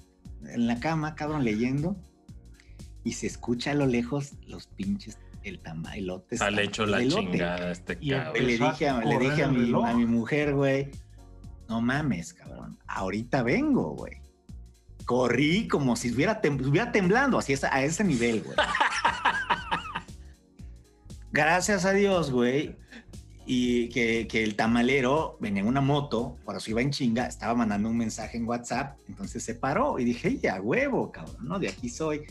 en 0.47 0.67
la 0.67 0.81
cama, 0.81 1.15
cabrón, 1.15 1.45
leyendo, 1.45 1.97
y 3.05 3.13
se 3.13 3.27
escucha 3.27 3.71
a 3.71 3.75
lo 3.75 3.87
lejos 3.87 4.33
los 4.47 4.67
pinches 4.67 5.19
el 5.49 5.61
tamailote. 5.61 6.37
Sale 6.37 6.65
hecho 6.65 6.87
la 6.87 7.07
chingada 7.07 7.73
este 7.73 7.99
cabrón. 7.99 8.33
Le 8.35 8.59
dije, 8.59 8.89
a, 8.89 9.01
le 9.01 9.19
dije 9.19 9.45
a, 9.45 9.49
mi, 9.49 9.73
a 9.85 9.95
mi 9.95 10.07
mujer, 10.07 10.55
güey, 10.55 10.91
no 11.69 11.83
mames, 11.83 12.33
cabrón, 12.33 12.79
ahorita 12.87 13.43
vengo, 13.43 13.95
güey. 13.95 14.23
Corrí 15.05 15.69
como 15.69 15.97
si 15.97 16.09
estuviera, 16.09 16.41
temblando, 16.93 17.39
así 17.39 17.55
a 17.71 17.83
ese 17.83 18.05
nivel, 18.05 18.43
güey. 18.43 18.57
Gracias 21.33 21.85
a 21.85 21.93
Dios, 21.93 22.31
güey, 22.31 22.77
y 23.47 23.89
que, 23.91 24.27
que, 24.29 24.43
el 24.43 24.57
tamalero 24.57 25.37
venía 25.41 25.63
en 25.63 25.69
una 25.69 25.81
moto, 25.81 26.37
por 26.45 26.57
eso 26.57 26.71
iba 26.71 26.83
en 26.83 26.91
chinga, 26.91 27.27
estaba 27.27 27.55
mandando 27.55 27.89
un 27.89 27.97
mensaje 27.97 28.39
en 28.39 28.47
WhatsApp, 28.47 28.99
entonces 29.09 29.43
se 29.43 29.55
paró 29.55 29.99
y 29.99 30.05
dije, 30.05 30.39
ya 30.39 30.61
huevo, 30.61 31.13
cabrón, 31.13 31.49
¿no? 31.49 31.59
De 31.59 31.69
aquí 31.69 31.89
soy. 31.89 32.23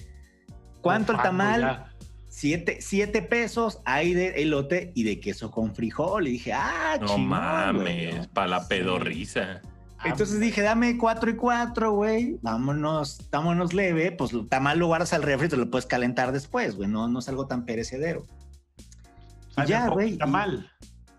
¿Cuánto 0.82 1.14
el 1.14 1.20
tamal? 1.20 1.92
Siete, 2.30 3.22
pesos 3.22 3.80
hay 3.86 4.14
de 4.14 4.42
elote 4.42 4.92
y 4.94 5.04
de 5.04 5.20
queso 5.20 5.50
con 5.50 5.74
frijol. 5.74 6.28
Y 6.28 6.32
dije, 6.32 6.54
ah, 6.54 6.98
No 7.02 7.18
mames, 7.18 8.28
para 8.28 8.48
la 8.48 8.68
pedorriza. 8.68 9.62
Entonces 10.04 10.40
dije, 10.40 10.62
dame 10.62 10.98
cuatro 10.98 11.32
y 11.32 11.36
cuatro, 11.36 11.94
güey. 11.94 12.38
Vámonos, 12.42 13.20
vámonos 13.32 13.74
leve. 13.74 14.12
Pues 14.12 14.32
tamal 14.50 14.78
lo 14.78 14.88
guardas 14.88 15.14
al 15.14 15.24
refri 15.24 15.50
te 15.50 15.58
lo 15.58 15.72
puedes 15.72 15.88
calentar 15.88 16.32
después, 16.32 16.76
güey. 16.76 16.88
No, 16.88 17.08
no 17.08 17.20
es 17.20 17.30
algo 17.30 17.48
tan 17.48 17.66
perecedero. 17.66 18.24
Y 19.58 19.66
ya, 19.66 19.88
güey. 19.88 20.18
Tamal. 20.18 20.70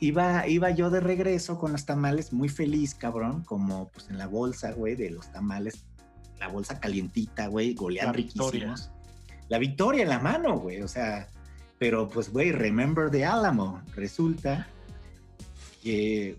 Iba, 0.01 0.47
iba 0.47 0.71
yo 0.71 0.91
de 0.91 1.01
regreso 1.01 1.59
con 1.59 1.73
los 1.73 1.85
tamales, 1.85 2.33
muy 2.33 2.49
feliz, 2.49 2.95
cabrón, 2.95 3.43
como 3.43 3.89
pues 3.89 4.09
en 4.11 4.19
la 4.19 4.29
bolsa, 4.29 4.71
güey, 4.71 4.95
de 4.95 5.11
los 5.11 5.33
tamales, 5.33 5.85
la 6.39 6.47
bolsa 6.47 6.79
calientita, 6.79 7.49
güey, 7.49 7.75
golean 7.75 8.15
riquísimos 8.15 8.93
la 9.49 9.59
victoria 9.59 10.03
en 10.03 10.09
la 10.09 10.19
mano, 10.19 10.59
güey. 10.59 10.83
O 10.83 10.89
sea, 10.89 11.29
pero 11.79 12.09
pues, 12.09 12.33
güey, 12.33 12.53
remember 12.53 13.11
the 13.11 13.25
Alamo. 13.25 13.83
Resulta 13.95 14.69
que 15.83 16.37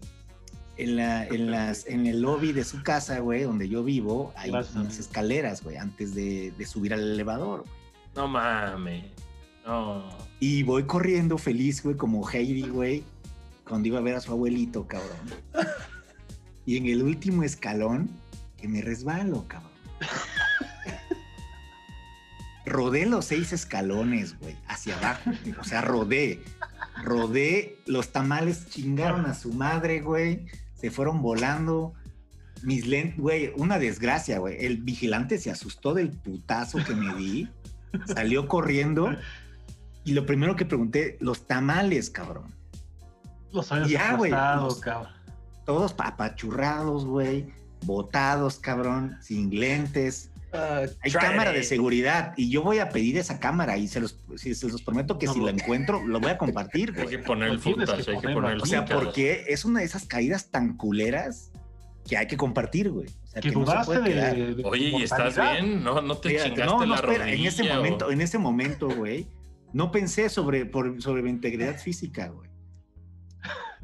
en, 0.78 0.96
la, 0.96 1.26
en, 1.26 1.52
las, 1.52 1.88
en 1.88 2.08
el 2.08 2.22
lobby 2.22 2.52
de 2.52 2.64
su 2.64 2.84
casa, 2.84 3.20
güey, 3.20 3.44
donde 3.44 3.68
yo 3.68 3.84
vivo, 3.84 4.34
hay 4.36 4.50
unas 4.50 5.00
escaleras, 5.00 5.64
güey, 5.64 5.78
antes 5.78 6.14
de, 6.16 6.54
subir 6.66 6.94
al 6.94 7.02
elevador. 7.02 7.66
No 8.16 8.28
mames. 8.28 9.06
No. 9.66 10.10
Y 10.40 10.64
voy 10.64 10.84
corriendo 10.84 11.38
feliz, 11.38 11.84
güey, 11.84 11.96
como 11.96 12.28
Heidi, 12.28 12.68
güey, 12.70 13.04
cuando 13.68 13.88
iba 13.88 14.00
a 14.00 14.02
ver 14.02 14.16
a 14.16 14.22
su 14.22 14.32
abuelito, 14.32 14.88
cabrón. 14.88 15.18
y 16.66 16.78
en 16.78 16.88
el 16.88 17.04
último 17.04 17.44
escalón, 17.44 18.10
que 18.58 18.68
me 18.68 18.82
resbalo, 18.82 19.46
cabrón 19.48 19.70
rodé 22.70 23.06
los 23.06 23.26
seis 23.26 23.52
escalones, 23.52 24.40
güey, 24.40 24.56
hacia 24.68 24.98
abajo. 24.98 25.32
o 25.60 25.64
sea, 25.64 25.82
rodé. 25.82 26.42
Rodé, 27.04 27.78
los 27.86 28.12
tamales 28.12 28.70
chingaron 28.70 29.26
a 29.26 29.34
su 29.34 29.54
madre, 29.54 30.02
güey. 30.02 30.46
Se 30.76 30.92
fueron 30.92 31.22
volando. 31.22 31.94
Mis 32.62 32.88
lentes, 32.88 33.18
güey, 33.18 33.52
una 33.56 33.80
desgracia, 33.80 34.40
güey. 34.40 34.58
El 34.66 34.78
vigilante 34.78 35.38
se 35.38 35.50
asustó 35.50 35.94
del 35.94 36.12
putazo 36.12 36.78
que 36.84 36.94
me 36.94 37.14
di. 37.16 37.50
Salió 38.06 38.48
corriendo. 38.48 39.10
Y 40.04 40.14
lo 40.14 40.26
primero 40.26 40.56
que 40.56 40.66
pregunté, 40.66 41.18
los 41.20 41.48
tamales, 41.48 42.10
cabrón. 42.10 42.54
Los 43.52 43.72
habías 43.72 43.90
ya, 43.90 44.16
güey. 44.16 44.32
cabrón. 44.32 45.08
Todos 45.66 45.96
apachurrados, 45.98 47.06
güey. 47.06 47.48
Botados, 47.86 48.60
cabrón. 48.60 49.18
Sin 49.22 49.50
lentes 49.58 50.29
Ah, 50.52 50.86
hay 51.02 51.12
cámara 51.12 51.52
de 51.52 51.64
seguridad 51.64 52.34
y 52.36 52.50
yo 52.50 52.64
voy 52.64 52.80
a 52.80 52.90
pedir 52.90 53.18
esa 53.18 53.40
cámara 53.40 53.78
y 53.78 53.88
se 53.88 54.00
los, 54.00 54.20
se 54.36 54.68
los 54.68 54.82
prometo 54.82 55.20
que 55.20 55.28
si 55.28 55.40
la 55.40 55.52
encuentro 55.52 56.06
lo 56.06 56.20
voy 56.20 56.32
a 56.32 56.38
compartir. 56.40 56.96
hay 56.98 57.08
que 57.08 57.20
poner 57.20 57.50
el 57.50 57.60
footage, 57.60 58.10
hay 58.10 58.20
que 58.20 58.30
poner 58.30 58.54
el 58.54 58.62
O 58.62 58.66
sea, 58.66 58.86
porque 58.86 59.46
es 59.48 59.64
una 59.64 59.82
de 59.82 59.86
esas 59.86 60.06
caídas 60.06 60.50
tan 60.50 60.76
culeras 60.76 61.52
que 62.08 62.18
hay 62.18 62.26
que 62.26 62.36
compartir, 62.36 62.90
güey. 62.90 63.08
O 63.08 63.28
sea, 63.28 63.42
que, 63.44 63.52
no 63.52 63.66
se 63.68 63.86
puede 63.86 64.56
de, 64.56 64.64
Oye, 64.66 64.90
¿y 64.90 65.04
estás 65.04 65.36
bien? 65.36 65.84
¿No, 65.84 66.02
no 66.02 66.18
te 66.18 66.30
chingaste 66.30 66.66
no, 66.66 66.80
no, 66.80 66.86
la 66.88 66.96
espera, 66.96 67.32
En 67.32 67.46
ese 67.46 67.64
momento, 67.72 68.10
en 68.10 68.22
ese 68.22 68.38
momento, 68.40 68.90
güey, 68.90 69.28
no 69.72 69.92
pensé 69.92 70.30
sobre, 70.30 70.66
por, 70.66 71.00
sobre 71.00 71.22
mi 71.22 71.30
integridad 71.30 71.78
física, 71.78 72.30
güey. 72.30 72.50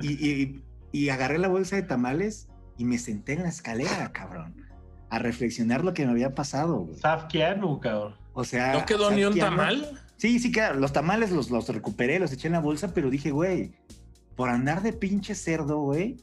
Y, 0.01 0.28
y, 0.28 0.63
y 0.91 1.09
agarré 1.09 1.38
la 1.38 1.47
bolsa 1.47 1.76
de 1.76 1.84
tamales 1.84 2.47
y 2.80 2.86
me 2.86 2.97
senté 2.97 3.34
en 3.34 3.43
la 3.43 3.49
escalera, 3.49 4.11
cabrón 4.11 4.64
a 5.16 5.20
reflexionar 5.20 5.86
lo 5.86 5.93
que 5.93 6.05
me 6.05 6.11
había 6.11 6.36
pasado, 6.36 6.80
güey. 6.80 6.99
cabrón. 7.80 8.16
O 8.34 8.43
sea. 8.43 8.74
¿No 8.74 8.86
quedó 8.86 9.11
ni 9.11 9.24
un 9.24 9.38
tamal? 9.38 10.01
Sí, 10.18 10.39
sí 10.39 10.51
quedaron. 10.51 10.82
Los 10.82 10.91
tamales 10.91 11.32
los, 11.32 11.49
los 11.49 11.70
recuperé, 11.70 12.20
los 12.20 12.32
eché 12.34 12.47
en 12.47 12.53
la 12.53 12.59
bolsa, 12.59 12.93
pero 12.93 13.09
dije, 13.09 13.32
güey, 13.32 13.72
por 14.36 14.49
andar 14.49 14.82
de 14.82 14.91
pinche 14.91 15.34
cerdo, 15.34 15.80
güey, 15.80 16.18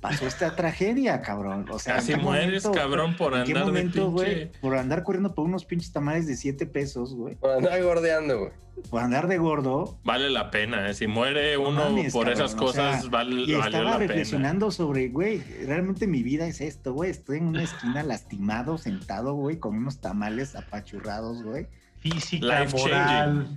pasó 0.00 0.26
esta 0.26 0.56
tragedia, 0.56 1.20
cabrón. 1.22 1.66
O 1.70 1.78
sea, 1.78 1.96
casi 1.96 2.16
mueres, 2.16 2.66
cabrón, 2.68 3.16
por 3.16 3.34
andar 3.34 3.46
qué 3.46 3.54
momento, 3.54 4.10
güey? 4.10 4.50
Por 4.60 4.76
andar 4.76 5.02
corriendo 5.02 5.34
por 5.34 5.44
unos 5.44 5.64
pinches 5.64 5.92
tamales 5.92 6.26
de 6.26 6.36
7 6.36 6.66
pesos, 6.66 7.14
güey. 7.14 7.36
Por 7.36 7.50
andar 7.50 7.82
gordeando, 7.82 8.38
güey. 8.38 8.52
Por 8.88 9.02
andar 9.02 9.28
de 9.28 9.36
gordo. 9.36 9.98
Vale 10.04 10.30
la 10.30 10.50
pena, 10.50 10.88
¿eh? 10.88 10.94
Si 10.94 11.06
muere 11.06 11.58
uno 11.58 11.94
por 12.12 12.30
esas 12.30 12.54
cosas, 12.54 13.10
vale, 13.10 13.42
y 13.42 13.54
estaba 13.54 13.98
reflexionando 13.98 14.70
sobre, 14.70 15.08
güey, 15.08 15.40
realmente 15.66 16.06
mi 16.06 16.22
vida 16.22 16.46
es 16.46 16.60
esto, 16.60 16.94
güey. 16.94 17.10
Estoy 17.10 17.38
en 17.38 17.48
una 17.48 17.62
esquina 17.62 18.02
lastimado, 18.02 18.78
sentado, 18.78 19.34
güey, 19.34 19.58
con 19.58 19.76
unos 19.76 20.00
tamales 20.00 20.56
apachurrados, 20.56 21.42
güey. 21.42 21.66
Física, 21.98 22.66
moral. 22.72 23.48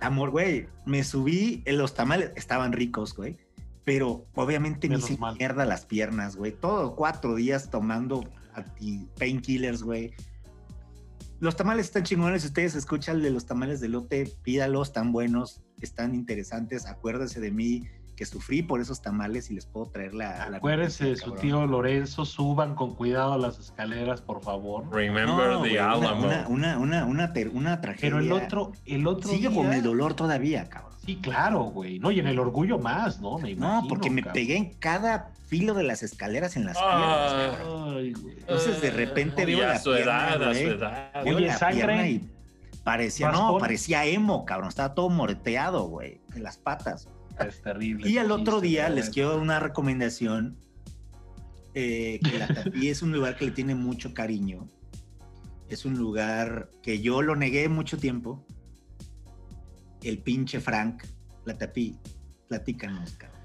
Amor, 0.00 0.30
güey, 0.30 0.68
me 0.86 1.04
subí, 1.04 1.62
en 1.66 1.76
los 1.78 1.94
tamales 1.94 2.32
estaban 2.34 2.72
ricos, 2.72 3.14
güey 3.14 3.36
pero 3.84 4.26
obviamente 4.34 4.88
me 4.88 4.96
hice 4.96 5.18
mierda 5.38 5.64
las 5.64 5.86
piernas, 5.86 6.36
güey. 6.36 6.52
Todos 6.52 6.92
cuatro 6.94 7.34
días 7.34 7.70
tomando 7.70 8.24
painkillers, 9.18 9.82
güey. 9.82 10.14
Los 11.40 11.56
tamales 11.56 11.86
están 11.86 12.04
chingones. 12.04 12.42
Si 12.42 12.48
ustedes 12.48 12.76
escuchan 12.76 13.16
el 13.16 13.22
de 13.22 13.30
los 13.30 13.46
tamales 13.46 13.80
de 13.80 13.88
lote, 13.88 14.32
pídalos, 14.42 14.88
están 14.88 15.10
buenos, 15.10 15.62
están 15.80 16.14
interesantes. 16.14 16.86
Acuérdense 16.86 17.40
de 17.40 17.50
mí 17.50 17.88
que 18.14 18.26
sufrí 18.26 18.62
por 18.62 18.80
esos 18.80 19.02
tamales 19.02 19.50
y 19.50 19.54
les 19.54 19.66
puedo 19.66 19.86
traer 19.86 20.14
la. 20.14 20.44
Acuérdense 20.44 21.06
de 21.06 21.16
su 21.16 21.32
tío 21.32 21.66
Lorenzo, 21.66 22.24
suban 22.24 22.76
con 22.76 22.94
cuidado 22.94 23.36
las 23.38 23.58
escaleras, 23.58 24.20
por 24.20 24.40
favor. 24.42 24.88
Remember 24.92 25.60
the 25.62 25.80
Alamo. 25.80 26.28
Una, 26.48 26.78
una, 26.78 27.06
una, 27.06 27.32
una, 27.52 27.80
tragedia. 27.80 28.00
Pero 28.00 28.18
el 28.20 28.30
otro, 28.30 28.72
el 28.86 29.06
otro. 29.08 29.28
Sigue 29.28 29.52
con 29.52 29.72
el 29.72 29.82
dolor 29.82 30.14
todavía, 30.14 30.68
cabrón. 30.68 30.91
Sí, 31.04 31.16
claro, 31.16 31.64
güey. 31.64 31.98
No, 31.98 32.12
y 32.12 32.20
en 32.20 32.28
el 32.28 32.38
orgullo 32.38 32.78
más, 32.78 33.20
¿no? 33.20 33.38
Me 33.38 33.54
no, 33.56 33.84
porque 33.88 34.08
me 34.08 34.22
pegué 34.22 34.56
en 34.56 34.74
cada 34.74 35.32
filo 35.46 35.74
de 35.74 35.82
las 35.82 36.04
escaleras 36.04 36.56
en 36.56 36.64
las 36.64 36.78
piernas. 36.78 37.60
Ay, 37.64 38.12
güey. 38.12 38.36
Entonces 38.38 38.80
de 38.80 38.90
repente 38.90 39.44
veo 39.44 39.66
la 39.66 39.78
su 39.80 39.90
pierna, 39.90 40.34
edad, 40.34 40.52
su 40.52 40.58
edad. 40.58 41.24
Veo 41.24 41.40
la 41.40 41.58
pierna 41.58 42.08
y 42.08 42.30
parecía, 42.84 43.32
no, 43.32 43.58
parecía 43.58 44.04
emo, 44.04 44.44
cabrón. 44.44 44.68
Estaba 44.68 44.94
todo 44.94 45.10
moreteado, 45.10 45.88
güey, 45.88 46.20
en 46.36 46.44
las 46.44 46.56
patas. 46.56 47.08
Es 47.44 47.60
terrible. 47.62 48.08
Y 48.08 48.18
al 48.18 48.30
otro 48.30 48.60
día 48.60 48.88
les 48.88 49.10
quiero 49.10 49.30
dar 49.30 49.40
una 49.40 49.58
recomendación. 49.58 50.56
Eh, 51.74 52.20
que 52.22 52.38
la 52.38 52.48
Tapí 52.48 52.88
es 52.90 53.00
un 53.00 53.12
lugar 53.12 53.36
que 53.36 53.46
le 53.46 53.50
tiene 53.50 53.74
mucho 53.74 54.14
cariño. 54.14 54.68
Es 55.68 55.84
un 55.86 55.96
lugar 55.96 56.68
que 56.82 57.00
yo 57.00 57.22
lo 57.22 57.34
negué 57.34 57.68
mucho 57.70 57.96
tiempo 57.96 58.44
el 60.04 60.18
pinche 60.18 60.60
Frank, 60.60 61.02
la 61.44 61.56
tapí, 61.56 61.96
platícanos, 62.48 63.12
cabrón. 63.12 63.40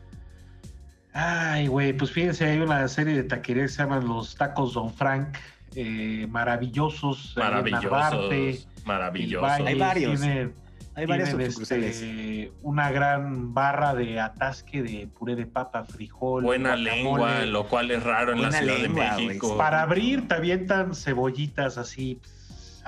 Ay, 1.13 1.67
güey, 1.67 1.93
pues 1.93 2.11
fíjense, 2.11 2.45
hay 2.45 2.59
una 2.59 2.87
serie 2.87 3.15
de 3.15 3.23
taquerías 3.23 3.71
que 3.71 3.75
se 3.77 3.83
llaman 3.83 4.07
los 4.07 4.35
tacos 4.35 4.75
Don 4.75 4.93
Frank, 4.93 5.35
eh, 5.75 6.27
maravillosos. 6.29 7.33
Maravillosos, 7.35 8.67
maravillosos. 8.85 9.49
hay 9.49 9.75
varios. 9.75 10.21
hay 10.21 11.05
varias 11.05 11.33
este, 11.33 12.51
una 12.61 12.91
gran 12.91 13.53
barra 13.53 13.95
de 13.95 14.19
atasque 14.19 14.83
de 14.83 15.07
puré 15.07 15.35
de 15.35 15.47
papa, 15.47 15.85
frijol. 15.85 16.43
Buena 16.43 16.75
lengua, 16.75 17.45
lo 17.45 17.67
cual 17.67 17.89
es 17.89 18.03
raro 18.03 18.33
en 18.33 18.43
la 18.43 18.51
Ciudad 18.51 18.77
de 18.77 18.89
México. 18.89 19.57
Para 19.57 19.81
abrir 19.81 20.27
te 20.27 20.35
avientan 20.35 20.93
cebollitas 20.93 21.79
así 21.79 22.19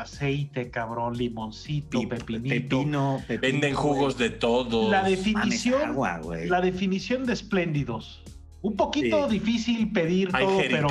aceite, 0.02 0.70
cabrón, 0.70 1.18
limoncito, 1.18 2.02
pepinito. 2.08 2.56
Pepino, 2.56 3.22
Venden 3.42 3.74
jugos 3.74 4.18
de 4.18 4.30
todo. 4.30 4.90
La 4.90 5.04
definición, 5.04 5.96
la 6.48 6.62
definición 6.62 7.26
de 7.26 7.34
espléndidos. 7.34 8.24
Un 8.62 8.76
poquito 8.76 9.28
difícil 9.30 9.92
pedir 9.92 10.30
Hay 10.34 10.46
todo, 10.46 10.58
pero 10.70 10.88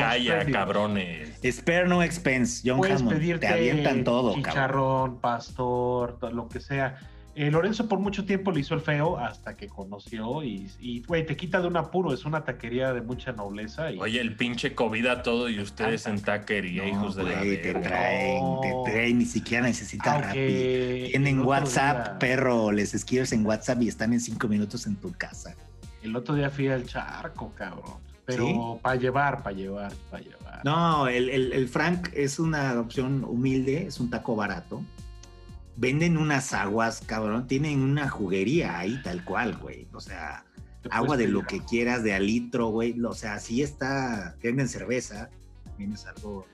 cabrones. 0.51 1.39
Spare 1.45 1.87
no 1.87 2.03
expense, 2.03 2.63
John 2.65 2.79
Puedes 2.79 3.41
Te 3.41 3.47
avientan 3.47 4.05
todo, 4.05 4.35
chicharrón, 4.35 5.21
pastor, 5.21 6.19
lo 6.33 6.49
que 6.49 6.61
sea. 6.61 6.99
Eh, 7.39 7.53
Lorenzo 7.53 7.89
por 7.89 8.01
mucho 8.01 8.25
tiempo 8.25 8.51
le 8.51 8.59
hizo 8.59 8.75
el 8.75 8.81
feo 8.81 9.17
hasta 9.17 9.55
que 9.55 9.69
conoció 9.69 10.43
y, 10.43 11.05
güey, 11.07 11.25
te 11.25 11.37
quita 11.37 11.61
de 11.61 11.69
un 11.69 11.77
apuro, 11.77 12.13
es 12.13 12.25
una 12.25 12.43
taquería 12.43 12.93
de 12.93 13.01
mucha 13.01 13.31
nobleza. 13.31 13.93
Y... 13.93 13.99
Oye, 14.01 14.21
el 14.21 14.35
pinche 14.35 14.75
COVID 14.75 15.07
a 15.07 15.23
todo 15.23 15.49
y 15.49 15.61
ustedes 15.61 16.07
en 16.07 16.21
taquería, 16.21 16.89
hijos 16.89 17.15
de 17.15 17.23
la 17.23 17.41
te 17.41 17.75
traen, 17.75 18.43
te 18.61 18.91
traen, 18.91 19.19
ni 19.19 19.25
siquiera 19.25 19.69
necesitan 19.69 20.21
Rappi. 20.21 21.11
Tienen 21.11 21.39
WhatsApp, 21.43 22.19
perro, 22.19 22.73
les 22.73 22.93
escribes 22.93 23.33
en 23.33 23.47
WhatsApp 23.47 23.83
y 23.83 23.89
están 23.89 24.13
en 24.13 24.19
cinco 24.19 24.49
minutos 24.49 24.89
en 24.89 24.97
tu 24.97 25.13
casa. 25.13 25.55
El 26.03 26.17
otro 26.17 26.35
día 26.35 26.51
fui 26.51 26.67
al 26.67 26.87
charco, 26.87 27.53
cabrón. 27.55 27.99
Pero 28.25 28.81
para 28.83 28.97
llevar, 28.97 29.45
para 29.45 29.55
llevar, 29.55 29.93
para 30.11 30.25
llevar. 30.25 30.65
No, 30.65 31.07
el, 31.07 31.31
el 31.31 31.69
Frank 31.69 32.09
es 32.15 32.41
una 32.41 32.81
opción 32.81 33.23
humilde, 33.23 33.87
es 33.87 34.01
un 34.01 34.11
taco 34.11 34.35
barato 34.35 34.83
venden 35.79 36.17
unas 36.17 36.53
aguas, 36.53 37.03
cabrón, 37.07 37.47
tienen 37.47 37.81
una 37.81 38.09
juguería 38.09 38.79
ahí 38.79 39.01
tal 39.03 39.25
cual, 39.25 39.57
güey. 39.57 39.87
O 39.93 40.01
sea, 40.01 40.45
agua 40.91 41.17
de 41.17 41.29
lo 41.29 41.43
que 41.43 41.61
quieras, 41.61 42.03
de 42.03 42.15
a 42.15 42.19
litro, 42.19 42.69
güey. 42.69 43.01
O 43.01 43.15
sea, 43.15 43.39
sí 43.39 43.63
está, 43.63 44.37
venden 44.43 44.69
cerveza, 44.69 45.31
también 45.65 45.93
es 45.93 46.05
algo 46.07 46.47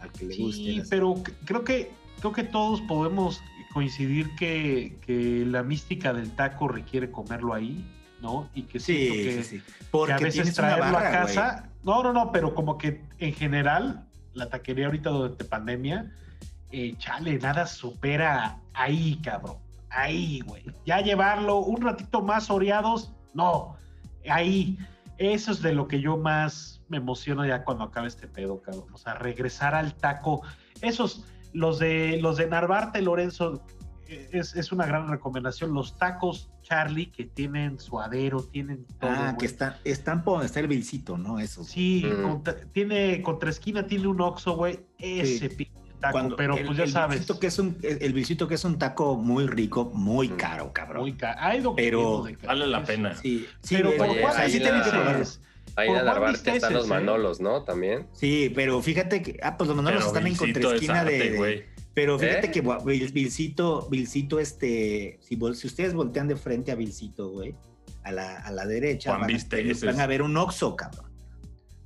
al 0.00 0.10
que 0.10 0.26
le 0.26 0.36
guste. 0.36 0.62
Sí, 0.62 0.82
pero 0.90 1.14
creo 1.44 1.62
que, 1.62 1.92
creo 2.18 2.32
que 2.32 2.42
todos 2.42 2.80
podemos 2.82 3.40
coincidir 3.72 4.34
que, 4.36 4.96
que, 5.06 5.44
la 5.46 5.62
mística 5.62 6.12
del 6.12 6.32
taco 6.32 6.66
requiere 6.66 7.12
comerlo 7.12 7.54
ahí, 7.54 7.84
¿no? 8.20 8.50
Y 8.54 8.62
que 8.62 8.80
sí, 8.80 8.92
que, 8.94 9.44
sí, 9.44 9.62
Porque 9.92 10.14
a 10.14 10.18
veces 10.18 10.52
traerlo 10.52 10.98
a 10.98 11.10
casa. 11.10 11.70
No, 11.84 12.02
no, 12.02 12.12
no, 12.12 12.32
pero 12.32 12.54
como 12.54 12.76
que 12.76 13.02
en 13.18 13.34
general, 13.34 14.04
la 14.32 14.48
taquería 14.48 14.86
ahorita 14.86 15.10
durante 15.10 15.44
pandemia 15.44 16.10
eh, 16.74 16.96
chale, 16.98 17.38
nada 17.38 17.66
supera 17.66 18.58
ahí, 18.72 19.20
cabrón. 19.22 19.58
Ahí, 19.90 20.40
güey. 20.40 20.64
Ya 20.84 21.00
llevarlo 21.00 21.58
un 21.58 21.80
ratito 21.80 22.20
más 22.20 22.50
oreados, 22.50 23.12
no. 23.32 23.76
Ahí. 24.28 24.76
Eso 25.16 25.52
es 25.52 25.62
de 25.62 25.72
lo 25.72 25.86
que 25.86 26.00
yo 26.00 26.16
más 26.16 26.82
me 26.88 26.96
emociono 26.96 27.46
ya 27.46 27.62
cuando 27.62 27.84
acabe 27.84 28.08
este 28.08 28.26
pedo, 28.26 28.60
cabrón. 28.60 28.86
O 28.92 28.98
sea, 28.98 29.14
regresar 29.14 29.76
al 29.76 29.94
taco. 29.94 30.42
Esos, 30.80 31.24
los 31.52 31.78
de 31.78 32.18
los 32.20 32.38
de 32.38 32.48
Narvarte, 32.48 33.00
Lorenzo, 33.02 33.62
eh, 34.08 34.28
es, 34.32 34.72
una 34.72 34.84
gran 34.84 35.08
recomendación. 35.08 35.72
Los 35.72 35.96
tacos 35.96 36.50
Charlie 36.62 37.12
que 37.12 37.26
tienen 37.26 37.78
suadero, 37.78 38.42
tienen 38.42 38.84
todo. 38.98 39.12
Ah, 39.12 39.36
que 39.38 39.46
están, 39.46 39.76
están 39.84 40.24
por 40.24 40.34
donde 40.34 40.46
está 40.46 40.58
el 40.58 40.66
vilcito, 40.66 41.16
¿no? 41.16 41.38
Eso. 41.38 41.62
Sí, 41.62 42.04
mm. 42.04 42.72
tiene 42.72 43.22
contra 43.22 43.50
esquina 43.50 43.86
tiene 43.86 44.08
un 44.08 44.20
oxo, 44.20 44.56
güey. 44.56 44.80
Ese 44.98 45.48
sí 45.48 45.70
pero 46.36 46.56
pues 46.64 46.76
ya 46.76 46.86
sabes. 46.86 47.26
que 47.40 47.46
es 47.46 47.58
un, 47.58 47.78
el 47.82 48.12
visito 48.12 48.48
que 48.48 48.54
es 48.54 48.64
un 48.64 48.78
taco 48.78 49.16
muy 49.16 49.46
rico, 49.46 49.90
muy 49.94 50.28
mm. 50.28 50.36
caro, 50.36 50.72
cabrón. 50.72 51.02
Muy 51.02 51.14
caro. 51.14 51.74
pero 51.76 52.26
vale 52.44 52.66
la 52.66 52.84
pena. 52.84 53.14
Sí, 53.14 53.46
sí 53.62 53.76
pero 53.76 53.96
por 53.96 54.32
sí 54.48 54.60
tienen 54.60 54.82
que 54.82 54.90
probarlo. 54.90 55.24
Ahí 55.76 55.88
en 55.88 56.04
Narvarte 56.04 56.56
están 56.56 56.72
los 56.72 56.86
Manolos, 56.86 57.40
¿no? 57.40 57.62
También. 57.62 58.06
Sí, 58.12 58.52
pero 58.54 58.80
fíjate 58.80 59.22
que. 59.22 59.38
Ah, 59.42 59.56
pues 59.56 59.68
los 59.68 59.76
Manolos 59.76 60.06
están 60.06 60.26
en 60.26 60.36
contraesquina 60.36 61.04
de, 61.04 61.66
Pero 61.94 62.18
fíjate 62.18 62.46
¿Eh? 62.46 62.50
que 62.50 62.60
Vilcito, 63.12 63.88
Vilcito, 63.90 64.38
este. 64.38 65.18
Si, 65.20 65.36
si, 65.54 65.66
ustedes 65.66 65.94
voltean 65.94 66.28
de 66.28 66.36
frente 66.36 66.70
a 66.70 66.76
Vilcito, 66.76 67.30
güey, 67.30 67.54
a 68.04 68.12
la, 68.12 68.36
a 68.38 68.52
la 68.52 68.66
derecha, 68.66 69.16
van, 69.16 69.26
van, 69.84 70.00
a 70.00 70.06
ver 70.06 70.22
un 70.22 70.36
Oxxo, 70.36 70.76
cabrón. 70.76 71.10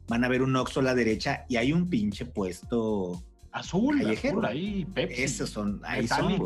Van 0.06 0.24
a 0.24 0.28
ver 0.28 0.42
un 0.42 0.54
Oxxo 0.56 0.80
a 0.80 0.82
la 0.82 0.94
derecha 0.94 1.46
y 1.48 1.56
hay 1.56 1.72
un 1.72 1.88
pinche 1.88 2.26
puesto 2.26 3.22
Azul, 3.52 4.00
azul 4.06 4.44
ahí, 4.44 4.86
Pepsi. 4.94 5.22
Esos 5.22 5.50
son, 5.50 5.80
ahí 5.84 6.06
son, 6.06 6.38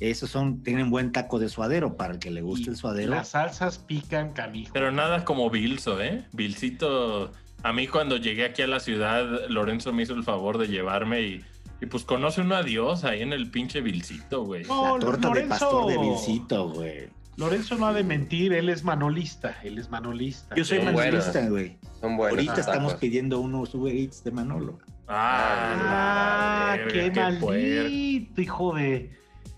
Esos 0.00 0.30
son, 0.30 0.62
tienen 0.62 0.90
buen 0.90 1.12
taco 1.12 1.38
de 1.38 1.48
suadero 1.48 1.96
para 1.96 2.14
el 2.14 2.18
que 2.18 2.30
le 2.30 2.42
guste 2.42 2.70
el 2.70 2.76
suadero. 2.76 3.10
Las 3.10 3.28
salsas 3.30 3.78
pican 3.78 4.32
canijo. 4.32 4.72
Pero 4.72 4.90
nada 4.90 5.24
como 5.24 5.50
Bilso, 5.50 6.00
¿eh? 6.00 6.24
Bilcito, 6.32 7.30
a 7.62 7.72
mí 7.72 7.86
cuando 7.86 8.16
llegué 8.16 8.44
aquí 8.44 8.62
a 8.62 8.66
la 8.66 8.80
ciudad, 8.80 9.48
Lorenzo 9.48 9.92
me 9.92 10.02
hizo 10.02 10.14
el 10.14 10.24
favor 10.24 10.58
de 10.58 10.68
llevarme 10.68 11.22
y, 11.22 11.44
y 11.80 11.86
pues 11.86 12.04
conoce 12.04 12.40
un 12.40 12.52
adiós 12.52 13.04
ahí 13.04 13.22
en 13.22 13.32
el 13.32 13.50
pinche 13.50 13.80
Bilcito, 13.80 14.44
güey. 14.44 14.64
la 14.64 14.98
torta 15.00 15.30
de 15.30 15.42
pastor 15.42 15.86
de 15.86 15.98
Bilcito, 15.98 16.70
güey. 16.70 17.08
Lorenzo 17.36 17.74
no 17.76 17.86
ha 17.86 17.92
de 17.92 18.04
mentir, 18.04 18.52
él 18.52 18.68
es 18.68 18.84
manolista, 18.84 19.56
él 19.64 19.78
es 19.78 19.90
manolista. 19.90 20.54
Yo 20.54 20.64
soy 20.64 20.80
manolista, 20.80 21.48
güey. 21.48 21.76
Ahorita 22.02 22.60
estamos 22.60 22.94
pidiendo 22.94 23.40
unos 23.40 23.74
Uber 23.74 23.94
Eats 23.94 24.22
de 24.22 24.30
Manolo. 24.30 24.78
Ah, 25.08 26.76
qué, 26.90 27.10
maldito, 27.10 28.40
hijo 28.40 28.74
de. 28.74 29.10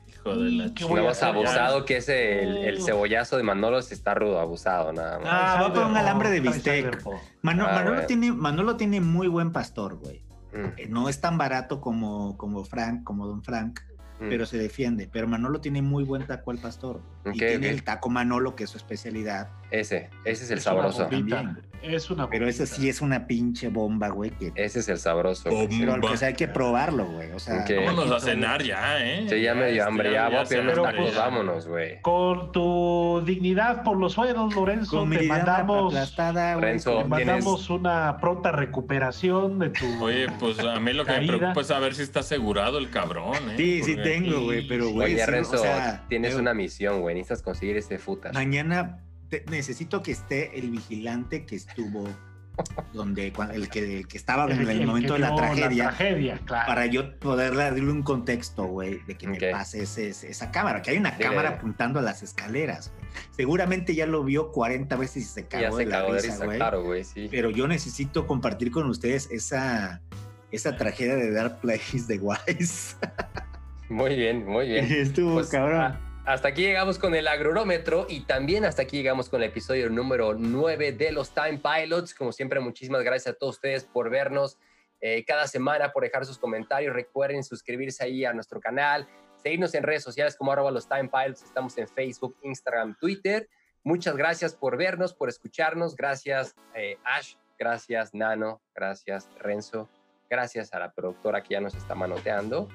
Hijo 0.08 0.36
de 0.36 0.50
la 0.50 1.28
abusado 1.28 1.84
que 1.84 1.98
es 1.98 2.08
el, 2.08 2.82
cebollazo 2.82 3.36
de 3.36 3.44
Manolo, 3.44 3.80
si 3.82 3.94
está 3.94 4.14
rudo, 4.14 4.40
abusado, 4.40 4.92
nada 4.92 5.18
más. 5.18 5.28
Ah, 5.30 5.62
va 5.62 5.72
con 5.72 5.90
un 5.90 5.96
alambre 5.96 6.30
de 6.30 6.40
bistec. 6.40 7.00
Ah, 7.06 7.10
Manolo, 7.42 8.06
tiene, 8.06 8.32
Manolo 8.32 8.76
tiene 8.76 9.00
muy 9.00 9.28
buen 9.28 9.52
pastor, 9.52 9.96
güey. 9.96 10.24
Mm. 10.52 10.78
Eh, 10.78 10.86
no 10.88 11.08
es 11.08 11.20
tan 11.20 11.38
barato 11.38 11.80
como, 11.80 12.36
como 12.36 12.64
Frank, 12.64 13.04
como 13.04 13.26
Don 13.26 13.42
Frank, 13.42 13.80
mm. 14.18 14.28
pero 14.28 14.46
se 14.46 14.58
defiende. 14.58 15.08
Pero 15.12 15.28
Manolo 15.28 15.60
tiene 15.60 15.80
muy 15.80 16.02
buen 16.02 16.26
taco 16.26 16.50
al 16.50 16.58
pastor. 16.58 17.00
Y 17.32 17.38
tiene 17.38 17.68
el 17.68 17.82
taco 17.82 18.10
Manolo, 18.10 18.54
que 18.54 18.64
es 18.64 18.70
su 18.70 18.78
especialidad 18.78 19.48
Ese, 19.70 20.10
ese 20.24 20.44
es 20.44 20.50
el 20.50 20.60
sabroso. 20.60 21.08
Es 21.82 22.10
una 22.10 22.28
Pero 22.28 22.48
ese 22.48 22.66
sí 22.66 22.88
es 22.88 23.00
una 23.00 23.26
pinche 23.26 23.68
bomba, 23.68 24.08
güey. 24.08 24.32
Ese 24.54 24.80
es 24.80 24.88
el 24.88 24.98
sabroso. 24.98 25.48
Pero 25.68 26.00
pues 26.00 26.22
hay 26.22 26.34
que 26.34 26.48
probarlo, 26.48 27.06
güey. 27.06 27.30
O 27.32 27.38
sea, 27.38 27.64
vámonos 27.86 28.10
a 28.10 28.20
cenar 28.20 28.62
ya, 28.62 29.04
¿eh? 29.04 29.26
Sí, 29.28 29.42
ya 29.42 29.54
me 29.54 29.70
dio 29.70 29.86
hambre. 29.86 30.12
Ya, 30.12 30.28
voy 30.28 30.38
a 30.38 30.44
pedir 30.44 30.62
unos 30.62 30.82
tacos, 30.82 31.16
vámonos, 31.16 31.68
güey. 31.68 32.00
Con 32.02 32.52
tu 32.52 33.22
dignidad 33.24 33.82
por 33.82 33.96
los 33.96 34.14
suelos, 34.14 34.54
Lorenzo, 34.54 35.06
te 35.08 35.22
mandamos, 35.22 35.94
Lorenzo, 35.94 36.98
te 36.98 37.04
mandamos 37.04 37.70
una 37.70 38.18
pronta 38.20 38.52
recuperación 38.52 39.58
de 39.58 39.70
tu 39.70 39.86
Oye, 40.02 40.26
pues 40.38 40.58
a 40.58 40.80
mí 40.80 40.92
lo 40.92 41.04
que 41.04 41.20
me 41.20 41.26
preocupa 41.26 41.60
es 41.60 41.66
saber 41.66 41.94
si 41.94 42.02
está 42.02 42.20
asegurado 42.20 42.78
el 42.78 42.90
cabrón, 42.90 43.36
¿eh? 43.50 43.54
Sí, 43.56 43.82
sí 43.82 43.96
tengo, 43.96 44.42
güey, 44.42 44.66
pero 44.66 44.90
güey. 44.90 45.14
Oye, 45.14 45.26
Renzo, 45.26 45.62
tienes 46.08 46.34
una 46.34 46.54
misión, 46.54 47.00
güey. 47.00 47.15
Necesitas 47.16 47.42
conseguir 47.42 47.76
este 47.76 47.98
futa. 47.98 48.32
Mañana 48.32 49.02
necesito 49.50 50.02
que 50.02 50.12
esté 50.12 50.58
el 50.58 50.70
vigilante 50.70 51.44
que 51.44 51.56
estuvo 51.56 52.06
donde 52.92 53.32
el 53.52 53.68
que, 53.68 54.06
estaba 54.14 54.50
en 54.50 54.68
el, 54.68 54.86
momento 54.86 55.14
de 55.14 55.18
la 55.20 55.34
tragedia, 55.34 56.40
para 56.48 56.86
yo 56.86 57.18
poder 57.18 57.54
darle 57.54 57.90
un 57.90 58.02
contexto, 58.02 58.64
güey, 58.64 59.00
de 59.06 59.16
que 59.16 59.28
me 59.28 59.38
pase 59.38 59.82
esa 59.82 60.50
cámara, 60.50 60.82
que 60.82 60.90
hay 60.90 60.98
una 60.98 61.16
cámara 61.16 61.50
apuntando 61.50 61.98
a 61.98 62.02
las 62.02 62.22
escaleras. 62.22 62.92
Seguramente 63.32 63.94
ya 63.94 64.06
lo 64.06 64.24
vio 64.24 64.52
40 64.52 64.96
veces 64.96 65.16
y 65.16 65.26
se 65.26 65.46
cagó 65.46 65.76
de 65.76 65.86
la 65.86 66.06
risa, 66.06 66.44
güey. 66.44 66.60
Pero 67.30 67.50
yo 67.50 67.68
necesito 67.68 68.26
compartir 68.26 68.70
con 68.70 68.86
ustedes 68.86 69.28
esa, 69.30 70.00
esa 70.50 70.76
tragedia 70.76 71.16
de 71.16 71.30
Dark 71.32 71.60
Place 71.60 72.04
de 72.06 72.18
Wise. 72.18 72.96
muy 73.88 74.16
bien, 74.16 74.46
muy 74.46 74.68
bien. 74.68 74.84
Estuvo 74.86 75.34
pues, 75.34 75.48
cabrón. 75.48 75.80
Ah, 75.80 76.05
hasta 76.26 76.48
aquí 76.48 76.62
llegamos 76.62 76.98
con 76.98 77.14
el 77.14 77.28
agrómetro 77.28 78.06
y 78.08 78.22
también 78.22 78.64
hasta 78.64 78.82
aquí 78.82 78.96
llegamos 78.96 79.28
con 79.28 79.42
el 79.42 79.48
episodio 79.48 79.88
número 79.88 80.34
9 80.34 80.90
de 80.90 81.12
los 81.12 81.30
Time 81.30 81.60
Pilots. 81.62 82.14
Como 82.14 82.32
siempre, 82.32 82.58
muchísimas 82.58 83.04
gracias 83.04 83.36
a 83.36 83.38
todos 83.38 83.54
ustedes 83.54 83.84
por 83.84 84.10
vernos 84.10 84.58
eh, 85.00 85.24
cada 85.24 85.46
semana, 85.46 85.92
por 85.92 86.02
dejar 86.02 86.26
sus 86.26 86.36
comentarios. 86.36 86.92
Recuerden 86.92 87.44
suscribirse 87.44 88.02
ahí 88.02 88.24
a 88.24 88.32
nuestro 88.32 88.58
canal, 88.58 89.06
seguirnos 89.40 89.72
en 89.74 89.84
redes 89.84 90.02
sociales 90.02 90.34
como 90.36 90.50
arroba 90.50 90.72
los 90.72 90.88
Time 90.88 91.08
Pilots. 91.08 91.44
Estamos 91.44 91.78
en 91.78 91.86
Facebook, 91.86 92.36
Instagram, 92.42 92.96
Twitter. 92.98 93.48
Muchas 93.84 94.16
gracias 94.16 94.52
por 94.52 94.76
vernos, 94.76 95.14
por 95.14 95.28
escucharnos. 95.28 95.94
Gracias 95.94 96.56
eh, 96.74 96.98
Ash, 97.04 97.34
gracias 97.56 98.12
Nano, 98.14 98.60
gracias 98.74 99.28
Renzo, 99.38 99.88
gracias 100.28 100.74
a 100.74 100.80
la 100.80 100.90
productora 100.90 101.44
que 101.44 101.50
ya 101.50 101.60
nos 101.60 101.76
está 101.76 101.94
manoteando. 101.94 102.68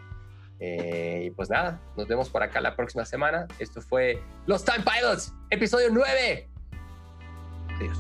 Eh, 0.64 1.24
y 1.26 1.32
pues 1.32 1.50
nada, 1.50 1.82
nos 1.98 2.08
vemos 2.08 2.30
por 2.30 2.44
acá 2.44 2.62
la 2.62 2.76
próxima 2.76 3.04
semana. 3.04 3.48
Esto 3.58 3.82
fue 3.82 4.22
Los 4.46 4.64
Time 4.64 4.86
Pilots, 4.86 5.34
episodio 5.50 5.88
9. 5.92 6.50
Adiós. 7.76 7.98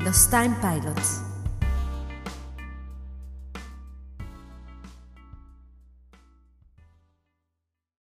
Los 0.00 0.28
Time 0.28 0.56
Pilots. 0.60 1.33